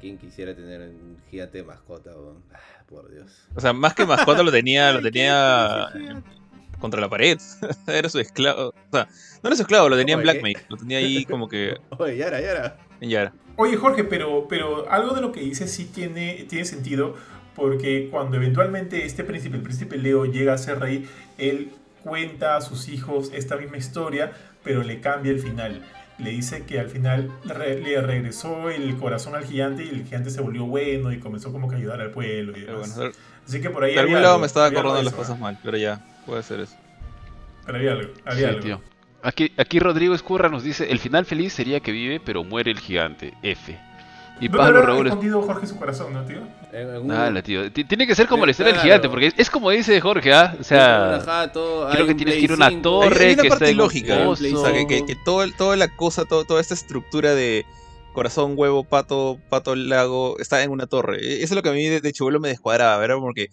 ¿quién 0.00 0.18
quisiera 0.18 0.54
tener 0.54 0.80
un 0.80 1.18
gigante 1.30 1.58
de 1.58 1.64
mascota, 1.64 2.10
weón? 2.10 2.42
Ah, 2.52 2.58
por 2.88 3.10
Dios. 3.10 3.30
O 3.54 3.60
sea, 3.60 3.72
más 3.72 3.94
que 3.94 4.04
mascota 4.06 4.42
lo 4.42 4.50
tenía, 4.50 4.92
lo 4.92 5.02
tenía 5.02 5.88
contra 6.80 7.00
la 7.00 7.08
pared. 7.08 7.38
era 7.86 8.08
su 8.08 8.18
esclavo. 8.18 8.68
O 8.68 8.90
sea, 8.90 9.06
no 9.42 9.48
era 9.48 9.56
su 9.56 9.62
esclavo, 9.62 9.88
lo 9.88 9.96
tenía 9.96 10.14
en 10.14 10.22
Blackmail. 10.22 10.58
Lo 10.68 10.76
tenía 10.76 10.98
ahí 10.98 11.24
como 11.24 11.48
que. 11.48 11.76
Oye, 11.98 12.16
Yara, 12.16 12.40
Yara. 12.40 12.78
En 13.00 13.10
Yara. 13.10 13.32
Oye, 13.56 13.76
Jorge, 13.76 14.04
pero, 14.04 14.46
pero 14.48 14.90
algo 14.90 15.14
de 15.14 15.20
lo 15.20 15.32
que 15.32 15.40
dices 15.40 15.70
sí 15.70 15.84
tiene, 15.84 16.46
tiene 16.48 16.64
sentido. 16.64 17.14
Porque 17.54 18.08
cuando 18.10 18.36
eventualmente 18.36 19.04
este 19.04 19.24
príncipe, 19.24 19.56
el 19.56 19.62
príncipe 19.62 19.96
Leo, 19.96 20.24
llega 20.24 20.54
a 20.54 20.58
ser 20.58 20.78
rey, 20.78 21.08
él 21.38 21.70
cuenta 22.02 22.56
a 22.56 22.60
sus 22.60 22.88
hijos 22.88 23.30
esta 23.34 23.56
misma 23.56 23.76
historia, 23.76 24.32
pero 24.64 24.82
le 24.82 25.00
cambia 25.00 25.32
el 25.32 25.40
final. 25.40 25.82
Le 26.18 26.30
dice 26.30 26.64
que 26.64 26.78
al 26.78 26.88
final 26.88 27.30
re, 27.44 27.80
le 27.80 28.00
regresó 28.00 28.68
el 28.68 28.96
corazón 28.96 29.34
al 29.34 29.44
gigante 29.44 29.84
y 29.84 29.88
el 29.88 30.04
gigante 30.04 30.30
se 30.30 30.40
volvió 30.40 30.66
bueno 30.66 31.12
y 31.12 31.18
comenzó 31.18 31.50
como 31.50 31.68
que 31.68 31.76
a 31.76 31.78
ayudar 31.78 32.00
al 32.00 32.10
pueblo 32.10 32.56
y 32.56 32.62
demás. 32.62 32.94
Bueno, 32.96 33.12
Así 33.46 33.60
que 33.60 33.70
por 33.70 33.84
ahí 33.84 33.94
de 33.94 34.00
algún 34.00 34.16
lado 34.16 34.28
algo, 34.28 34.40
me 34.40 34.46
estaba 34.46 34.66
acordando 34.66 35.02
las 35.02 35.14
cosas 35.14 35.38
mal, 35.38 35.58
pero 35.62 35.76
ya, 35.76 36.04
puede 36.26 36.42
ser 36.42 36.60
eso. 36.60 36.76
Pero 37.64 37.78
había 37.78 37.92
algo, 37.92 38.12
había 38.24 38.38
sí, 38.38 38.44
algo. 38.44 38.60
Tío. 38.60 38.80
Aquí, 39.22 39.52
aquí 39.56 39.78
Rodrigo 39.80 40.14
Escurra 40.14 40.48
nos 40.48 40.62
dice, 40.62 40.90
el 40.90 40.98
final 40.98 41.26
feliz 41.26 41.52
sería 41.52 41.80
que 41.80 41.92
vive, 41.92 42.20
pero 42.20 42.44
muere 42.44 42.70
el 42.70 42.78
gigante. 42.78 43.34
F. 43.42 43.78
Y 44.40 44.48
Pablo 44.48 44.82
Raúl 44.82 45.06
escondido 45.06 45.42
Jorge 45.42 45.66
su 45.66 45.76
corazón, 45.76 46.12
¿no, 46.12 46.24
tío? 46.24 46.40
Nada, 47.04 47.42
tío. 47.42 47.70
Tiene 47.72 48.06
que 48.06 48.14
ser 48.14 48.26
como 48.26 48.44
la 48.44 48.52
historia 48.52 48.72
del 48.72 48.82
gigante, 48.82 49.08
porque 49.08 49.32
es 49.36 49.50
como 49.50 49.70
dice 49.70 50.00
Jorge, 50.00 50.32
¿ah? 50.32 50.56
O 50.58 50.64
sea, 50.64 51.20
creo 51.92 52.06
que 52.06 52.14
tienes 52.14 52.36
que 52.36 52.40
ir 52.40 52.52
a 52.52 52.54
una 52.54 52.82
torre 52.82 53.18
hay, 53.20 53.26
hay 53.26 53.34
una 53.34 53.42
que 53.42 53.48
parte 53.48 53.64
está 53.66 53.76
lógica, 53.76 54.28
o 54.28 54.36
sea, 54.36 54.72
que, 54.72 54.86
que, 54.86 55.04
que 55.04 55.16
todo, 55.24 55.44
toda 55.52 55.76
la 55.76 55.88
cosa, 55.94 56.24
todo, 56.24 56.44
toda 56.44 56.60
esta 56.60 56.74
estructura 56.74 57.34
de 57.34 57.66
corazón, 58.12 58.54
huevo, 58.56 58.84
pato, 58.84 59.38
pato, 59.48 59.74
lago, 59.76 60.38
está 60.38 60.62
en 60.62 60.70
una 60.70 60.86
torre. 60.86 61.18
Eso 61.20 61.44
es 61.44 61.52
lo 61.52 61.62
que 61.62 61.68
a 61.68 61.72
mí 61.72 61.86
de, 61.86 62.00
de 62.00 62.12
chivolo 62.12 62.40
me 62.40 62.48
descuadraba, 62.48 62.96
¿verdad? 62.98 63.16
Porque 63.20 63.50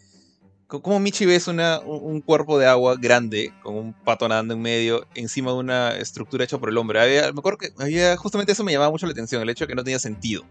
como 0.67 0.99
Michi 0.99 1.25
ves 1.25 1.47
una, 1.47 1.79
un 1.79 2.19
cuerpo 2.21 2.59
de 2.59 2.65
agua 2.65 2.95
grande 2.99 3.53
con 3.63 3.75
un 3.75 3.93
pato 3.93 4.27
nadando 4.27 4.53
en 4.53 4.61
medio 4.61 5.05
encima 5.15 5.51
de 5.51 5.57
una 5.57 5.91
estructura 5.91 6.43
hecha 6.43 6.57
por 6.57 6.69
el 6.69 6.77
hombre. 6.77 6.99
Había, 6.99 7.31
me 7.31 7.39
acuerdo 7.39 7.57
que 7.57 7.69
había, 7.79 8.17
justamente 8.17 8.51
eso 8.51 8.63
me 8.65 8.73
llamaba 8.73 8.91
mucho 8.91 9.05
la 9.05 9.13
atención, 9.13 9.41
el 9.41 9.49
hecho 9.49 9.63
de 9.63 9.69
que 9.69 9.75
no 9.75 9.83
tenía 9.83 9.99
sentido. 9.99 10.43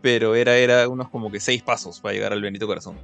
Pero 0.00 0.34
era, 0.34 0.56
era 0.56 0.88
unos 0.88 1.08
como 1.08 1.30
que 1.30 1.40
seis 1.40 1.62
pasos 1.62 2.00
para 2.00 2.14
llegar 2.14 2.32
al 2.32 2.42
Benito 2.42 2.66
Corazón. 2.66 2.96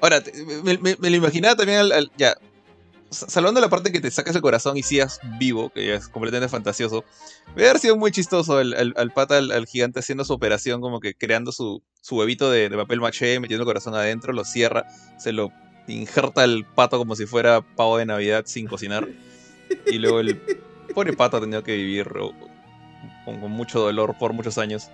Ahora, 0.00 0.22
me, 0.64 0.78
me, 0.78 1.10
lo 1.10 1.16
imaginaba 1.16 1.56
también 1.56 1.78
al, 1.78 1.92
al, 1.92 2.10
ya. 2.16 2.36
Salvando 3.10 3.60
la 3.60 3.68
parte 3.68 3.90
que 3.90 4.00
te 4.00 4.10
sacas 4.10 4.36
el 4.36 4.40
corazón 4.40 4.76
y 4.76 4.84
sigas 4.84 5.18
vivo, 5.38 5.70
que 5.70 5.94
es 5.94 6.08
completamente 6.08 6.48
fantasioso, 6.48 7.04
debe 7.56 7.68
haber 7.70 7.80
sido 7.80 7.96
muy 7.96 8.12
chistoso 8.12 8.60
el, 8.60 8.72
el, 8.74 8.94
al 8.96 9.10
pata, 9.10 9.38
al, 9.38 9.50
al, 9.50 9.66
gigante 9.66 9.98
haciendo 9.98 10.24
su 10.24 10.32
operación, 10.32 10.80
como 10.80 11.00
que 11.00 11.14
creando 11.14 11.50
su, 11.50 11.82
su 12.00 12.16
huevito 12.16 12.52
de, 12.52 12.68
de, 12.68 12.76
papel 12.76 13.00
maché, 13.00 13.40
metiendo 13.40 13.64
el 13.64 13.66
corazón 13.66 13.96
adentro, 13.96 14.32
lo 14.32 14.44
cierra, 14.44 14.86
se 15.18 15.32
lo 15.32 15.50
injerta 15.88 16.44
el 16.44 16.64
pato 16.64 16.98
como 16.98 17.16
si 17.16 17.26
fuera 17.26 17.62
pavo 17.62 17.98
de 17.98 18.06
Navidad 18.06 18.44
sin 18.46 18.68
cocinar. 18.68 19.08
Y 19.86 19.98
luego 19.98 20.20
el 20.20 20.40
pobre 20.94 21.12
pato 21.12 21.38
ha 21.38 21.40
tenido 21.40 21.64
que 21.64 21.74
vivir 21.74 22.08
con, 23.24 23.40
con 23.40 23.50
mucho 23.50 23.80
dolor 23.80 24.14
por 24.18 24.32
muchos 24.32 24.58
años. 24.58 24.90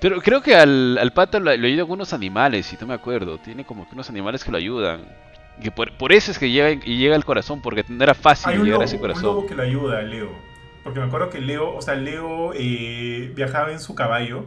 Pero 0.00 0.20
creo 0.20 0.42
que 0.42 0.54
al, 0.54 0.98
al 0.98 1.12
pato 1.12 1.40
lo, 1.40 1.56
lo 1.56 1.66
ayudan 1.66 1.90
unos 1.90 2.12
animales, 2.12 2.66
si 2.66 2.76
no 2.80 2.86
me 2.86 2.94
acuerdo. 2.94 3.38
Tiene 3.38 3.64
como 3.64 3.88
que 3.88 3.94
unos 3.94 4.10
animales 4.10 4.44
que 4.44 4.50
lo 4.50 4.58
ayudan. 4.58 5.00
Que 5.62 5.70
por, 5.70 5.96
por, 5.96 6.12
eso 6.12 6.30
es 6.30 6.38
que 6.38 6.50
llega, 6.50 6.70
y 6.84 6.98
llega 6.98 7.16
al 7.16 7.24
corazón, 7.24 7.62
porque 7.62 7.84
no 7.88 8.04
era 8.04 8.14
fácil 8.14 8.50
Hay 8.50 8.58
llegar 8.58 8.72
lobo, 8.72 8.82
a 8.82 8.84
ese 8.84 8.98
corazón. 8.98 9.24
Un 9.24 9.34
lobo 9.36 9.46
que 9.46 9.54
lo 9.54 9.62
ayuda 9.62 10.02
Leo. 10.02 10.30
Porque 10.84 11.00
me 11.00 11.06
acuerdo 11.06 11.30
que 11.30 11.40
Leo, 11.40 11.74
o 11.74 11.82
sea, 11.82 11.94
Leo 11.94 12.52
eh, 12.54 13.32
viajaba 13.34 13.72
en 13.72 13.80
su 13.80 13.94
caballo. 13.94 14.44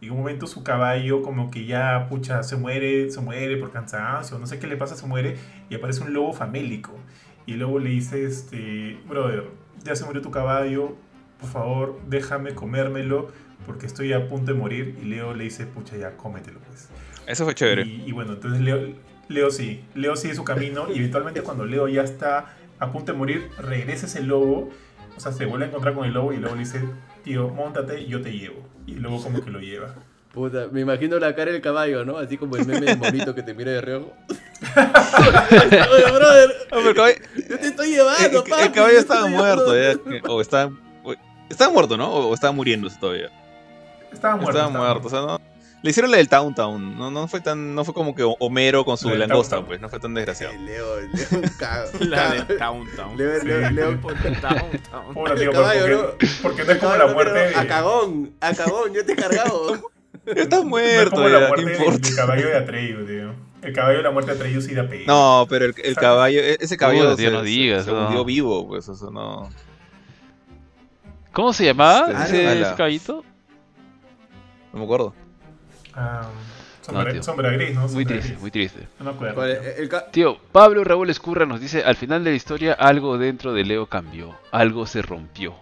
Y 0.00 0.06
en 0.06 0.12
un 0.12 0.18
momento 0.18 0.46
su 0.46 0.62
caballo 0.62 1.22
como 1.22 1.50
que 1.50 1.66
ya, 1.66 2.06
pucha, 2.08 2.42
se 2.42 2.56
muere, 2.56 3.10
se 3.10 3.20
muere 3.20 3.56
por 3.56 3.72
cansancio, 3.72 4.38
no 4.38 4.46
sé 4.46 4.58
qué 4.58 4.66
le 4.68 4.76
pasa, 4.76 4.94
se 4.94 5.06
muere. 5.06 5.36
Y 5.68 5.74
aparece 5.74 6.02
un 6.02 6.12
lobo 6.12 6.32
famélico. 6.32 6.92
Y 7.46 7.52
el 7.52 7.60
lobo 7.60 7.78
le 7.78 7.90
dice, 7.90 8.24
este, 8.24 8.98
brother, 9.08 9.44
ya 9.84 9.94
se 9.96 10.04
murió 10.04 10.22
tu 10.22 10.30
caballo, 10.30 10.96
por 11.40 11.48
favor, 11.50 12.00
déjame 12.08 12.54
comérmelo 12.54 13.28
porque 13.66 13.86
estoy 13.86 14.12
a 14.12 14.28
punto 14.28 14.52
de 14.52 14.58
morir. 14.58 14.98
Y 15.02 15.06
Leo 15.06 15.34
le 15.34 15.44
dice, 15.44 15.66
pucha, 15.66 15.96
ya, 15.96 16.16
cómetelo, 16.16 16.58
pues. 16.66 16.88
Eso 17.26 17.44
fue 17.44 17.54
chévere. 17.54 17.82
Y, 17.82 18.04
y 18.06 18.12
bueno, 18.12 18.32
entonces 18.32 18.60
Leo, 18.60 18.94
Leo 19.28 19.50
sí, 19.50 19.84
Leo 19.94 20.16
sigue 20.16 20.34
su 20.34 20.44
camino 20.44 20.86
y 20.92 20.98
eventualmente 20.98 21.42
cuando 21.42 21.64
Leo 21.66 21.88
ya 21.88 22.02
está 22.02 22.56
a 22.78 22.92
punto 22.92 23.12
de 23.12 23.18
morir, 23.18 23.48
regresa 23.58 24.06
ese 24.06 24.22
lobo, 24.22 24.70
o 25.16 25.20
sea, 25.20 25.32
se 25.32 25.44
vuelve 25.46 25.66
a 25.66 25.68
encontrar 25.68 25.94
con 25.94 26.06
el 26.06 26.14
lobo 26.14 26.32
y 26.32 26.36
el 26.36 26.42
lobo 26.42 26.54
le 26.54 26.60
dice, 26.60 26.80
tío, 27.24 27.48
montate 27.48 28.00
y 28.00 28.06
yo 28.06 28.22
te 28.22 28.32
llevo. 28.32 28.66
Y 28.86 28.94
el 28.94 29.02
lobo 29.02 29.22
como 29.22 29.44
que 29.44 29.50
lo 29.50 29.60
lleva. 29.60 29.94
Puta, 30.32 30.68
me 30.70 30.80
imagino 30.80 31.18
la 31.18 31.34
cara 31.34 31.52
del 31.52 31.60
caballo, 31.60 32.04
¿no? 32.04 32.18
Así 32.18 32.36
como 32.36 32.56
el 32.56 32.66
meme 32.66 32.86
del 32.86 32.98
monito 32.98 33.34
que 33.34 33.42
te 33.42 33.54
mira 33.54 33.72
de 33.72 33.80
reojo. 33.80 34.14
Oye, 34.76 36.12
brother, 36.12 36.54
no, 36.70 36.94
caballo... 36.94 37.16
yo 37.48 37.58
te 37.58 37.66
estoy 37.66 37.90
llevando, 37.90 38.44
el, 38.44 38.50
papi, 38.50 38.62
el 38.62 38.72
caballo 38.72 38.98
estaba 38.98 39.26
muerto, 39.26 39.74
ya, 39.74 39.98
o 40.28 40.40
estaba, 40.40 40.70
estaba 41.48 41.72
muerto, 41.72 41.96
¿no? 41.96 42.10
O 42.10 42.34
estaba 42.34 42.52
muriéndose 42.52 42.98
todavía. 42.98 43.30
Estaba 44.12 44.36
muerto. 44.36 44.58
Estaba 44.58 44.70
muerto, 44.70 45.06
o 45.06 45.10
sea, 45.10 45.20
no... 45.20 45.40
Le 45.80 45.90
hicieron 45.90 46.10
la 46.10 46.16
del 46.16 46.28
Town 46.28 46.56
Town, 46.56 46.98
no, 46.98 47.08
no 47.12 47.28
fue 47.28 47.40
tan, 47.40 47.76
no 47.76 47.84
fue 47.84 47.94
como 47.94 48.12
que 48.12 48.24
Homero 48.40 48.84
con 48.84 48.98
su 48.98 49.10
langosta, 49.10 49.56
Town, 49.56 49.66
pues, 49.66 49.80
no 49.80 49.88
fue 49.88 50.00
tan 50.00 50.12
desgraciado. 50.12 50.52
El 50.52 50.66
Leo, 50.66 50.98
el 50.98 51.12
Leo, 51.12 51.50
cago. 51.56 51.90
La 52.00 52.30
de 52.32 52.56
Town 52.56 52.88
Town. 52.96 53.16
Leo, 53.16 53.44
Leo, 53.44 53.70
Leo, 53.70 53.98
Town 54.00 55.36
tío, 55.38 55.52
caballo, 55.52 56.16
porque, 56.18 56.26
no, 56.26 56.32
porque 56.42 56.64
no 56.64 56.72
es 56.72 56.78
como 56.78 56.96
la 56.96 57.06
muerte 57.06 57.38
de... 57.38 57.54
A 57.54 57.66
cagón, 57.68 58.32
a 58.40 58.54
cagón, 58.54 58.92
yo 58.92 59.06
te 59.06 59.12
he 59.12 59.16
cargado. 59.16 59.90
Estás 60.26 60.64
muerto, 60.64 60.96
no 60.96 61.02
es 61.02 61.10
como 61.10 61.28
ya, 61.28 61.40
la 61.40 61.48
muerte 61.48 61.64
¿qué 61.64 61.76
importa? 61.78 62.08
del 62.08 62.16
caballo 62.16 62.48
de 62.48 62.56
Atreyu, 62.56 63.06
tío. 63.06 63.34
El 63.62 63.72
caballo 63.72 63.96
de 63.98 64.02
la 64.02 64.10
muerte 64.10 64.32
de 64.32 64.36
Atreyu 64.36 64.60
sí 64.60 64.74
da 64.74 64.88
pena. 64.88 65.04
No, 65.06 65.46
pero 65.48 65.64
el, 65.64 65.74
el 65.84 65.94
caballo, 65.94 66.40
ese 66.40 66.76
caballo 66.76 67.10
Uy, 67.10 67.16
tío, 67.16 67.30
se, 67.30 67.36
no 67.36 67.42
digas, 67.42 67.84
se, 67.84 67.90
se 67.90 67.96
no. 67.96 68.06
hundió 68.06 68.24
vivo, 68.24 68.66
pues 68.66 68.88
eso 68.88 69.12
no. 69.12 69.48
¿Cómo 71.38 71.52
se 71.52 71.66
llamaba 71.66 72.10
Este, 72.24 72.40
ese, 72.40 72.48
ala. 72.48 72.66
ese 72.66 72.76
caballito? 72.76 73.24
No 74.72 74.78
me 74.80 74.84
acuerdo. 74.84 75.14
Ah, 75.94 76.28
sombra, 76.82 77.04
No, 77.04 77.12
tío. 77.12 77.22
sombra 77.22 77.50
gris, 77.52 77.74
¿no? 77.76 77.86
Muy 77.86 78.04
triste, 78.04 78.28
gris. 78.30 78.40
muy 78.40 78.50
triste. 78.50 78.88
No 78.98 79.04
me 79.04 79.10
acuerdo. 79.30 79.42
Tío, 80.10 80.38
Pablo 80.50 80.82
Raúl 80.82 81.10
Escurra 81.10 81.46
nos 81.46 81.60
dice, 81.60 81.84
al 81.84 81.94
final 81.94 82.24
de 82.24 82.30
la 82.30 82.36
historia 82.36 82.72
algo 82.72 83.18
dentro 83.18 83.52
de 83.52 83.64
Leo 83.64 83.86
cambió, 83.86 84.36
algo 84.50 84.84
se 84.84 85.00
rompió. 85.00 85.54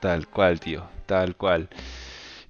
Tal 0.00 0.28
cual, 0.28 0.60
tío, 0.60 0.84
tal 1.04 1.36
cual. 1.36 1.68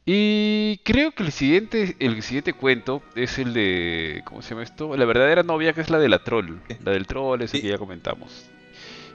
Y 0.06 0.78
creo 0.84 1.10
que 1.10 1.24
el 1.24 1.32
siguiente, 1.32 1.96
el 1.98 2.22
siguiente 2.22 2.52
cuento 2.52 3.02
es 3.16 3.40
el 3.40 3.54
de, 3.54 4.22
¿cómo 4.24 4.40
se 4.40 4.50
llama 4.50 4.62
esto? 4.62 4.96
La 4.96 5.04
verdadera 5.04 5.42
novia 5.42 5.72
que 5.72 5.80
es 5.80 5.90
la 5.90 5.98
de 5.98 6.08
la 6.08 6.20
troll, 6.22 6.58
la 6.84 6.92
del 6.92 7.08
troll, 7.08 7.42
ese 7.42 7.56
Sí. 7.56 7.62
que 7.62 7.70
ya 7.70 7.78
comentamos. 7.78 8.48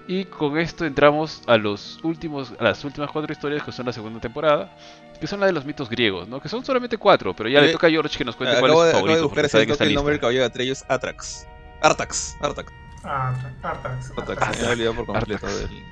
Y 0.08 0.26
con 0.26 0.58
esto 0.58 0.86
entramos 0.86 1.42
a 1.48 1.58
los 1.58 2.00
últimos, 2.04 2.54
a 2.60 2.64
las 2.64 2.84
últimas 2.84 3.10
cuatro 3.12 3.32
historias 3.32 3.64
que 3.64 3.72
son 3.72 3.86
la 3.86 3.94
segunda 3.94 4.20
temporada, 4.20 4.76
que 5.20 5.28
son 5.28 5.40
la 5.40 5.46
de 5.46 5.54
los 5.54 5.64
mitos 5.66 5.90
griegos, 5.90 6.28
¿no? 6.28 6.42
Que 6.42 6.50
son 6.50 6.66
solamente 6.66 6.98
cuatro, 6.98 7.34
pero 7.34 7.48
ya 7.48 7.62
le 7.62 7.70
Eh, 7.70 7.72
toca 7.72 7.88
a 7.88 7.90
George 7.90 8.18
que 8.18 8.26
nos 8.26 8.36
cuente 8.36 8.60
cuál 8.60 8.72
Acabo 8.72 8.84
es 8.84 8.88
de, 8.88 8.92
su 8.92 8.98
acabo 8.98 9.08
de 9.08 9.14
favorito. 9.16 9.30
buscar 9.30 9.46
ese 9.46 9.60
toque 9.60 9.72
está 9.72 9.84
el 9.86 9.94
nombre 9.94 10.12
del 10.14 10.20
caballo 10.22 10.40
de 10.40 10.46
Atreus, 10.46 10.84
Atrax. 10.90 11.48
Artax, 11.82 12.36
Artax. 12.42 12.72
Artax. 13.04 13.64
Artax, 13.64 14.12
Artax. 14.18 14.62
me 14.62 14.68
he 14.68 14.72
olvidado 14.72 14.96
por 14.96 15.06
completo 15.06 15.46
Artax. 15.48 15.70
del, 15.70 15.84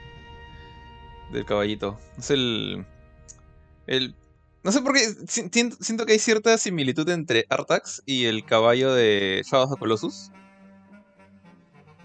del 1.31 1.45
caballito. 1.45 1.97
Es 2.17 2.31
el, 2.31 2.85
el... 3.87 4.13
No 4.63 4.71
sé 4.73 4.81
por 4.81 4.93
qué, 4.93 4.99
si- 5.27 5.49
siento, 5.49 6.05
que 6.05 6.11
hay 6.13 6.19
cierta 6.19 6.57
similitud 6.57 7.07
entre 7.09 7.45
Artax 7.49 8.03
y 8.05 8.25
el 8.25 8.43
caballo 8.45 8.93
de 8.93 9.41
Shadows 9.49 9.71
of 9.71 9.79
Colossus. 9.79 10.31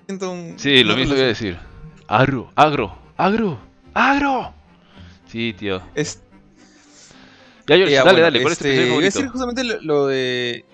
Siento 0.07 0.31
un... 0.31 0.57
Sí, 0.57 0.85
lo 0.85 0.97
mismo 0.97 1.15
voy 1.15 1.23
a 1.25 1.27
decir. 1.27 1.59
Agro, 2.09 2.53
agro, 2.55 2.97
agro, 3.17 3.59
agro. 3.93 4.55
Sí, 5.27 5.53
tío. 5.53 5.83
Es, 5.95 6.23
Ya, 7.67 7.77
George, 7.77 7.93
Ya, 7.93 8.05
dale, 8.05 8.13
bueno, 8.13 8.25
dale, 8.25 8.43
¿cuál 8.43 8.53
es 8.53 8.59
tu 8.59 8.67
este, 8.69 8.87
iba 8.87 8.97
a 8.97 9.01
decir 9.01 9.27
justamente 9.29 9.65
lo, 9.65 9.81
lo 9.81 10.07
de... 10.07 10.65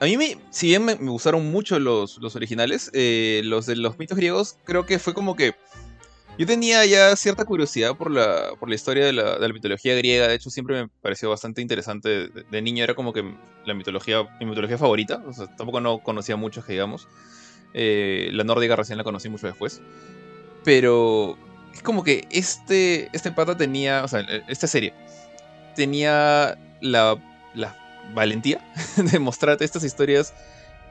A 0.00 0.04
mí, 0.04 0.16
me, 0.16 0.36
si 0.50 0.66
bien 0.66 0.84
me, 0.84 0.96
me 0.96 1.10
gustaron 1.10 1.50
mucho 1.50 1.78
los, 1.78 2.18
los 2.18 2.36
originales, 2.36 2.90
eh, 2.92 3.40
los 3.44 3.66
de 3.66 3.76
los 3.76 3.98
mitos 3.98 4.18
griegos, 4.18 4.58
creo 4.64 4.84
que 4.84 4.98
fue 4.98 5.14
como 5.14 5.34
que... 5.34 5.54
Yo 6.38 6.46
tenía 6.46 6.84
ya 6.86 7.14
cierta 7.16 7.44
curiosidad 7.44 7.94
por 7.96 8.10
la, 8.10 8.50
por 8.58 8.68
la 8.68 8.74
historia 8.74 9.04
de 9.06 9.12
la, 9.12 9.38
de 9.38 9.48
la 9.48 9.54
mitología 9.54 9.94
griega, 9.94 10.28
de 10.28 10.34
hecho 10.34 10.50
siempre 10.50 10.82
me 10.82 10.88
pareció 11.00 11.30
bastante 11.30 11.60
interesante. 11.60 12.08
De, 12.08 12.44
de 12.50 12.62
niño 12.62 12.84
era 12.84 12.94
como 12.94 13.12
que 13.12 13.34
la 13.64 13.74
mitología, 13.74 14.22
mi 14.40 14.46
mitología 14.46 14.78
favorita, 14.78 15.22
o 15.26 15.32
sea, 15.32 15.46
tampoco 15.56 15.80
no 15.80 15.98
conocía 16.02 16.36
muchos 16.36 16.64
que 16.64 16.72
digamos. 16.72 17.06
Eh, 17.74 18.30
la 18.32 18.44
nórdica 18.44 18.76
recién 18.76 18.98
la 18.98 19.04
conocí 19.04 19.28
mucho 19.28 19.46
después. 19.46 19.82
Pero 20.64 21.36
es 21.72 21.82
como 21.82 22.04
que 22.04 22.26
este, 22.30 23.08
este 23.12 23.32
pata 23.32 23.56
tenía, 23.56 24.04
o 24.04 24.08
sea, 24.08 24.20
esta 24.48 24.66
serie 24.66 24.94
tenía 25.74 26.58
la, 26.80 27.16
la 27.54 27.76
valentía 28.14 28.60
de 28.96 29.18
mostrarte 29.18 29.64
estas 29.64 29.84
historias 29.84 30.34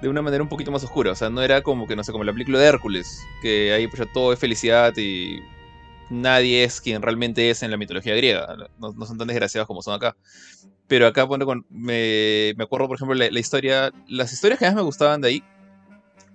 de 0.02 0.10
una 0.10 0.22
manera 0.22 0.42
un 0.42 0.50
poquito 0.50 0.72
más 0.72 0.84
oscura. 0.84 1.12
O 1.12 1.16
sea, 1.16 1.30
no 1.30 1.42
era 1.42 1.62
como 1.62 1.88
que, 1.88 1.96
no 1.96 2.04
sé, 2.04 2.12
como 2.12 2.24
la 2.24 2.34
película 2.34 2.60
de 2.60 2.66
Hércules, 2.66 3.20
que 3.42 3.72
ahí 3.72 3.88
pues 3.88 4.02
todo 4.14 4.34
es 4.34 4.40
felicidad 4.40 4.96
y 4.98 5.40
nadie 6.10 6.64
es 6.64 6.82
quien 6.82 7.02
realmente 7.02 7.50
es 7.50 7.64
en 7.64 7.72
la 7.72 7.78
mitología 7.78 8.16
griega. 8.16 8.56
No, 8.80 8.94
son 9.06 9.18
tan 9.18 9.28
desgraciados 9.28 9.68
como 9.68 9.82
son 9.82 9.94
acá. 9.94 10.16
Pero 10.88 11.08
acá 11.08 11.24
bueno, 11.24 11.46
me, 11.70 12.54
me 12.58 12.64
acuerdo, 12.64 12.88
por 12.88 12.98
ejemplo, 12.98 13.16
la, 13.16 13.40
historia. 13.40 13.92
Las 14.08 14.34
historias 14.34 14.60
que 14.60 14.66
más 14.66 14.76
me 14.76 14.82
gustaban 14.82 15.22
de 15.22 15.28
ahí 15.30 15.44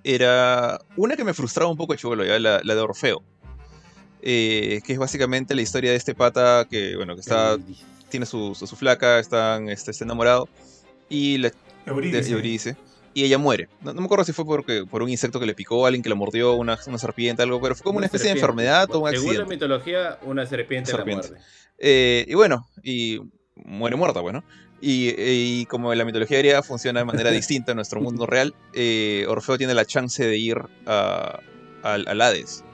era 0.06 0.80
una 0.96 1.16
que 1.16 1.24
me 1.24 1.34
frustraba 1.34 1.68
un 1.68 1.76
poco 1.76 1.96
chulo, 1.96 2.24
ya 2.24 2.38
la, 2.38 2.60
la 2.62 2.74
de 2.74 2.80
Orfeo. 2.80 3.24
Eh, 4.22 4.80
que 4.84 4.92
es 4.92 4.98
básicamente 4.98 5.54
la 5.54 5.62
historia 5.62 5.90
de 5.90 5.96
este 5.96 6.14
pata 6.14 6.66
que, 6.70 6.96
bueno, 6.96 7.14
que 7.14 7.20
está, 7.20 7.56
tiene 8.08 8.24
su, 8.24 8.54
su, 8.54 8.66
flaca, 8.76 9.18
están, 9.18 9.68
este, 9.68 9.90
está 9.90 10.04
enamorado. 10.04 10.48
Y 11.08 11.38
la, 11.38 11.52
Eurídice 11.86 12.76
y 13.14 13.24
ella 13.24 13.38
muere. 13.38 13.68
No, 13.80 13.94
me 13.94 14.04
acuerdo 14.04 14.24
si 14.24 14.32
fue 14.32 14.44
porque, 14.44 14.84
por 14.88 15.02
un 15.02 15.08
insecto 15.08 15.40
que 15.40 15.46
le 15.46 15.54
picó, 15.54 15.86
alguien 15.86 16.02
que 16.02 16.08
la 16.08 16.14
mordió, 16.14 16.54
una, 16.54 16.78
una 16.86 16.98
serpiente, 16.98 17.42
algo, 17.42 17.60
pero 17.60 17.74
fue 17.74 17.82
como 17.82 17.98
una, 17.98 18.06
especie 18.06 18.28
de 18.28 18.34
enfermedad 18.34 18.88
o 18.94 19.00
un 19.00 19.08
accidente. 19.08 19.32
Según 19.32 19.48
la 19.48 19.54
mitología, 19.54 20.18
una 20.22 20.46
serpiente, 20.46 20.92
la 20.92 21.04
muerde. 21.04 21.38
Eh, 21.78 22.26
y 22.28 22.34
bueno, 22.34 22.68
y 22.82 23.20
muere 23.56 23.96
muerta, 23.96 24.20
bueno. 24.20 24.44
Y, 24.80 25.64
como 25.66 25.94
la 25.94 26.04
mitología 26.04 26.38
griega 26.38 26.62
funciona 26.62 27.00
de 27.00 27.06
manera 27.06 27.30
distinta 27.32 27.72
en 27.72 27.76
nuestro 27.76 28.00
mundo 28.00 28.26
real, 28.26 28.54
eh, 28.74 29.24
Orfeo 29.28 29.58
tiene 29.58 29.74
la 29.74 29.84
chance 29.84 30.24
de 30.24 30.36
ir 30.36 30.58
a, 30.86 31.40
al 31.82 32.20
Hades. 32.20 32.64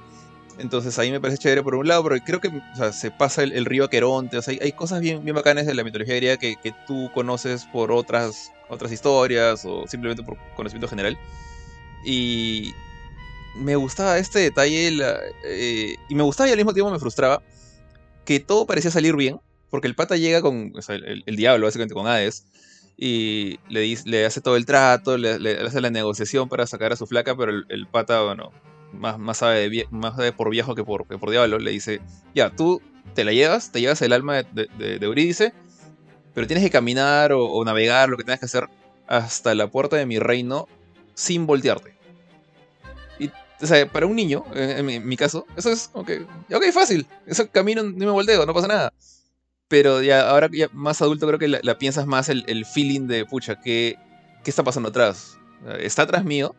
Entonces 0.59 0.99
ahí 0.99 1.11
me 1.11 1.21
parece 1.21 1.39
chévere 1.39 1.63
por 1.63 1.75
un 1.75 1.89
lado, 1.89 2.05
pero 2.05 2.17
creo 2.25 2.41
que 2.41 2.51
se 2.93 3.11
pasa 3.11 3.43
el, 3.43 3.65
río 3.65 3.85
Aqueronte, 3.85 4.37
o 4.37 4.43
sea, 4.43 4.55
hay, 4.61 4.73
cosas 4.73 5.01
bien, 5.01 5.25
bien 5.25 5.35
bacanas 5.35 5.67
de 5.67 5.75
la 5.75 5.83
mitología 5.83 6.15
griega 6.17 6.37
que, 6.37 6.57
que, 6.63 6.75
tú 6.87 7.11
conoces 7.15 7.65
por 7.65 7.91
otras, 7.91 8.53
otras 8.69 8.93
historias 8.93 9.65
o 9.65 9.87
simplemente 9.87 10.23
por 10.23 10.37
conocimiento 10.55 10.89
general. 10.89 11.19
Y 12.05 12.73
me 13.55 13.77
gustaba 13.77 14.19
este 14.19 14.41
detalle 14.41 14.91
eh, 15.45 15.97
y 16.09 16.15
me 16.15 16.23
gustaba 16.23 16.49
y 16.49 16.53
al 16.53 16.59
mismo 16.59 16.75
tiempo 16.75 16.91
me 16.91 16.99
frustraba 16.99 17.43
que 18.25 18.41
todo 18.41 18.67
parecía 18.67 18.91
salir 18.91 19.17
bien, 19.17 19.41
porque 19.73 19.89
el 19.89 19.95
pata 19.95 20.19
llega 20.19 20.43
con 20.43 20.75
el, 20.89 21.35
diablo, 21.35 21.65
básicamente 21.65 21.95
con 21.95 22.07
Hades, 22.07 22.45
y 22.99 23.59
le, 23.71 23.81
dice, 23.81 24.07
le 24.07 24.27
hace 24.27 24.43
todo 24.43 24.57
el 24.57 24.67
trato, 24.67 25.17
le, 25.17 25.61
hace 25.63 25.81
la 25.81 25.89
negociación 25.89 26.51
para 26.51 26.67
sacar 26.67 26.93
a 26.93 26.97
su 26.97 27.07
flaca, 27.07 27.35
pero 27.35 27.53
el, 27.67 27.87
pata, 27.87 28.21
bueno, 28.21 28.53
más, 28.93 29.39
sabe, 29.39 29.87
más 29.91 30.13
por 30.33 30.51
viejo 30.51 30.75
que 30.75 30.85
por, 30.85 31.31
diablo, 31.31 31.59
le 31.59 31.71
dice, 31.71 32.03
ya, 32.35 32.55
tú 32.55 32.83
te 33.15 33.25
la 33.25 33.33
llevas, 33.33 33.73
te 33.73 33.81
llevas 33.81 34.03
el 34.03 34.13
alma 34.13 34.43
de, 34.43 34.69
de, 34.77 34.99
Eurídice, 35.01 35.55
pero 36.35 36.47
tienes 36.47 36.63
que 36.63 36.71
caminar 36.71 37.33
o, 37.33 37.65
navegar, 37.65 38.11
lo 38.11 38.19
que 38.19 38.25
tengas 38.25 38.41
que 38.41 38.47
hacer, 38.47 38.69
hasta 39.07 39.55
la 39.55 39.69
puerta 39.69 39.97
de 39.97 40.05
mi 40.05 40.19
reino 40.19 40.69
sin 41.15 41.47
voltearte. 41.47 41.95
Y, 43.19 43.29
o 43.29 43.67
sea, 43.67 43.91
para 43.91 44.05
un 44.05 44.17
niño, 44.17 44.45
en, 44.55 45.09
mi, 45.09 45.17
caso, 45.17 45.47
eso 45.57 45.71
es 45.71 45.89
ok, 45.95 46.11
fácil, 46.75 47.07
eso 47.25 47.49
camino, 47.51 47.83
ni 47.83 48.05
me 48.05 48.11
volteo, 48.11 48.45
no 48.45 48.53
pasa 48.53 48.69
nada. 48.69 48.93
Pero 49.73 50.03
ya, 50.03 50.29
ahora 50.29 50.51
ya 50.53 50.69
más 50.75 51.01
adulto 51.01 51.27
creo 51.27 51.39
que 51.39 51.49
la, 51.49 51.79
piensas 51.79 52.05
más 52.05 52.29
el, 52.29 52.45
el, 52.47 52.67
feeling 52.67 53.07
de, 53.07 53.25
pucha, 53.25 53.59
¿qué, 53.59 53.97
¿qué 54.45 54.51
está 54.51 54.63
pasando 54.63 54.91
atrás? 54.91 55.39
Está 55.81 56.03
atrás 56.03 56.27
mío, 56.27 56.55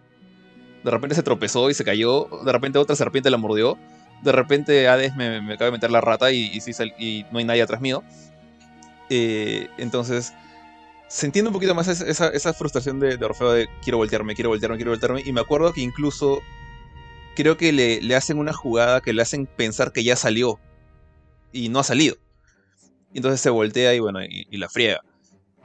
de 0.83 0.89
repente 0.89 1.13
se 1.13 1.21
tropezó 1.21 1.69
y 1.69 1.75
se 1.75 1.83
cayó, 1.83 2.27
de 2.43 2.51
repente 2.51 2.79
otra 2.79 2.95
serpiente 2.95 3.29
la 3.29 3.37
mordió, 3.37 3.77
de 4.23 4.31
repente 4.31 4.87
Hades 4.87 5.15
me, 5.15 5.37
acaba 5.53 5.65
de 5.65 5.73
meter 5.73 5.91
la 5.91 6.01
rata 6.01 6.31
y, 6.31 6.59
y, 6.97 7.25
no 7.31 7.37
hay 7.37 7.45
nadie 7.45 7.61
atrás 7.61 7.81
mío. 7.81 8.03
Eh, 9.11 9.67
entonces, 9.77 10.33
se 11.07 11.27
entiende 11.27 11.49
un 11.49 11.53
poquito 11.53 11.75
más 11.75 11.87
esa, 11.87 12.53
frustración 12.55 12.99
de, 12.99 13.23
Orfeo 13.23 13.51
de 13.51 13.69
quiero 13.83 13.99
voltearme, 13.99 14.33
quiero 14.33 14.49
voltearme, 14.49 14.77
quiero 14.77 14.89
voltearme. 14.89 15.21
Y 15.23 15.31
me 15.33 15.41
acuerdo 15.41 15.71
que 15.71 15.81
incluso 15.81 16.41
creo 17.35 17.57
que 17.57 17.71
le, 17.73 18.15
hacen 18.15 18.39
una 18.39 18.53
jugada 18.53 19.01
que 19.01 19.13
le 19.13 19.21
hacen 19.21 19.45
pensar 19.45 19.91
que 19.91 20.03
ya 20.03 20.15
salió 20.15 20.59
y 21.51 21.69
no 21.69 21.77
ha 21.77 21.83
salido. 21.83 22.15
Y 23.13 23.17
entonces 23.17 23.41
se 23.41 23.49
voltea 23.49 23.93
y 23.93 23.99
bueno, 23.99 24.19
y, 24.23 24.57
la 24.57 24.69
friega. 24.69 25.01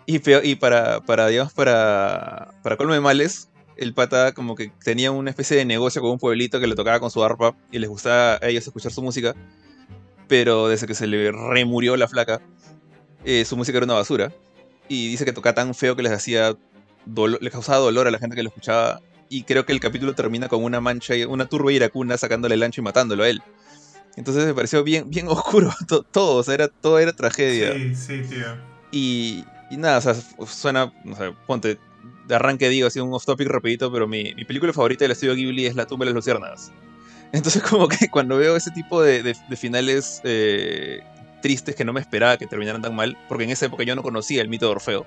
Y, 0.06 0.20
y 0.42 0.54
para, 0.56 1.00
para, 1.00 1.28
para, 1.54 2.54
para 2.62 2.76
colmo 2.76 2.94
de 2.94 3.00
males, 3.00 3.48
el 3.76 3.94
pata 3.94 4.32
como 4.32 4.54
que 4.54 4.72
tenía 4.84 5.10
una 5.10 5.30
especie 5.30 5.56
de 5.56 5.64
negocio 5.64 6.02
con 6.02 6.10
un 6.10 6.18
pueblito 6.18 6.60
que 6.60 6.66
le 6.66 6.74
tocaba 6.74 7.00
con 7.00 7.10
su 7.10 7.22
arpa 7.22 7.56
y 7.70 7.78
les 7.78 7.88
gustaba 7.88 8.38
a 8.42 8.48
ellos 8.48 8.66
escuchar 8.66 8.92
su 8.92 9.02
música. 9.02 9.34
Pero 10.26 10.68
desde 10.68 10.86
que 10.86 10.94
se 10.94 11.06
le 11.06 11.32
remurió 11.32 11.96
la 11.96 12.06
flaca, 12.06 12.42
eh, 13.24 13.44
su 13.44 13.56
música 13.56 13.78
era 13.78 13.84
una 13.84 13.94
basura. 13.94 14.32
Y 14.88 15.08
dice 15.08 15.24
que 15.24 15.32
tocaba 15.32 15.54
tan 15.54 15.74
feo 15.74 15.96
que 15.96 16.02
les 16.02 16.12
hacía 16.12 16.54
les 17.40 17.52
causaba 17.52 17.78
dolor 17.78 18.06
a 18.06 18.10
la 18.10 18.18
gente 18.18 18.36
que 18.36 18.42
lo 18.42 18.48
escuchaba. 18.48 19.00
Y 19.30 19.44
creo 19.44 19.64
que 19.64 19.72
el 19.72 19.80
capítulo 19.80 20.14
termina 20.14 20.48
con 20.48 20.64
una 20.64 20.80
mancha, 20.80 21.14
una 21.28 21.46
turba 21.46 21.72
iracunda 21.72 22.18
sacándole 22.18 22.54
el 22.54 22.62
ancho 22.62 22.80
y 22.80 22.84
matándolo 22.84 23.24
a 23.24 23.28
él. 23.28 23.42
Entonces 24.18 24.44
me 24.44 24.54
pareció 24.54 24.82
bien, 24.84 25.08
bien 25.08 25.28
oscuro 25.28 25.72
todo, 26.10 26.36
o 26.36 26.42
sea, 26.42 26.54
era, 26.54 26.68
todo 26.68 26.98
era 26.98 27.12
tragedia. 27.12 27.72
Sí, 27.74 27.94
sí, 27.94 28.22
tío. 28.28 28.56
Y, 28.90 29.44
y 29.70 29.76
nada, 29.76 29.98
o 29.98 30.00
sea, 30.00 30.14
suena, 30.46 30.92
no 31.04 31.16
sé, 31.16 31.32
ponte, 31.46 31.78
de 32.26 32.34
arranque 32.34 32.68
digo, 32.68 32.88
así 32.88 33.00
un 33.00 33.12
off 33.14 33.24
topic 33.24 33.48
rapidito, 33.48 33.90
pero 33.90 34.06
mi, 34.06 34.34
película 34.44 34.72
favorita 34.72 35.04
del 35.04 35.12
estudio 35.12 35.34
Ghibli 35.34 35.66
es 35.66 35.74
La 35.74 35.86
tumba 35.86 36.04
de 36.04 36.10
las 36.10 36.16
luciérnagas. 36.16 36.72
Entonces 37.32 37.62
como 37.62 37.88
que 37.88 38.08
cuando 38.08 38.36
veo 38.36 38.56
ese 38.56 38.70
tipo 38.70 39.02
de, 39.02 39.36
finales 39.56 40.20
eh, 40.24 41.00
tristes 41.42 41.74
que 41.74 41.84
no 41.84 41.92
me 41.92 42.00
esperaba 42.00 42.36
que 42.36 42.46
terminaran 42.46 42.82
tan 42.82 42.94
mal, 42.94 43.16
porque 43.28 43.44
en 43.44 43.50
esa 43.50 43.66
época 43.66 43.84
yo 43.84 43.94
no 43.94 44.02
conocía 44.02 44.42
el 44.42 44.48
mito 44.48 44.66
de 44.66 44.72
Orfeo, 44.72 45.06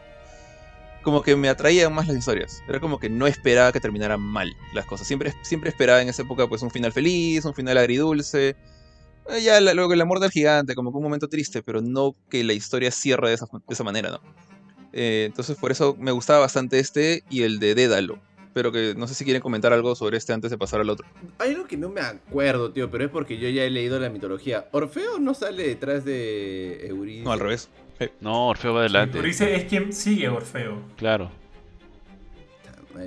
como 1.02 1.22
que 1.22 1.36
me 1.36 1.50
atraían 1.50 1.94
más 1.94 2.08
las 2.08 2.18
historias. 2.18 2.64
Era 2.68 2.80
como 2.80 3.00
que 3.00 3.10
no 3.10 3.28
esperaba 3.28 3.72
que 3.72 3.80
terminaran 3.80 4.22
mal 4.22 4.56
las 4.74 4.86
cosas. 4.86 5.08
Siempre, 5.08 5.34
siempre 5.42 5.70
esperaba 5.70 6.02
en 6.02 6.10
esa 6.10 6.22
época 6.22 6.48
pues 6.48 6.62
un 6.62 6.72
final 6.72 6.92
feliz, 6.92 7.44
un 7.46 7.54
final 7.54 7.78
agridulce. 7.78 8.56
Eh, 9.30 9.42
ya 9.42 9.60
luego 9.62 9.94
el 9.94 10.02
amor 10.02 10.20
del 10.20 10.32
gigante, 10.32 10.76
como 10.76 10.92
que 10.92 10.98
un 10.98 11.04
momento 11.04 11.28
triste, 11.28 11.62
pero 11.62 11.82
no 11.82 12.16
que 12.30 12.44
la 12.44 12.54
historia 12.54 12.92
cierre 12.92 13.30
de 13.30 13.36
esa, 13.36 13.46
de 13.46 13.74
esa 13.74 13.84
manera, 13.84 14.10
¿no? 14.10 14.20
Eh, 14.94 15.24
entonces 15.26 15.58
por 15.58 15.72
eso 15.72 15.96
me 16.00 16.12
gustaba 16.12 16.40
bastante 16.40 16.80
este 16.80 17.24
y 17.30 17.44
el 17.44 17.60
de 17.60 17.76
Dédalo. 17.76 18.20
Pero 18.54 18.74
que 18.74 18.96
no 18.98 19.08
sé 19.08 19.14
si 19.14 19.24
quieren 19.24 19.42
comentar 19.42 19.72
algo 19.72 19.96
sobre 19.96 20.18
este 20.18 20.34
antes 20.34 20.52
de 20.52 20.58
pasar 20.58 20.82
al 20.82 20.90
otro. 20.90 21.08
Hay 21.40 21.52
algo 21.52 21.68
que 21.68 21.78
no 21.78 21.88
me 21.88 22.02
acuerdo, 22.02 22.74
tío, 22.74 22.92
pero 22.92 23.06
es 23.06 23.10
porque 23.10 23.38
yo 23.38 23.48
ya 23.48 23.64
he 23.64 23.70
leído 23.70 23.98
la 23.98 24.10
mitología. 24.10 24.68
¿Orfeo 24.72 25.20
no 25.20 25.34
sale 25.34 25.66
detrás 25.66 26.04
de 26.04 26.86
Eurídice? 26.88 27.24
No, 27.24 27.32
al 27.32 27.40
revés. 27.40 27.70
No, 28.20 28.50
Orfeo 28.50 28.74
va 28.74 28.82
adelante. 28.82 29.18
Eurídice 29.18 29.56
es 29.56 29.66
quien 29.66 29.94
sigue 29.94 30.28
Orfeo. 30.28 30.82
Claro. 30.98 31.32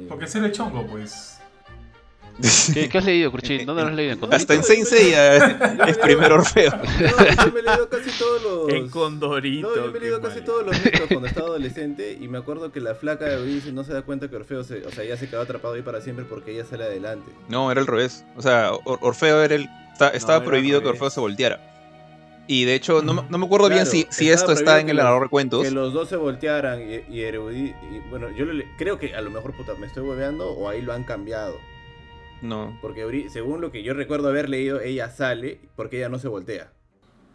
Porque 0.09 0.25
es 0.25 0.35
el 0.35 0.51
chongo, 0.51 0.87
pues. 0.87 1.34
¿Qué, 2.41 2.99
has 2.99 3.05
leído, 3.05 3.31
Cruchín? 3.31 3.65
¿Dónde 3.65 3.83
lo 3.83 3.89
has 3.89 3.95
leído? 3.95 4.29
Hasta 4.33 4.55
en 4.55 4.65
Saint 4.65 4.87
Seiya 4.87 5.37
es, 5.87 5.99
primero 5.99 6.37
Orfeo. 6.37 6.73
No, 7.05 7.45
yo 7.45 7.53
me 7.53 7.61
he 7.61 7.63
leído 7.63 7.89
casi 7.89 8.11
todos 8.19 8.43
los... 8.43 8.69
En 8.71 8.89
Condorito. 8.89 9.69
No, 9.69 9.77
yo 9.77 9.93
me 9.93 9.99
he 9.99 10.01
leído 10.01 10.21
casi 10.21 10.41
todos 10.41 10.67
los 10.67 10.85
mitos 10.85 11.03
cuando 11.09 11.29
estaba 11.29 11.47
adolescente 11.49 12.19
y 12.21 12.29
me 12.29 12.39
acuerdo 12.39 12.73
que 12.73 12.81
la 12.81 12.95
flaca 12.95 13.27
de 13.27 13.35
Eurídice 13.35 13.73
no 13.73 13.85
se 13.85 13.93
da 13.93 14.03
cuenta 14.03 14.29
que 14.29 14.37
Orfeo 14.37 14.65
se, 14.65 14.85
o 14.85 14.91
sea, 14.91 15.05
ya 15.05 15.17
se 15.17 15.29
quedó 15.29 15.43
atrapado 15.43 15.75
ahí 15.75 15.83
para 15.83 16.01
siempre 16.01 16.25
porque 16.25 16.53
ella 16.53 16.65
sale 16.65 16.85
adelante. 16.85 17.31
No, 17.49 17.71
era 17.71 17.81
al 17.81 17.87
revés. 17.87 18.25
O 18.37 18.43
sea, 18.43 18.73
Orfeo 18.85 19.43
era 19.43 19.55
el... 19.55 19.69
Estaba 20.13 20.45
prohibido 20.45 20.83
que 20.83 20.89
Orfeo 20.89 21.11
se 21.11 21.21
volteara. 21.21 21.71
Y 22.47 22.65
de 22.65 22.75
hecho, 22.75 23.01
no, 23.03 23.27
no 23.29 23.39
me 23.39 23.47
acuerdo 23.47 23.69
bien 23.71 23.87
si, 23.87 24.07
si 24.11 24.29
esto 24.31 24.53
está 24.53 24.81
en 24.81 24.91
el 24.91 24.97
narrador 24.97 25.25
de 25.25 25.29
cuentos. 25.29 25.63
Que 25.63 25.71
los 25.71 25.93
dos 25.93 26.09
se 26.09 26.17
voltearan 26.17 26.83
y, 26.83 26.97
y, 27.15 27.25
y 27.25 27.75
bueno, 28.11 28.29
yo 28.37 28.45
creo 28.77 28.99
que 28.99 29.15
a 29.15 29.23
lo 29.23 29.31
mejor 29.31 29.55
puta, 29.55 29.75
me 29.75 29.87
estoy 29.87 30.03
hueveando 30.03 30.51
o 30.51 30.69
ahí 30.69 30.83
lo 30.83 30.93
han 30.93 31.05
cambiado. 31.05 31.59
No. 32.45 32.79
Porque 32.83 33.27
según 33.31 33.63
lo 33.63 33.73
que 33.73 33.83
yo 33.83 33.95
recuerdo 33.95 34.29
haber 34.29 34.51
leído, 34.51 34.81
ella 34.81 35.09
sale 35.09 35.61
porque 35.77 35.97
ella 35.97 36.11
no 36.11 36.19
se 36.19 36.29
voltea. 36.29 36.71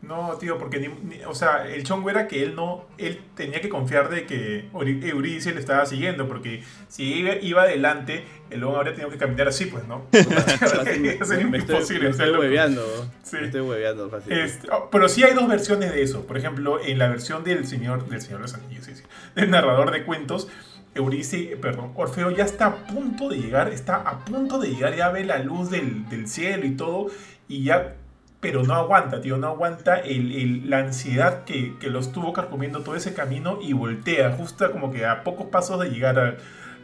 No, 0.02 0.38
tío, 0.40 0.58
porque 0.58 0.90
o 1.28 1.36
sea, 1.36 1.68
el 1.68 1.84
chongo 1.84 2.10
era 2.10 2.26
que 2.26 2.42
él 2.42 2.56
no, 2.56 2.86
él 2.98 3.20
tenía 3.36 3.60
que 3.60 3.68
confiar 3.68 4.10
de 4.10 4.26
que 4.26 4.70
Eurídice 4.72 5.54
le 5.54 5.60
estaba 5.60 5.86
siguiendo, 5.86 6.26
porque 6.26 6.64
si 6.88 7.16
iba, 7.16 7.36
iba 7.36 7.64
adelante, 7.64 8.24
el 8.50 8.64
hombre 8.64 8.80
habría 8.80 8.94
tenido 8.94 9.12
que 9.12 9.18
caminar 9.18 9.50
así, 9.50 9.66
pues, 9.66 9.86
¿no? 9.88 10.06
estoy, 10.12 11.44
me 11.44 11.58
estoy 11.58 12.30
hueveando, 12.30 12.82
sí. 13.24 13.38
me 13.42 13.48
estoy 13.48 13.60
hueveando 13.60 14.10
fácil. 14.10 14.32
Este, 14.32 14.70
oh, 14.72 14.90
pero 14.90 15.10
sí 15.10 15.24
hay 15.24 15.34
dos 15.34 15.50
versiones 15.50 15.92
de 15.92 16.02
eso. 16.02 16.26
Por 16.26 16.38
ejemplo, 16.38 16.80
en 16.82 16.98
la 16.98 17.10
versión 17.10 17.44
del 17.44 17.68
señor, 17.68 18.08
del 18.08 18.22
señor 18.22 18.40
los 18.40 18.54
anillos, 18.54 18.86
sí, 18.86 18.96
sí, 18.96 19.04
del 19.36 19.50
narrador 19.50 19.92
de 19.92 20.06
cuentos, 20.06 20.48
Eurice, 20.96 21.58
perdón, 21.62 21.92
Orfeo 21.96 22.32
ya 22.32 22.44
está 22.44 22.66
a 22.66 22.88
punto 22.88 23.30
de 23.30 23.38
llegar, 23.38 23.70
está 23.70 23.96
a 23.96 24.20
punto 24.26 24.60
de 24.60 24.70
llegar, 24.70 24.96
ya 24.96 25.10
ve 25.10 25.24
la 25.24 25.40
luz 25.40 25.70
del, 25.70 26.28
cielo 26.28 26.66
y 26.66 26.72
todo, 26.72 27.08
y 27.48 27.64
ya, 27.64 27.96
pero 28.40 28.64
no 28.64 28.74
aguanta, 28.74 29.22
tío, 29.22 29.38
no 29.38 29.48
aguanta 29.48 29.98
el, 29.98 30.70
la 30.70 30.80
ansiedad 30.80 31.44
que, 31.44 31.78
que, 31.80 31.90
lo 31.90 32.00
estuvo 32.00 32.34
carcomiendo 32.34 32.82
todo 32.82 32.96
ese 32.96 33.14
camino 33.14 33.60
y 33.62 33.74
voltea, 33.74 34.32
justo 34.32 34.72
como 34.72 34.92
que 34.92 35.06
a 35.06 35.24
pocos 35.24 35.48
pasos 35.48 35.80
de 35.80 35.90
llegar 35.90 36.38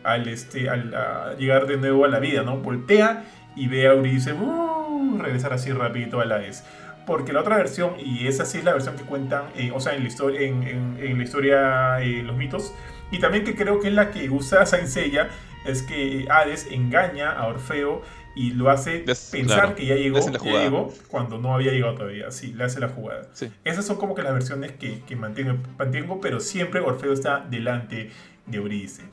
al, 0.03 0.27
este, 0.27 0.69
al, 0.69 1.37
llegar 1.37 1.67
de 1.67 1.77
nuevo 1.77 2.05
a 2.05 2.07
la 2.07 2.19
vida, 2.19 2.43
¿no? 2.43 2.57
Voltea 2.57 3.25
y 3.55 3.67
ve 3.67 3.87
a 3.87 3.93
Eurice 3.93 4.33
uh, 4.33 5.17
regresar 5.19 5.53
así 5.53 5.71
rapidito 5.71 6.19
a 6.19 6.25
la 6.25 6.37
vez. 6.37 6.63
Porque 7.05 7.33
la 7.33 7.41
otra 7.41 7.57
versión, 7.57 7.93
y 7.99 8.27
esa 8.27 8.45
sí 8.45 8.59
es 8.59 8.63
la 8.63 8.73
versión 8.73 8.95
que 8.95 9.03
cuentan, 9.03 9.45
eh, 9.55 9.71
o 9.73 9.79
sea, 9.79 9.93
en 9.93 10.01
la 10.01 10.07
historia, 10.07 10.41
en, 10.41 10.97
en, 10.99 11.17
la 11.17 11.23
historia, 11.23 12.01
eh, 12.01 12.23
los 12.23 12.35
mitos, 12.35 12.73
y 13.11 13.19
también 13.19 13.43
que 13.43 13.55
creo 13.55 13.79
que 13.79 13.89
es 13.89 13.93
la 13.93 14.11
que 14.11 14.29
usa 14.29 14.65
Saint 14.65 14.87
Seiya, 14.87 15.29
es 15.65 15.81
que 15.81 16.27
Hades 16.29 16.67
engaña 16.71 17.31
a 17.31 17.47
Orfeo 17.47 18.01
y 18.35 18.51
lo 18.51 18.69
hace 18.69 19.05
pensar 19.31 19.75
que 19.75 19.85
ya 19.85 19.95
llegó, 19.95 20.19
llegó, 20.43 20.93
cuando 21.07 21.37
no 21.37 21.55
había 21.55 21.71
llegado 21.71 21.95
todavía. 21.95 22.29
Sí, 22.31 22.53
le 22.53 22.65
hace 22.65 22.79
la 22.79 22.89
jugada. 22.89 23.29
Esas 23.63 23.85
son 23.85 23.95
como 23.95 24.13
que 24.13 24.21
las 24.21 24.33
versiones 24.33 24.73
que, 24.73 25.01
que 25.01 25.15
mantengo, 25.15 25.57
mantengo, 25.77 26.19
pero 26.19 26.39
siempre 26.39 26.81
Orfeo 26.81 27.13
está 27.13 27.45
delante 27.49 28.11
de 28.45 28.57
Eurídice. 28.57 29.03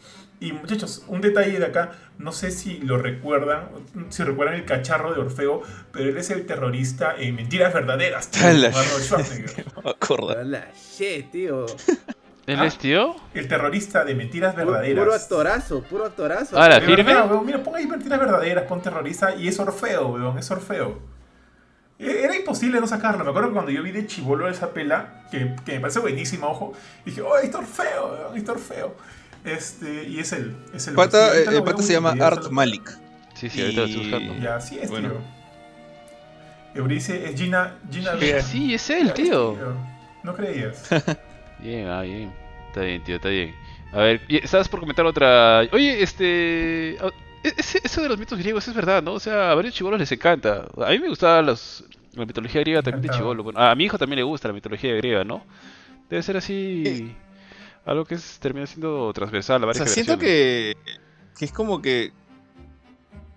Y 0.40 0.50
muchachos, 0.52 1.04
un 1.06 1.20
detalle 1.20 1.60
de 1.60 1.64
acá, 1.64 1.92
no 2.18 2.32
sé 2.32 2.50
si 2.50 2.78
lo 2.78 2.98
recuerdan, 2.98 3.68
si 4.08 4.24
recuerdan 4.24 4.56
el 4.56 4.64
cacharro 4.64 5.14
de 5.14 5.20
Orfeo, 5.20 5.62
pero 5.92 6.10
él 6.10 6.16
es 6.16 6.30
el 6.30 6.46
terrorista 6.46 7.14
en 7.16 7.36
Mentiras 7.36 7.72
Verdaderas. 7.72 8.28
Tío, 8.28 8.42
no 8.52 8.58
me 8.58 8.72
shit, 10.74 11.30
tío. 11.30 11.66
¿Él 12.46 12.60
es 12.62 12.76
tío? 12.78 13.14
El 13.34 13.46
terrorista 13.46 14.04
de 14.04 14.14
Mentiras 14.14 14.56
Verdaderas. 14.56 15.04
Puro 15.04 15.14
actorazo, 15.14 15.82
puro 15.82 16.06
actorazo. 16.06 16.60
Ah, 16.60 16.68
la 16.68 16.80
firme. 16.80 17.14
mira, 17.44 17.62
pon 17.62 17.76
ahí 17.76 17.86
Mentiras 17.86 18.18
Verdaderas, 18.18 18.64
pon 18.64 18.82
terrorista 18.82 19.34
y 19.34 19.48
es 19.48 19.58
Orfeo, 19.60 20.08
weón, 20.08 20.38
es 20.38 20.50
Orfeo. 20.50 20.98
E, 21.98 22.24
era 22.24 22.34
imposible 22.34 22.80
no 22.80 22.86
sacarlo. 22.88 23.22
Me 23.22 23.30
acuerdo 23.30 23.50
que 23.50 23.54
cuando 23.54 23.70
yo 23.70 23.82
vi 23.82 23.92
de 23.92 24.06
chivolo 24.06 24.48
esa 24.48 24.72
pela, 24.72 25.24
que, 25.30 25.54
que 25.64 25.74
me 25.74 25.80
parece 25.80 26.00
buenísima, 26.00 26.48
ojo, 26.48 26.72
dije, 27.04 27.22
oh, 27.22 27.38
es 27.38 27.54
Orfeo, 27.54 28.12
weón, 28.12 28.36
es 28.36 28.48
Orfeo. 28.48 28.96
Este, 29.44 30.08
y 30.08 30.18
es 30.18 30.32
él. 30.32 30.56
Es 30.74 30.88
el 30.88 30.94
pata, 30.94 31.36
el 31.36 31.62
pata 31.62 31.82
se 31.82 31.92
llama 31.92 32.14
Art 32.20 32.48
Malik. 32.50 32.98
Sí, 33.34 33.48
sí, 33.50 33.60
ahorita 33.60 33.80
lo 33.80 33.86
estoy 33.86 34.02
buscando. 34.02 34.34
Ya, 34.42 34.60
sí 34.60 34.78
es, 34.80 34.90
tío. 34.90 35.42
Eurice 36.74 37.28
es 37.28 37.38
Gina. 37.38 37.76
Gina 37.90 38.12
sí, 38.42 38.74
es 38.74 38.90
él, 38.90 39.12
tío. 39.12 39.56
No 40.22 40.34
creías. 40.34 40.88
bien, 41.62 41.86
ah, 41.88 42.02
bien. 42.02 42.32
Está 42.68 42.80
bien, 42.82 43.02
tío, 43.04 43.16
está 43.16 43.28
bien. 43.28 43.54
A 43.92 43.98
ver, 43.98 44.20
¿sabes 44.46 44.68
por 44.68 44.80
comentar 44.80 45.04
otra? 45.06 45.60
Oye, 45.72 46.02
este. 46.02 46.96
Oh, 47.02 47.10
e-, 47.44 47.54
eso 47.56 48.02
de 48.02 48.08
los 48.08 48.18
mitos 48.18 48.38
griegos 48.38 48.66
es 48.68 48.74
verdad, 48.74 49.02
¿no? 49.02 49.14
O 49.14 49.20
sea, 49.20 49.50
a 49.50 49.54
varios 49.54 49.74
chivolos 49.74 50.00
les 50.00 50.10
encanta. 50.12 50.66
A 50.78 50.90
mí 50.90 50.98
me 50.98 51.08
gustaba 51.08 51.42
los, 51.42 51.84
la 52.14 52.24
mitología 52.24 52.60
griega 52.60 52.82
también 52.82 53.02
de 53.02 53.16
chivolo. 53.16 53.50
a 53.54 53.74
mi 53.74 53.84
hijo 53.84 53.98
también 53.98 54.18
le 54.18 54.22
gusta 54.22 54.48
la 54.48 54.54
mitología 54.54 54.94
griega, 54.94 55.24
¿no? 55.24 55.44
Debe 56.08 56.22
ser 56.22 56.36
así 56.36 57.14
algo 57.84 58.04
que 58.04 58.14
es, 58.14 58.38
termina 58.38 58.66
siendo 58.66 59.12
transversal 59.12 59.62
a 59.62 59.66
varias 59.66 59.82
o 59.82 59.86
sea, 59.86 59.94
siento 59.94 60.18
que, 60.18 60.76
que 61.36 61.44
es 61.44 61.52
como 61.52 61.82
que 61.82 62.12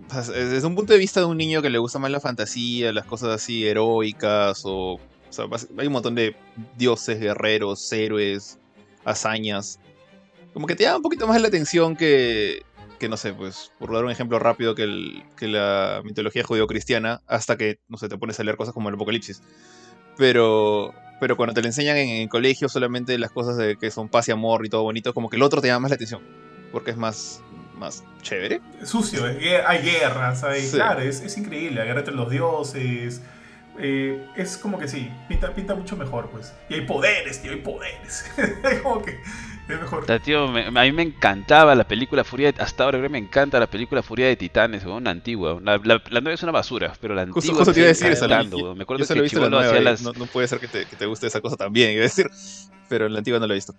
desde 0.08 0.68
un 0.68 0.76
punto 0.76 0.94
de 0.94 1.00
vista 1.00 1.20
de 1.20 1.26
un 1.26 1.38
niño 1.38 1.62
que 1.62 1.70
le 1.70 1.80
gusta 1.80 2.00
más 2.00 2.12
la 2.12 2.20
fantasía, 2.20 2.92
las 2.92 3.06
cosas 3.06 3.30
así 3.30 3.66
heroicas 3.66 4.62
o 4.66 5.00
sea, 5.36 5.70
hay 5.78 5.88
un 5.88 5.94
montón 5.94 6.16
de 6.16 6.36
dioses, 6.78 7.20
guerreros, 7.20 7.92
héroes, 7.92 8.60
hazañas. 9.04 9.80
Como 10.54 10.68
que 10.68 10.76
te 10.76 10.84
llama 10.84 10.98
un 10.98 11.04
poquito 11.04 11.28
más 11.28 11.40
la 11.42 11.48
atención 11.48 11.96
que, 11.96 12.64
que 12.98 13.10
no 13.10 13.18
sé, 13.18 13.34
pues, 13.34 13.72
por 13.78 13.94
dar 13.94 14.04
un 14.06 14.12
ejemplo 14.12 14.40
rápido, 14.40 14.76
que, 14.76 14.84
el, 14.84 15.24
que 15.38 15.48
la 15.48 16.02
mitología 16.04 16.44
judío-cristiana, 16.44 17.22
hasta 17.28 17.58
que, 17.58 17.80
no 17.88 17.98
sé, 17.98 18.10
te 18.10 18.18
pones 18.18 18.40
a 18.40 18.44
leer 18.44 18.58
cosas 18.58 18.74
como 18.74 18.90
el 18.90 18.96
Apocalipsis. 18.96 19.42
Pero, 20.18 20.94
pero 21.20 21.36
cuando 21.36 21.54
te 21.54 21.62
lo 21.62 21.68
enseñan 21.68 21.98
en 21.98 22.10
el 22.10 22.30
colegio 22.30 22.70
solamente 22.70 23.18
las 23.18 23.32
cosas 23.32 23.58
de 23.58 23.76
que 23.76 23.92
son 23.92 24.10
paz 24.10 24.28
y 24.30 24.32
amor 24.32 24.66
y 24.66 24.70
todo 24.70 24.84
bonito, 24.84 25.14
como 25.14 25.30
que 25.30 25.36
el 25.36 25.44
otro 25.44 25.62
te 25.62 25.68
llama 25.68 25.82
más 25.82 25.92
la 25.92 25.96
atención, 25.96 26.22
porque 26.72 26.92
es 26.92 26.98
más, 26.98 27.42
más 27.78 28.04
chévere. 28.22 28.62
Sucio, 28.84 29.26
hay 29.26 29.82
guerras, 29.82 30.44
hay, 30.44 30.68
claro, 30.70 31.02
es, 31.02 31.22
es, 31.22 31.38
increíble, 31.38 31.80
la 31.80 31.86
guerra 31.86 32.00
entre 32.00 32.16
los 32.16 32.30
dioses. 32.30 33.22
Eh, 33.78 34.26
es 34.36 34.58
como 34.58 34.80
que 34.80 34.88
sí, 34.88 35.12
pinta, 35.28 35.54
pinta 35.54 35.76
mucho 35.76 35.98
mejor, 35.98 36.30
pues. 36.30 36.54
Y 36.70 36.76
hay 36.76 36.82
poderes, 36.82 37.42
tío, 37.42 37.52
hay 37.52 37.60
poderes. 37.60 38.32
como 38.84 39.02
que 39.02 39.20
es 39.68 39.82
mejor. 39.82 40.06
tío, 40.22 40.46
a 40.46 40.84
mí 40.84 40.92
me 40.92 41.02
encantaba 41.02 41.76
la 41.76 41.86
película 41.86 42.24
Furia 42.24 42.52
de, 42.52 42.62
Hasta 42.62 42.86
ahora 42.86 42.98
me 43.10 43.18
encanta 43.18 43.60
la 43.60 43.68
película 43.68 44.02
Furia 44.02 44.28
de 44.28 44.36
Titanes, 44.36 44.86
una 44.86 45.12
antigua. 45.12 45.60
La, 45.62 45.78
la, 45.84 46.22
nueva 46.22 46.34
es 46.34 46.44
una 46.44 46.54
basura, 46.54 46.94
pero 47.02 47.16
la 47.16 47.24
antigua. 47.24 47.58
Justo, 47.58 47.74
te 47.74 47.80
iba 47.80 47.88
a 47.88 47.90
decir 47.90 48.12
eso. 48.12 48.28
Me 48.76 48.84
acuerdo 48.84 49.06
que 49.06 49.22
visto 49.22 49.50
la 49.50 49.82
las... 49.82 50.02
no, 50.02 50.14
no, 50.14 50.26
puede 50.26 50.48
ser 50.48 50.60
que 50.60 50.68
te, 50.68 50.86
que 50.86 50.96
te 50.96 51.06
guste 51.06 51.28
esa 51.28 51.42
cosa 51.42 51.58
también, 51.58 51.92
iba 51.94 52.02
a 52.02 52.04
decir. 52.04 52.30
Pero 52.88 53.10
la 53.10 53.18
antigua 53.18 53.40
no 53.40 53.48
la 53.48 53.54
he 53.54 53.58
visto. 53.58 53.76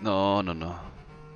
No, 0.00 0.42
no, 0.42 0.54
no. 0.54 0.88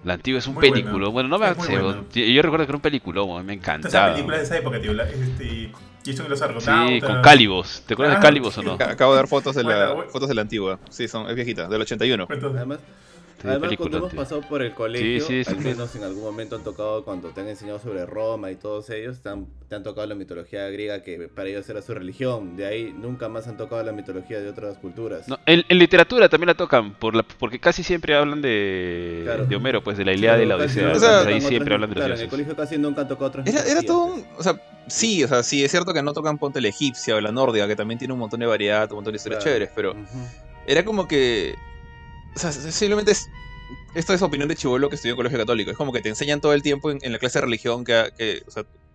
La 0.05 0.15
antigua 0.15 0.39
es 0.39 0.47
un 0.47 0.57
película. 0.57 1.09
Bueno. 1.09 1.29
no 1.29 1.39
me 1.39 1.53
bueno. 1.55 2.05
Yo 2.13 2.43
recuerdo 2.43 2.67
que 2.67 2.71
era 2.71 2.77
un 2.77 2.83
película, 2.83 3.43
me 3.43 3.55
encantaba. 3.55 4.07
Esa 4.07 4.15
película 4.15 4.37
de 4.37 4.43
esa 4.43 4.59
época, 4.59 4.81
tío. 4.81 4.93
este, 5.01 5.73
y 6.05 6.13
son 6.15 6.29
los 6.29 6.41
Sí, 6.41 7.01
con 7.01 7.23
Calibos. 7.23 7.83
¿Te 7.87 7.95
acuerdas 7.95 8.17
de 8.17 8.23
Calibos 8.23 8.59
o 8.59 8.63
no? 8.63 8.73
Acabo 8.75 9.13
de 9.13 9.17
dar 9.17 9.29
fotos 9.29 9.55
de 9.55 9.65
la, 9.65 9.97
fotos 10.11 10.29
de 10.29 10.35
la 10.35 10.43
antigua. 10.43 10.79
Sí, 10.91 11.09
son, 11.09 11.29
es 11.29 11.35
viejita, 11.35 11.69
del 11.69 11.83
81. 11.83 12.27
Además, 12.31 12.79
Además, 13.45 13.73
cuando 13.77 13.99
hemos 13.99 14.15
pasado 14.15 14.41
por 14.43 14.63
el 14.63 14.75
colegio, 14.75 15.27
al 15.47 15.59
menos 15.59 15.95
en 15.97 16.05
algún 16.05 16.23
momento 16.23 16.57
han 16.57 16.65
tocado, 16.65 17.05
cuando 17.05 17.31
te 17.31 17.41
han 17.41 17.49
enseñado 17.49 17.79
sobre 17.79 18.07
Roma 18.07 18.51
y 18.51 18.57
todos 18.57 18.91
ellos, 18.91 19.21
te 19.21 19.29
han, 19.29 19.47
te 19.69 19.75
han, 19.75 19.83
tocado 19.83 20.07
la 20.07 20.15
mitología 20.15 20.69
griega 20.69 21.03
que 21.03 21.29
para 21.29 21.49
ellos 21.49 21.69
era 21.69 21.83
su 21.83 21.95
religión. 21.95 22.57
De 22.57 22.67
ahí 22.67 22.95
nunca 22.97 23.29
más 23.29 23.49
han 23.49 23.57
tocado 23.57 23.83
la 23.83 23.93
mitología 23.93 24.41
de 24.41 24.49
otras 24.49 24.79
culturas. 24.79 25.29
No, 25.29 25.39
en, 25.47 25.65
literatura 25.79 26.29
también 26.29 26.49
la 26.49 26.55
tocan, 26.55 26.95
por 26.95 27.15
la, 27.15 27.23
porque 27.23 27.59
casi 27.59 27.83
siempre 27.83 28.15
hablan 28.15 28.43
de, 28.43 29.29
de 29.49 29.57
Homero, 29.57 29.83
pues 29.83 29.99
de 29.99 30.05
la 30.05 30.13
Ilíada 30.13 30.43
y 30.43 30.47
la 30.47 30.57
Odisea. 30.57 30.93
O 30.93 30.99
sea, 30.99 31.23
ahí 31.23 31.41
siempre 31.41 31.75
hablan 31.75 31.91
de 31.91 31.97
claro, 31.97 32.15
en 32.15 32.21
el 32.21 32.29
colegio 32.29 32.57
casi 32.57 32.79
nunca 32.79 33.03
han 33.03 33.09
tocado 33.09 33.27
otras 33.29 33.47
Era, 33.47 33.63
era 33.65 33.83
todo 33.83 34.07
un... 34.07 34.25
O 34.39 34.43
sea, 34.43 34.61
sí, 34.87 35.25
o 35.25 35.29
sea, 35.29 35.43
sí, 35.43 35.65
es 35.65 35.71
cierto 35.71 35.93
que 35.93 36.03
no 36.03 36.13
tocan 36.13 36.39
Ponte 36.39 36.61
la 36.61 36.69
egipcia 36.69 37.17
o 37.17 37.21
la 37.21 37.33
nórdica, 37.33 37.67
que 37.67 37.77
también 37.77 37.99
tiene 37.99 38.15
un 38.15 38.21
montón 38.21 38.41
de 38.41 38.47
variedad, 38.47 38.91
un 38.91 38.97
montón 38.97 39.13
de 39.13 39.17
historias 39.17 39.43
chéveres, 39.43 39.71
pero... 39.75 39.95
Era 40.67 40.85
como 40.85 41.09
que... 41.09 41.55
O 42.35 42.39
sea, 42.39 42.53
simplemente 42.53 43.13
es 43.13 43.29
esta 43.95 44.15
es 44.15 44.23
opinión 44.23 44.49
de 44.49 44.57
chivolo 44.57 44.89
que 44.89 44.97
estudió 44.97 45.13
en 45.13 45.17
colegio 45.17 45.39
católico. 45.39 45.71
Es 45.71 45.77
como 45.77 45.93
que 45.93 46.01
te 46.01 46.09
enseñan 46.09 46.41
todo 46.41 46.55
el 46.55 46.63
tiempo 46.63 46.91
en, 46.91 47.13
la 47.13 47.19
clase 47.19 47.39
de 47.39 47.45
religión 47.45 47.85
que, 47.85 48.43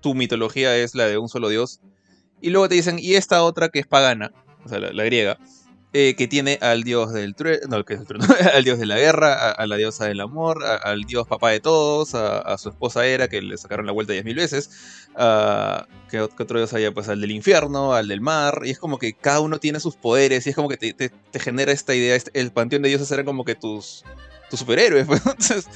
tu 0.01 0.13
mitología 0.13 0.75
es 0.77 0.95
la 0.95 1.05
de 1.05 1.17
un 1.17 1.29
solo 1.29 1.49
dios. 1.49 1.79
Y 2.41 2.51
luego 2.51 2.69
te 2.69 2.75
dicen, 2.75 2.99
y 2.99 3.15
esta 3.15 3.43
otra 3.43 3.69
que 3.69 3.79
es 3.79 3.88
pagana, 3.88 4.31
o 4.63 4.69
sea, 4.69 4.79
la, 4.79 5.03
griega, 5.03 5.39
eh, 5.99 6.15
que 6.15 6.27
tiene 6.27 6.59
al 6.61 6.83
dios 6.83 7.11
del 7.11 7.35
no, 7.67 7.83
que 7.83 7.95
es 7.95 8.01
el 8.01 8.07
al 8.53 8.63
dios 8.63 8.77
de 8.77 8.85
la 8.85 8.97
guerra, 8.97 9.49
a, 9.49 9.65
la 9.65 9.77
diosa 9.77 10.05
del 10.05 10.19
amor, 10.19 10.63
al 10.63 11.05
dios 11.05 11.25
papá 11.27 11.49
de 11.49 11.59
todos, 11.59 12.13
a, 12.13 12.55
su 12.59 12.69
esposa 12.69 13.07
Hera, 13.07 13.27
que 13.27 13.41
le 13.41 13.57
sacaron 13.57 13.87
la 13.87 13.93
vuelta 13.93 14.13
diez 14.13 14.23
mil 14.23 14.35
veces, 14.35 14.69
que, 15.15 16.21
otro 16.21 16.59
dios 16.59 16.71
haya, 16.73 16.91
pues 16.91 17.09
al 17.09 17.19
del 17.19 17.31
infierno, 17.31 17.93
al 17.93 18.07
del 18.09 18.21
mar, 18.21 18.61
y 18.63 18.69
es 18.69 18.77
como 18.77 18.99
que 18.99 19.13
cada 19.13 19.39
uno 19.39 19.59
tiene 19.59 19.79
sus 19.79 19.95
poderes, 19.95 20.45
y 20.45 20.51
es 20.51 20.55
como 20.55 20.69
que 20.69 20.77
te, 20.77 21.11
genera 21.39 21.71
esta 21.71 21.95
idea, 21.95 22.15
este, 22.15 22.39
el 22.39 22.51
panteón 22.51 22.83
de 22.83 22.89
dioses 22.89 23.11
era 23.11 23.23
como 23.23 23.43
que 23.43 23.55
tus 23.55 24.03
tu 24.49 24.57
superhéroe. 24.57 25.03
Pues, 25.07 25.21
entonces, 25.25 25.67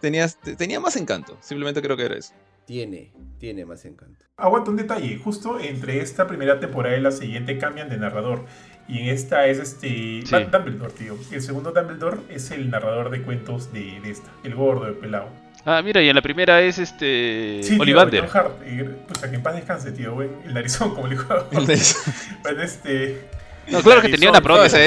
tenías, 0.00 0.36
tenía 0.58 0.80
más 0.80 0.96
encanto. 0.96 1.38
Simplemente 1.40 1.80
creo 1.80 1.96
que 1.96 2.06
era 2.06 2.16
eso. 2.16 2.32
Tiene, 2.70 3.10
tiene 3.40 3.64
más 3.64 3.84
encanto. 3.84 4.24
Aguanta 4.36 4.70
un 4.70 4.76
detalle. 4.76 5.18
Justo 5.18 5.58
entre 5.58 6.00
esta 6.02 6.28
primera 6.28 6.60
temporada 6.60 6.96
y 6.96 7.00
la 7.00 7.10
siguiente 7.10 7.58
cambian 7.58 7.88
de 7.88 7.96
narrador. 7.96 8.44
Y 8.86 9.00
en 9.00 9.08
esta 9.08 9.48
es 9.48 9.58
este. 9.58 10.22
Dumbledore, 10.52 10.92
tío. 10.92 11.18
El 11.32 11.42
segundo 11.42 11.72
Dumbledore 11.72 12.18
es 12.28 12.52
el 12.52 12.70
narrador 12.70 13.10
de 13.10 13.22
cuentos 13.22 13.72
de, 13.72 13.98
esta. 14.08 14.30
El 14.44 14.54
gordo, 14.54 14.84
de 14.84 14.92
pelado. 14.92 15.30
Ah, 15.64 15.82
mira, 15.82 16.00
y 16.00 16.10
en 16.10 16.14
la 16.14 16.22
primera 16.22 16.62
es 16.62 16.78
este. 16.78 17.60
Sí, 17.64 17.76
Olivander. 17.76 18.28
Pues 18.28 19.18
que 19.18 19.34
en 19.34 19.42
paz 19.42 19.56
descanse, 19.56 19.90
tío. 19.90 20.22
El 20.22 20.54
narizón, 20.54 20.94
como 20.94 21.08
le 21.08 21.16
dijo. 21.16 21.26
El 21.50 21.66
narizón. 21.66 22.14
bueno, 22.44 22.62
este. 22.62 23.20
No, 23.66 23.82
claro 23.82 24.00
que 24.00 24.10
tenía 24.10 24.30
una 24.30 24.40
prótesis. 24.40 24.78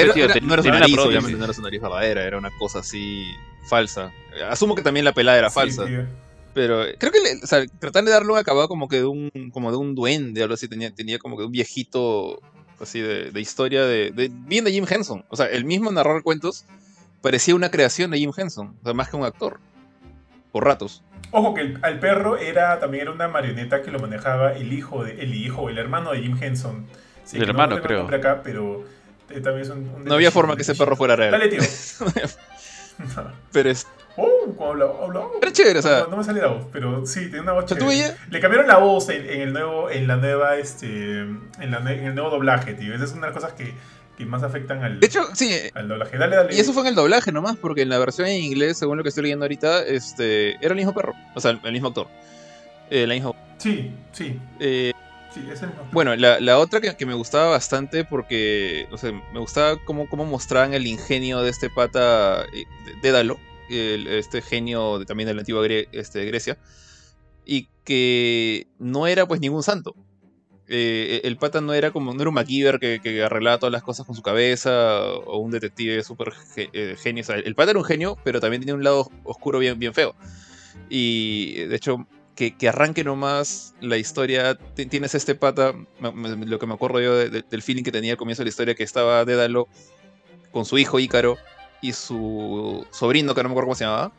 no, 0.42 0.54
era 0.54 0.62
una 0.62 0.80
nariz, 0.80 0.96
obviamente 0.96 1.36
no 1.36 1.44
era 1.44 1.52
su 1.52 1.60
nariz 1.60 1.82
verdadera, 1.82 2.24
era 2.24 2.38
una 2.38 2.50
cosa 2.58 2.78
así 2.78 3.26
falsa. 3.68 4.10
Asumo 4.48 4.74
que 4.74 4.80
también 4.80 5.04
la 5.04 5.12
pelada 5.12 5.36
era 5.36 5.50
falsa. 5.50 5.84
Pero 6.54 6.84
creo 6.98 7.12
que 7.12 7.18
o 7.42 7.46
sea, 7.46 7.66
tratar 7.78 8.04
de 8.04 8.10
darle 8.10 8.32
un 8.32 8.38
acabado 8.38 8.68
como 8.68 8.88
que 8.88 8.96
de 8.96 9.06
un, 9.06 9.30
como 9.52 9.70
de 9.70 9.76
un 9.76 9.94
duende, 9.94 10.42
algo 10.42 10.54
así, 10.54 10.68
tenía, 10.68 10.94
tenía 10.94 11.18
como 11.18 11.36
que 11.36 11.44
un 11.44 11.52
viejito 11.52 12.40
así 12.80 13.00
de, 13.00 13.30
de 13.30 13.40
historia 13.40 13.84
de, 13.84 14.10
de, 14.12 14.30
bien 14.32 14.64
de 14.64 14.72
Jim 14.72 14.86
Henson. 14.88 15.24
O 15.28 15.36
sea, 15.36 15.46
el 15.46 15.64
mismo 15.64 15.90
narrar 15.90 16.22
cuentos 16.22 16.64
parecía 17.20 17.54
una 17.54 17.70
creación 17.70 18.10
de 18.10 18.18
Jim 18.18 18.32
Henson, 18.36 18.76
o 18.80 18.84
sea, 18.84 18.94
más 18.94 19.08
que 19.08 19.16
un 19.16 19.24
actor. 19.24 19.58
Por 20.52 20.64
ratos. 20.64 21.02
Ojo 21.32 21.52
que 21.52 21.62
el, 21.62 21.98
perro 21.98 22.36
era 22.36 22.78
también 22.78 23.02
era 23.02 23.10
una 23.10 23.26
marioneta 23.26 23.82
que 23.82 23.90
lo 23.90 23.98
manejaba 23.98 24.52
el 24.52 24.72
hijo 24.72 25.02
de 25.02 25.20
el 25.20 25.34
hijo, 25.34 25.68
el 25.68 25.78
hermano 25.78 26.12
de 26.12 26.20
Jim 26.20 26.38
Henson. 26.40 26.86
Sí, 27.24 27.38
el 27.38 27.48
hermano, 27.48 27.80
creo. 27.80 28.06
Acá, 28.06 28.42
pero 28.44 28.84
eh, 29.30 29.40
también 29.40 29.62
es 29.62 29.70
un, 29.70 30.04
no 30.04 30.14
había 30.14 30.30
forma 30.30 30.54
que 30.54 30.62
ese 30.62 30.76
perro 30.76 30.94
fuera 30.94 31.16
real. 31.16 31.32
Dale, 31.32 31.48
tío. 31.48 31.60
pero 33.52 33.70
es. 33.70 33.88
Oh, 34.16 34.54
hablaba. 34.60 35.30
Era 35.42 35.52
chévere, 35.52 35.78
o 35.80 35.82
sea. 35.82 36.06
No, 36.08 36.16
me 36.16 36.24
sale 36.24 36.40
la 36.40 36.48
voz, 36.48 36.66
pero 36.72 37.04
sí, 37.04 37.26
tiene 37.26 37.40
una 37.40 37.52
voz 37.52 37.66
chévere. 37.66 38.14
Le 38.30 38.40
cambiaron 38.40 38.68
la 38.68 38.78
voz 38.78 39.08
en, 39.08 39.28
el 39.28 39.52
nuevo, 39.52 39.90
en 39.90 40.06
la 40.06 40.16
nueva, 40.16 40.56
este, 40.56 41.20
en, 41.20 41.70
la, 41.70 41.78
en, 41.78 42.04
el 42.04 42.14
nuevo 42.14 42.30
doblaje, 42.30 42.74
tío. 42.74 42.94
Esa 42.94 43.04
es 43.04 43.12
una 43.12 43.26
de 43.26 43.32
las 43.32 43.42
cosas 43.42 43.54
que, 43.54 43.74
que 44.16 44.24
más 44.24 44.42
afectan 44.44 44.84
al, 44.84 45.00
de 45.00 45.06
hecho, 45.06 45.24
sí, 45.34 45.50
al 45.74 45.88
doblaje. 45.88 46.16
Dale, 46.16 46.36
dale. 46.36 46.54
Y 46.54 46.60
eso 46.60 46.72
fue 46.72 46.82
en 46.82 46.88
el 46.88 46.94
doblaje 46.94 47.32
nomás, 47.32 47.56
porque 47.56 47.82
en 47.82 47.88
la 47.88 47.98
versión 47.98 48.28
en 48.28 48.40
inglés, 48.42 48.78
según 48.78 48.98
lo 48.98 49.02
que 49.02 49.08
estoy 49.08 49.24
leyendo 49.24 49.44
ahorita, 49.44 49.84
este, 49.84 50.56
era 50.56 50.68
el 50.68 50.76
mismo 50.76 50.94
perro. 50.94 51.14
O 51.34 51.40
sea, 51.40 51.50
el, 51.50 51.72
mismo 51.72 51.88
actor. 51.88 52.06
Eh, 52.90 53.06
la 53.06 53.14
misma... 53.14 53.32
Sí, 53.58 53.92
sí. 54.12 54.38
Eh, 54.60 54.92
bueno, 55.92 56.14
la, 56.16 56.58
otra 56.58 56.80
que, 56.80 57.06
me 57.06 57.14
gustaba 57.14 57.50
bastante 57.50 58.04
porque, 58.04 58.86
o 58.92 58.98
sea, 58.98 59.12
me 59.32 59.40
gustaba 59.40 59.76
cómo, 59.84 60.08
cómo 60.08 60.24
mostraban 60.24 60.74
el 60.74 60.86
ingenio 60.86 61.42
de 61.42 61.50
este 61.50 61.70
pata 61.70 62.44
eh, 62.52 62.64
Dédalo, 63.70 64.06
este 64.18 64.42
genio 64.42 64.98
de, 64.98 65.06
también 65.06 65.26
de 65.26 65.34
la 65.34 65.40
antigua 65.40 65.66
este, 65.92 66.24
Grecia, 66.24 66.58
y 67.44 67.68
que 67.84 68.66
no 68.78 69.06
era 69.06 69.26
pues 69.26 69.40
ningún 69.40 69.62
santo. 69.62 69.94
Eh, 70.66 71.20
el 71.24 71.36
pata 71.36 71.60
no 71.60 71.74
era 71.74 71.90
como, 71.90 72.14
no 72.14 72.20
era 72.22 72.30
un 72.30 72.34
MacGyver 72.34 72.78
que, 72.78 73.00
que, 73.02 73.22
arreglaba 73.22 73.58
todas 73.58 73.72
las 73.72 73.82
cosas 73.82 74.06
con 74.06 74.14
su 74.14 74.22
cabeza 74.22 75.02
o 75.04 75.38
un 75.38 75.50
detective 75.50 76.02
súper 76.02 76.32
eh, 76.56 76.96
genio. 76.98 77.22
el 77.28 77.54
pata 77.54 77.72
era 77.72 77.78
un 77.78 77.84
genio, 77.84 78.16
pero 78.24 78.40
también 78.40 78.62
tenía 78.62 78.74
un 78.74 78.82
lado 78.82 79.10
oscuro 79.24 79.58
bien, 79.58 79.78
bien 79.78 79.92
feo. 79.92 80.14
Y 80.88 81.64
de 81.64 81.76
hecho, 81.76 82.06
que, 82.34 82.56
que 82.56 82.68
arranque 82.68 83.04
nomás 83.04 83.74
la 83.80 83.98
historia, 83.98 84.58
tienes 84.74 85.14
este 85.14 85.34
pata, 85.34 85.74
lo 86.00 86.58
que 86.58 86.66
me 86.66 86.74
acuerdo 86.74 87.00
yo 87.00 87.16
del 87.16 87.62
feeling 87.62 87.84
que 87.84 87.92
tenía 87.92 88.12
al 88.12 88.18
comienzo 88.18 88.40
de 88.40 88.46
la 88.46 88.50
historia, 88.50 88.74
que 88.74 88.84
estaba 88.84 89.24
Dédalo 89.24 89.68
con 90.50 90.64
su 90.64 90.78
hijo 90.78 90.98
Ícaro 90.98 91.36
y 91.84 91.92
su 91.92 92.86
sobrino, 92.90 93.34
que 93.34 93.42
no 93.42 93.50
me 93.50 93.52
acuerdo 93.52 93.66
cómo 93.66 93.74
se 93.74 93.84
llamaba, 93.84 94.10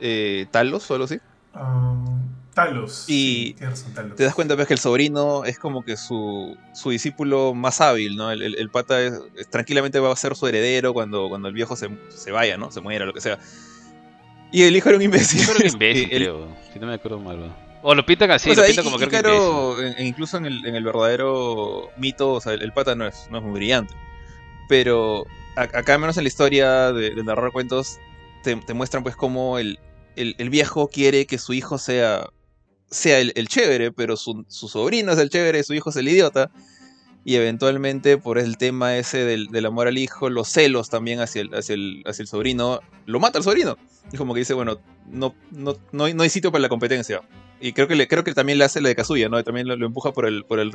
eh, 0.00 0.46
Talos 0.50 0.90
o 0.90 0.94
algo 0.94 1.04
así. 1.04 1.20
Um, 1.54 2.28
Talos. 2.52 3.04
Y 3.06 3.54
te 3.54 4.24
das 4.24 4.34
cuenta 4.34 4.56
pues, 4.56 4.66
que 4.66 4.74
el 4.74 4.80
sobrino 4.80 5.44
es 5.44 5.60
como 5.60 5.84
que 5.84 5.96
su, 5.96 6.56
su 6.72 6.90
discípulo 6.90 7.54
más 7.54 7.80
hábil, 7.80 8.16
¿no? 8.16 8.32
El, 8.32 8.68
pata 8.68 8.96
tranquilamente 9.48 10.00
va 10.00 10.12
a 10.12 10.16
ser 10.16 10.34
su 10.34 10.48
heredero 10.48 10.92
cuando, 10.92 11.28
cuando 11.28 11.46
el 11.46 11.54
viejo 11.54 11.76
se, 11.76 11.88
se, 12.08 12.32
vaya, 12.32 12.56
¿no? 12.56 12.72
Se 12.72 12.80
muera, 12.80 13.06
lo 13.06 13.12
que 13.12 13.20
sea. 13.20 13.38
Y 14.50 14.64
el 14.64 14.74
hijo 14.74 14.88
era 14.88 14.98
un 14.98 15.04
imbécil. 15.04 15.42
Era 15.42 15.52
un 15.52 15.66
imbécil, 15.72 16.08
creo. 16.08 16.48
Si 16.72 16.80
no 16.80 16.88
me 16.88 16.94
acuerdo 16.94 17.20
mal. 17.20 17.54
O 17.82 17.94
lo 17.94 18.04
pintan 18.04 18.32
así, 18.32 18.52
lo 18.52 18.64
pintan 18.64 18.84
como 18.84 18.98
que 18.98 19.04
Ícaro, 19.04 19.76
incluso 19.98 20.38
en 20.38 20.46
el, 20.46 20.66
en 20.66 20.74
el 20.74 20.82
verdadero 20.82 21.90
mito, 21.96 22.32
o 22.32 22.40
sea, 22.40 22.54
el, 22.54 22.72
pata 22.72 22.96
no 22.96 23.06
es, 23.06 23.28
no 23.30 23.38
es 23.38 23.44
muy 23.44 23.52
brillante. 23.52 23.94
Pero 24.68 25.26
acá, 25.56 25.98
menos 25.98 26.16
en 26.16 26.24
la 26.24 26.28
historia 26.28 26.92
de, 26.92 27.10
de 27.14 27.24
narrar 27.24 27.52
cuentos, 27.52 27.98
te, 28.44 28.74
muestran 28.74 29.02
pues 29.02 29.16
cómo 29.16 29.58
el, 29.58 29.78
el, 30.16 30.50
viejo 30.50 30.88
quiere 30.88 31.26
que 31.26 31.38
su 31.38 31.54
hijo 31.54 31.78
sea 31.78 32.28
sea 32.90 33.18
el, 33.18 33.48
chévere, 33.48 33.90
pero 33.90 34.16
su, 34.16 34.44
sobrino 34.48 35.12
es 35.12 35.18
el 35.18 35.30
chévere, 35.30 35.64
su 35.64 35.74
hijo 35.74 35.90
es 35.90 35.96
el 35.96 36.06
idiota. 36.06 36.50
Y 37.24 37.36
eventualmente, 37.36 38.18
por 38.18 38.38
el 38.38 38.58
tema 38.58 38.96
ese 38.96 39.24
del, 39.24 39.66
amor 39.66 39.88
al 39.88 39.98
hijo, 39.98 40.28
los 40.28 40.46
celos 40.48 40.90
también 40.90 41.20
hacia 41.20 41.42
el, 41.42 41.54
hacia 41.54 41.74
el, 41.74 42.04
hacia 42.06 42.22
el 42.22 42.28
sobrino, 42.28 42.80
lo 43.06 43.18
mata 43.18 43.38
al 43.38 43.44
sobrino. 43.44 43.78
Y 44.12 44.16
como 44.16 44.34
que 44.34 44.40
dice, 44.40 44.54
bueno, 44.54 44.78
no, 45.06 45.34
no, 45.50 45.76
no, 45.90 46.04
hay, 46.04 46.28
sitio 46.28 46.52
para 46.52 46.62
la 46.62 46.68
competencia. 46.68 47.22
Y 47.60 47.72
creo 47.72 47.88
que, 47.88 47.96
le, 47.96 48.06
creo 48.06 48.22
que 48.22 48.34
también 48.34 48.58
le 48.58 48.64
hace 48.64 48.80
la 48.80 48.90
de 48.90 48.94
Kazuya, 48.94 49.28
¿no? 49.28 49.42
También 49.42 49.66
lo, 49.66 49.86
empuja 49.86 50.12
por 50.12 50.26
el, 50.26 50.44
por 50.44 50.60
el, 50.60 50.70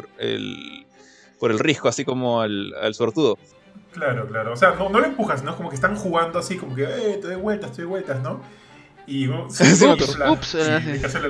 por 1.39 1.51
el 1.51 1.59
risco, 1.59 1.87
así 1.87 2.03
como 2.03 2.41
al, 2.41 2.73
al 2.81 2.95
sortudo. 2.95 3.37
Claro, 3.93 4.27
claro. 4.27 4.53
O 4.53 4.55
sea, 4.55 4.71
no, 4.71 4.89
no 4.89 4.99
lo 4.99 5.05
empujas, 5.05 5.43
¿no? 5.43 5.55
Como 5.55 5.69
que 5.69 5.75
están 5.75 5.95
jugando 5.95 6.39
así, 6.39 6.57
como 6.57 6.75
que, 6.75 6.83
eh, 6.83 7.19
te 7.21 7.27
doy 7.27 7.35
vueltas, 7.35 7.71
te 7.71 7.81
doy 7.81 7.89
vueltas, 7.89 8.21
¿no? 8.21 8.41
Y 9.07 9.27
ups, 9.29 9.59
ups, 10.29 10.57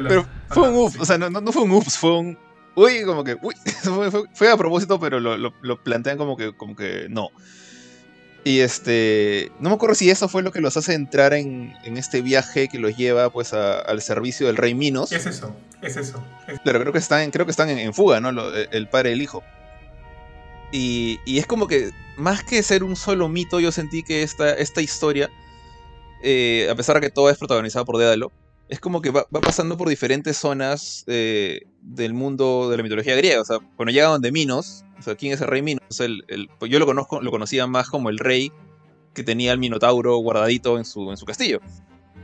pero 0.08 0.26
fue 0.50 0.70
un 0.70 0.76
ups, 0.76 1.00
o 1.00 1.06
sea, 1.06 1.18
no, 1.18 1.30
no, 1.30 1.52
fue 1.52 1.62
un 1.62 1.72
ups, 1.72 1.98
fue 1.98 2.18
un 2.18 2.38
uy, 2.76 3.04
como 3.06 3.24
que 3.24 3.38
uy, 3.42 3.56
fue, 4.34 4.52
a 4.52 4.58
propósito, 4.58 5.00
pero 5.00 5.22
lo, 5.22 5.38
lo, 5.38 5.84
plantean 5.84 6.18
como 6.18 6.36
que 6.36 6.54
como 6.56 6.76
que 6.76 7.08
no. 7.10 7.30
Y 8.44 8.60
este, 8.60 9.52
no 9.60 9.70
me 9.70 9.76
acuerdo 9.76 9.96
si 9.96 10.10
eso 10.10 10.28
fue 10.28 10.42
lo 10.42 10.52
que 10.52 10.62
los 10.62 10.76
hace 10.76 10.94
entrar 10.94 11.34
en, 11.34 11.74
en 11.84 11.98
este 11.98 12.22
viaje 12.22 12.68
que 12.68 12.80
los 12.80 12.98
lleva 12.98 13.30
pues 13.30 13.54
al 13.54 14.02
servicio 14.02 14.48
del 14.48 14.58
rey 14.58 14.74
Minos. 14.74 15.12
Es 15.12 15.26
eso, 15.26 15.56
es 15.82 15.98
eso. 15.98 16.24
Pero 16.64 16.80
creo 16.80 16.92
que 16.92 17.00
están, 17.00 17.32
creo 17.32 17.46
que 17.46 17.52
están 17.52 17.70
en, 17.70 17.94
fuga, 17.94 18.20
¿no? 18.20 18.30
el 18.30 18.88
padre 18.88 19.12
y 19.12 19.14
el 19.14 19.22
hijo. 19.22 19.44
Y, 20.72 21.20
es 21.26 21.48
como 21.48 21.68
que, 21.68 21.92
más 22.18 22.44
que 22.44 22.62
ser 22.64 22.84
un 22.84 22.96
solo 22.96 23.28
mito, 23.30 23.60
yo 23.60 23.72
sentí 23.72 24.04
que 24.04 24.24
esta, 24.24 24.54
esta 24.54 24.82
historia 24.82 25.30
eh, 26.22 26.68
a 26.70 26.76
pesar 26.76 26.96
de 26.96 27.02
que 27.02 27.10
todo 27.10 27.30
es 27.30 27.38
protagonizado 27.38 27.86
por 27.86 27.98
Dédalo, 27.98 28.32
es 28.68 28.80
como 28.80 29.02
que 29.02 29.10
va, 29.10 29.26
pasando 29.26 29.78
por 29.78 29.90
diferentes 29.90 30.38
zonas 30.38 31.04
eh, 31.08 31.62
del 31.82 32.14
mundo 32.14 32.70
de 32.70 32.78
la 32.78 32.84
mitología 32.84 33.16
griega. 33.16 33.42
O 33.42 33.46
sea, 33.46 33.58
cuando 33.76 33.92
llega 33.92 34.08
donde 34.08 34.32
Minos, 34.32 34.84
o 35.00 35.02
sea, 35.02 35.16
¿quién 35.16 35.34
es 35.34 35.42
el 35.42 35.48
rey 35.48 35.62
Minos? 35.62 35.84
pues 36.60 36.72
yo 36.72 36.80
lo 36.80 36.86
conozco, 36.86 37.22
lo 37.22 37.32
conocía 37.32 37.66
más 37.68 37.90
como 37.90 38.10
el 38.10 38.20
rey 38.20 38.52
que 39.14 39.24
tenía 39.24 39.52
el 39.52 39.60
Minotauro 39.60 40.18
guardadito 40.18 40.78
en 40.78 40.86
su, 40.86 41.10
en 41.10 41.18
su 41.18 41.26
castillo. 41.26 41.62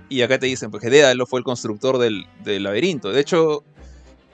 Y 0.08 0.22
acá 0.22 0.38
te 0.38 0.46
dicen 0.46 0.70
pues, 0.70 0.84
que 0.84 0.90
Dédalo 0.90 1.26
fue 1.26 1.40
el 1.40 1.44
constructor 1.44 1.98
del, 1.98 2.28
laberinto. 2.46 3.12
De 3.12 3.22
hecho, 3.22 3.64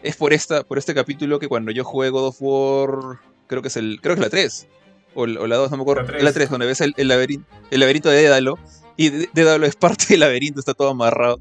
es 0.04 0.18
por, 0.18 0.34
esta, 0.34 0.64
por 0.64 0.78
este 0.78 0.94
capítulo 0.94 1.40
que 1.40 1.48
cuando 1.48 1.72
yo 1.72 1.86
juego 1.86 2.20
God 2.20 2.28
of 2.28 2.38
War, 2.42 3.20
creo 3.52 3.62
que 3.62 3.68
es 3.68 3.78
el 3.78 4.00
creo 4.02 4.16
que 4.16 4.22
es 4.22 4.26
la 4.26 4.30
3, 4.30 4.68
o, 5.14 5.28
la 5.28 5.56
2, 5.58 5.72
no 5.72 5.78
me 5.78 5.84
acuerdo, 5.84 6.12
la 6.20 6.34
3, 6.34 6.50
donde 6.50 6.66
ves 6.66 6.82
el, 6.82 6.94
laberinto, 6.98 7.48
el 7.70 7.80
laberinto 7.82 8.10
de 8.10 8.22
Dédalo 8.22 8.58
y 8.98 9.10
Dédalo 9.10 9.66
es 9.66 9.76
parte 9.76 10.06
del 10.10 10.22
laberinto, 10.22 10.60
está 10.60 10.74
todo 10.74 10.90
amarrado. 10.90 11.40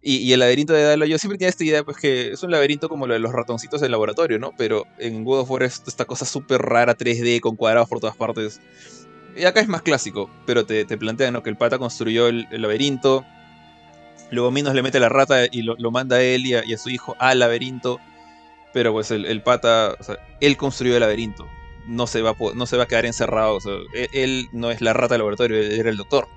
Y, 0.00 0.32
el 0.32 0.40
laberinto 0.40 0.72
de 0.72 0.80
Dédalo, 0.80 1.06
yo 1.06 1.18
siempre 1.18 1.38
tenía 1.38 1.48
esta 1.48 1.64
idea, 1.64 1.82
pues 1.82 1.96
que 1.96 2.32
es 2.32 2.42
un 2.42 2.50
laberinto 2.50 2.88
como 2.88 3.06
lo 3.06 3.14
de 3.14 3.20
los 3.20 3.32
ratoncitos 3.32 3.80
del 3.80 3.90
laboratorio, 3.90 4.38
¿no? 4.38 4.52
Pero 4.56 4.84
en 4.98 5.24
God 5.24 5.40
of 5.40 5.50
War 5.50 5.64
es 5.64 5.82
esta 5.86 6.04
cosa 6.04 6.24
súper 6.24 6.62
rara, 6.62 6.96
3D, 6.96 7.40
con 7.40 7.56
cuadrados 7.56 7.88
por 7.88 7.98
todas 7.98 8.16
partes. 8.16 8.60
Y 9.36 9.44
acá 9.44 9.60
es 9.60 9.68
más 9.68 9.82
clásico, 9.82 10.30
pero 10.46 10.66
te, 10.66 10.84
te 10.84 10.98
plantean 10.98 11.32
¿no? 11.32 11.42
que 11.42 11.50
el 11.50 11.56
pata 11.56 11.78
construyó 11.78 12.28
el, 12.28 12.46
laberinto, 12.50 13.24
luego 14.30 14.50
Minos 14.50 14.74
le 14.74 14.82
mete 14.82 14.98
la 14.98 15.08
rata 15.08 15.44
y 15.50 15.62
lo, 15.62 15.76
manda 15.90 16.16
a 16.16 16.22
él 16.22 16.46
y 16.46 16.54
a, 16.54 16.78
su 16.78 16.90
hijo 16.90 17.16
al 17.18 17.38
laberinto, 17.40 18.00
pero 18.78 18.92
pues 18.92 19.10
el, 19.10 19.42
pata, 19.42 19.96
o 19.98 20.02
sea, 20.04 20.18
él 20.40 20.56
construyó 20.56 20.94
el 20.94 21.00
laberinto, 21.00 21.48
no 21.88 22.06
se 22.06 22.22
va, 22.22 22.36
no 22.54 22.64
se 22.64 22.76
va 22.76 22.84
a 22.84 22.86
quedar 22.86 23.06
encerrado, 23.06 23.58
sea, 23.58 23.72
él, 23.92 24.08
él, 24.12 24.48
no 24.52 24.70
es 24.70 24.80
la 24.80 24.92
rata 24.92 25.14
del 25.14 25.18
laboratorio, 25.18 25.60
era 25.60 25.90
el 25.90 25.96
doctor. 25.96 26.28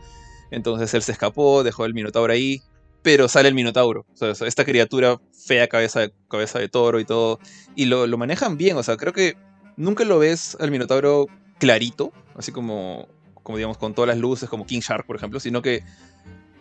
Entonces 0.49 0.91
él 0.95 1.03
se 1.03 1.11
escapó, 1.11 1.61
dejó 1.61 1.85
el 1.85 1.93
Minotauro 1.93 2.33
ahí, 2.33 2.63
pero 3.03 3.27
sale 3.27 3.47
el 3.47 3.53
Minotauro. 3.53 4.07
Esta 4.19 4.65
criatura 4.65 5.21
fea, 5.31 5.67
cabeza 5.67 6.07
cabeza 6.27 6.57
de 6.57 6.67
toro 6.67 6.99
y 6.99 7.05
todo. 7.05 7.37
Y 7.75 7.85
lo, 7.85 8.07
manejan 8.17 8.57
bien, 8.57 8.75
o 8.75 8.81
sea, 8.81 8.97
creo 8.97 9.13
que 9.13 9.37
nunca 9.77 10.03
lo 10.03 10.17
ves 10.17 10.57
al 10.59 10.71
Minotauro 10.71 11.27
clarito, 11.59 12.11
así 12.35 12.51
como, 12.51 13.07
como 13.43 13.59
digamos, 13.59 13.77
con 13.77 13.93
todas 13.93 14.07
las 14.07 14.17
luces, 14.17 14.49
como 14.49 14.65
King 14.65 14.79
Shark, 14.79 15.05
por 15.05 15.15
ejemplo, 15.15 15.39
sino 15.39 15.61
que 15.61 15.83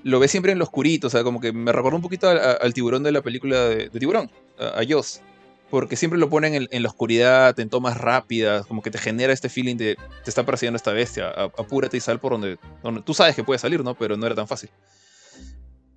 lo 0.02 0.20
ves 0.20 0.30
siempre 0.30 0.52
en 0.52 0.58
lo 0.58 0.64
oscurito, 0.64 1.06
o 1.06 1.10
sea, 1.10 1.24
como 1.24 1.40
que 1.40 1.52
me 1.52 1.72
recordó 1.72 1.96
un 1.96 2.02
poquito 2.02 2.28
al, 2.28 2.74
tiburón 2.74 3.02
de 3.02 3.12
la 3.12 3.22
película 3.22 3.66
de, 3.66 3.88
Tiburón, 3.88 4.30
a, 4.58 4.78
a 4.78 4.82
Joss 4.86 5.22
porque 5.70 5.96
siempre 5.96 6.18
lo 6.18 6.28
ponen 6.28 6.66
en, 6.70 6.82
la 6.82 6.88
oscuridad, 6.88 7.58
en 7.60 7.70
tomas 7.70 7.96
rápidas, 7.96 8.66
como 8.66 8.82
que 8.82 8.90
te 8.90 8.98
genera 8.98 9.32
este 9.32 9.48
feeling 9.48 9.76
de 9.76 9.96
te 10.24 10.30
está 10.30 10.44
persiguiendo 10.44 10.76
esta 10.76 10.92
bestia, 10.92 11.30
apúrate 11.30 11.96
y 11.96 12.00
sal 12.00 12.18
por 12.18 12.32
donde, 12.32 12.58
donde 12.82 13.02
tú 13.02 13.14
sabes 13.14 13.36
que 13.36 13.44
puede 13.44 13.58
salir, 13.58 13.84
¿no? 13.84 13.94
Pero 13.94 14.16
no 14.16 14.26
era 14.26 14.34
tan 14.34 14.48
fácil. 14.48 14.68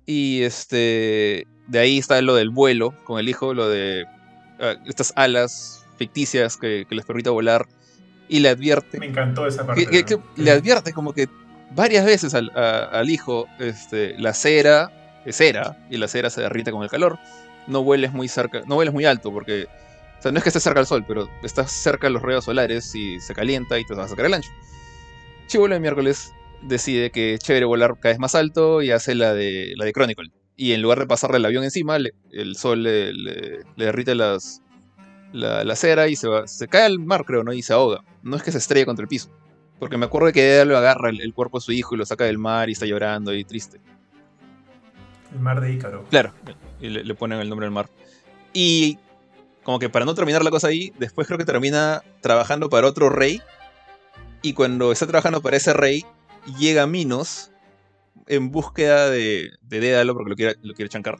Y 0.06 0.42
este, 0.42 1.46
de 1.66 1.78
ahí 1.78 1.98
está 1.98 2.20
lo 2.22 2.34
del 2.34 2.50
vuelo 2.50 2.94
con 3.04 3.18
el 3.18 3.28
hijo, 3.28 3.52
lo 3.52 3.68
de 3.68 4.04
ah, 4.60 4.74
estas 4.86 5.12
alas 5.16 5.84
ficticias 5.98 6.56
que, 6.56 6.86
les 6.88 7.04
permite 7.04 7.30
volar 7.30 7.66
y 8.28 8.40
le 8.40 8.50
advierte. 8.50 8.98
Me 8.98 9.06
encantó 9.06 9.46
esa 9.46 9.66
parte. 9.66 9.86
Que, 9.86 10.18
le 10.36 10.50
advierte 10.52 10.92
como 10.92 11.12
que 11.12 11.28
varias 11.74 12.06
veces 12.06 12.34
al, 12.34 12.50
al 12.54 13.10
hijo, 13.10 13.46
este, 13.58 14.16
la 14.18 14.34
cera 14.34 14.92
es 15.24 15.36
cera 15.36 15.78
y 15.90 15.96
la 15.96 16.06
cera 16.06 16.30
se 16.30 16.42
derrite 16.42 16.70
con 16.70 16.82
el 16.82 16.90
calor 16.90 17.18
no 17.66 17.82
vueles 17.82 18.12
muy 18.12 18.28
cerca, 18.28 18.62
no 18.66 18.74
vueles 18.74 18.94
muy 18.94 19.04
alto, 19.04 19.32
porque, 19.32 19.66
o 20.18 20.22
sea, 20.22 20.32
no 20.32 20.38
es 20.38 20.44
que 20.44 20.50
estés 20.50 20.62
cerca 20.62 20.80
del 20.80 20.86
sol, 20.86 21.04
pero 21.06 21.28
estás 21.42 21.70
cerca 21.72 22.06
de 22.06 22.12
los 22.12 22.22
rayos 22.22 22.44
solares 22.44 22.94
y 22.94 23.20
se 23.20 23.34
calienta 23.34 23.78
y 23.78 23.84
te 23.84 23.94
vas 23.94 24.06
a 24.06 24.08
sacar 24.10 24.26
el 24.26 24.34
ancho. 24.34 24.50
Chivo 25.46 25.66
el 25.66 25.80
miércoles 25.80 26.32
decide 26.62 27.10
que 27.10 27.34
es 27.34 27.40
chévere 27.40 27.66
volar 27.66 27.94
cada 28.00 28.12
vez 28.12 28.18
más 28.18 28.34
alto 28.34 28.82
y 28.82 28.90
hace 28.90 29.14
la 29.14 29.34
de, 29.34 29.74
la 29.76 29.84
de 29.84 29.92
Chronicle. 29.92 30.30
Y 30.56 30.72
en 30.72 30.82
lugar 30.82 31.00
de 31.00 31.06
pasarle 31.06 31.38
el 31.38 31.44
avión 31.44 31.64
encima, 31.64 31.96
el 31.96 32.56
sol 32.56 32.84
le, 32.84 33.12
derrite 33.76 34.14
las, 34.14 34.62
la, 35.32 35.76
cera 35.76 36.08
y 36.08 36.16
se, 36.16 36.28
va, 36.28 36.46
se 36.46 36.68
cae 36.68 36.84
al 36.84 37.00
mar, 37.00 37.24
creo, 37.24 37.42
¿no? 37.42 37.52
Y 37.52 37.62
se 37.62 37.72
ahoga. 37.72 38.02
No 38.22 38.36
es 38.36 38.42
que 38.42 38.52
se 38.52 38.58
estrelle 38.58 38.86
contra 38.86 39.02
el 39.02 39.08
piso. 39.08 39.30
Porque 39.80 39.96
me 39.96 40.06
acuerdo 40.06 40.32
que 40.32 40.54
ella 40.54 40.64
lo 40.64 40.78
agarra 40.78 41.10
el, 41.10 41.20
el, 41.20 41.34
cuerpo 41.34 41.58
de 41.58 41.64
su 41.64 41.72
hijo 41.72 41.94
y 41.94 41.98
lo 41.98 42.06
saca 42.06 42.24
del 42.24 42.38
mar 42.38 42.68
y 42.68 42.72
está 42.72 42.86
llorando 42.86 43.34
y 43.34 43.44
triste. 43.44 43.80
El 45.32 45.40
mar 45.40 45.60
de 45.60 45.72
Ícaro. 45.72 46.04
Claro, 46.08 46.32
y 46.84 46.90
le, 46.90 47.14
ponen 47.14 47.40
el 47.40 47.48
nombre 47.48 47.66
del 47.66 47.72
mar. 47.72 47.88
Y 48.52 48.98
como 49.62 49.78
que 49.78 49.88
para 49.88 50.04
no 50.04 50.14
terminar 50.14 50.44
la 50.44 50.50
cosa 50.50 50.68
ahí, 50.68 50.92
después 50.98 51.26
creo 51.26 51.38
que 51.38 51.44
termina 51.44 52.02
trabajando 52.20 52.68
para 52.68 52.86
otro 52.86 53.08
rey. 53.08 53.40
Y 54.42 54.52
cuando 54.52 54.92
está 54.92 55.06
trabajando 55.06 55.40
para 55.40 55.56
ese 55.56 55.72
rey, 55.72 56.04
llega 56.58 56.86
Minos 56.86 57.50
en 58.26 58.50
búsqueda 58.50 59.08
de, 59.08 59.52
de 59.62 59.80
Dédalo, 59.80 60.14
porque 60.14 60.30
lo 60.30 60.36
quiere, 60.36 60.56
lo 60.62 60.74
quiere 60.74 60.90
chancar. 60.90 61.18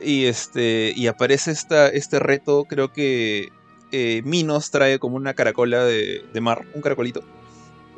Y, 0.00 0.26
este, 0.26 0.92
y 0.94 1.08
aparece 1.08 1.50
esta, 1.50 1.88
este 1.88 2.20
reto, 2.20 2.64
creo 2.64 2.92
que 2.92 3.48
eh, 3.90 4.22
Minos 4.24 4.70
trae 4.70 5.00
como 5.00 5.16
una 5.16 5.34
caracola 5.34 5.84
de 5.84 6.40
mar, 6.40 6.64
un 6.74 6.82
caracolito. 6.82 7.22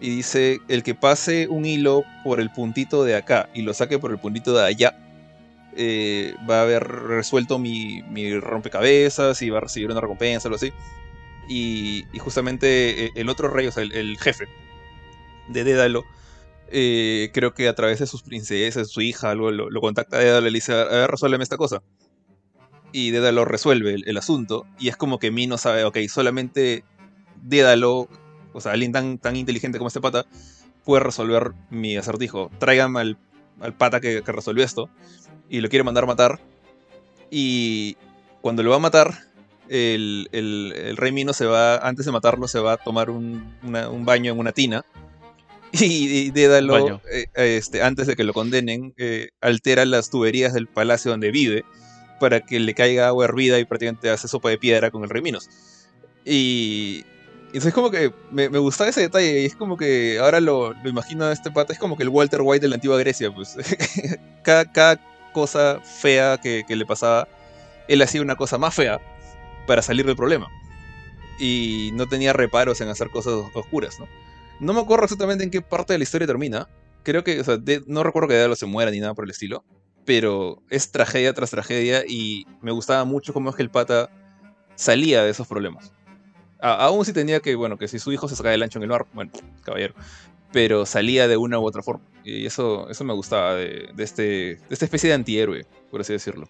Y 0.01 0.17
dice, 0.17 0.61
el 0.69 0.83
que 0.83 0.95
pase 0.95 1.49
un 1.49 1.67
hilo 1.67 2.05
por 2.25 2.41
el 2.41 2.51
puntito 2.51 3.05
de 3.05 3.17
acá 3.17 3.49
y 3.55 3.63
lo 3.63 3.75
saque 3.75 3.99
por 3.99 4.11
el 4.11 4.19
puntito 4.19 4.55
de 4.55 4.65
allá, 4.65 5.06
eh, 5.77 6.35
va 6.49 6.61
a 6.61 6.63
haber 6.63 6.87
resuelto 6.89 7.59
mi, 7.59 8.03
rompecabezas 8.41 9.43
y 9.43 9.51
va 9.51 9.59
a 9.59 9.63
recibir 9.63 9.91
una 9.91 10.01
recompensa, 10.01 10.49
algo 10.49 10.57
así. 10.57 10.73
Y, 11.49 12.05
justamente 12.19 13.07
eh, 13.07 13.11
el 13.15 13.29
otro 13.29 13.49
rey, 13.49 13.67
o 13.67 13.73
sea, 13.73 13.83
el, 13.83 14.19
jefe 14.19 14.47
de 15.49 15.65
Dédalo, 15.65 16.05
eh, 16.69 17.31
creo 17.33 17.55
que 17.55 17.69
a 17.69 17.75
través 17.75 18.01
de 18.01 18.07
sus 18.07 18.23
princesas, 18.23 18.89
su 18.89 19.01
hija, 19.01 19.31
algo, 19.31 19.51
lo, 19.51 19.81
contacta 19.81 20.17
a 20.17 20.21
Dédalo 20.21 20.49
y 20.49 20.51
le 20.51 20.57
dice, 20.57 20.73
a 20.73 20.85
ver, 20.85 21.11
resuélveme 21.11 21.45
esta 21.45 21.57
cosa. 21.57 21.83
Y 22.93 23.11
Dédalo 23.11 23.45
resuelve 23.45 23.97
el, 24.05 24.17
asunto, 24.17 24.67
y 24.79 24.89
es 24.89 24.97
como 24.97 25.19
que 25.19 25.31
no 25.31 25.59
sabe, 25.59 25.85
ok, 25.85 25.99
solamente 26.09 26.85
Dédalo, 27.43 28.09
o 28.53 28.61
sea, 28.61 28.73
alguien 28.73 28.93
tan, 28.93 29.19
tan 29.19 29.37
inteligente 29.37 29.79
como 29.79 29.89
este 29.89 30.01
pata, 30.01 30.27
puede 30.85 31.05
resolver 31.05 31.53
mi 31.69 31.97
acertijo. 31.97 32.51
Tráigame 32.59 33.01
al 33.01 33.75
pata 33.75 34.01
que, 34.01 34.23
resolvió 34.23 34.65
esto, 34.65 34.89
y 35.49 35.61
lo 35.61 35.69
quiere 35.69 35.85
mandar 35.85 36.05
a 36.05 36.09
matar. 36.09 36.41
Y 37.31 37.97
cuando 38.41 38.63
lo 38.63 38.71
va 38.71 38.77
a 38.77 38.81
matar, 38.81 39.15
el, 39.69 40.97
rey 40.97 41.13
Mino 41.13 41.33
se 41.33 41.47
va, 41.47 41.77
antes 41.79 42.07
de 42.07 42.13
matarlo, 42.13 42.49
se 42.49 42.61
va 42.61 42.75
a 42.75 42.77
tomar 42.77 43.11
un, 43.11 43.55
un 43.63 44.05
baño 44.05 44.33
en 44.33 44.39
una 44.39 44.53
tina 44.53 44.85
y, 45.73 46.31
Dédalo, 46.31 47.01
eh, 47.11 47.27
este, 47.35 47.83
antes 47.83 48.07
de 48.07 48.17
que 48.17 48.25
lo 48.25 48.33
condenen, 48.33 48.95
eh, 48.97 49.31
altera 49.41 49.85
las 49.85 50.11
tuberías 50.11 50.53
del 50.55 50.67
palacio 50.67 51.11
donde 51.11 51.31
vive 51.31 51.65
para 52.21 52.41
que 52.41 52.61
le 52.61 52.75
caiga 52.75 53.09
agua 53.09 53.27
hervida 53.27 53.59
y 53.59 53.65
prácticamente 53.65 54.11
hace 54.11 54.29
sopa 54.29 54.49
de 54.49 54.59
piedra 54.59 54.91
con 54.91 55.03
el 55.03 55.11
rey 55.11 55.23
Minos. 55.23 55.49
Y, 56.25 57.05
entonces 57.47 57.67
es 57.67 57.75
como 57.75 57.91
que 57.91 58.13
me, 58.31 58.49
me, 58.49 58.59
gustaba 58.59 58.91
ese 58.91 59.03
detalle 59.03 59.43
y 59.43 59.45
es 59.47 59.55
como 59.55 59.77
que 59.77 60.19
ahora 60.19 60.41
lo, 60.41 60.73
lo 60.73 60.89
imagino 60.89 61.25
a 61.25 61.33
este 61.33 61.51
pata, 61.51 61.73
es 61.73 61.79
como 61.79 61.97
que 61.97 62.03
el 62.03 62.09
Walter 62.09 62.41
White 62.43 62.63
de 62.63 62.69
la 62.69 62.75
antigua 62.77 62.99
Grecia, 62.99 63.33
pues 63.33 63.57
cada, 64.43 64.71
cada, 64.73 65.01
cosa 65.37 65.81
fea 65.83 66.39
que, 66.39 66.65
le 66.67 66.87
pasaba, 66.87 67.29
él 67.89 68.01
hacía 68.01 68.23
una 68.23 68.37
cosa 68.37 68.57
más 68.57 68.75
fea 68.75 68.99
para 69.67 69.83
salir 69.83 70.07
del 70.07 70.17
problema. 70.17 70.49
Y 71.39 71.91
no 71.93 72.07
tenía 72.07 72.33
reparos 72.33 72.81
en 72.81 72.89
hacer 72.89 73.11
cosas 73.11 73.35
oscuras, 73.53 74.01
¿no? 74.01 74.09
No 74.61 74.73
me 74.73 74.81
acuerdo 74.81 75.05
exactamente 75.05 75.45
en 75.45 75.51
qué 75.51 75.61
parte 75.61 75.93
de 75.93 75.99
la 75.99 76.05
historia 76.05 76.27
termina. 76.27 76.71
Creo 77.03 77.23
que, 77.23 77.39
o 77.39 77.45
sea, 77.45 77.59
no 77.87 78.03
recuerdo 78.03 78.29
que 78.29 78.35
Dédalo 78.35 78.57
se 78.57 78.65
muera 78.65 78.91
ni 78.91 78.99
nada 78.99 79.13
por 79.13 79.25
el 79.25 79.31
estilo. 79.31 79.63
Pero 80.07 80.63
es 80.71 80.91
tragedia 80.91 81.35
tras 81.35 81.51
tragedia 81.51 82.03
y 82.09 82.47
me 82.63 82.73
gustaba 82.73 83.05
mucho 83.05 83.35
cómo 83.35 83.51
es 83.51 83.57
que 83.57 83.63
el 83.63 83.71
pata 83.71 84.09
salía 84.75 85.23
de 85.23 85.31
esos 85.33 85.47
problemas. 85.47 85.93
aún 86.63 87.05
si 87.05 87.13
tenía 87.13 87.41
que, 87.41 87.55
bueno, 87.57 87.77
que 87.77 87.89
si 87.89 87.99
su 87.99 88.11
hijo 88.11 88.27
se 88.27 88.37
sacaba 88.37 88.53
del 88.53 88.63
ancho 88.63 88.79
en 88.79 88.85
el 88.85 88.89
mar, 88.89 89.05
bueno, 89.13 89.33
caballero. 89.63 89.95
Pero 90.53 90.87
salía 90.87 91.29
de 91.29 91.37
una 91.37 91.59
u 91.59 91.67
otra 91.67 91.83
forma. 91.83 92.05
Y 92.25 92.47
eso, 92.47 92.89
eso 92.91 93.05
me 93.05 93.15
gustaba 93.15 93.55
de, 93.55 93.93
este, 93.99 94.23
de 94.23 94.61
esta 94.71 94.85
especie 94.85 95.09
de 95.09 95.15
antihéroe, 95.15 95.67
por 95.91 96.01
así 96.01 96.13
decirlo. 96.13 96.49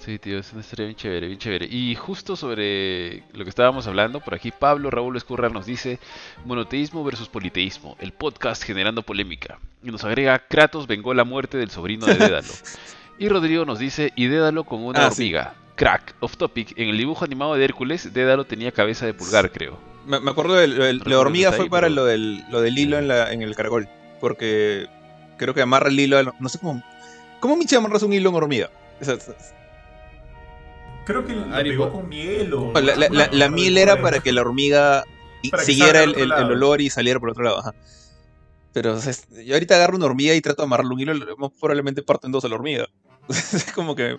Sí, 0.00 0.18
tío, 0.18 0.38
es 0.38 0.50
una 0.52 0.62
historia 0.62 0.86
bien 0.86 0.96
chévere, 0.96 1.26
bien 1.26 1.38
chévere. 1.38 1.66
Y 1.70 1.94
justo 1.94 2.34
sobre 2.34 3.22
lo 3.34 3.44
que 3.44 3.50
estábamos 3.50 3.86
hablando, 3.86 4.20
por 4.20 4.34
aquí 4.34 4.50
Pablo 4.50 4.90
Raúl 4.90 5.16
Escurra 5.16 5.50
nos 5.50 5.66
dice 5.66 5.98
monoteísmo 6.46 7.04
versus 7.04 7.28
politeísmo, 7.28 7.96
el 8.00 8.12
podcast 8.12 8.62
generando 8.62 9.02
polémica. 9.02 9.58
Y 9.82 9.90
nos 9.90 10.04
agrega 10.04 10.38
Kratos 10.38 10.86
vengó 10.86 11.12
la 11.12 11.24
muerte 11.24 11.58
del 11.58 11.70
sobrino 11.70 12.06
de 12.06 12.14
Dédalo. 12.14 12.48
y 13.18 13.28
Rodrigo 13.28 13.66
nos 13.66 13.78
dice 13.78 14.12
y 14.16 14.28
Dédalo 14.28 14.64
con 14.64 14.82
una 14.82 15.04
ah, 15.04 15.08
hormiga. 15.08 15.54
Crack, 15.76 16.14
off 16.20 16.36
topic, 16.38 16.72
en 16.78 16.88
el 16.88 16.96
dibujo 16.96 17.24
animado 17.24 17.54
de 17.54 17.64
Hércules, 17.64 18.12
Dédalo 18.14 18.44
tenía 18.44 18.72
cabeza 18.72 19.04
de 19.04 19.12
pulgar, 19.12 19.52
creo. 19.52 19.89
Me, 20.06 20.16
acuerdo 20.30 20.54
de 20.54 20.94
la 20.94 21.18
hormiga 21.18 21.52
fue 21.52 21.68
para 21.68 21.88
lo, 21.88 22.04
del, 22.04 22.44
lo 22.50 22.60
del 22.60 22.78
hilo 22.78 22.98
en, 22.98 23.08
la, 23.08 23.32
en 23.32 23.42
el 23.42 23.54
caracol. 23.54 23.88
Porque 24.20 24.86
creo 25.36 25.54
que 25.54 25.62
amarra 25.62 25.88
el 25.88 25.98
hilo, 25.98 26.22
no 26.38 26.48
sé 26.48 26.58
cómo... 26.58 26.82
¿Cómo 27.40 27.56
Michi 27.56 27.74
amarras 27.74 28.02
un 28.02 28.12
hilo 28.12 28.28
en 28.28 28.36
hormiga? 28.36 28.70
Creo 31.06 31.24
que 31.24 31.34
la 31.34 31.62
pegó 31.62 31.90
con 31.90 32.08
miel 32.08 32.52
o... 32.52 32.72
La, 32.74 33.48
miel 33.48 33.78
era 33.78 34.00
para 34.00 34.20
que 34.20 34.32
la 34.32 34.42
hormiga 34.42 35.04
siguiera 35.58 36.02
el, 36.02 36.32
olor 36.32 36.80
y 36.80 36.90
saliera 36.90 37.18
por 37.18 37.30
otro 37.30 37.44
lado. 37.44 37.74
Pero 38.72 38.98
yo 39.44 39.54
ahorita 39.54 39.74
agarro 39.74 39.96
una 39.96 40.06
hormiga 40.06 40.34
y 40.34 40.40
trato 40.40 40.62
de 40.62 40.66
amarrarlo 40.66 40.94
un 40.94 41.00
hilo, 41.00 41.14
probablemente 41.58 42.02
parto 42.02 42.26
en 42.26 42.32
dos 42.32 42.44
a 42.44 42.48
la 42.48 42.54
hormiga. 42.54 42.86
es 43.28 43.72
como 43.74 43.96
que... 43.96 44.18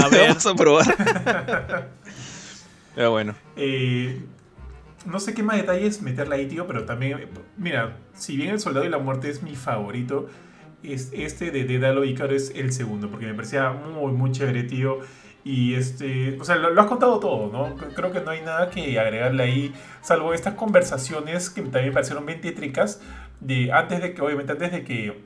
A 0.00 0.08
ver. 0.08 0.28
Vamos 0.28 0.46
a 0.46 0.54
probar. 0.54 0.96
Pero 2.94 3.10
bueno. 3.10 3.34
Eh, 3.56 4.20
no 5.04 5.20
sé 5.20 5.34
qué 5.34 5.42
más 5.42 5.56
detalles 5.56 6.02
meterle 6.02 6.36
ahí, 6.36 6.46
tío, 6.46 6.66
pero 6.66 6.84
también... 6.84 7.28
Mira, 7.56 7.96
si 8.14 8.36
bien 8.36 8.50
El 8.50 8.60
Soldado 8.60 8.86
y 8.86 8.88
la 8.88 8.98
Muerte 8.98 9.30
es 9.30 9.42
mi 9.42 9.54
favorito, 9.54 10.28
es, 10.82 11.10
este 11.12 11.50
de 11.50 11.64
Dédalo 11.64 12.04
Ícaro 12.04 12.34
es 12.34 12.52
el 12.54 12.72
segundo, 12.72 13.10
porque 13.10 13.26
me 13.26 13.34
parecía 13.34 13.70
muy, 13.70 14.12
muy 14.12 14.32
chévere, 14.32 14.64
tío. 14.64 15.00
Y 15.44 15.74
este, 15.74 16.38
o 16.40 16.44
sea, 16.44 16.56
lo, 16.56 16.80
has 16.80 16.86
contado 16.86 17.20
todo, 17.20 17.52
¿no? 17.52 17.76
Creo 17.94 18.12
que 18.12 18.20
no 18.20 18.30
hay 18.30 18.40
nada 18.40 18.70
que 18.70 18.98
agregarle 18.98 19.42
ahí, 19.42 19.74
salvo 20.00 20.32
estas 20.32 20.54
conversaciones 20.54 21.50
que 21.50 21.60
también 21.60 21.88
me 21.88 21.92
parecieron 21.92 22.24
bien 22.24 22.40
tétricas, 22.40 23.02
de 23.40 23.70
antes 23.70 24.00
de 24.00 24.14
que, 24.14 24.22
obviamente, 24.22 24.52
antes 24.52 24.72
de 24.72 24.84
que, 24.84 25.22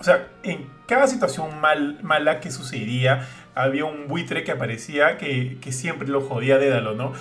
o 0.00 0.02
sea, 0.02 0.28
en 0.42 0.66
cada 0.86 1.06
situación 1.08 1.60
mal, 1.60 1.98
mala 2.02 2.40
que 2.40 2.50
sucedía, 2.50 3.28
había 3.54 3.84
un 3.84 4.08
buitre 4.08 4.44
que 4.44 4.52
aparecía 4.52 5.18
que, 5.18 5.58
que 5.60 5.72
siempre 5.72 6.08
lo 6.08 6.22
jodía 6.22 6.56
Dédalo, 6.56 6.94
¿no? 6.94 7.12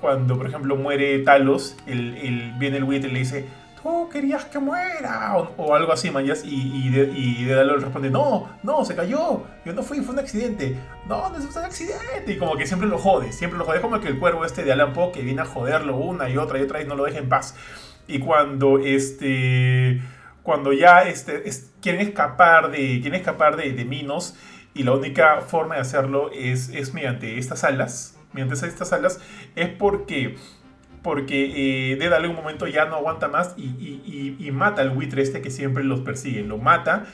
Cuando, 0.00 0.36
por 0.36 0.46
ejemplo, 0.46 0.76
muere 0.76 1.18
Talos, 1.20 1.76
el, 1.86 2.16
el, 2.16 2.52
viene 2.58 2.78
el 2.78 2.84
buitre 2.84 3.10
y 3.10 3.12
le 3.12 3.18
dice, 3.20 3.46
tú 3.82 4.08
querías 4.08 4.44
que 4.46 4.58
muera, 4.58 5.36
o, 5.36 5.74
algo 5.74 5.92
así, 5.92 6.10
manjas, 6.10 6.44
y, 6.44 6.86
y, 6.86 6.88
de, 6.90 7.02
y 7.12 7.46
responde, 7.46 8.10
no, 8.10 8.48
no, 8.62 8.84
se 8.84 8.94
cayó, 8.94 9.42
yo 9.64 9.72
no 9.72 9.82
fui, 9.82 10.00
fue 10.00 10.14
un 10.14 10.20
accidente, 10.20 10.76
no, 11.06 11.30
no 11.30 11.38
es 11.38 11.56
un 11.56 11.64
accidente, 11.64 12.32
y 12.32 12.38
como 12.38 12.56
que 12.56 12.66
siempre 12.66 12.88
lo 12.88 12.98
jode, 12.98 13.32
siempre 13.32 13.58
lo 13.58 13.64
jode, 13.64 13.80
como 13.80 14.00
que 14.00 14.08
el 14.08 14.18
cuervo 14.18 14.44
este 14.44 14.64
de 14.64 14.72
Alan 14.72 14.92
Poe 14.92 15.12
que 15.12 15.22
viene 15.22 15.42
a 15.42 15.46
joderlo 15.46 15.96
una 15.96 16.28
y 16.28 16.36
otra 16.36 16.58
y 16.58 16.62
otra 16.62 16.82
y 16.82 16.86
no 16.86 16.94
lo 16.94 17.04
deja 17.04 17.18
en 17.18 17.28
paz. 17.28 17.56
Y 18.06 18.18
cuando 18.18 18.78
este, 18.78 20.00
cuando 20.42 20.72
ya 20.72 21.02
este, 21.02 21.44
quieren 21.80 22.00
escapar 22.00 22.70
de, 22.70 23.00
quieren 23.00 23.14
escapar 23.14 23.56
de 23.56 23.84
Minos, 23.84 24.34
y 24.74 24.84
la 24.84 24.92
única 24.92 25.40
forma 25.40 25.76
de 25.76 25.80
hacerlo 25.80 26.30
es, 26.32 26.68
es 26.68 26.94
mediante 26.94 27.38
estas 27.38 27.64
alas, 27.64 28.16
mediante 28.32 28.54
estas 28.66 28.92
alas, 28.92 29.20
es 29.56 29.68
porque 29.68 30.36
porque 31.02 31.92
eh, 31.92 31.98
en 31.98 32.26
un 32.26 32.36
momento 32.36 32.66
ya 32.66 32.84
no 32.84 32.96
aguanta 32.96 33.28
más 33.28 33.54
y, 33.56 34.50
mata 34.52 34.82
al 34.82 34.90
buitre 34.90 35.22
este 35.22 35.40
que 35.40 35.50
siempre 35.50 35.82
los 35.82 36.00
persigue. 36.00 36.42
Lo 36.42 36.58
mata, 36.58 37.06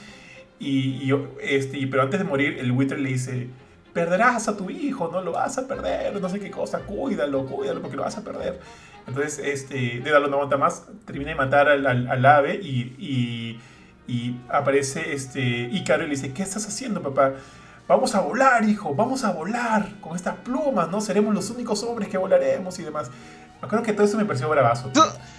y, 0.59 1.13
este, 1.41 1.87
pero 1.87 2.03
antes 2.03 2.19
de 2.19 2.25
morir 2.25 2.59
el 2.59 2.73
buitre 2.73 2.99
le 2.99 3.11
dice, 3.11 3.49
perderás 3.93 4.49
a 4.49 4.57
tu 4.57 4.71
hijo, 4.71 5.11
no 5.13 5.21
lo 5.21 5.33
vas 5.33 5.59
a 5.59 5.69
perder, 5.69 6.21
no 6.21 6.29
sé 6.29 6.41
qué 6.41 6.51
cosa, 6.51 6.81
cuídalo, 6.81 7.47
cuídalo 7.47 7.81
porque 7.81 7.97
lo 7.97 8.03
vas 8.03 8.17
a 8.17 8.25
perder. 8.25 8.61
Entonces 9.07 9.39
este, 9.39 10.01
Dédalo 10.01 10.27
no 10.29 10.35
aguanta 10.35 10.57
más, 10.57 10.87
termina 11.05 11.31
de 11.31 11.37
matar 11.37 11.69
al, 11.69 12.27
ave 12.27 12.55
y, 12.57 13.59
aparece 14.49 15.13
este, 15.13 15.41
Ícaro 15.41 16.05
y 16.05 16.07
le 16.07 16.15
dice, 16.15 16.33
¿qué 16.33 16.43
estás 16.43 16.67
haciendo 16.67 17.03
papá? 17.03 17.35
Vamos 17.89 18.15
a 18.17 18.21
volar, 18.21 18.69
hijo, 18.69 18.95
vamos 18.95 19.23
a 19.23 19.31
volar 19.31 20.01
con 20.01 20.17
estas 20.17 20.37
plumas, 20.37 20.91
¿no? 20.91 21.01
Seremos 21.01 21.33
los 21.33 21.51
únicos 21.51 21.83
hombres 21.85 22.09
que 22.09 22.19
volaremos 22.19 22.79
y 22.79 22.83
demás. 22.83 23.11
Creo 23.69 23.83
que 23.83 23.93
todo 23.93 24.07
eso 24.07 24.17
me 24.17 24.25
pareció 24.25 24.49
bravazo. 24.49 24.91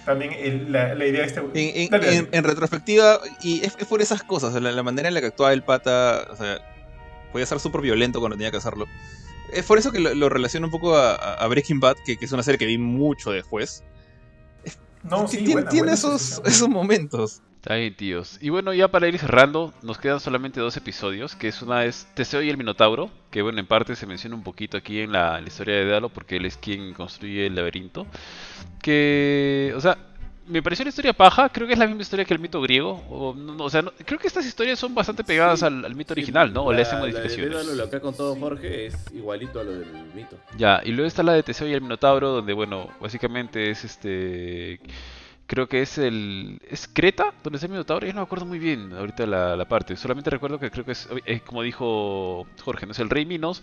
También 0.04 0.72
la, 0.72 0.94
idea 0.94 1.22
de 1.22 1.26
este. 1.26 2.28
En, 2.32 2.44
retrospectiva, 2.44 3.20
y 3.42 3.64
es, 3.64 3.74
por 3.88 4.02
esas 4.02 4.22
cosas, 4.22 4.54
la, 4.60 4.82
manera 4.82 5.08
en 5.08 5.14
la 5.14 5.20
que 5.20 5.28
actuaba 5.28 5.52
el 5.52 5.62
pata, 5.62 6.26
o 6.30 6.36
sea, 6.36 6.58
podía 7.32 7.46
ser 7.46 7.60
súper 7.60 7.80
violento 7.80 8.18
cuando 8.18 8.36
tenía 8.36 8.50
que 8.50 8.56
hacerlo. 8.56 8.86
Es 9.52 9.64
por 9.64 9.78
eso 9.78 9.92
que 9.92 10.00
lo, 10.00 10.28
relaciono 10.28 10.66
un 10.66 10.70
poco 10.70 10.96
a, 10.96 11.46
Breaking 11.46 11.80
Bad, 11.80 11.96
que, 12.04 12.18
es 12.20 12.32
una 12.32 12.42
serie 12.42 12.58
que 12.58 12.66
vi 12.66 12.78
mucho 12.78 13.30
después. 13.30 13.84
No, 15.02 15.28
sí, 15.28 15.44
tiene, 15.44 15.92
esos, 15.92 16.42
esos 16.44 16.68
momentos. 16.68 17.42
Bien, 17.66 17.94
tíos. 17.94 18.38
Y 18.40 18.48
bueno, 18.48 18.72
ya 18.72 18.88
para 18.88 19.08
ir 19.08 19.18
cerrando, 19.18 19.74
nos 19.82 19.98
quedan 19.98 20.20
solamente 20.20 20.60
dos 20.60 20.76
episodios, 20.76 21.34
que 21.36 21.48
es 21.48 21.60
una 21.60 21.84
es 21.84 22.06
Teseo 22.14 22.40
y 22.42 22.48
el 22.48 22.56
Minotauro, 22.56 23.10
que 23.30 23.42
bueno, 23.42 23.58
en 23.60 23.66
parte 23.66 23.94
se 23.94 24.06
menciona 24.06 24.36
un 24.36 24.42
poquito 24.42 24.76
aquí 24.76 25.00
en 25.00 25.12
la, 25.12 25.40
historia 25.46 25.76
de 25.76 25.86
Dalo, 25.86 26.08
porque 26.08 26.36
él 26.36 26.46
es 26.46 26.56
quien 26.56 26.94
construye 26.94 27.46
el 27.46 27.54
laberinto. 27.54 28.06
Que, 28.80 29.74
o 29.76 29.80
sea, 29.80 29.98
me 30.46 30.62
pareció 30.62 30.84
una 30.84 30.88
historia 30.88 31.12
paja, 31.12 31.50
creo 31.50 31.66
que 31.66 31.74
es 31.74 31.78
la 31.78 31.86
misma 31.86 32.00
historia 32.00 32.24
que 32.24 32.32
el 32.32 32.40
mito 32.40 32.60
griego. 32.62 33.04
O, 33.10 33.36
o 33.58 33.70
sea, 33.70 33.84
creo 34.04 34.18
que 34.18 34.28
estas 34.28 34.46
historias 34.46 34.78
son 34.78 34.94
bastante 34.94 35.22
pegadas 35.22 35.62
al, 35.62 35.94
mito 35.94 36.14
original, 36.14 36.52
¿no? 36.52 36.64
O 36.64 36.72
le 36.72 36.82
hacen 36.82 37.00
modificaciones. 37.00 37.52
La 37.52 37.64
de 37.64 37.76
lo 37.76 37.90
que 37.90 37.96
ha 37.96 38.00
contado 38.00 38.34
Jorge 38.34 38.86
es 38.86 38.96
igualito 39.12 39.60
a 39.60 39.64
lo 39.64 39.72
del 39.72 39.92
mito. 40.14 40.38
Ya, 40.56 40.80
y 40.84 40.92
luego 40.92 41.06
está 41.06 41.22
la 41.22 41.34
de 41.34 41.42
Teseo 41.42 41.68
y 41.68 41.74
el 41.74 41.82
Minotauro, 41.82 42.30
donde, 42.30 42.54
bueno, 42.54 42.88
básicamente 42.98 43.70
es 43.70 43.84
este 43.84 44.80
creo 45.48 45.66
que 45.66 45.82
es 45.82 45.98
el 45.98 46.60
es 46.70 46.88
Creta 46.92 47.32
donde 47.42 47.56
está 47.56 47.66
el 47.66 47.72
Minotauro 47.72 48.06
yo 48.06 48.12
no 48.12 48.20
me 48.20 48.24
acuerdo 48.24 48.44
muy 48.44 48.60
bien 48.60 48.92
ahorita 48.92 49.26
la, 49.26 49.64
parte. 49.64 49.96
Solamente 49.96 50.30
recuerdo 50.30 50.60
que 50.60 50.70
creo 50.70 50.84
que 50.84 50.92
es, 50.92 51.08
como 51.44 51.62
dijo 51.62 52.46
Jorge 52.62 52.86
no 52.86 52.92
es 52.92 52.98
el 53.00 53.10
rey 53.10 53.26
Minos 53.26 53.62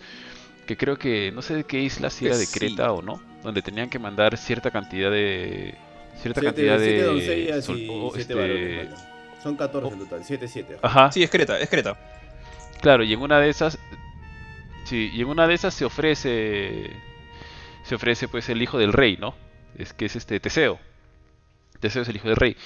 que 0.66 0.76
creo 0.76 0.98
que 0.98 1.30
no 1.32 1.42
sé 1.42 1.54
de 1.54 1.64
qué 1.64 1.80
isla 1.80 2.10
si 2.10 2.26
era 2.26 2.36
de 2.36 2.46
Creta 2.48 2.92
o 2.92 3.00
no 3.00 3.22
donde 3.42 3.62
tenían 3.62 3.88
que 3.88 4.00
mandar 4.00 4.36
cierta 4.36 4.70
cantidad 4.72 5.12
de 5.12 5.76
cierta 6.20 6.42
cantidad 6.42 6.76
de 6.76 7.62
este, 8.16 8.88
son 9.42 9.56
14 9.56 9.88
en 9.88 9.98
total 10.00 10.24
7 10.24 10.48
7 10.48 10.78
ajá. 10.82 11.12
Sí 11.12 11.22
es 11.22 11.30
Creta 11.30 11.58
es 11.60 11.70
Creta. 11.70 11.96
Claro 12.80 13.04
y 13.04 13.12
en 13.12 13.20
una 13.20 13.38
de 13.38 13.48
esas 13.48 13.78
sí 14.84 15.10
y 15.14 15.20
en 15.20 15.28
una 15.28 15.46
de 15.46 15.54
esas 15.54 15.72
se 15.72 15.84
ofrece 15.84 16.90
se 17.84 17.94
ofrece 17.94 18.26
pues 18.26 18.48
el 18.48 18.60
hijo 18.60 18.76
del 18.76 18.92
rey 18.92 19.16
no 19.18 19.36
es 19.78 19.92
que 19.92 20.06
es 20.06 20.16
este 20.16 20.40
Teseo 20.40 20.80
Teseo 21.78 22.02
es 22.02 22.08
el 22.08 22.16
hijo 22.16 22.28
del 22.28 22.36
rey. 22.36 22.56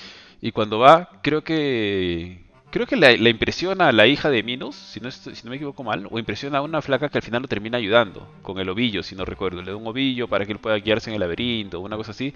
Y 0.41 0.53
cuando 0.53 0.79
va, 0.79 1.11
creo 1.23 1.43
que 1.43 2.51
creo 2.71 2.87
que 2.87 2.97
la, 2.97 3.13
impresiona 3.13 3.89
a 3.89 3.93
la 3.93 4.07
hija 4.07 4.31
de 4.31 4.43
Minos, 4.43 4.77
si 4.77 5.01
no, 5.01 5.11
si 5.11 5.31
no 5.45 5.51
me 5.51 5.57
equivoco 5.57 5.83
mal, 5.83 6.07
o 6.11 6.19
impresiona 6.19 6.59
a 6.59 6.63
una 6.63 6.81
flaca 6.81 7.09
que 7.09 7.19
al 7.19 7.23
final 7.23 7.43
lo 7.43 7.49
termina 7.49 7.79
ayudando 7.79 8.29
con 8.43 8.59
el 8.59 8.69
ovillo, 8.69 9.03
si 9.03 9.15
no 9.15 9.25
recuerdo. 9.25 9.63
Le 9.63 9.73
da 9.73 9.77
un 9.77 9.87
ovillo 9.87 10.29
para 10.29 10.47
que 10.47 10.53
él 10.53 10.59
pueda 10.59 10.77
guiarse 10.77 11.11
en 11.11 11.15
el 11.15 11.21
laberinto 11.21 11.79
o 11.79 11.81
una 11.83 11.97
cosa 11.97 12.13
así. 12.13 12.33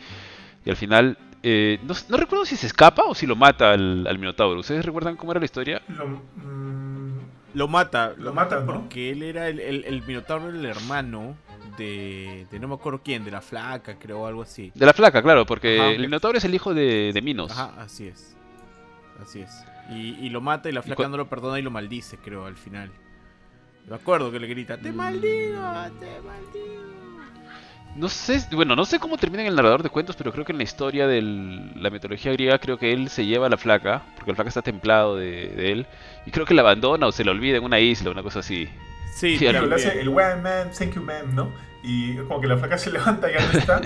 Y 0.65 0.71
al 0.71 0.77
final, 0.77 1.17
eh, 1.43 1.79
no, 1.83 2.17
recuerdo 2.17 2.45
si 2.45 2.57
se 2.57 2.67
escapa 2.67 3.05
o 3.05 3.15
si 3.15 3.27
lo 3.27 3.37
mata 3.37 3.73
al, 3.73 4.19
Minotauro. 4.19 4.61
¿Ustedes 4.61 4.85
recuerdan 4.85 5.17
cómo 5.17 5.33
era 5.33 5.41
la 5.41 5.45
historia? 5.45 5.83
Lo, 5.89 6.07
mm, 6.07 7.71
mata, 7.71 8.15
lo, 8.19 8.33
mata 8.33 8.65
porque 8.65 9.11
él 9.11 9.23
era 9.23 9.49
el, 9.49 9.61
el, 9.61 10.03
Minotauro, 10.03 10.49
el 10.49 10.65
hermano 10.65 11.37
de, 11.77 12.47
de, 12.51 12.59
no 12.59 12.69
me 12.69 12.75
acuerdo 12.75 13.01
quién, 13.05 13.25
de 13.25 13.31
la 13.31 13.41
flaca, 13.41 13.97
creo, 13.99 14.27
algo 14.27 14.43
así. 14.43 14.73
De 14.75 14.87
la 14.87 14.93
flaca, 14.93 15.23
claro, 15.23 15.47
porque 15.47 15.95
el 15.95 16.01
Minotauro 16.01 16.39
es 16.39 16.45
el 16.45 16.55
hijo 16.55 16.75
de, 16.75 17.13
de 17.13 17.23
Minos. 17.23 17.51
Ajá, 17.51 17.75
así 17.79 18.07
es. 18.07 18.37
Así 19.21 19.41
es. 19.41 19.65
Y, 19.91 20.31
lo 20.31 20.41
mata 20.41 20.69
y 20.69 20.73
la 20.73 20.83
flaca 20.83 21.09
no 21.09 21.17
lo 21.17 21.29
perdona 21.29 21.59
y 21.59 21.63
lo 21.63 21.71
maldice, 21.71 22.17
creo, 22.17 22.47
al 22.47 22.57
final. 22.57 22.91
Me 23.87 23.97
acuerdo 23.97 24.33
que 24.33 24.41
le 24.41 24.47
grita, 24.47 24.79
te 24.79 24.93
maldigo, 24.93 25.61
te 26.01 26.21
maldigo. 26.23 26.85
No 27.97 28.09
sé, 28.09 28.45
bueno, 28.53 28.75
no 28.75 28.85
sé 28.87 28.99
cómo 28.99 29.19
termina 29.19 29.43
en 29.43 29.49
el 29.49 29.55
narrador 29.55 29.83
de 29.85 29.89
cuentos, 29.89 30.17
pero 30.17 30.33
creo 30.33 30.45
que 30.45 30.51
en 30.51 30.59
la 30.59 30.65
historia 30.65 31.07
de 31.07 31.23
la 31.23 31.91
mitología 31.91 32.33
griega, 32.33 32.59
creo 32.59 32.77
que 32.77 32.93
él 32.93 33.09
se 33.09 33.25
lleva 33.25 33.47
a 33.47 33.51
la 33.51 33.57
flaca, 33.57 34.03
porque 34.17 34.33
la 34.33 34.35
flaca 34.35 34.49
está 34.49 34.63
templado 34.63 35.17
de, 35.17 35.71
él, 35.71 35.87
y 36.27 36.33
creo 36.33 36.45
que 36.45 36.55
la 36.55 36.63
abandona 36.63 37.07
o 37.07 37.13
se 37.13 37.25
la 37.25 37.31
olvida 37.31 37.59
en 37.59 37.65
una 37.65 37.79
isla, 37.79 38.11
una 38.11 38.23
cosa 38.23 38.41
así. 38.41 38.69
Sí, 39.15 39.37
claro, 39.39 39.67
le 39.67 39.75
hace 39.77 40.01
el 40.01 40.09
one 40.09 40.37
man, 40.43 40.71
thank 40.77 40.95
you 40.95 41.03
man, 41.03 41.35
¿no? 41.35 41.51
Y 41.83 42.17
como 42.17 42.41
que 42.41 42.49
la 42.49 42.57
flaca 42.57 42.79
se 42.79 42.91
levanta 42.91 43.31
y 43.31 43.35
ya 43.35 43.53
no 43.53 43.59
está. 43.59 43.81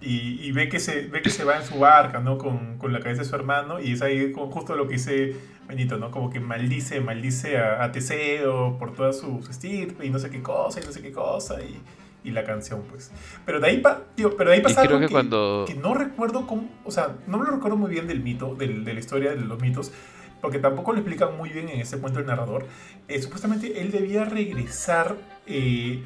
y, 0.00 0.50
ve, 0.52 0.68
que 0.68 0.78
se, 0.78 1.02
ve 1.08 1.20
que 1.22 1.30
se 1.30 1.44
va 1.44 1.56
en 1.56 1.64
su 1.64 1.78
barca, 1.78 2.20
¿no? 2.20 2.38
Con, 2.38 2.78
con 2.78 2.92
la 2.92 3.00
cabeza 3.00 3.22
de 3.22 3.28
su 3.28 3.34
hermano, 3.34 3.80
y 3.80 3.92
es 3.92 4.02
ahí 4.02 4.32
con 4.32 4.50
justo 4.50 4.76
lo 4.76 4.86
que 4.86 4.94
dice 4.94 5.36
Benito, 5.68 5.98
¿no? 5.98 6.10
Como 6.10 6.30
que 6.30 6.40
maldice, 6.40 7.00
maldice 7.00 7.58
a, 7.58 7.90
Teseo 7.92 8.78
por 8.78 8.94
toda 8.94 9.12
su, 9.12 9.44
estirpe 9.50 10.06
y 10.06 10.10
no 10.10 10.18
sé 10.18 10.30
qué 10.30 10.42
cosa, 10.42 10.80
y 10.80 10.86
no 10.86 10.92
sé 10.92 11.02
qué 11.02 11.12
cosa, 11.12 11.60
y, 11.62 11.80
y 12.28 12.30
la 12.30 12.44
canción, 12.44 12.82
pues. 12.88 13.10
Pero 13.44 13.60
de 13.60 13.68
ahí, 13.68 13.78
pa, 13.78 14.02
tío, 14.14 14.36
pero 14.36 14.50
de 14.50 14.56
ahí 14.56 14.62
pasa 14.62 14.82
algo 14.82 14.98
que, 15.00 15.08
cuando... 15.08 15.64
que, 15.66 15.74
no 15.74 15.94
recuerdo 15.94 16.46
cómo, 16.46 16.68
o 16.84 16.90
sea, 16.90 17.16
no 17.26 17.38
me 17.38 17.44
lo 17.44 17.50
recuerdo 17.52 17.76
muy 17.76 17.90
bien 17.90 18.06
del 18.06 18.20
mito, 18.20 18.54
del, 18.54 18.84
de 18.84 18.94
la 18.94 19.00
historia 19.00 19.30
de 19.30 19.40
los 19.40 19.60
mitos, 19.60 19.92
porque 20.40 20.58
tampoco 20.58 20.92
lo 20.92 20.98
explican 20.98 21.36
muy 21.36 21.50
bien 21.50 21.68
en 21.68 21.80
ese 21.80 21.98
cuento 21.98 22.20
el 22.20 22.26
narrador. 22.26 22.66
Eh, 23.08 23.20
supuestamente 23.20 23.80
él 23.80 23.90
debía 23.90 24.24
regresar 24.24 25.16
eh, 25.46 26.04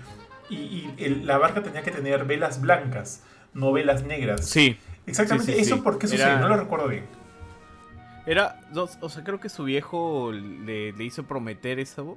y, 0.50 0.54
y 0.54 1.22
la 1.24 1.38
barca 1.38 1.62
tenía 1.62 1.82
que 1.82 1.90
tener 1.90 2.24
velas 2.24 2.60
blancas 2.60 3.22
novelas 3.54 4.04
negras. 4.04 4.44
Sí. 4.44 4.76
Exactamente, 5.06 5.58
¿eso 5.60 5.82
por 5.82 5.98
qué 5.98 6.08
sucede? 6.08 6.38
No 6.38 6.48
lo 6.48 6.56
recuerdo 6.56 6.88
bien. 6.88 7.04
Era, 8.26 8.60
o 9.00 9.08
sea, 9.08 9.22
creo 9.22 9.38
que 9.38 9.48
su 9.48 9.64
viejo 9.64 10.32
le, 10.32 10.94
hizo 11.04 11.24
prometer 11.24 11.78
eso 11.78 12.16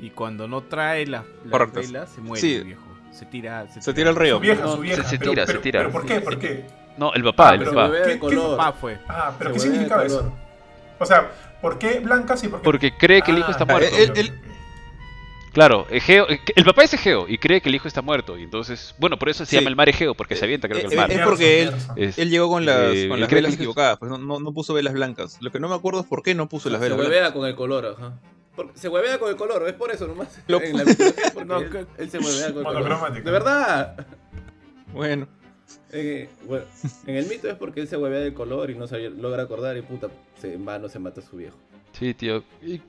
y 0.00 0.10
cuando 0.10 0.48
no 0.48 0.62
trae 0.62 1.06
las 1.06 1.24
velas 1.72 2.10
se 2.10 2.20
muere 2.20 2.56
el 2.56 2.64
viejo. 2.64 2.82
Se 3.12 3.24
tira, 3.24 3.66
se, 3.68 3.92
tira, 3.94 4.10
al 4.10 4.16
río. 4.16 4.36
Su 4.36 4.40
vieja, 4.40 4.68
su 4.68 4.78
vieja. 4.78 5.04
Se, 5.04 5.18
tira, 5.18 5.46
se 5.46 5.54
tira. 5.58 5.80
¿Pero 5.80 5.92
por 5.92 6.04
qué? 6.04 6.20
¿Por 6.20 6.38
qué? 6.38 6.66
No, 6.98 7.14
el 7.14 7.22
papá, 7.22 7.50
ah, 7.50 7.54
el 7.54 7.64
papá. 7.64 7.90
¿Qué, 8.04 8.16
papá 8.16 8.72
fue? 8.72 8.98
Ah, 9.08 9.34
pero 9.38 9.52
¿qué 9.52 9.60
significaba 9.60 10.04
eso? 10.04 10.32
O 10.98 11.06
sea, 11.06 11.30
¿por 11.60 11.78
qué 11.78 12.00
blancas 12.00 12.42
y 12.44 12.48
por 12.48 12.60
qué? 12.60 12.64
Porque 12.64 12.96
cree 12.96 13.22
que 13.22 13.30
el 13.30 13.38
hijo 13.38 13.50
está 13.50 13.64
ah, 13.64 13.72
muerto. 13.72 13.96
Claro, 15.56 15.86
Egeo, 15.88 16.26
el 16.28 16.64
papá 16.66 16.84
es 16.84 16.92
Egeo 16.92 17.26
y 17.26 17.38
cree 17.38 17.62
que 17.62 17.70
el 17.70 17.74
hijo 17.74 17.88
está 17.88 18.02
muerto. 18.02 18.36
Y 18.36 18.42
entonces, 18.42 18.94
bueno, 18.98 19.18
por 19.18 19.30
eso 19.30 19.46
se 19.46 19.56
llama 19.56 19.70
el 19.70 19.76
mar 19.76 19.88
Egeo, 19.88 20.14
porque 20.14 20.36
se 20.36 20.44
avienta, 20.44 20.68
creo 20.68 20.82
que 20.82 20.86
el 20.88 20.92
eh, 20.92 20.96
mar. 20.96 21.10
Es 21.10 21.20
porque 21.20 21.62
él, 21.62 21.72
él 22.14 22.28
llegó 22.28 22.50
con 22.50 22.66
las, 22.66 22.94
eh, 22.94 23.08
con 23.08 23.18
las 23.18 23.30
velas 23.30 23.54
equivocadas, 23.54 23.96
pues 23.96 24.10
no, 24.10 24.18
no, 24.18 24.52
puso 24.52 24.74
velas 24.74 24.92
blancas. 24.92 25.38
Lo 25.40 25.50
que 25.50 25.58
no 25.58 25.70
me 25.70 25.74
acuerdo 25.74 26.00
es 26.00 26.06
por 26.06 26.22
qué 26.22 26.34
no 26.34 26.46
puso 26.46 26.68
las 26.68 26.78
velas 26.78 26.98
blancas. 26.98 27.14
Se 27.14 27.18
huevea 27.18 27.32
con 27.32 27.46
el 27.46 27.56
color, 27.56 27.96
ajá. 27.98 28.20
se 28.74 28.90
huevea 28.90 29.18
con 29.18 29.30
el 29.30 29.36
color, 29.36 29.66
es 29.66 29.72
por 29.72 29.90
eso 29.90 30.06
nomás. 30.06 30.28
Lo... 30.46 30.60
En 30.62 30.76
la 30.76 30.82
él, 30.82 31.86
él, 31.96 32.10
se 32.10 32.18
huevea 32.18 32.52
con 32.52 32.58
el 32.58 32.82
color. 32.84 33.24
De 33.24 33.30
verdad. 33.30 34.06
Bueno. 34.92 35.26
Eh, 35.92 36.28
bueno. 36.46 36.64
En 37.06 37.16
el 37.16 37.26
mito 37.26 37.48
es 37.48 37.54
porque 37.54 37.80
él 37.80 37.88
se 37.88 37.96
huevea 37.96 38.20
del 38.20 38.34
color 38.34 38.70
y 38.70 38.74
no 38.74 38.86
se 38.86 39.10
logra 39.10 39.42
acordar 39.42 39.76
y 39.76 39.82
puta, 39.82 40.08
en 40.42 40.64
vano 40.64 40.88
se 40.88 40.98
mata 40.98 41.20
a 41.20 41.24
su 41.24 41.36
viejo. 41.36 41.56
Sí, 41.98 42.12
tío. 42.12 42.44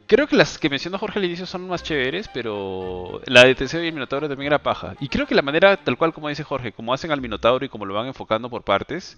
creo 0.06 0.28
que 0.28 0.36
las 0.36 0.58
que 0.58 0.70
mencionó 0.70 0.98
Jorge 0.98 1.20
al 1.20 1.26
inicio 1.26 1.46
son 1.46 1.66
más 1.66 1.82
chéveres, 1.82 2.28
pero 2.34 3.22
la 3.26 3.46
de 3.46 3.56
Teseo 3.56 3.82
y 3.82 3.88
el 3.88 3.94
Minotauro 3.94 4.28
también 4.28 4.48
era 4.48 4.62
paja. 4.62 4.96
Y 5.00 5.08
creo 5.08 5.26
que 5.26 5.34
la 5.34 5.42
manera, 5.42 5.78
tal 5.78 5.98
cual 5.98 6.14
como 6.14 6.28
dice 6.28 6.44
Jorge, 6.44 6.74
como 6.74 6.94
hacen 6.94 7.12
al 7.12 7.22
Minotauro 7.22 7.64
y 7.64 7.70
como 7.70 7.86
lo 7.86 7.94
van 7.94 8.08
enfocando 8.08 8.50
por 8.50 8.64
partes, 8.64 9.16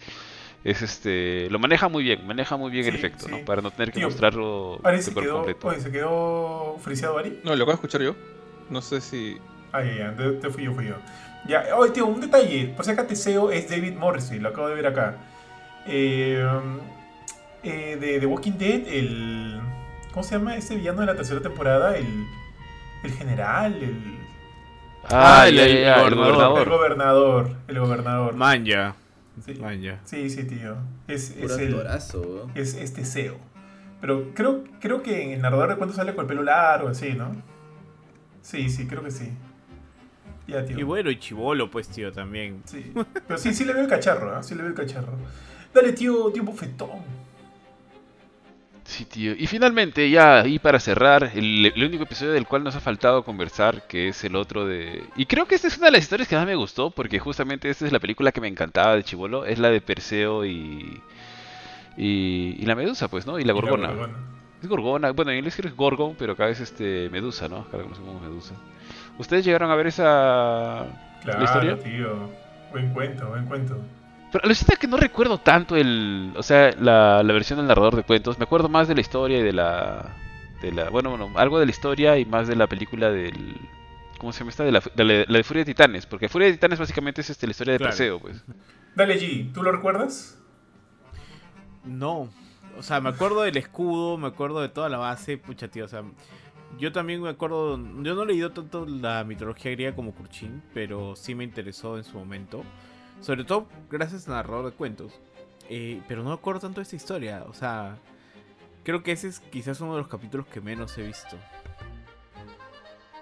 es 0.64 0.82
este 0.84 1.50
lo 1.50 1.58
maneja 1.58 1.88
muy 1.88 2.04
bien, 2.04 2.28
maneja 2.28 2.56
muy 2.56 2.70
bien 2.70 2.86
el 2.86 2.96
efecto, 2.96 3.28
¿no? 3.28 3.40
Para 3.46 3.64
no 3.64 3.72
tener 3.72 3.92
que 3.92 4.02
mostrarlo 4.02 4.80
Ari 4.84 5.02
se 5.02 5.14
quedó, 5.14 5.42
Oye, 5.42 5.80
¿se 5.80 5.92
quedó 5.92 6.78
friseado 6.80 7.18
Ari? 7.18 7.40
No, 7.44 7.56
lo 7.56 7.64
acabo 7.64 7.72
de 7.72 7.76
escuchar 7.76 8.02
yo. 8.02 8.16
No 8.70 8.82
sé 8.82 9.02
si... 9.02 9.38
Ah, 9.72 9.84
ya, 9.84 10.16
ya, 10.16 10.40
te, 10.40 10.50
fui 10.50 10.66
yo, 10.66 10.74
fui 10.74 10.88
yo. 10.88 10.96
Ya, 11.48 11.66
oye, 11.76 11.92
tío, 11.92 12.06
un 12.06 12.22
detalle. 12.22 12.74
Por 12.76 12.86
si 12.86 12.92
acá 12.92 13.08
Teseo 13.08 13.52
es 13.52 13.70
David 13.70 13.94
Morrissey, 13.94 14.40
lo 14.40 14.50
acabo 14.50 14.68
de 14.68 14.76
ver 14.76 14.88
acá. 14.88 15.16
Eh, 15.88 16.46
eh, 17.64 17.98
de 18.00 18.20
The 18.20 18.26
Walking 18.26 18.58
Dead, 18.58 18.88
el 18.88 19.62
¿Cómo 20.12 20.24
se 20.24 20.36
llama 20.36 20.56
ese 20.56 20.76
villano 20.76 21.02
de 21.02 21.06
la 21.06 21.16
tercera 21.16 21.40
temporada? 21.40 21.96
El, 21.96 22.26
el 23.04 23.12
general, 23.12 23.76
el. 23.76 24.18
Ah, 25.10 25.48
el, 25.48 25.60
el, 25.60 26.16
gobernador. 26.16 26.62
El 26.62 26.70
gobernador. 26.70 27.56
El 27.68 27.80
gobernador. 27.80 28.36
Manja. 28.36 28.96
Sí, 29.46 29.54
Manja. 29.56 30.00
sí, 30.04 30.30
sí, 30.30 30.44
tío. 30.44 30.78
Es, 31.08 31.36
es 31.38 31.58
el. 31.58 31.76
Es 32.56 32.74
este 32.74 33.06
SEO. 33.06 33.38
Pero 34.02 34.34
creo, 34.34 34.64
creo 34.80 35.04
que 35.04 35.24
en 35.24 35.32
el 35.32 35.42
narrador 35.42 35.70
de 35.70 35.76
cuentos 35.76 35.96
sale 35.96 36.16
con 36.16 36.24
el 36.24 36.28
pelo 36.28 36.44
largo, 36.44 36.90
así, 36.90 37.14
¿no? 37.14 37.32
Sí, 38.42 38.70
sí, 38.70 38.88
creo 38.88 39.04
que 39.04 39.12
sí. 39.12 39.32
Ya, 40.50 40.66
tío. 40.66 40.80
Y 40.80 40.84
bueno, 40.84 41.12
y 41.12 41.20
chivolo, 41.20 41.70
pues, 41.70 41.90
tío, 41.90 42.12
también. 42.12 42.62
Sí. 42.66 42.92
Pero 43.28 43.38
sí, 43.38 43.54
sí 43.54 43.66
le 43.66 43.74
veo 43.74 43.84
el 43.84 43.90
cacharro, 43.90 44.38
¿eh? 44.38 44.44
Sí 44.44 44.56
le 44.56 44.62
veo 44.62 44.72
el 44.72 44.78
cacharro. 44.78 45.14
Dale, 45.74 45.94
tío, 45.94 46.32
tío 46.32 46.44
bofetón. 46.44 47.30
Sí, 48.90 49.06
tío. 49.06 49.34
Y 49.38 49.46
finalmente, 49.46 50.10
ya 50.10 50.40
ahí 50.42 50.58
para 50.58 50.80
cerrar, 50.80 51.32
el, 51.36 51.72
único 51.78 52.04
episodio 52.06 52.32
del 52.32 52.48
cual 52.48 52.64
nos 52.64 52.76
ha 52.76 52.80
faltado 52.80 53.24
conversar, 53.24 53.86
que 53.88 54.08
es 54.08 54.24
el 54.24 54.36
otro 54.36 54.66
de... 54.66 55.04
Y 55.16 55.28
creo 55.28 55.46
que 55.46 55.54
esta 55.54 55.68
es 55.68 55.78
una 55.78 55.86
de 55.88 55.92
las 55.92 56.02
historias 56.02 56.28
que 56.28 56.36
más 56.36 56.48
me 56.48 56.56
gustó, 56.56 56.90
porque 56.90 57.20
justamente 57.20 57.70
esta 57.70 57.86
es 57.86 57.92
la 57.92 58.00
película 58.00 58.32
que 58.32 58.42
me 58.42 58.48
encantaba 58.48 58.96
de 58.96 59.04
Chivolo, 59.04 59.46
es 59.46 59.60
la 59.60 59.70
de 59.70 59.80
Perseo 59.80 60.44
y... 60.44 61.02
Y, 61.98 62.66
la 62.66 62.74
Medusa, 62.74 63.10
pues, 63.10 63.28
¿no? 63.28 63.38
Y 63.38 63.44
la 63.44 63.54
Gorgona. 63.54 63.92
Es 64.60 64.68
Gorgona, 64.68 65.12
bueno, 65.12 65.32
en 65.32 65.38
inglés 65.38 65.60
es 65.60 65.76
Gorgon, 65.76 66.16
pero 66.18 66.34
acá 66.34 66.50
es 66.50 66.60
este 66.60 67.10
Medusa, 67.12 67.48
¿no? 67.48 67.58
Acá 67.58 67.78
la 67.78 67.84
conocemos 67.84 68.10
como 68.10 68.28
Medusa. 68.28 68.56
¿Ustedes 69.20 69.46
llegaron 69.46 69.70
a 69.70 69.76
ver 69.76 69.88
esa 69.88 70.88
claro, 71.22 71.44
historia? 71.44 71.78
tío. 71.78 72.30
Buen 72.72 72.94
cuento, 72.94 73.28
buen 73.28 73.46
cuento. 73.46 73.78
Pero 74.32 74.48
lo 74.48 74.54
cierto 74.56 74.74
es 74.74 74.80
que 74.80 74.88
no 74.88 74.98
recuerdo 74.98 75.40
tanto 75.40 75.76
el, 75.76 76.34
o 76.38 76.44
sea, 76.44 76.72
la, 76.80 77.22
la, 77.22 77.34
versión 77.34 77.58
del 77.58 77.68
narrador 77.68 77.96
de 77.96 78.04
cuentos. 78.04 78.38
Me 78.38 78.44
acuerdo 78.44 78.70
más 78.70 78.88
de 78.88 78.96
la 78.96 79.02
historia 79.02 79.40
y 79.40 79.44
de 79.44 79.54
la, 79.54 80.16
de 80.62 80.72
la, 80.72 80.90
bueno, 80.90 81.10
bueno, 81.10 81.32
algo 81.36 81.60
de 81.60 81.66
la 81.66 81.72
historia 81.72 82.18
y 82.18 82.26
más 82.26 82.48
de 82.48 82.56
la 82.56 82.68
película 82.68 83.10
del, 83.12 83.58
¿cómo 84.20 84.32
se 84.32 84.40
llama 84.40 84.52
esta? 84.52 84.64
De 84.64 84.72
la 84.72 84.82
de, 84.96 85.26
la, 85.28 85.38
de 85.38 85.44
Furia 85.44 85.62
de 85.62 85.74
Titanes, 85.74 86.06
porque 86.06 86.30
Furia 86.30 86.48
de 86.48 86.54
Titanes 86.54 86.80
básicamente 86.80 87.22
es 87.22 87.30
este, 87.30 87.48
la 87.48 87.52
historia 87.52 87.74
de 87.74 87.80
Perseo, 87.80 88.20
pues. 88.20 88.42
Dale 88.96 89.20
G, 89.20 89.52
¿tú 89.52 89.64
lo 89.64 89.72
recuerdas? 89.72 90.38
No, 91.84 92.30
o 92.78 92.84
sea, 92.84 93.02
me 93.02 93.10
acuerdo 93.10 93.42
del 93.42 93.58
escudo, 93.58 94.18
me 94.18 94.28
acuerdo 94.28 94.62
de 94.62 94.70
toda 94.70 94.90
la 94.90 94.98
base, 94.98 95.38
pucha 95.38 95.68
tío, 95.68 95.86
o 95.86 95.88
sea, 95.88 96.04
yo 96.80 96.92
también 96.92 97.22
me 97.22 97.30
acuerdo, 97.30 97.78
yo 97.78 98.16
no 98.16 98.24
he 98.24 98.26
leído 98.26 98.52
tanto 98.52 98.86
la 98.86 99.24
mitología 99.24 99.72
griega 99.72 99.96
como 99.96 100.14
Kurchin, 100.14 100.64
pero 100.74 101.16
sí 101.16 101.36
me 101.36 101.44
interesó 101.44 101.98
en 101.98 102.04
su 102.04 102.18
momento. 102.18 102.64
Sobre 103.22 103.44
todo 103.44 103.68
gracias 103.90 104.28
al 104.28 104.36
narrador 104.36 104.66
de 104.66 104.72
cuentos. 104.72 105.20
Eh, 105.70 106.02
pero 106.08 106.24
no 106.24 106.30
me 106.30 106.36
acuerdo 106.36 106.62
tanto 106.62 106.80
de 106.80 106.84
esta 106.84 106.96
historia. 106.96 107.44
O 107.48 107.54
sea, 107.54 107.98
creo 108.84 109.04
que 109.04 109.12
ese 109.12 109.28
es 109.28 109.40
quizás 109.40 109.82
uno 109.82 109.94
de 109.94 110.00
los 110.00 110.08
capítulos 110.08 110.48
que 110.48 110.62
menos 110.62 110.98
he 110.98 111.04
visto. 111.04 111.38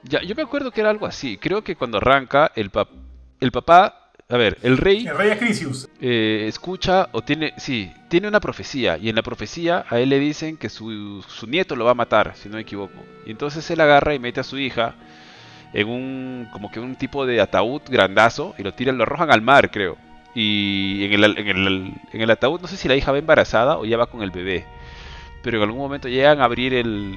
Ya, 0.03 0.21
yo 0.21 0.35
me 0.35 0.43
acuerdo 0.43 0.71
que 0.71 0.81
era 0.81 0.89
algo 0.89 1.05
así. 1.05 1.37
Creo 1.37 1.63
que 1.63 1.75
cuando 1.75 1.97
arranca, 1.97 2.51
el, 2.55 2.71
el 3.39 3.51
papá. 3.51 4.06
A 4.29 4.35
ver, 4.35 4.57
el 4.61 4.77
rey. 4.77 5.07
El 5.07 5.17
rey 5.17 5.29
Acrisius. 5.29 5.87
Eh, 6.01 6.45
escucha 6.49 7.07
o 7.13 7.21
tiene. 7.21 7.53
Sí, 7.57 7.93
tiene 8.09 8.27
una 8.27 8.41
profecía. 8.41 8.97
Y 8.97 9.07
en 9.07 9.15
la 9.15 9.21
profecía 9.21 9.85
a 9.89 9.99
él 9.99 10.09
le 10.09 10.19
dicen 10.19 10.57
que 10.57 10.67
su, 10.67 11.23
su 11.25 11.47
nieto 11.47 11.77
lo 11.77 11.85
va 11.85 11.91
a 11.91 11.95
matar, 11.95 12.33
si 12.35 12.49
no 12.49 12.55
me 12.55 12.61
equivoco. 12.61 13.05
Y 13.25 13.31
entonces 13.31 13.69
él 13.71 13.79
agarra 13.79 14.13
y 14.13 14.19
mete 14.19 14.41
a 14.41 14.43
su 14.43 14.57
hija 14.57 14.95
en 15.73 15.87
un 15.87 16.49
como 16.51 16.69
que 16.69 16.81
un 16.81 16.95
tipo 16.97 17.25
de 17.25 17.39
ataúd 17.39 17.81
grandazo 17.89 18.53
y 18.57 18.63
lo 18.63 18.73
tiran, 18.73 18.97
lo 18.97 19.03
arrojan 19.03 19.31
al 19.31 19.41
mar, 19.41 19.71
creo. 19.71 19.97
Y 20.35 21.05
en 21.05 21.13
el, 21.13 21.37
en 21.37 21.47
el, 21.47 21.93
en 22.11 22.21
el 22.21 22.29
ataúd 22.29 22.59
no 22.59 22.67
sé 22.67 22.75
si 22.75 22.89
la 22.89 22.97
hija 22.97 23.13
va 23.13 23.19
embarazada 23.19 23.77
o 23.77 23.85
ya 23.85 23.95
va 23.95 24.07
con 24.07 24.23
el 24.23 24.31
bebé. 24.31 24.65
Pero 25.41 25.57
en 25.57 25.63
algún 25.63 25.79
momento 25.79 26.09
llegan 26.09 26.41
a 26.41 26.45
abrir 26.45 26.73
el, 26.73 27.15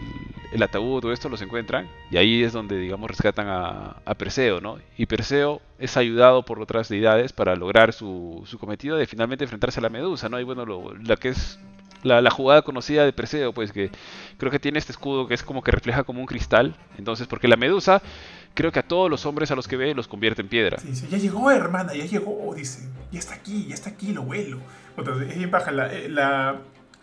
el 0.53 0.63
ataúd 0.63 1.05
o 1.05 1.13
esto, 1.13 1.29
los 1.29 1.43
encuentran. 1.43 1.89
Y 2.11 2.17
ahí 2.17 2.43
es 2.43 2.53
donde, 2.53 2.77
digamos, 2.77 3.11
rescatan 3.11 3.47
a, 3.49 4.15
Perseo, 4.15 4.61
¿no? 4.61 4.79
Y 4.99 5.07
Perseo 5.07 5.61
es 5.79 5.97
ayudado 5.97 6.45
por 6.45 6.61
otras 6.61 6.89
deidades 6.89 7.33
para 7.33 7.57
lograr 7.57 7.93
su, 7.93 8.43
su 8.47 8.59
cometido 8.59 8.97
de 8.97 9.07
finalmente 9.07 9.45
enfrentarse 9.45 9.81
a 9.81 9.83
la 9.83 9.89
medusa, 9.89 10.29
¿no? 10.29 10.39
Y 10.41 10.45
bueno, 10.45 10.67
lo, 10.67 10.95
la 10.97 11.17
que 11.17 11.31
es 11.31 11.59
La, 12.03 12.31
jugada 12.31 12.63
conocida 12.63 13.05
de 13.05 13.13
Perseo, 13.13 13.53
pues 13.53 13.73
que 13.73 13.91
creo 14.39 14.51
que 14.51 14.59
tiene 14.59 14.79
este 14.79 14.93
escudo 14.93 15.27
que 15.29 15.35
es 15.35 15.43
como 15.43 15.63
que 15.63 15.71
refleja 15.71 16.05
como 16.05 16.21
un 16.21 16.27
cristal. 16.27 16.75
Entonces, 16.99 17.27
porque 17.27 17.49
la 17.49 17.57
medusa, 17.57 18.03
creo 18.55 18.73
que 18.73 18.81
a 18.81 18.83
todos 18.83 19.11
los 19.11 19.27
hombres 19.27 19.51
a 19.51 19.55
los 19.55 19.69
que 19.69 19.77
ve 19.77 19.95
los 19.95 20.09
convierte 20.09 20.43
en 20.43 20.49
piedra. 20.49 20.79
Sí, 20.79 20.95
sí, 20.95 21.07
ya 21.11 21.19
llegó, 21.19 21.51
hermana, 21.51 21.95
ya 21.95 22.05
llegó, 22.05 22.55
dice. 22.55 22.89
Ya 23.13 23.19
está 23.19 23.35
aquí, 23.35 23.67
ya 23.69 23.75
está 23.75 23.91
aquí, 23.91 24.13
lo 24.13 24.23
vuelo. 24.23 24.59
Entonces, 24.97 25.31
es 25.31 25.39
bien 25.39 25.51
baja. 25.51 25.71
La, 25.71 25.91
la, 26.09 26.61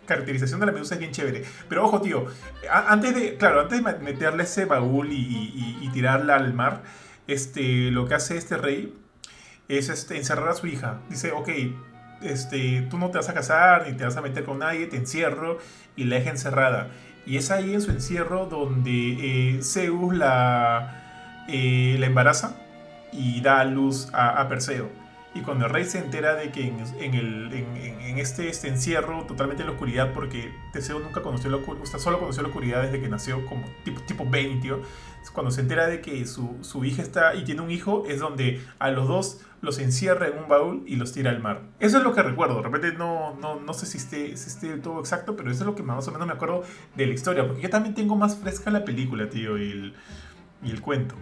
caracterización 0.08 0.58
de 0.58 0.66
la 0.66 0.72
medusa 0.72 0.94
es 0.94 1.00
bien 1.00 1.12
chévere. 1.12 1.44
Pero 1.68 1.84
ojo, 1.84 2.00
tío, 2.00 2.26
antes 2.72 3.14
de, 3.14 3.36
claro, 3.36 3.60
antes 3.60 3.84
de 3.84 3.98
meterle 3.98 4.42
ese 4.42 4.64
baúl 4.64 5.08
y, 5.12 5.88
tirarla 5.92 6.36
al 6.36 6.54
mar, 6.54 6.82
este, 7.26 7.90
lo 7.90 8.06
que 8.06 8.14
hace 8.14 8.36
este 8.36 8.56
rey 8.56 8.94
es 9.68 9.88
este, 9.88 10.16
encerrar 10.16 10.48
a 10.48 10.54
su 10.54 10.66
hija. 10.66 11.00
Dice, 11.08 11.32
ok, 11.32 11.48
este, 12.22 12.86
tú 12.90 12.98
no 12.98 13.10
te 13.10 13.18
vas 13.18 13.28
a 13.28 13.34
casar 13.34 13.86
ni 13.86 13.96
te 13.96 14.04
vas 14.04 14.16
a 14.16 14.22
meter 14.22 14.44
con 14.44 14.58
nadie, 14.58 14.86
te 14.86 14.96
encierro 14.96 15.58
y 15.94 16.04
la 16.04 16.16
deja 16.16 16.30
encerrada. 16.30 16.88
Y 17.26 17.36
es 17.36 17.50
ahí 17.50 17.74
en 17.74 17.82
su 17.82 17.90
encierro 17.90 18.46
donde 18.46 19.56
eh, 19.56 19.62
Zeus 19.62 20.14
la, 20.14 21.44
eh, 21.48 21.96
la 21.98 22.06
embaraza 22.06 22.56
y 23.12 23.40
da 23.42 23.60
a 23.60 23.64
luz 23.64 24.08
a 24.12 24.46
Perseo. 24.48 24.97
Y 25.34 25.42
cuando 25.42 25.66
el 25.66 25.72
rey 25.72 25.84
se 25.84 25.98
entera 25.98 26.34
de 26.34 26.50
que 26.50 26.66
en, 26.66 27.14
el, 27.14 27.52
en, 27.52 28.18
este, 28.18 28.48
este, 28.48 28.68
encierro, 28.68 29.24
totalmente 29.24 29.62
en 29.62 29.68
la 29.68 29.74
oscuridad, 29.74 30.12
porque 30.14 30.52
Teseo 30.72 30.98
nunca 31.00 31.22
conoció 31.22 31.50
la 31.50 31.58
oscuridad, 31.58 31.84
solo 31.98 32.18
conoció 32.18 32.42
la 32.42 32.48
oscuridad 32.48 32.82
desde 32.82 33.00
que 33.00 33.08
nació 33.08 33.44
como 33.46 33.64
tipo, 33.84 34.00
tipo 34.02 34.28
Benitio, 34.28 34.82
cuando 35.32 35.50
se 35.50 35.60
entera 35.60 35.86
de 35.86 36.00
que 36.00 36.26
su, 36.26 36.56
su, 36.62 36.84
hija 36.84 37.02
está 37.02 37.34
y 37.34 37.44
tiene 37.44 37.60
un 37.60 37.70
hijo, 37.70 38.04
es 38.08 38.20
donde 38.20 38.60
a 38.78 38.90
los 38.90 39.08
dos 39.08 39.40
los 39.60 39.78
encierra 39.78 40.28
en 40.28 40.38
un 40.38 40.48
baúl 40.48 40.84
y 40.86 40.96
los 40.96 41.12
tira 41.12 41.30
al 41.30 41.40
mar. 41.40 41.62
Eso 41.80 41.98
es 41.98 42.04
lo 42.04 42.14
que 42.14 42.22
recuerdo. 42.22 42.56
De 42.56 42.62
repente 42.62 42.92
no, 42.92 43.36
no, 43.36 43.60
no 43.60 43.74
sé 43.74 43.86
si 43.86 43.98
esté, 43.98 44.36
si 44.36 44.48
esté 44.48 44.76
todo 44.78 45.00
exacto, 45.00 45.36
pero 45.36 45.50
eso 45.50 45.60
es 45.60 45.66
lo 45.66 45.74
que 45.74 45.82
más 45.82 46.06
o 46.08 46.12
menos 46.12 46.26
me 46.26 46.32
acuerdo 46.32 46.62
de 46.94 47.06
la 47.06 47.14
historia, 47.14 47.46
porque 47.46 47.62
yo 47.62 47.70
también 47.70 47.94
tengo 47.94 48.16
más 48.16 48.36
fresca 48.36 48.70
la 48.70 48.84
película, 48.84 49.28
tío, 49.28 49.58
y 49.58 49.70
el, 49.70 49.94
y 50.62 50.70
el 50.70 50.80
cuento. 50.80 51.14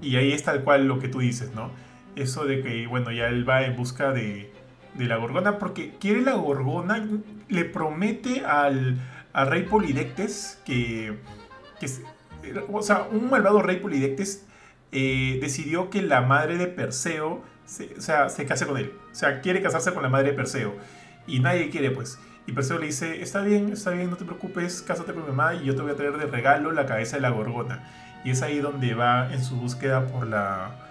Y 0.00 0.16
ahí 0.16 0.32
es 0.32 0.42
tal 0.42 0.64
cual 0.64 0.86
lo 0.86 0.98
que 0.98 1.08
tú 1.08 1.20
dices, 1.20 1.54
¿no? 1.54 1.70
Eso 2.16 2.44
de 2.44 2.62
que, 2.62 2.86
bueno, 2.86 3.10
ya 3.10 3.28
él 3.28 3.48
va 3.48 3.62
en 3.62 3.76
busca 3.76 4.12
de, 4.12 4.50
de 4.94 5.04
la 5.06 5.16
gorgona, 5.16 5.58
porque 5.58 5.94
quiere 5.98 6.22
la 6.22 6.34
gorgona, 6.34 7.06
le 7.48 7.64
promete 7.64 8.44
al, 8.44 8.98
rey 9.32 9.64
Polidectes 9.64 10.60
que, 10.64 11.18
que, 11.80 11.88
o 12.70 12.82
sea, 12.82 13.08
un 13.10 13.30
malvado 13.30 13.62
rey 13.62 13.78
Polidectes 13.78 14.46
eh, 14.92 15.38
decidió 15.40 15.90
que 15.90 16.02
la 16.02 16.20
madre 16.20 16.56
de 16.56 16.68
Perseo 16.68 17.42
se, 17.64 17.94
o 17.98 18.00
sea, 18.00 18.28
se 18.28 18.46
case 18.46 18.66
con 18.66 18.76
él. 18.76 18.92
O 19.10 19.14
sea, 19.14 19.40
quiere 19.40 19.60
casarse 19.60 19.92
con 19.92 20.02
la 20.02 20.08
madre 20.08 20.30
de 20.30 20.34
Perseo. 20.34 20.74
Y 21.26 21.40
nadie 21.40 21.70
quiere, 21.70 21.90
pues. 21.90 22.18
Y 22.46 22.52
Perseo 22.52 22.78
le 22.78 22.86
dice, 22.86 23.22
está 23.22 23.40
bien, 23.40 23.72
está 23.72 23.90
bien, 23.90 24.10
no 24.10 24.16
te 24.16 24.24
preocupes, 24.24 24.82
cásate 24.82 25.12
con 25.14 25.22
mi 25.22 25.30
mamá 25.30 25.54
y 25.54 25.64
yo 25.64 25.74
te 25.74 25.82
voy 25.82 25.92
a 25.92 25.96
traer 25.96 26.16
de 26.18 26.26
regalo 26.26 26.70
la 26.72 26.86
cabeza 26.86 27.16
de 27.16 27.22
la 27.22 27.30
gorgona. 27.30 27.88
Y 28.22 28.30
es 28.30 28.42
ahí 28.42 28.60
donde 28.60 28.94
va 28.94 29.32
en 29.32 29.42
su 29.42 29.56
búsqueda 29.56 30.06
por 30.06 30.26
la, 30.26 30.83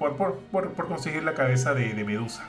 por, 0.00 0.74
conseguir 0.88 1.22
la 1.22 1.34
cabeza 1.34 1.74
de, 1.74 1.92
Medusa. 2.04 2.48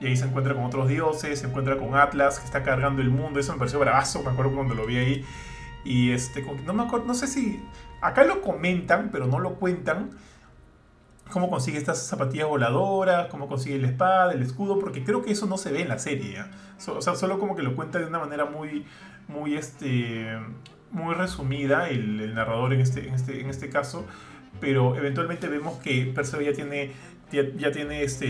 Y 0.00 0.06
ahí 0.06 0.16
se 0.16 0.24
encuentra 0.24 0.54
con 0.54 0.64
otros 0.64 0.88
dioses, 0.88 1.40
se 1.40 1.46
encuentra 1.46 1.76
con 1.76 1.94
Atlas, 1.94 2.38
que 2.38 2.46
está 2.46 2.62
cargando 2.62 3.02
el 3.02 3.10
mundo. 3.10 3.38
Eso 3.38 3.52
me 3.52 3.58
pareció 3.58 3.78
bravazo, 3.78 4.22
me 4.22 4.30
acuerdo 4.30 4.54
cuando 4.54 4.74
lo 4.74 4.86
vi 4.86 4.96
ahí. 4.96 5.24
Y 5.84 6.12
este, 6.12 6.44
no 6.64 6.72
me 6.72 6.84
acuerdo, 6.84 7.06
no 7.06 7.14
sé 7.14 7.26
si. 7.26 7.62
Acá 8.00 8.24
lo 8.24 8.40
comentan, 8.40 9.10
pero 9.12 9.26
no 9.26 9.38
lo 9.38 9.54
cuentan. 9.54 10.10
Cómo 11.30 11.50
consigue 11.50 11.78
estas 11.78 12.06
zapatillas 12.06 12.48
voladoras, 12.48 13.28
cómo 13.28 13.48
consigue 13.48 13.78
la 13.78 13.88
espada, 13.88 14.32
el 14.32 14.42
escudo, 14.42 14.78
porque 14.78 15.02
creo 15.02 15.22
que 15.22 15.32
eso 15.32 15.46
no 15.46 15.56
se 15.56 15.72
ve 15.72 15.82
en 15.82 15.88
la 15.88 15.98
serie. 15.98 16.44
o 16.86 17.00
sea, 17.00 17.14
solo 17.14 17.38
como 17.38 17.56
que 17.56 17.62
lo 17.62 17.74
cuenta 17.74 17.98
de 17.98 18.06
una 18.06 18.18
manera 18.18 18.44
muy, 18.44 18.84
muy, 19.28 19.54
este, 19.54 20.36
muy 20.90 21.14
resumida 21.14 21.88
el, 21.88 22.34
narrador 22.34 22.74
en 22.74 22.80
este, 22.80 23.08
en 23.08 23.14
este, 23.14 23.40
en 23.40 23.48
este 23.48 23.70
caso 23.70 24.04
pero 24.60 24.96
eventualmente 24.96 25.48
vemos 25.48 25.78
que 25.78 26.10
Perseo 26.14 26.40
ya 26.40 26.52
tiene, 26.52 26.92
ya, 27.30 27.72
tiene 27.72 28.02
este, 28.02 28.28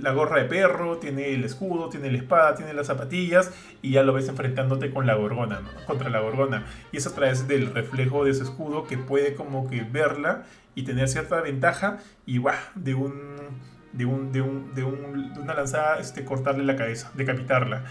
la 0.00 0.12
gorra 0.12 0.42
de 0.42 0.44
perro, 0.44 0.98
tiene 0.98 1.34
el 1.34 1.44
escudo, 1.44 1.88
tiene 1.88 2.10
la 2.10 2.18
espada, 2.18 2.54
tiene 2.54 2.72
las 2.72 2.86
zapatillas 2.86 3.52
y 3.82 3.92
ya 3.92 4.02
lo 4.02 4.12
ves 4.12 4.28
enfrentándote 4.28 4.90
con 4.90 5.06
la 5.06 5.14
gorgona, 5.14 5.60
contra 5.86 6.10
la 6.10 6.20
gorgona. 6.20 6.66
Y 6.92 6.98
es 6.98 7.06
a 7.06 7.14
través 7.14 7.48
del 7.48 7.72
reflejo 7.74 8.24
de 8.24 8.34
su 8.34 8.44
escudo 8.44 8.86
que 8.86 8.98
puede 8.98 9.34
como 9.34 9.68
que 9.68 9.82
verla 9.82 10.44
y 10.74 10.84
tener 10.84 11.08
cierta 11.08 11.40
ventaja 11.40 11.98
y 12.26 12.38
¡buah! 12.38 12.54
de 12.74 12.94
un 12.94 13.36
de, 13.92 14.06
un, 14.06 14.32
de, 14.32 14.40
un, 14.40 14.74
de, 14.74 14.84
un, 14.84 15.34
de 15.34 15.40
una 15.40 15.54
lanzada 15.54 15.98
este, 15.98 16.24
cortarle 16.24 16.64
la 16.64 16.76
cabeza, 16.76 17.10
decapitarla. 17.14 17.84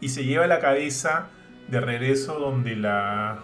Y 0.00 0.10
se 0.10 0.24
lleva 0.24 0.46
la 0.46 0.60
cabeza 0.60 1.28
de 1.68 1.80
regreso 1.80 2.38
donde 2.38 2.76
la 2.76 3.40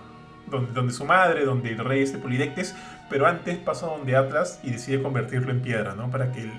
donde, 0.46 0.72
donde 0.72 0.92
su 0.92 1.04
madre, 1.04 1.44
donde 1.44 1.70
el 1.70 1.78
rey 1.78 2.02
este 2.02 2.18
Polidectes, 2.18 2.74
pero 3.08 3.26
antes 3.26 3.58
pasa 3.58 3.86
donde 3.86 4.16
Atlas 4.16 4.60
y 4.62 4.70
decide 4.70 5.02
convertirlo 5.02 5.50
en 5.50 5.60
piedra, 5.60 5.94
¿no? 5.94 6.10
Para 6.10 6.32
que 6.32 6.42
el, 6.42 6.52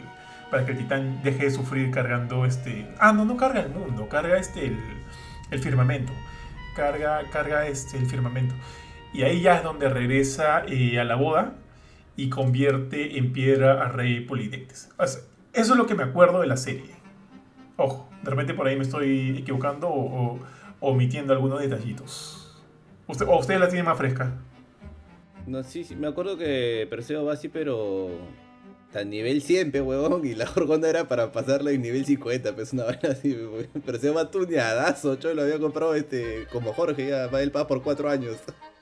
para 0.50 0.66
que 0.66 0.72
el 0.72 0.78
titán 0.78 1.22
deje 1.24 1.46
de 1.46 1.52
sufrir 1.52 1.92
cargando 1.92 2.46
este... 2.46 2.88
Ah, 3.00 3.14
no, 3.14 3.26
no 3.26 3.38
carga 3.38 3.62
el 3.62 3.70
mundo, 3.70 4.08
carga 4.10 4.38
este 4.38 4.72
el, 5.52 5.60
firmamento. 5.60 6.14
Carga, 6.76 7.22
carga 7.32 7.68
este 7.68 7.98
el 7.98 8.06
firmamento. 8.06 8.56
Y 9.14 9.24
ahí 9.24 9.42
ya 9.42 9.58
es 9.58 9.64
donde 9.64 9.90
regresa 9.90 10.64
eh, 10.68 11.00
a 11.00 11.04
la 11.04 11.16
boda 11.16 11.54
y 12.16 12.30
convierte 12.30 13.18
en 13.18 13.34
piedra 13.34 13.84
a 13.84 13.90
rey 13.90 14.22
Polidectes. 14.22 14.90
eso 14.98 15.22
es 15.54 15.70
lo 15.70 15.86
que 15.86 15.96
me 15.96 16.04
acuerdo 16.04 16.42
de 16.42 16.48
la 16.48 16.58
serie. 16.58 16.96
Ojo, 17.78 18.10
de 18.24 18.30
repente 18.30 18.54
por 18.54 18.68
ahí 18.68 18.76
me 18.76 18.84
estoy 18.84 19.38
equivocando 19.38 19.90
o, 19.90 20.40
omitiendo 20.80 21.34
algunos 21.34 21.60
detallitos. 21.60 22.64
¿Usted, 23.08 23.26
¿O 23.28 23.40
usted 23.40 23.60
la 23.60 23.68
tiene 23.68 23.84
más 23.84 23.98
fresca? 23.98 24.34
No, 25.48 25.64
sí, 25.64 25.84
sí, 25.84 25.96
me 25.96 26.08
acuerdo 26.08 26.38
que 26.38 26.88
Perseo 26.90 27.24
va 27.24 27.34
así, 27.34 27.50
pero 27.50 28.10
a 28.94 29.04
nivel 29.04 29.42
100, 29.42 29.72
pe, 29.72 29.82
huevón, 29.82 30.26
y 30.26 30.34
la 30.34 30.46
Gorgona 30.46 30.88
era 30.88 31.08
para 31.08 31.32
pasarla 31.32 31.72
en 31.72 31.82
nivel 31.82 32.06
50, 32.06 32.56
pues 32.56 32.74
una 32.74 32.86
vaina 32.86 33.10
así, 33.12 33.38
Perseo 33.86 34.14
va 34.14 34.32
tuneadazo, 34.32 35.20
yo 35.20 35.34
lo 35.34 35.44
había 35.44 35.60
comprado 35.60 35.94
este, 35.94 36.48
como 36.52 36.74
Jorge, 36.74 37.10
ya 37.10 37.28
va 37.28 37.42
el 37.42 37.52
paz 37.52 37.66
por 37.66 37.84
4 37.84 38.10
años. 38.10 38.38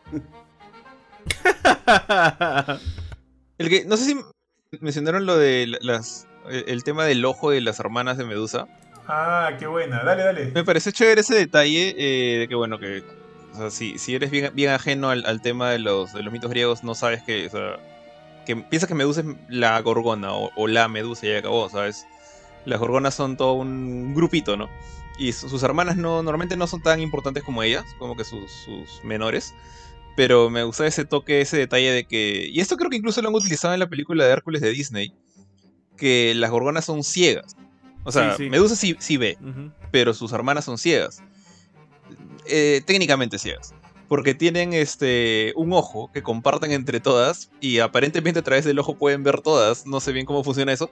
el 3.58 3.70
que, 3.70 3.86
no 3.86 3.98
sé 3.98 4.06
si 4.06 4.18
mencionaron 4.80 5.26
lo 5.26 5.38
de 5.38 5.78
las, 5.82 6.28
el 6.50 6.84
tema 6.84 7.06
del 7.06 7.26
ojo 7.26 7.52
de 7.52 7.62
las 7.62 7.80
hermanas 7.80 8.18
de 8.18 8.26
Medusa. 8.26 8.68
Ah, 9.08 9.52
qué 9.60 9.68
buena, 9.68 10.04
dale, 10.04 10.24
dale. 10.24 10.52
Me 10.54 10.64
parece 10.64 10.94
chévere 10.94 11.22
ese 11.22 11.36
detalle 11.36 11.96
eh, 11.98 12.40
de 12.40 12.48
que, 12.48 12.56
bueno, 12.56 12.80
que 12.80 13.04
o 13.54 13.58
sea, 13.58 13.70
si, 13.70 14.00
si 14.00 14.16
eres 14.16 14.32
bien, 14.32 14.52
bien 14.56 14.72
ajeno 14.72 15.10
al, 15.10 15.42
tema 15.42 15.70
de 15.70 15.80
los, 15.80 16.14
de 16.14 16.24
los 16.24 16.34
mitos 16.34 16.50
griegos, 16.50 16.84
no 16.84 16.96
sabes 16.96 17.22
que. 17.24 17.46
O 17.48 17.50
sea, 17.50 17.80
que 18.46 18.56
piensas 18.56 18.88
que 18.88 18.96
Medusa 18.96 19.22
es 19.22 19.28
la 19.48 19.80
gorgona 19.82 20.34
o, 20.34 20.68
la 20.68 20.88
Medusa 20.88 21.26
y 21.26 21.30
ya 21.30 21.40
acabó, 21.40 21.70
¿sabes? 21.70 22.06
Las 22.66 22.80
gorgonas 22.80 23.14
son 23.14 23.38
todo 23.38 23.54
un 23.54 24.14
grupito, 24.14 24.58
¿no? 24.58 24.70
Y 25.18 25.32
sus 25.34 25.62
hermanas 25.62 25.96
no, 25.96 26.24
normalmente 26.24 26.58
no 26.58 26.66
son 26.66 26.82
tan 26.82 27.00
importantes 27.00 27.44
como 27.44 27.62
ellas, 27.62 27.86
como 28.00 28.18
que 28.18 28.24
sus, 28.24 28.52
sus 28.52 29.04
menores. 29.04 29.54
Pero 30.16 30.50
me 30.50 30.64
gusta 30.64 30.88
ese 30.88 31.06
toque, 31.06 31.42
ese 31.42 31.58
detalle 31.58 31.92
de 31.92 32.06
que. 32.06 32.48
Y 32.52 32.60
esto 32.60 32.76
creo 32.76 32.90
que 32.90 32.98
incluso 32.98 33.22
lo 33.22 33.30
han 33.30 33.36
utilizado 33.36 33.74
en 33.74 33.80
la 33.80 33.90
película 33.90 34.26
de 34.26 34.32
Hércules 34.32 34.62
de 34.62 34.72
Disney. 34.72 35.14
Que 35.96 36.34
las 36.36 36.50
gorgonas 36.50 36.86
son 36.86 37.04
ciegas. 37.04 37.56
O 38.04 38.12
sea, 38.12 38.36
Medusa 38.40 38.76
sí, 38.76 38.96
sí 39.00 39.18
ve, 39.18 39.38
pero 39.92 40.14
sus 40.14 40.34
hermanas 40.34 40.66
son 40.66 40.78
ciegas. 40.78 41.24
Eh, 42.46 42.82
técnicamente 42.86 43.40
ciegas. 43.40 43.74
Porque 44.08 44.36
tienen 44.36 44.74
este 44.74 45.54
un 45.56 45.74
ojo 45.74 46.12
que 46.14 46.22
comparten 46.22 46.72
entre 46.72 47.00
todas 47.00 47.50
y 47.62 47.80
aparentemente 47.80 48.42
a 48.42 48.44
través 48.44 48.66
del 48.66 48.78
ojo 48.80 48.96
pueden 48.96 49.24
ver 49.24 49.42
todas. 49.42 49.86
No 49.86 50.00
sé 50.00 50.12
bien 50.12 50.26
cómo 50.26 50.44
funciona 50.44 50.74
eso. 50.74 50.92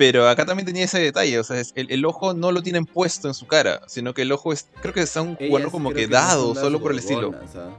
Pero 0.00 0.26
acá 0.28 0.46
también 0.46 0.64
tenía 0.64 0.84
ese 0.84 0.98
detalle, 0.98 1.38
o 1.38 1.44
sea, 1.44 1.60
el, 1.74 2.04
ojo 2.06 2.32
no 2.32 2.52
lo 2.52 2.62
tienen 2.62 2.86
puesto 2.86 3.28
en 3.28 3.34
su 3.34 3.46
cara, 3.46 3.82
sino 3.86 4.14
que 4.14 4.22
el 4.22 4.32
ojo 4.32 4.50
es, 4.50 4.66
creo 4.80 4.94
que 4.94 5.02
está 5.02 5.20
un 5.20 5.34
cuadro 5.34 5.70
como 5.70 5.92
que 5.92 6.06
dado, 6.08 6.54
solo 6.54 6.80
por 6.80 6.92
el 6.92 7.00
estilo. 7.00 7.34
¿ah? 7.54 7.78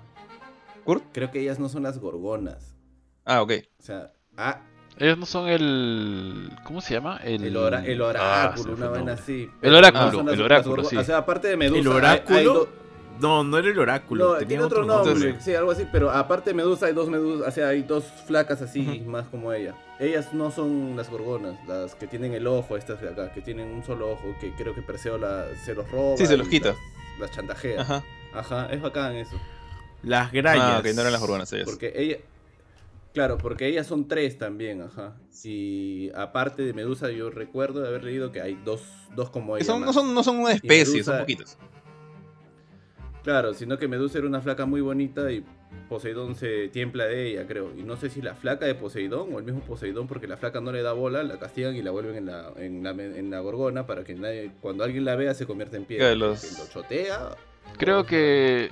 Creo 1.11 1.31
que 1.31 1.39
ellas 1.39 1.57
no 1.57 1.67
son 1.67 1.81
las 1.81 1.97
gorgonas. 1.97 2.75
Ah, 3.25 3.41
ok. 3.41 3.53
O 3.79 3.81
sea, 3.81 4.13
ah, 4.37 4.61
ellos 4.97 5.17
no 5.17 5.25
son 5.25 5.47
el. 5.47 6.51
¿Cómo 6.63 6.81
se 6.81 6.93
llama? 6.93 7.19
El, 7.23 7.43
el, 7.43 7.57
oráculo, 7.57 8.07
ah, 8.19 8.53
una 8.67 8.89
vaina 8.89 9.13
así. 9.13 9.49
El 9.61 9.73
oráculo, 9.73 10.31
el 10.31 10.41
oráculo, 10.41 10.83
sí. 10.83 10.97
O 10.97 11.03
sea, 11.03 11.17
aparte 11.17 11.47
de 11.47 11.57
Medusa. 11.57 11.79
¿El 11.79 11.87
oráculo? 11.87 12.69
No, 13.21 13.43
no 13.43 13.57
era 13.57 13.69
el 13.69 13.79
oráculo. 13.79 14.25
No, 14.25 14.33
tenía 14.33 14.47
tiene 14.47 14.63
otro, 14.63 14.85
nombre. 14.85 15.35
Sí, 15.39 15.53
algo 15.53 15.71
así. 15.71 15.87
Pero 15.91 16.11
aparte 16.11 16.49
de 16.49 16.53
Medusa, 16.55 16.87
hay 16.87 16.93
dos 16.93 17.09
Medusas. 17.09 17.47
O 17.47 17.51
sea, 17.51 17.69
hay 17.69 17.83
dos 17.83 18.05
flacas 18.25 18.61
así, 18.61 19.03
más 19.05 19.27
como 19.27 19.53
ella. 19.53 19.75
Ellas 19.99 20.33
no 20.33 20.49
son 20.51 20.95
las 20.95 21.09
gorgonas, 21.09 21.55
las 21.67 21.93
que 21.93 22.07
tienen 22.07 22.33
el 22.33 22.47
ojo, 22.47 22.75
estas 22.75 22.99
de 23.01 23.09
acá, 23.09 23.31
que 23.31 23.41
tienen 23.41 23.67
un 23.67 23.83
solo 23.83 24.11
ojo, 24.11 24.35
que 24.39 24.51
creo 24.53 24.73
que 24.73 24.81
Perseo 24.81 25.17
la, 25.17 25.45
se 25.63 25.75
los 25.75 25.89
roba. 25.91 26.17
Sí, 26.17 26.25
se 26.25 26.37
los 26.37 26.47
quita. 26.47 26.75
Las, 27.19 27.31
chantajea. 27.31 27.81
Ajá. 27.81 28.03
Ajá, 28.33 28.67
es 28.71 28.81
bacán 28.81 29.15
eso. 29.15 29.39
Las 30.01 30.31
grallas. 30.31 30.79
Ah, 30.79 30.81
que 30.81 30.93
no 30.93 31.01
eran 31.01 31.13
las 31.13 31.21
gorgonas 31.21 31.53
ellas. 31.53 31.69
Porque 31.69 31.93
ella, 31.95 32.17
Claro, 33.13 33.37
porque 33.37 33.67
ellas 33.67 33.87
son 33.87 34.07
tres 34.07 34.37
también, 34.37 34.81
ajá. 34.81 35.15
Y 35.43 36.09
aparte 36.15 36.63
de 36.63 36.73
Medusa, 36.73 37.11
yo 37.11 37.29
recuerdo 37.29 37.81
de 37.81 37.89
haber 37.89 38.05
leído 38.05 38.31
que 38.31 38.41
hay 38.41 38.57
dos, 38.63 38.81
dos 39.15 39.29
como 39.29 39.57
ella. 39.57 39.77
no, 39.77 39.91
son, 39.91 40.13
no 40.13 40.23
son 40.23 40.37
una 40.37 40.53
especie, 40.53 41.03
son 41.03 41.19
poquitos. 41.19 41.57
Claro, 43.23 43.53
sino 43.53 43.77
que 43.77 43.87
Medusa 43.87 44.17
era 44.17 44.27
una 44.27 44.41
flaca 44.41 44.65
muy 44.65 44.81
bonita 44.81 45.31
y 45.31 45.43
Poseidón 45.87 46.35
se 46.35 46.69
tiempla 46.69 47.05
de 47.05 47.27
ella, 47.29 47.45
creo. 47.47 47.71
Y 47.77 47.83
no 47.83 47.95
sé 47.95 48.09
si 48.09 48.21
la 48.21 48.33
flaca 48.33 48.65
de 48.65 48.75
Poseidón 48.75 49.33
o 49.33 49.39
el 49.39 49.45
mismo 49.45 49.61
Poseidón, 49.61 50.07
porque 50.07 50.27
la 50.27 50.37
flaca 50.37 50.59
no 50.59 50.71
le 50.71 50.81
da 50.81 50.93
bola, 50.93 51.21
la 51.21 51.37
castigan 51.37 51.75
y 51.75 51.81
la 51.81 51.91
vuelven 51.91 52.15
en 52.15 52.25
la, 52.25 52.51
en 52.57 52.83
la, 52.83 52.91
en 52.91 53.29
la 53.29 53.39
gorgona 53.39 53.85
para 53.85 54.03
que 54.03 54.15
nadie, 54.15 54.51
cuando 54.59 54.83
alguien 54.83 55.05
la 55.05 55.15
vea 55.15 55.33
se 55.33 55.45
convierta 55.45 55.77
en 55.77 55.85
piedra. 55.85 56.15
Lo 56.15 56.35
chotea. 56.71 57.35
Creo 57.77 58.05
que 58.05 58.71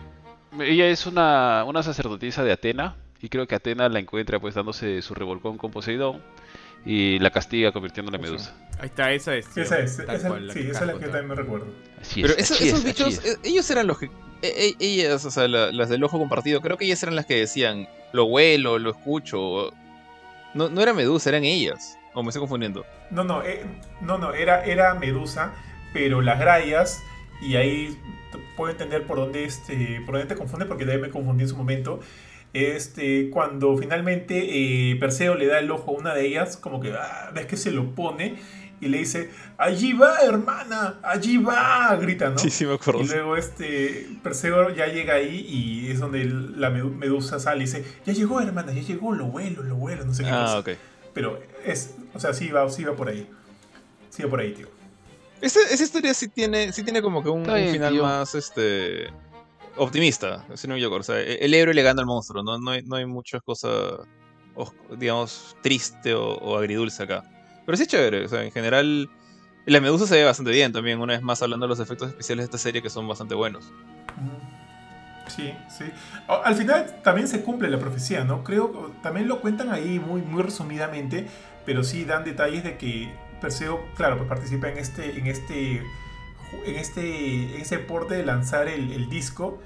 ella 0.60 0.88
es 0.88 1.06
una, 1.06 1.64
una 1.68 1.84
sacerdotisa 1.84 2.44
de 2.44 2.52
Atena 2.52 2.96
y 3.22 3.30
creo 3.30 3.48
que 3.48 3.56
Atena 3.56 3.88
la 3.88 4.00
encuentra 4.00 4.40
pues 4.40 4.56
dándose 4.56 5.02
su 5.02 5.14
revolcón 5.14 5.58
con 5.58 5.72
Poseidón 5.72 6.22
y 6.86 7.20
la 7.20 7.30
castiga 7.30 7.72
convirtiéndola 7.72 8.18
en 8.18 8.24
medusa. 8.24 8.56
Ahí 8.80 8.88
está, 8.88 9.12
esa 9.12 9.36
es. 9.36 9.58
Esa 9.58 9.80
es, 9.80 9.98
sí, 9.98 10.04
esa 10.70 10.82
es 10.82 10.88
la 10.88 10.94
que 10.94 11.06
también 11.06 11.28
me 11.28 11.36
recuerdo. 11.36 11.68
Pero 12.16 12.34
esos 12.38 12.84
bichos, 12.84 13.24
eh, 13.26 13.38
ellos 13.44 13.70
eran 13.70 13.88
los 13.88 14.00
que 14.00 14.10
e, 14.42 14.48
e, 14.70 14.76
ellas, 14.80 15.26
o 15.26 15.32
sea, 15.32 15.48
las 15.48 15.90
del 15.90 16.04
ojo 16.04 16.18
compartido, 16.18 16.62
creo 16.62 16.78
que 16.78 16.86
ellas 16.86 17.04
eran 17.04 17.16
las 17.16 17.26
que 17.26 17.36
decían, 17.36 17.88
lo 18.14 18.26
huelo, 18.26 18.80
lo 18.80 18.92
escucho. 18.92 19.72
No, 20.54 20.70
no 20.70 20.82
era 20.82 20.94
Medusa, 20.94 21.30
eran 21.30 21.44
ellas. 21.44 21.98
¿O 22.14 22.24
me 22.24 22.30
estoy 22.30 22.40
confundiendo? 22.40 22.86
No, 23.12 23.24
no, 23.24 23.44
eh, 23.44 23.64
no, 24.02 24.18
no, 24.18 24.34
era, 24.34 24.64
era 24.66 24.94
Medusa, 24.96 25.54
pero 25.94 26.22
las 26.22 26.40
grayas, 26.40 27.02
y 27.42 27.56
ahí 27.56 27.98
puedo 28.56 28.72
entender 28.72 29.06
por 29.06 29.18
dónde, 29.18 29.44
este, 29.44 30.02
por 30.06 30.16
dónde 30.16 30.34
te 30.34 30.36
confunde, 30.36 30.66
porque 30.66 30.90
ahí 30.90 30.98
me 30.98 31.10
confundí 31.10 31.44
en 31.44 31.50
su 31.50 31.58
momento. 31.58 32.00
Este, 32.54 33.30
cuando 33.30 33.78
finalmente 33.78 34.92
eh, 34.92 34.96
Perseo 34.96 35.36
le 35.36 35.46
da 35.46 35.60
el 35.60 35.70
ojo 35.70 35.92
a 35.92 36.00
una 36.00 36.14
de 36.16 36.26
ellas, 36.26 36.58
como 36.58 36.80
que 36.80 36.94
ah, 36.94 37.32
ves 37.34 37.46
que 37.46 37.58
se 37.58 37.72
lo 37.72 37.94
pone 37.94 38.38
y 38.82 38.88
le 38.88 39.00
dice, 39.00 39.30
allí 39.58 39.94
va, 39.94 40.20
hermana, 40.22 41.00
allí 41.04 41.38
va, 41.38 41.96
grita, 41.98 42.30
¿no? 42.30 42.38
Sí, 42.38 42.50
sí, 42.50 42.66
me 42.66 42.74
acuerdo. 42.74 43.02
Y 43.02 43.08
luego 43.08 43.36
este 43.36 44.08
Perseo 44.24 44.70
ya 44.74 44.88
llega 44.88 45.16
ahí 45.16 45.46
y 45.48 45.92
es 45.92 46.00
donde 46.00 46.26
la 46.26 46.70
medusa 46.70 47.40
sale 47.40 47.64
y 47.64 47.66
dice, 47.66 47.86
ya 48.06 48.14
llegó, 48.14 48.40
hermana, 48.42 48.72
ya 48.74 48.82
llegó, 48.82 49.14
lo 49.14 49.26
vuelo, 49.26 49.64
lo 49.64 49.76
vuelo, 49.76 50.06
no 50.06 50.14
sé 50.14 50.24
qué 50.24 50.30
ah, 50.32 50.60
ok. 50.60 50.70
Pero 51.14 51.42
es, 51.66 51.96
o 52.14 52.20
sea, 52.20 52.34
sí 52.34 52.50
va, 52.50 52.70
sí 52.70 52.84
va 52.84 52.96
por 52.96 53.10
ahí. 53.10 53.28
Sí 54.10 54.24
va 54.24 54.30
por 54.30 54.40
ahí, 54.40 54.54
tío. 54.54 54.68
Esa, 55.42 55.60
esa 55.70 55.84
historia 55.84 56.14
sí 56.14 56.28
tiene, 56.28 56.72
sí 56.72 56.84
tiene 56.84 57.02
como 57.02 57.24
que 57.24 57.30
un, 57.30 57.46
final 57.46 57.96
más, 58.02 58.36
este 58.36 59.08
optimista, 59.80 60.46
si 60.56 60.68
no 60.68 60.74
me 60.74 60.80
equivoco. 60.80 61.00
O 61.00 61.04
sea, 61.04 61.20
e, 61.20 61.36
el 61.46 61.54
héroe 61.54 61.74
le 61.74 61.82
gana 61.82 62.02
al 62.02 62.06
monstruo, 62.06 62.44
no, 62.44 62.58
no, 62.60 62.72
hay, 62.72 62.84
no 62.84 62.96
hay 62.96 63.06
muchas 63.06 63.42
cosas, 63.42 64.00
digamos, 64.98 65.56
triste 65.62 66.14
o, 66.14 66.36
o 66.36 66.58
agridulce 66.58 67.04
acá. 67.04 67.24
Pero 67.66 67.76
sí 67.78 67.84
es 67.84 67.90
chévere, 67.90 68.26
o 68.26 68.30
sea, 68.30 68.44
en 68.44 68.52
general 68.52 69.10
la 69.66 69.82
medusa 69.82 70.08
se 70.08 70.16
ve 70.16 70.24
bastante 70.24 70.52
bien 70.52 70.72
también, 70.72 71.00
una 71.00 71.14
vez 71.14 71.22
más 71.22 71.42
hablando 71.42 71.66
de 71.66 71.70
los 71.70 71.80
efectos 71.80 72.10
especiales 72.10 72.44
de 72.44 72.46
esta 72.46 72.58
serie 72.58 72.82
que 72.82 72.90
son 72.90 73.08
bastante 73.08 73.36
buenos. 73.36 73.72
Sí, 75.28 75.54
sí. 75.70 75.86
Al 76.28 76.56
final 76.56 77.02
también 77.04 77.28
se 77.28 77.44
cumple 77.44 77.70
la 77.70 77.78
profecía, 77.78 78.24
¿no? 78.24 78.44
Creo, 78.44 78.92
también 79.04 79.28
lo 79.28 79.42
cuentan 79.42 79.70
ahí 79.70 80.00
muy, 80.00 80.22
muy 80.22 80.42
resumidamente, 80.42 81.28
pero 81.66 81.84
sí 81.84 82.04
dan 82.04 82.24
detalles 82.24 82.64
de 82.64 82.78
que 82.78 83.14
Perseo, 83.40 83.86
claro, 83.96 84.18
pues 84.18 84.28
participa 84.28 84.70
en 84.70 84.80
este, 84.80 85.20
en 85.20 85.28
este, 85.28 85.84
en 86.66 86.76
este, 86.76 87.56
en 87.56 87.62
ese 87.62 87.80
porte 87.80 88.16
de 88.16 88.26
lanzar 88.26 88.68
el, 88.68 89.10
disco 89.10 89.62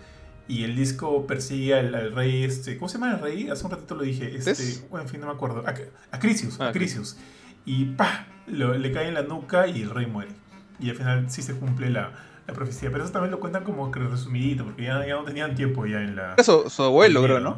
y 0.47 0.63
el 0.63 0.75
disco 0.75 1.25
persigue 1.27 1.73
al, 1.73 2.13
rey, 2.13 2.43
este, 2.43 2.77
¿cómo 2.77 2.89
se 2.89 2.97
llama 2.97 3.13
el 3.13 3.19
rey? 3.19 3.49
Hace 3.49 3.65
un 3.65 3.71
ratito 3.71 3.95
lo 3.95 4.03
dije, 4.03 4.35
este, 4.35 4.87
bueno, 4.89 5.03
en 5.03 5.09
fin, 5.09 5.19
no 5.19 5.27
me 5.27 5.33
acuerdo, 5.33 5.63
a, 5.65 6.19
Crisius, 6.19 6.59
a 6.59 6.71
Crisius. 6.71 7.17
Ah, 7.17 7.23
y 7.65 7.85
¡pa! 7.85 8.27
le 8.47 8.91
cae 8.91 9.07
en 9.07 9.13
la 9.13 9.23
nuca 9.23 9.67
y 9.67 9.81
el 9.81 9.89
rey 9.89 10.05
muere. 10.05 10.31
Y 10.79 10.89
al 10.89 10.95
final 10.95 11.29
sí 11.29 11.41
se 11.41 11.53
cumple 11.55 11.89
la, 11.89 12.11
la 12.47 12.53
profecía. 12.53 12.91
Pero 12.91 13.03
eso 13.03 13.13
también 13.13 13.31
lo 13.31 13.39
cuentan 13.39 13.63
como 13.63 13.91
que 13.91 13.99
resumidito, 13.99 14.65
porque 14.65 14.83
ya, 14.83 15.05
ya 15.05 15.15
no 15.15 15.23
tenían 15.23 15.55
tiempo 15.55 15.85
ya 15.85 16.01
en 16.01 16.15
la... 16.15 16.33
Era 16.33 16.43
su, 16.43 16.83
abuelo, 16.83 17.23
creo, 17.23 17.39
¿no? 17.39 17.57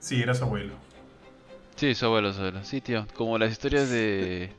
Sí, 0.00 0.22
era 0.22 0.34
su 0.34 0.44
abuelo. 0.44 0.74
Sí, 1.76 1.94
su 1.94 2.06
abuelo, 2.06 2.32
su 2.32 2.40
abuelo. 2.40 2.64
Sí, 2.64 2.80
tío. 2.80 3.06
Como 3.14 3.38
las 3.38 3.50
historias 3.50 3.90
de... 3.90 4.52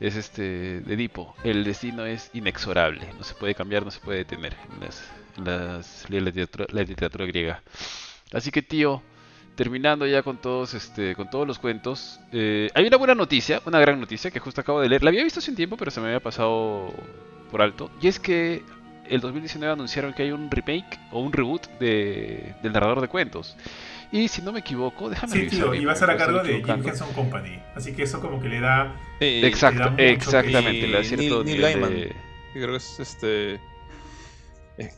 Es 0.00 0.16
este... 0.16 0.80
De 0.80 0.94
Edipo. 0.94 1.34
El 1.44 1.64
destino 1.64 2.04
es 2.06 2.30
inexorable. 2.32 3.12
No 3.18 3.24
se 3.24 3.34
puede 3.34 3.54
cambiar, 3.54 3.84
no 3.84 3.90
se 3.90 4.00
puede 4.00 4.18
detener. 4.18 4.56
En 4.72 4.80
las, 4.80 5.10
las, 5.36 6.10
la, 6.10 6.20
literatura, 6.20 6.66
la 6.70 6.82
literatura 6.82 7.26
griega. 7.26 7.62
Así 8.32 8.50
que, 8.50 8.62
tío 8.62 9.02
terminando 9.58 10.06
ya 10.06 10.22
con 10.22 10.36
todos, 10.36 10.72
este, 10.74 11.16
con 11.16 11.28
todos 11.30 11.44
los 11.44 11.58
cuentos, 11.58 12.20
eh, 12.30 12.70
hay 12.74 12.86
una 12.86 12.96
buena 12.96 13.16
noticia, 13.16 13.60
una 13.66 13.80
gran 13.80 13.98
noticia 13.98 14.30
que 14.30 14.38
justo 14.38 14.60
acabo 14.60 14.80
de 14.80 14.88
leer. 14.88 15.02
La 15.02 15.10
había 15.10 15.24
visto 15.24 15.40
hace 15.40 15.50
un 15.50 15.56
tiempo, 15.56 15.76
pero 15.76 15.90
se 15.90 16.00
me 16.00 16.06
había 16.06 16.20
pasado 16.20 16.94
por 17.50 17.60
alto. 17.60 17.90
Y 18.00 18.06
es 18.06 18.20
que 18.20 18.62
el 19.08 19.20
2019 19.20 19.72
anunciaron 19.72 20.12
que 20.12 20.22
hay 20.22 20.30
un 20.30 20.48
remake 20.48 21.00
o 21.10 21.18
un 21.18 21.32
reboot 21.32 21.66
de, 21.80 22.54
del 22.62 22.72
narrador 22.72 23.00
de 23.00 23.08
cuentos. 23.08 23.56
Y 24.10 24.28
si 24.28 24.40
no 24.40 24.52
me 24.52 24.60
equivoco, 24.60 25.10
déjame 25.10 25.32
Sí, 25.32 25.46
tío, 25.48 25.74
y 25.74 25.84
va 25.84 25.92
a 25.92 25.96
ser 25.96 26.10
a 26.10 26.16
cargo 26.16 26.42
de 26.42 26.62
Jim 26.62 26.86
Henson 26.86 27.12
Company. 27.12 27.60
Así 27.74 27.92
que 27.92 28.04
eso 28.04 28.20
como 28.20 28.40
que 28.40 28.48
le 28.48 28.60
da. 28.60 28.94
Exacto, 29.20 29.92
exactamente, 29.98 30.86
le 30.86 30.96
da 30.96 31.04
cierto 31.04 31.44
Neil, 31.44 31.60
Gaiman. 31.60 31.92
Creo 32.52 32.70
que 32.70 32.76
es 32.76 33.00
este. 33.00 33.54
Eh, 34.78 34.90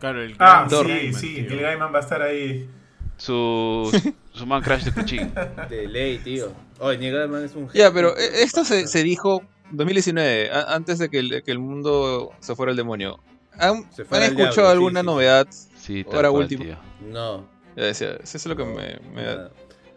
claro, 0.00 0.22
el 0.22 0.34
Ah, 0.38 0.66
sí, 0.68 1.12
sí, 1.12 1.46
Neil 1.48 1.60
Gaiman 1.60 1.94
va 1.94 1.98
a 1.98 2.02
estar 2.02 2.20
ahí 2.20 2.68
su, 3.16 3.90
su 4.32 4.46
man 4.46 4.62
crash 4.62 4.84
de 4.84 4.92
cuchillo. 4.92 5.28
De 5.68 5.86
ley, 5.86 6.18
tío. 6.18 6.52
Oye, 6.78 7.10
Gaiman 7.10 7.44
es 7.44 7.54
un 7.54 7.68
Ya, 7.72 7.92
pero 7.92 8.16
eh, 8.16 8.42
esto 8.42 8.64
se, 8.64 8.88
se 8.88 9.02
dijo 9.04 9.42
2019, 9.70 10.50
antes 10.68 10.98
de 10.98 11.08
que 11.08 11.18
el, 11.18 11.42
que 11.42 11.50
el, 11.50 11.58
mundo 11.58 12.32
se 12.40 12.56
fuera 12.56 12.70
al 12.70 12.76
demonio. 12.76 13.20
¿Han, 13.58 13.84
escuchado 14.22 14.68
alguna 14.68 15.02
novedad 15.02 15.46
sí, 15.76 16.06
ahora 16.12 16.30
último? 16.30 16.64
No. 17.00 17.57
Decía, 17.86 18.18
eso 18.22 18.36
es 18.36 18.46
lo 18.46 18.56
que 18.56 18.64
me, 18.64 18.98
me 19.14 19.22
da. 19.22 19.50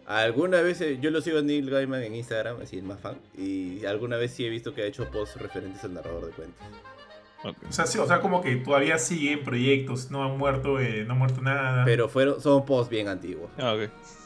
Alguna 0.06 0.60
vez, 0.60 0.80
eh, 0.80 0.98
yo 1.00 1.10
lo 1.10 1.20
sigo 1.20 1.38
a 1.38 1.42
Neil 1.42 1.70
Gaiman 1.70 2.02
en 2.02 2.14
Instagram, 2.14 2.60
así 2.60 2.76
el 2.76 2.84
más 2.84 3.00
fan, 3.00 3.16
y 3.36 3.84
alguna 3.86 4.16
vez 4.16 4.32
sí 4.32 4.44
he 4.44 4.50
visto 4.50 4.74
que 4.74 4.82
ha 4.82 4.86
hecho 4.86 5.08
posts 5.10 5.40
referentes 5.40 5.82
al 5.84 5.94
narrador 5.94 6.26
de 6.26 6.32
cuentos. 6.32 6.66
O, 7.44 7.72
sea, 7.72 7.86
sí, 7.86 7.98
o 7.98 8.06
sea, 8.06 8.20
como 8.20 8.40
que 8.40 8.56
todavía 8.56 8.98
siguen 8.98 9.42
proyectos, 9.42 10.10
no 10.10 10.24
han 10.24 10.38
muerto, 10.38 10.78
eh, 10.78 11.04
no 11.06 11.14
ha 11.14 11.16
muerto 11.16 11.40
nada. 11.40 11.84
Pero 11.84 12.08
fueron, 12.08 12.40
son 12.40 12.64
posts 12.64 12.90
bien 12.90 13.08
antiguos. 13.08 13.50
Ah, 13.58 13.74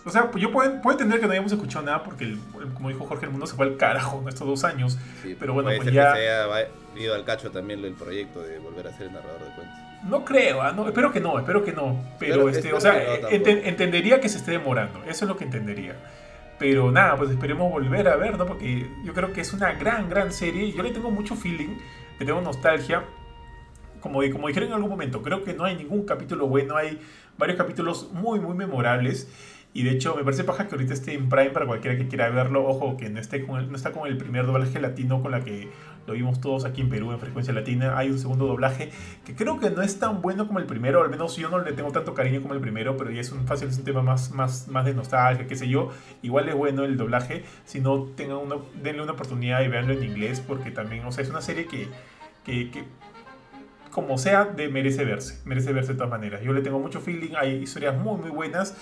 o 0.05 0.11
sea, 0.11 0.31
yo 0.37 0.53
puedo, 0.53 0.81
puedo, 0.83 0.97
entender 0.97 1.19
que 1.19 1.27
no 1.27 1.33
hayamos 1.33 1.51
escuchado 1.51 1.85
nada 1.85 2.05
porque, 2.05 2.37
como 2.75 2.91
dijo 2.91 3.07
Jorge, 3.07 3.27
el 3.27 3.33
mundo 3.33 3.47
se 3.47 3.57
fue 3.57 3.67
al 3.67 3.77
carajo 3.77 4.21
en 4.23 4.29
estos 4.29 4.47
dos 4.47 4.63
años. 4.65 4.99
pero 5.39 5.53
bueno, 5.53 5.71
pues 5.77 5.93
ya. 5.93 6.13
Que 6.13 6.21
se 6.21 6.29
haya 6.29 6.69
ido 6.97 7.15
al 7.15 7.25
cacho 7.25 7.51
también 7.51 7.85
el 7.85 7.95
proyecto 7.95 8.41
de 8.41 8.59
volver 8.59 8.87
a 8.87 8.93
ser 8.93 9.09
el 9.09 9.15
narrador 9.15 9.41
de 9.41 9.55
cuentos. 9.55 9.77
No 10.05 10.25
creo, 10.25 10.63
¿ah? 10.63 10.73
no, 10.73 10.87
espero 10.87 11.11
que 11.11 11.21
no, 11.21 11.39
espero 11.39 11.65
que 11.65 11.73
no. 11.73 12.01
Pero, 12.21 12.49
este, 12.49 12.73
o 12.73 12.81
sea, 12.81 13.19
entendería 13.31 14.21
que 14.21 14.29
se 14.29 14.39
esté 14.39 14.53
demorando. 14.53 15.03
Eso 15.05 15.25
es 15.25 15.29
lo 15.29 15.37
que 15.37 15.45
entendería. 15.45 15.97
Pero 16.59 16.93
nada, 16.93 17.17
pues 17.17 17.31
esperemos 17.31 17.71
volver 17.71 18.09
a 18.09 18.17
ver, 18.17 18.39
¿no? 18.39 18.47
Porque 18.47 18.89
yo 19.05 19.13
creo 19.13 19.33
que 19.33 19.41
es 19.41 19.53
una 19.53 19.73
gran, 19.73 20.09
gran 20.09 20.33
serie. 20.33 20.73
Yo 20.73 20.83
le 20.83 20.91
tengo 20.91 21.11
mucho 21.11 21.35
feeling 21.35 21.79
que 22.19 22.25
tengo 22.25 22.41
nostalgia. 22.41 23.05
Como, 24.01 24.21
como 24.31 24.49
dijeron 24.49 24.69
en 24.69 24.75
algún 24.75 24.91
momento, 24.91 25.23
creo 25.23 25.43
que 25.43 25.55
no 25.55 25.65
hay 25.65 25.77
ningún 25.77 26.05
capítulo 26.05 26.47
bueno, 26.47 26.77
hay 26.77 27.01
varios 27.39 27.59
capítulos 27.59 28.11
muy, 28.13 28.41
muy 28.41 28.55
memorables. 28.55 29.29
Y 29.77 29.83
de 29.83 29.91
hecho, 29.91 30.17
me 30.17 30.25
parece 30.25 30.43
paja 30.43 30.69
que 30.69 30.75
ahorita 30.75 30.95
esté 30.95 31.13
en 31.13 31.29
Prime 31.29 31.51
para 31.51 31.67
cualquiera 31.67 31.99
que 31.99 32.09
quiera 32.09 32.31
verlo. 32.31 32.67
Ojo, 32.67 32.97
que 32.97 33.11
no, 33.11 33.21
esté 33.21 33.45
con 33.45 33.61
el, 33.61 33.71
no 33.71 33.77
está 33.77 33.93
con 33.93 34.09
el 34.09 34.17
primer 34.17 34.47
doblaje 34.47 34.81
latino 34.81 35.21
con 35.21 35.33
la 35.33 35.45
que 35.45 35.69
lo 36.07 36.15
vimos 36.15 36.41
todos 36.41 36.65
aquí 36.65 36.81
en 36.81 36.89
Perú 36.89 37.13
en 37.13 37.21
frecuencia 37.21 37.53
latina. 37.53 37.99
Hay 37.99 38.09
un 38.09 38.19
segundo 38.19 38.47
doblaje 38.47 38.91
que 39.27 39.35
creo 39.35 39.61
que 39.61 39.69
no 39.69 39.83
es 39.83 39.99
tan 39.99 40.23
bueno 40.23 40.47
como 40.47 40.61
el 40.61 40.65
primero. 40.65 41.03
Al 41.03 41.11
menos 41.11 41.37
yo 41.37 41.51
no 41.51 41.59
le 41.59 41.73
tengo 41.75 41.93
tanto 41.93 42.15
cariño 42.15 42.41
como 42.41 42.55
el 42.55 42.61
primero, 42.61 42.97
pero 42.97 43.11
ya 43.11 43.21
es 43.21 43.31
un 43.33 43.47
fácil, 43.47 43.69
es 43.69 43.77
un 43.77 43.85
tema 43.85 44.01
más, 44.01 44.31
más, 44.31 44.67
más 44.69 44.87
de 44.87 44.95
nostalgia, 44.95 45.47
qué 45.47 45.57
sé 45.57 45.69
yo. 45.69 45.91
Igual 46.23 46.49
es 46.49 46.55
bueno 46.55 46.85
el 46.85 46.97
doblaje. 46.97 47.45
Si 47.67 47.81
no, 47.81 48.05
tengan 48.17 48.39
una, 48.39 48.57
denle 48.83 49.03
una 49.03 49.13
oportunidad 49.13 49.63
y 49.63 49.69
veanlo 49.69 49.93
en 49.93 50.03
inglés, 50.03 50.41
porque 50.41 50.71
también, 50.71 51.05
o 51.05 51.13
sea, 51.13 51.23
es 51.23 51.29
una 51.29 51.43
serie 51.43 51.67
que 51.67 51.89
que, 52.47 52.85
como 53.91 54.19
sea, 54.19 54.45
de, 54.45 54.69
merece 54.69 55.05
verse, 55.05 55.41
merece 55.45 55.73
verse 55.73 55.93
de 55.93 55.99
todas 55.99 56.11
maneras. 56.11 56.43
Yo 56.43 56.53
le 56.53 56.61
tengo 56.61 56.79
mucho 56.79 57.01
feeling, 57.01 57.35
hay 57.37 57.57
historias 57.57 57.99
muy, 57.99 58.21
muy 58.21 58.31
buenas 58.31 58.77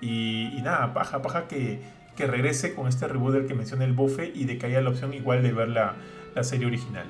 y, 0.00 0.58
nada, 0.62 0.92
paja, 0.94 1.22
paja 1.22 1.48
que, 1.48 1.80
que, 2.16 2.26
regrese 2.26 2.74
con 2.74 2.88
este 2.88 3.06
reboot 3.06 3.34
del 3.34 3.46
que 3.46 3.54
menciona 3.54 3.84
el 3.84 3.92
bofe 3.92 4.32
y 4.34 4.44
de 4.44 4.58
que 4.58 4.66
haya 4.66 4.80
la 4.80 4.90
opción 4.90 5.12
igual 5.14 5.42
de 5.42 5.52
ver 5.52 5.68
la, 5.68 5.94
la 6.34 6.44
serie 6.44 6.66
original. 6.66 7.06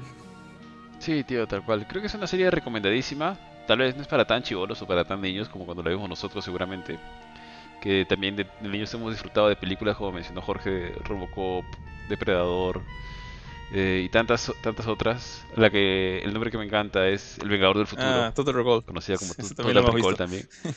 Sí, 0.98 1.24
tío, 1.24 1.46
tal 1.46 1.64
cual. 1.64 1.86
Creo 1.88 2.02
que 2.02 2.08
es 2.08 2.14
una 2.14 2.26
serie 2.26 2.50
recomendadísima. 2.50 3.38
Tal 3.66 3.78
vez 3.78 3.96
no 3.96 4.02
es 4.02 4.08
para 4.08 4.26
tan 4.26 4.42
chivolos 4.42 4.82
o 4.82 4.86
para 4.86 5.04
tan 5.04 5.20
niños 5.20 5.48
como 5.48 5.64
cuando 5.64 5.82
la 5.82 5.90
vimos 5.90 6.08
nosotros 6.08 6.44
seguramente. 6.44 6.98
Que 7.80 8.04
también 8.06 8.36
de, 8.36 8.46
niños 8.60 8.92
hemos 8.92 9.12
disfrutado 9.12 9.48
de 9.48 9.56
películas 9.56 9.96
como 9.96 10.12
mencionó 10.12 10.42
Jorge, 10.42 10.92
Robocop, 11.04 11.64
Depredador, 12.08 12.82
eh, 13.72 14.02
y 14.04 14.08
tantas 14.10 14.52
tantas 14.62 14.86
otras. 14.86 15.46
La 15.56 15.70
que 15.70 16.18
el 16.18 16.32
nombre 16.32 16.50
que 16.50 16.58
me 16.58 16.64
encanta 16.64 17.08
es 17.08 17.38
El 17.38 17.48
Vengador 17.48 17.78
del 17.78 17.86
Futuro. 17.86 18.08
Ah, 18.08 18.32
Total 18.34 18.54
Recall. 18.54 18.84
Conocida 18.84 19.16
como 19.16 19.32
Total 19.56 19.92
Recall 19.94 20.16
también. 20.16 20.46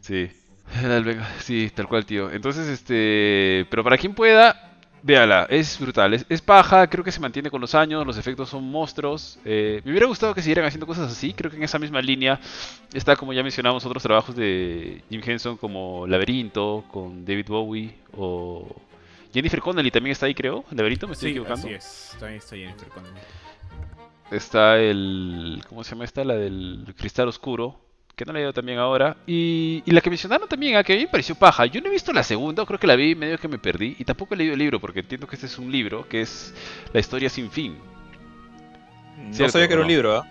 Sí. 0.00 0.28
sí, 1.40 1.70
tal 1.74 1.88
cual, 1.88 2.06
tío. 2.06 2.30
Entonces, 2.30 2.68
este, 2.68 3.66
pero 3.70 3.84
para 3.84 3.98
quien 3.98 4.14
pueda, 4.14 4.72
Véala, 5.04 5.48
es 5.50 5.80
brutal, 5.80 6.14
es, 6.14 6.42
paja, 6.42 6.86
creo 6.86 7.02
que 7.02 7.10
se 7.10 7.18
mantiene 7.18 7.50
con 7.50 7.60
los 7.60 7.74
años, 7.74 8.06
los 8.06 8.16
efectos 8.16 8.48
son 8.48 8.62
monstruos. 8.70 9.36
Eh, 9.44 9.82
me 9.84 9.90
hubiera 9.90 10.06
gustado 10.06 10.32
que 10.32 10.42
siguieran 10.42 10.64
haciendo 10.64 10.86
cosas 10.86 11.10
así, 11.10 11.32
creo 11.32 11.50
que 11.50 11.56
en 11.56 11.64
esa 11.64 11.80
misma 11.80 12.00
línea 12.00 12.38
está, 12.94 13.16
como 13.16 13.32
ya 13.32 13.42
mencionamos, 13.42 13.84
otros 13.84 14.00
trabajos 14.00 14.36
de 14.36 15.02
Jim 15.10 15.20
Henson 15.24 15.56
como 15.56 16.06
Laberinto, 16.06 16.84
con 16.92 17.24
David 17.24 17.46
Bowie 17.48 17.96
o 18.16 18.76
Jennifer 19.34 19.60
Connelly 19.60 19.90
también 19.90 20.12
está 20.12 20.26
ahí, 20.26 20.34
creo, 20.34 20.64
Laberinto, 20.70 21.08
me 21.08 21.14
estoy 21.14 21.30
equivocando. 21.30 21.66
Así 21.66 21.74
es, 21.74 22.16
también 22.20 22.38
está 22.38 22.54
Jennifer 22.54 22.88
Connelly. 22.88 23.20
Está 24.30 24.78
el, 24.78 25.64
¿cómo 25.68 25.82
se 25.82 25.90
llama 25.90 26.04
esta? 26.04 26.22
La 26.22 26.34
del 26.34 26.94
Cristal 26.96 27.26
Oscuro, 27.26 27.76
que 28.16 28.24
no 28.24 28.32
la 28.32 28.40
he 28.40 28.42
ido 28.42 28.52
también 28.52 28.78
ahora. 28.78 29.16
Y, 29.26 29.82
la 29.86 30.00
que 30.00 30.10
mencionaron 30.10 30.48
también, 30.48 30.76
a 30.76 30.80
ah, 30.80 30.84
que 30.84 30.92
a 30.92 30.96
mí 30.96 31.02
me 31.02 31.08
pareció 31.08 31.34
paja. 31.34 31.66
Yo 31.66 31.80
no 31.80 31.88
he 31.88 31.90
visto 31.90 32.12
la 32.12 32.22
segunda, 32.22 32.64
creo 32.66 32.78
que 32.78 32.86
la 32.86 32.96
vi 32.96 33.14
medio 33.14 33.38
que 33.38 33.48
me 33.48 33.58
perdí. 33.58 33.96
Y 33.98 34.04
tampoco 34.04 34.34
he 34.34 34.36
leído 34.36 34.54
el 34.54 34.58
libro, 34.58 34.80
porque 34.80 35.00
entiendo 35.00 35.26
que 35.26 35.36
este 35.36 35.46
es 35.46 35.58
un 35.58 35.70
libro, 35.70 36.08
que 36.08 36.22
es 36.22 36.54
La 36.92 37.00
historia 37.00 37.28
sin 37.28 37.50
fin. 37.50 37.76
No 39.16 39.48
sabía 39.48 39.68
que 39.68 39.74
era 39.74 39.82
un 39.82 39.88
libro, 39.88 40.16
¿ah? 40.16 40.26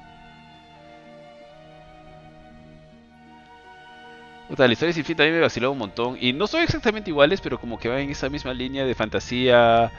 la 4.57 4.73
historia 4.73 4.93
sin 4.93 5.05
fin 5.05 5.15
también 5.15 5.35
me 5.35 5.41
vaciló 5.41 5.71
un 5.71 5.77
montón. 5.77 6.17
Y 6.19 6.33
no 6.33 6.47
son 6.47 6.61
exactamente 6.61 7.09
iguales, 7.09 7.41
pero 7.41 7.59
como 7.59 7.79
que 7.79 7.89
va 7.89 8.01
en 8.01 8.09
esa 8.09 8.29
misma 8.29 8.53
línea 8.53 8.85
de 8.85 8.93
fantasía 8.95 9.91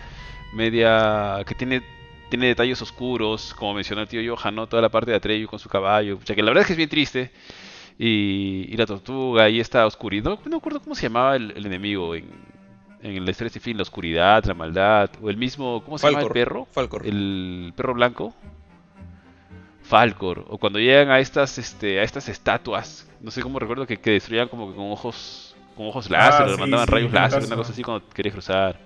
media 0.53 1.43
que 1.47 1.55
tiene 1.55 1.83
tiene 2.33 2.47
detalles 2.47 2.81
oscuros, 2.81 3.53
como 3.53 3.75
mencionó 3.75 4.01
el 4.01 4.09
tío 4.09 4.35
Johan, 4.35 4.55
¿no? 4.55 4.67
Toda 4.67 4.81
la 4.81 4.89
parte 4.89 5.11
de 5.11 5.19
Atreyu 5.19 5.47
con 5.47 5.59
su 5.59 5.69
caballo, 5.69 6.17
o 6.17 6.27
sea, 6.27 6.35
que 6.35 6.43
la 6.43 6.49
verdad 6.49 6.63
es 6.63 6.67
que 6.67 6.73
es 6.73 6.77
bien 6.79 6.89
triste. 6.89 7.31
Y, 7.99 8.77
la 8.77 8.87
tortuga 8.87 9.49
y 9.49 9.61
esta 9.61 9.87
oscuridad. 9.87 10.39
No, 10.45 10.51
me 10.51 10.57
acuerdo 10.57 10.81
cómo 10.81 10.95
se 10.95 11.03
llamaba 11.03 11.37
el, 11.37 11.67
enemigo 11.67 12.15
en, 12.15 12.27
en 13.03 13.25
la 13.25 13.31
historia 13.31 13.51
sin 13.51 13.63
fin, 13.63 13.77
la 13.77 13.83
oscuridad, 13.83 14.45
la 14.45 14.55
maldad, 14.55 15.11
o 15.21 15.31
el 15.31 15.37
mismo, 15.37 15.83
¿cómo 15.85 15.99
se 15.99 16.09
llama 16.09 16.23
el 16.23 16.29
perro? 16.29 16.67
Falcor. 16.71 17.07
El 17.07 17.73
perro 17.77 17.95
blanco. 17.95 18.35
Falcor. 19.83 20.47
O 20.49 20.59
cuando 20.59 20.79
llegan 20.79 21.11
a 21.11 21.19
estas, 21.19 21.59
este, 21.59 22.01
a 22.01 22.03
estas 22.03 22.29
estatuas, 22.29 23.09
no 23.21 23.31
sé 23.31 23.43
cómo 23.43 23.59
recuerdo 23.59 23.87
que, 23.87 23.99
que 23.99 24.13
destruían 24.13 24.49
como 24.49 24.71
que 24.71 24.77
con 24.77 24.91
ojos, 24.91 25.57
con 25.77 25.87
ojos 25.87 26.09
láser, 26.11 26.49
ah, 26.49 26.57
mandaban 26.59 26.87
rayos 26.87 27.13
láser, 27.13 27.45
una 27.45 27.57
cosa 27.57 27.73
así 27.73 27.83
cuando 27.83 28.09
querías 28.09 28.35
cruzar. 28.35 28.79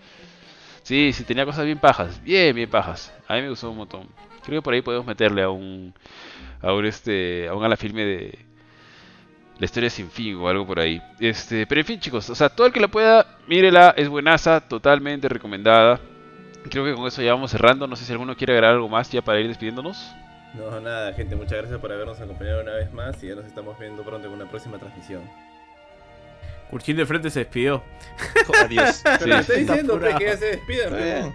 Sí, 0.83 1.13
sí, 1.13 1.25
tenía 1.25 1.45
cosas 1.45 1.65
bien 1.65 1.79
pajas, 1.79 2.23
bien, 2.23 2.55
bien 2.55 2.71
pajas. 2.71 3.13
A 3.29 3.35
mí 3.35 3.43
me 3.43 3.51
gustó 3.51 3.71
un 3.71 3.77
montón. 3.77 4.09
Creo 4.45 4.61
que 4.61 4.63
por 4.63 4.73
ahí 4.73 4.83
podemos 4.83 5.07
meterle 5.07 5.43
a 5.43 5.51
un, 5.51 5.93
a 6.63 6.73
un 6.73 6.87
este, 6.87 7.49
a 7.49 7.55
un 7.55 7.65
a 7.65 7.69
la 7.69 7.77
filme 7.77 8.05
de 8.05 8.46
la 9.59 9.65
historia 9.65 9.91
sin 9.91 10.11
fin 10.11 10.37
o 10.37 10.49
algo 10.49 10.67
por 10.67 10.79
ahí. 10.81 11.03
Este, 11.19 11.67
pero 11.67 11.81
en 11.81 11.87
fin, 11.87 12.01
chicos, 12.01 12.29
o 12.31 12.35
sea, 12.35 12.49
todo 12.49 12.67
el 12.67 12.73
que 12.73 12.81
la 12.81 12.89
pueda, 12.89 13.27
mírela, 13.47 13.95
es 13.97 14.09
buenaza, 14.09 14.61
totalmente 14.61 15.29
recomendada. 15.29 16.01
Creo 16.71 16.85
que 16.85 16.95
con 16.95 17.07
eso 17.07 17.23
ya 17.23 17.33
vamos 17.33 17.51
cerrando. 17.51 17.87
No 17.87 17.97
sé 17.97 18.05
si 18.05 18.13
alguno 18.13 18.37
quiere 18.37 18.53
agregar 18.55 18.75
algo 18.75 18.89
más 18.89 19.11
ya 19.11 19.23
para 19.23 19.41
ir 19.41 19.49
despidiéndonos. 19.49 20.13
No, 20.55 20.81
nada, 20.81 21.13
gente, 21.13 21.37
muchas 21.37 21.59
gracias 21.59 21.79
por 21.81 21.93
habernos 21.93 22.21
acompañado 22.21 22.63
una 22.63 22.73
vez 22.73 22.93
más 22.93 23.23
y 23.23 23.29
ya 23.29 23.35
nos 23.35 23.45
estamos 23.45 23.79
viendo 23.79 24.03
pronto 24.03 24.27
en 24.27 24.35
una 24.35 24.49
próxima 24.49 24.79
transmisión. 24.79 25.23
Curchín 26.71 26.97
de 26.97 27.07
frente 27.07 27.31
se 27.31 27.41
despidió. 27.41 27.83
Adiós. 28.65 29.03
Sí. 29.23 29.31
estoy 29.31 29.65
diciendo 29.65 30.01
que 30.01 30.25
ya 30.25 30.37
se 30.37 30.47
despide, 30.47 31.33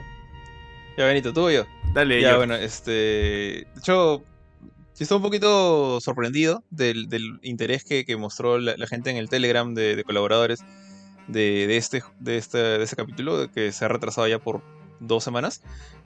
Ya, 0.98 1.06
Benito, 1.06 1.32
tú 1.34 1.48
o 1.48 1.52
yo. 1.52 1.66
Dale, 1.94 2.22
ya. 2.22 2.36
bueno, 2.38 2.56
este. 2.56 2.92
De 2.92 3.68
hecho, 3.78 4.24
sí 5.02 5.06
estoy 5.06 5.16
un 5.16 5.24
poquito 5.24 6.00
sorprendido 6.00 6.64
del, 6.70 7.40
interés 7.42 7.84
que, 7.84 8.16
mostró 8.18 8.60
la, 8.60 8.86
gente 8.86 9.10
en 9.10 9.18
el 9.18 9.30
Telegram 9.30 9.74
de, 9.74 10.04
colaboradores 10.06 10.64
de, 11.28 11.76
este, 11.76 12.04
de, 12.20 12.38
este, 12.38 12.60
de 12.60 12.84
este 12.84 12.96
capítulo, 12.96 13.52
que 13.52 13.72
se 13.72 13.84
ha 13.84 13.88
retrasado 13.88 14.28
ya 14.28 14.38
por 14.38 14.62
dos 15.00 15.24
semanas. 15.24 15.64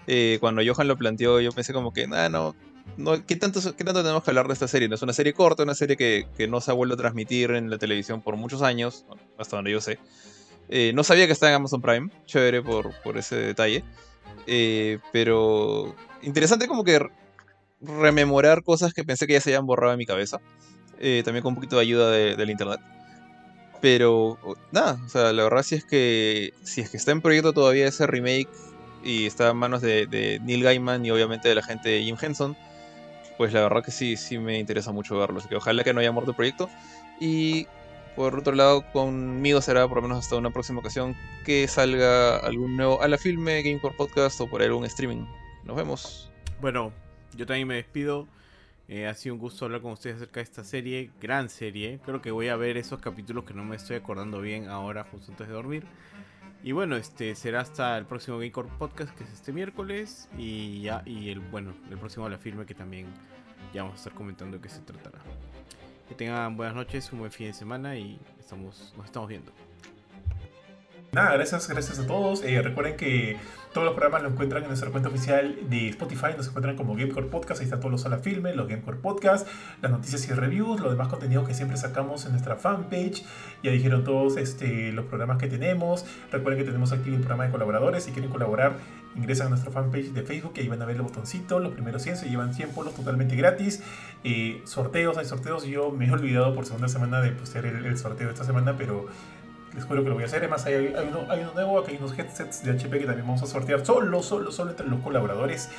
Eh, 0.08 0.38
cuando 0.40 0.62
Johan 0.66 0.88
lo 0.88 0.96
planteó, 0.96 1.42
yo 1.42 1.52
pensé 1.52 1.74
como 1.74 1.92
que, 1.92 2.08
nada, 2.08 2.30
no, 2.30 2.56
no, 2.96 3.26
¿qué, 3.26 3.36
tanto, 3.36 3.60
¿qué 3.76 3.84
tanto 3.84 4.02
tenemos 4.02 4.24
que 4.24 4.32
hablar 4.32 4.48
de 4.48 4.54
esta 4.54 4.70
serie? 4.70 4.88
No 4.88 4.96
es 4.96 5.02
una 5.02 5.12
serie 5.12 5.34
corta, 5.34 5.64
una 5.64 5.76
serie 5.76 5.98
que, 5.98 6.48
no 6.48 6.62
se 6.62 6.72
ha 6.72 6.74
vuelto 6.74 6.94
a 6.94 6.98
transmitir 6.98 7.52
en 7.52 7.70
la 7.70 7.78
televisión 7.78 8.22
por 8.22 8.38
muchos 8.38 8.62
años, 8.62 9.04
hasta 9.38 9.58
donde 9.58 9.72
yo 9.72 9.82
sé. 9.82 10.00
Eh, 10.70 10.94
no 10.96 11.04
sabía 11.04 11.26
que 11.26 11.34
estaba 11.34 11.50
en 11.50 11.58
Amazon 11.58 11.82
Prime, 11.82 12.12
chévere 12.28 12.62
por, 12.62 12.94
por 13.02 13.18
ese 13.18 13.36
detalle. 13.36 13.84
Eh, 14.48 15.00
pero 15.12 15.94
interesante 16.22 16.70
como 16.70 16.86
que 16.86 17.10
rememorar 17.82 18.64
cosas 18.64 18.94
que 18.94 19.04
pensé 19.04 19.28
que 19.28 19.34
ya 19.34 19.42
se 19.42 19.52
habían 19.52 19.66
borrado 19.66 19.94
en 19.94 20.00
mi 20.00 20.06
cabeza. 20.06 20.40
Eh, 21.00 21.22
también 21.26 21.44
con 21.44 21.52
un 21.52 21.56
poquito 21.56 21.76
de 21.76 21.82
ayuda 21.82 22.12
del 22.12 22.50
internet. 22.50 22.80
Pero 23.82 24.38
nada, 24.72 25.00
o 25.06 25.10
sea, 25.10 25.34
la 25.34 25.44
verdad 25.44 25.64
sí 25.64 25.76
es 25.76 25.86
que 25.86 26.54
si 26.64 26.82
es 26.82 26.90
que 26.90 26.98
está 26.98 27.12
en 27.12 27.22
proyecto 27.22 27.54
todavía 27.54 27.88
ese 27.88 28.08
remake 28.08 28.50
y 29.04 29.26
está 29.26 29.50
en 29.50 29.58
manos 29.58 29.82
de, 29.82 30.08
de 30.08 30.40
Neil 30.40 30.64
Gaiman 30.64 31.06
y 31.06 31.12
obviamente 31.12 31.50
de 31.50 31.56
la 31.56 31.62
gente 31.62 31.90
de 31.90 32.04
Jim 32.04 32.16
Henson, 32.20 32.58
pues 33.38 33.54
la 33.54 33.62
verdad 33.62 33.84
que 33.84 33.92
sí, 33.92 34.16
sí 34.18 34.40
me 34.40 34.60
interesa 34.60 34.92
mucho 34.92 35.18
verlo. 35.18 35.40
Así 35.40 35.48
que 35.48 35.58
ojalá 35.58 35.84
que 35.84 35.94
no 35.94 36.00
haya 36.00 36.12
muerto 36.12 36.32
el 36.32 36.36
proyecto. 36.36 36.70
Y 37.20 37.68
por 38.16 38.40
otro 38.40 38.56
lado, 38.56 38.90
conmigo 38.94 39.62
será 39.62 39.88
por 39.88 39.98
lo 39.98 40.04
menos 40.04 40.20
hasta 40.20 40.38
una 40.38 40.50
próxima 40.50 40.80
ocasión 40.80 41.16
que 41.44 41.68
salga 41.68 42.38
algún 42.38 42.78
nuevo 42.78 43.02
a 43.02 43.08
la 43.08 43.18
filme, 43.18 43.62
Gamecore 43.62 43.96
Podcast 43.96 44.40
o 44.40 44.48
por 44.48 44.62
algún 44.62 44.86
streaming. 44.86 45.26
Nos 45.66 45.76
vemos. 45.76 46.32
Bueno, 46.62 46.94
yo 47.36 47.46
también 47.46 47.68
me 47.68 47.76
despido. 47.76 48.28
Eh, 48.88 49.08
ha 49.08 49.14
sido 49.16 49.34
un 49.34 49.42
gusto 49.42 49.66
hablar 49.66 49.82
con 49.82 49.94
ustedes 49.94 50.18
acerca 50.18 50.40
de 50.40 50.44
esta 50.44 50.64
serie, 50.64 51.10
gran 51.20 51.50
serie. 51.50 52.00
Creo 52.06 52.22
que 52.22 52.32
voy 52.32 52.50
a 52.50 52.56
ver 52.56 52.78
esos 52.78 53.00
capítulos 53.00 53.44
que 53.44 53.54
no 53.54 53.64
me 53.64 53.76
estoy 53.76 53.96
acordando 53.96 54.42
bien 54.42 54.70
ahora, 54.70 55.06
justo 55.06 55.32
antes 55.32 55.48
de 55.48 55.54
dormir. 55.54 55.86
Y 56.64 56.72
bueno, 56.72 56.96
este 56.96 57.36
será 57.36 57.62
hasta 57.62 57.98
el 57.98 58.06
próximo 58.06 58.38
Gamecore 58.38 58.70
Podcast, 58.78 59.16
que 59.16 59.24
es 59.24 59.32
este 59.32 59.54
miércoles. 59.54 60.30
Y 60.38 60.82
ya, 60.82 61.02
y 61.06 61.30
el 61.30 61.40
bueno, 61.40 61.74
el 61.90 61.98
próximo 61.98 62.30
la 62.30 62.38
firme 62.38 62.66
que 62.66 62.76
también 62.76 63.08
ya 63.74 63.84
vamos 63.84 63.98
a 63.98 64.02
estar 64.02 64.14
comentando 64.14 64.58
de 64.58 64.64
qué 64.64 64.70
se 64.70 64.82
tratará. 64.82 65.20
Que 66.08 66.14
tengan 66.14 66.56
buenas 66.56 66.76
noches, 66.76 67.12
un 67.12 67.20
buen 67.20 67.32
fin 67.32 67.48
de 67.48 67.54
semana 67.54 67.98
y 67.98 68.20
estamos, 68.40 68.94
nos 68.96 69.06
estamos 69.06 69.30
viendo. 69.30 69.52
Nada, 71.16 71.32
gracias, 71.32 71.70
gracias 71.70 71.98
a 71.98 72.06
todos. 72.06 72.44
Eh, 72.44 72.62
recuerden 72.62 72.98
que 72.98 73.38
todos 73.74 73.86
los 73.86 73.94
programas 73.94 74.22
los 74.24 74.34
encuentran 74.34 74.64
en 74.64 74.68
nuestra 74.68 74.92
cuenta 74.92 75.08
oficial 75.08 75.58
de 75.70 75.88
Spotify, 75.88 76.32
nos 76.36 76.50
encuentran 76.50 76.76
como 76.76 76.94
Gamecore 76.94 77.28
Podcast, 77.28 77.62
ahí 77.62 77.64
están 77.64 77.80
todos 77.80 77.94
los 77.94 78.06
a 78.06 78.10
la 78.10 78.18
filme, 78.18 78.54
los 78.54 78.68
Gamecore 78.68 78.98
Podcast, 78.98 79.48
las 79.82 79.94
noticias 79.94 80.28
y 80.28 80.34
reviews, 80.34 80.82
los 80.82 80.92
demás 80.92 81.08
contenidos 81.08 81.48
que 81.48 81.54
siempre 81.54 81.78
sacamos 81.78 82.26
en 82.26 82.32
nuestra 82.32 82.58
fanpage. 82.58 83.24
Ya 83.64 83.72
dijeron 83.72 84.04
todos 84.04 84.36
este, 84.36 84.92
los 84.92 85.06
programas 85.06 85.38
que 85.38 85.48
tenemos. 85.48 86.06
Recuerden 86.34 86.62
que 86.62 86.66
tenemos 86.66 86.92
activo 86.92 87.16
el 87.16 87.22
programa 87.22 87.46
de 87.46 87.52
colaboradores. 87.52 88.04
Si 88.04 88.12
quieren 88.12 88.30
colaborar, 88.30 88.74
ingresan 89.16 89.48
a 89.48 89.50
nuestra 89.52 89.72
fanpage 89.72 90.12
de 90.12 90.22
Facebook 90.22 90.52
y 90.58 90.60
ahí 90.60 90.68
van 90.68 90.82
a 90.82 90.86
ver 90.86 90.98
el 90.98 91.04
botoncito. 91.04 91.62
Los 91.62 91.72
primeros 91.72 92.02
100 92.02 92.18
se 92.18 92.30
llevan 92.30 92.54
100 92.54 92.72
polos 92.72 92.94
totalmente 92.94 93.38
gratis. 93.38 93.82
Eh, 94.26 94.62
sorteos, 94.66 95.18
hay 95.18 95.24
sorteos. 95.24 95.64
Yo 95.64 95.92
me 95.92 96.08
he 96.08 96.12
olvidado 96.12 96.54
por 96.54 96.66
segunda 96.66 96.90
semana 96.90 97.22
de 97.22 97.32
postear 97.32 97.66
el, 97.68 97.86
el 97.86 97.98
sorteo 97.98 98.28
de 98.28 98.34
esta 98.34 98.44
semana, 98.44 98.76
pero 98.78 99.08
les 99.76 99.86
que 99.86 99.94
lo 99.94 100.14
voy 100.14 100.24
a 100.24 100.26
hacer. 100.26 100.40
Además, 100.40 100.66
hay, 100.66 100.74
hay, 100.74 101.08
uno, 101.10 101.26
hay 101.30 101.42
uno 101.42 101.54
nuevo, 101.54 101.80
aquí 101.80 101.92
hay 101.92 101.98
unos 101.98 102.18
headsets 102.18 102.64
de 102.64 102.72
HP 102.72 103.00
que 103.00 103.06
también 103.06 103.28
vamos 103.28 103.44
a 103.44 103.48
sortear 103.48 103.86
solo, 103.86 104.24
solo, 104.24 104.52
solo 104.52 104.72
entre 104.72 104.88
los 104.88 105.02
colaboradores. 105.02 105.70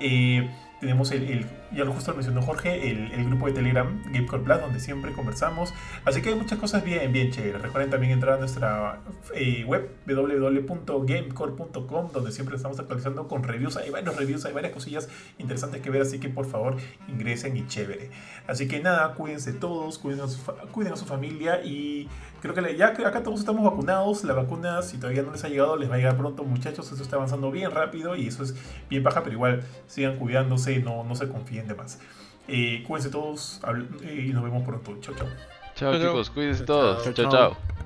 Eh, 0.00 0.48
tenemos 0.80 1.12
el, 1.12 1.46
ya 1.72 1.84
lo 1.84 1.92
justo 1.92 2.12
lo 2.12 2.16
mencionó 2.16 2.40
Jorge, 2.40 2.90
el, 2.90 3.26
grupo 3.26 3.46
de 3.46 3.52
Telegram 3.52 4.02
Gamecore 4.06 4.42
Plus, 4.42 4.62
donde 4.62 4.80
siempre 4.80 5.12
conversamos. 5.12 5.74
Así 6.06 6.22
que 6.22 6.30
hay 6.30 6.36
muchas 6.36 6.58
cosas 6.58 6.82
bien, 6.82 7.12
bien 7.12 7.30
chéveres. 7.30 7.60
Recuerden 7.60 7.90
también 7.90 8.14
entrar 8.14 8.36
a 8.36 8.38
nuestra 8.38 9.00
eh, 9.34 9.62
web 9.66 9.90
www.gamecore.com, 10.06 12.12
donde 12.12 12.32
siempre 12.32 12.56
estamos 12.56 12.80
actualizando 12.80 13.28
con 13.28 13.42
reviews. 13.42 13.76
Hay 13.76 13.90
varios 13.90 14.16
reviews, 14.16 14.46
hay 14.46 14.54
varias 14.54 14.72
cosillas 14.72 15.10
interesantes 15.38 15.82
que 15.82 15.90
ver, 15.90 16.00
así 16.00 16.18
que 16.18 16.30
por 16.30 16.46
favor 16.46 16.78
ingresen 17.08 17.58
y 17.58 17.66
chévere. 17.66 18.08
Así 18.46 18.66
que 18.66 18.80
nada, 18.80 19.12
cuídense 19.14 19.52
todos, 19.52 19.98
cuiden 19.98 20.22
a 20.22 20.28
cuiden 20.72 20.94
a 20.94 20.96
su 20.96 21.04
familia 21.04 21.62
y 21.62 22.08
creo 22.40 22.54
que 22.54 22.76
ya 22.76 22.88
acá 22.88 23.22
todos 23.22 23.40
estamos 23.40 23.64
vacunados. 23.64 24.24
La 24.24 24.34
vacuna, 24.34 24.82
si 24.82 24.98
todavía 24.98 25.22
no 25.22 25.32
les 25.32 25.44
ha 25.44 25.48
llegado, 25.48 25.76
les 25.76 25.90
va 25.90 25.94
a 25.94 25.98
llegar 25.98 26.16
pronto, 26.16 26.44
muchachos. 26.44 26.90
Eso 26.92 27.02
está 27.02 27.16
avanzando 27.16 27.50
bien 27.50 27.70
rápido 27.70 28.16
y 28.16 28.26
eso 28.26 28.42
es 28.42 28.54
bien 28.88 29.02
baja, 29.02 29.22
pero 29.22 29.34
igual 29.34 29.62
sigan 29.86 30.16
cuidándose, 30.16 30.80
no, 30.80 31.04
no 31.04 31.14
se 31.14 31.28
confíen 31.28 31.68
de 31.68 31.74
más. 31.74 32.00
Eh, 32.48 32.84
cuídense 32.86 33.10
todos 33.10 33.60
eh, 34.02 34.26
y 34.28 34.32
nos 34.32 34.42
vemos 34.42 34.64
pronto. 34.64 34.96
Chao, 35.00 35.14
chao. 35.14 35.28
Chao, 35.74 35.98
chicos, 35.98 36.30
cuídense 36.30 36.64
todos. 36.64 37.14
chao. 37.14 37.30
chao. 37.30 37.79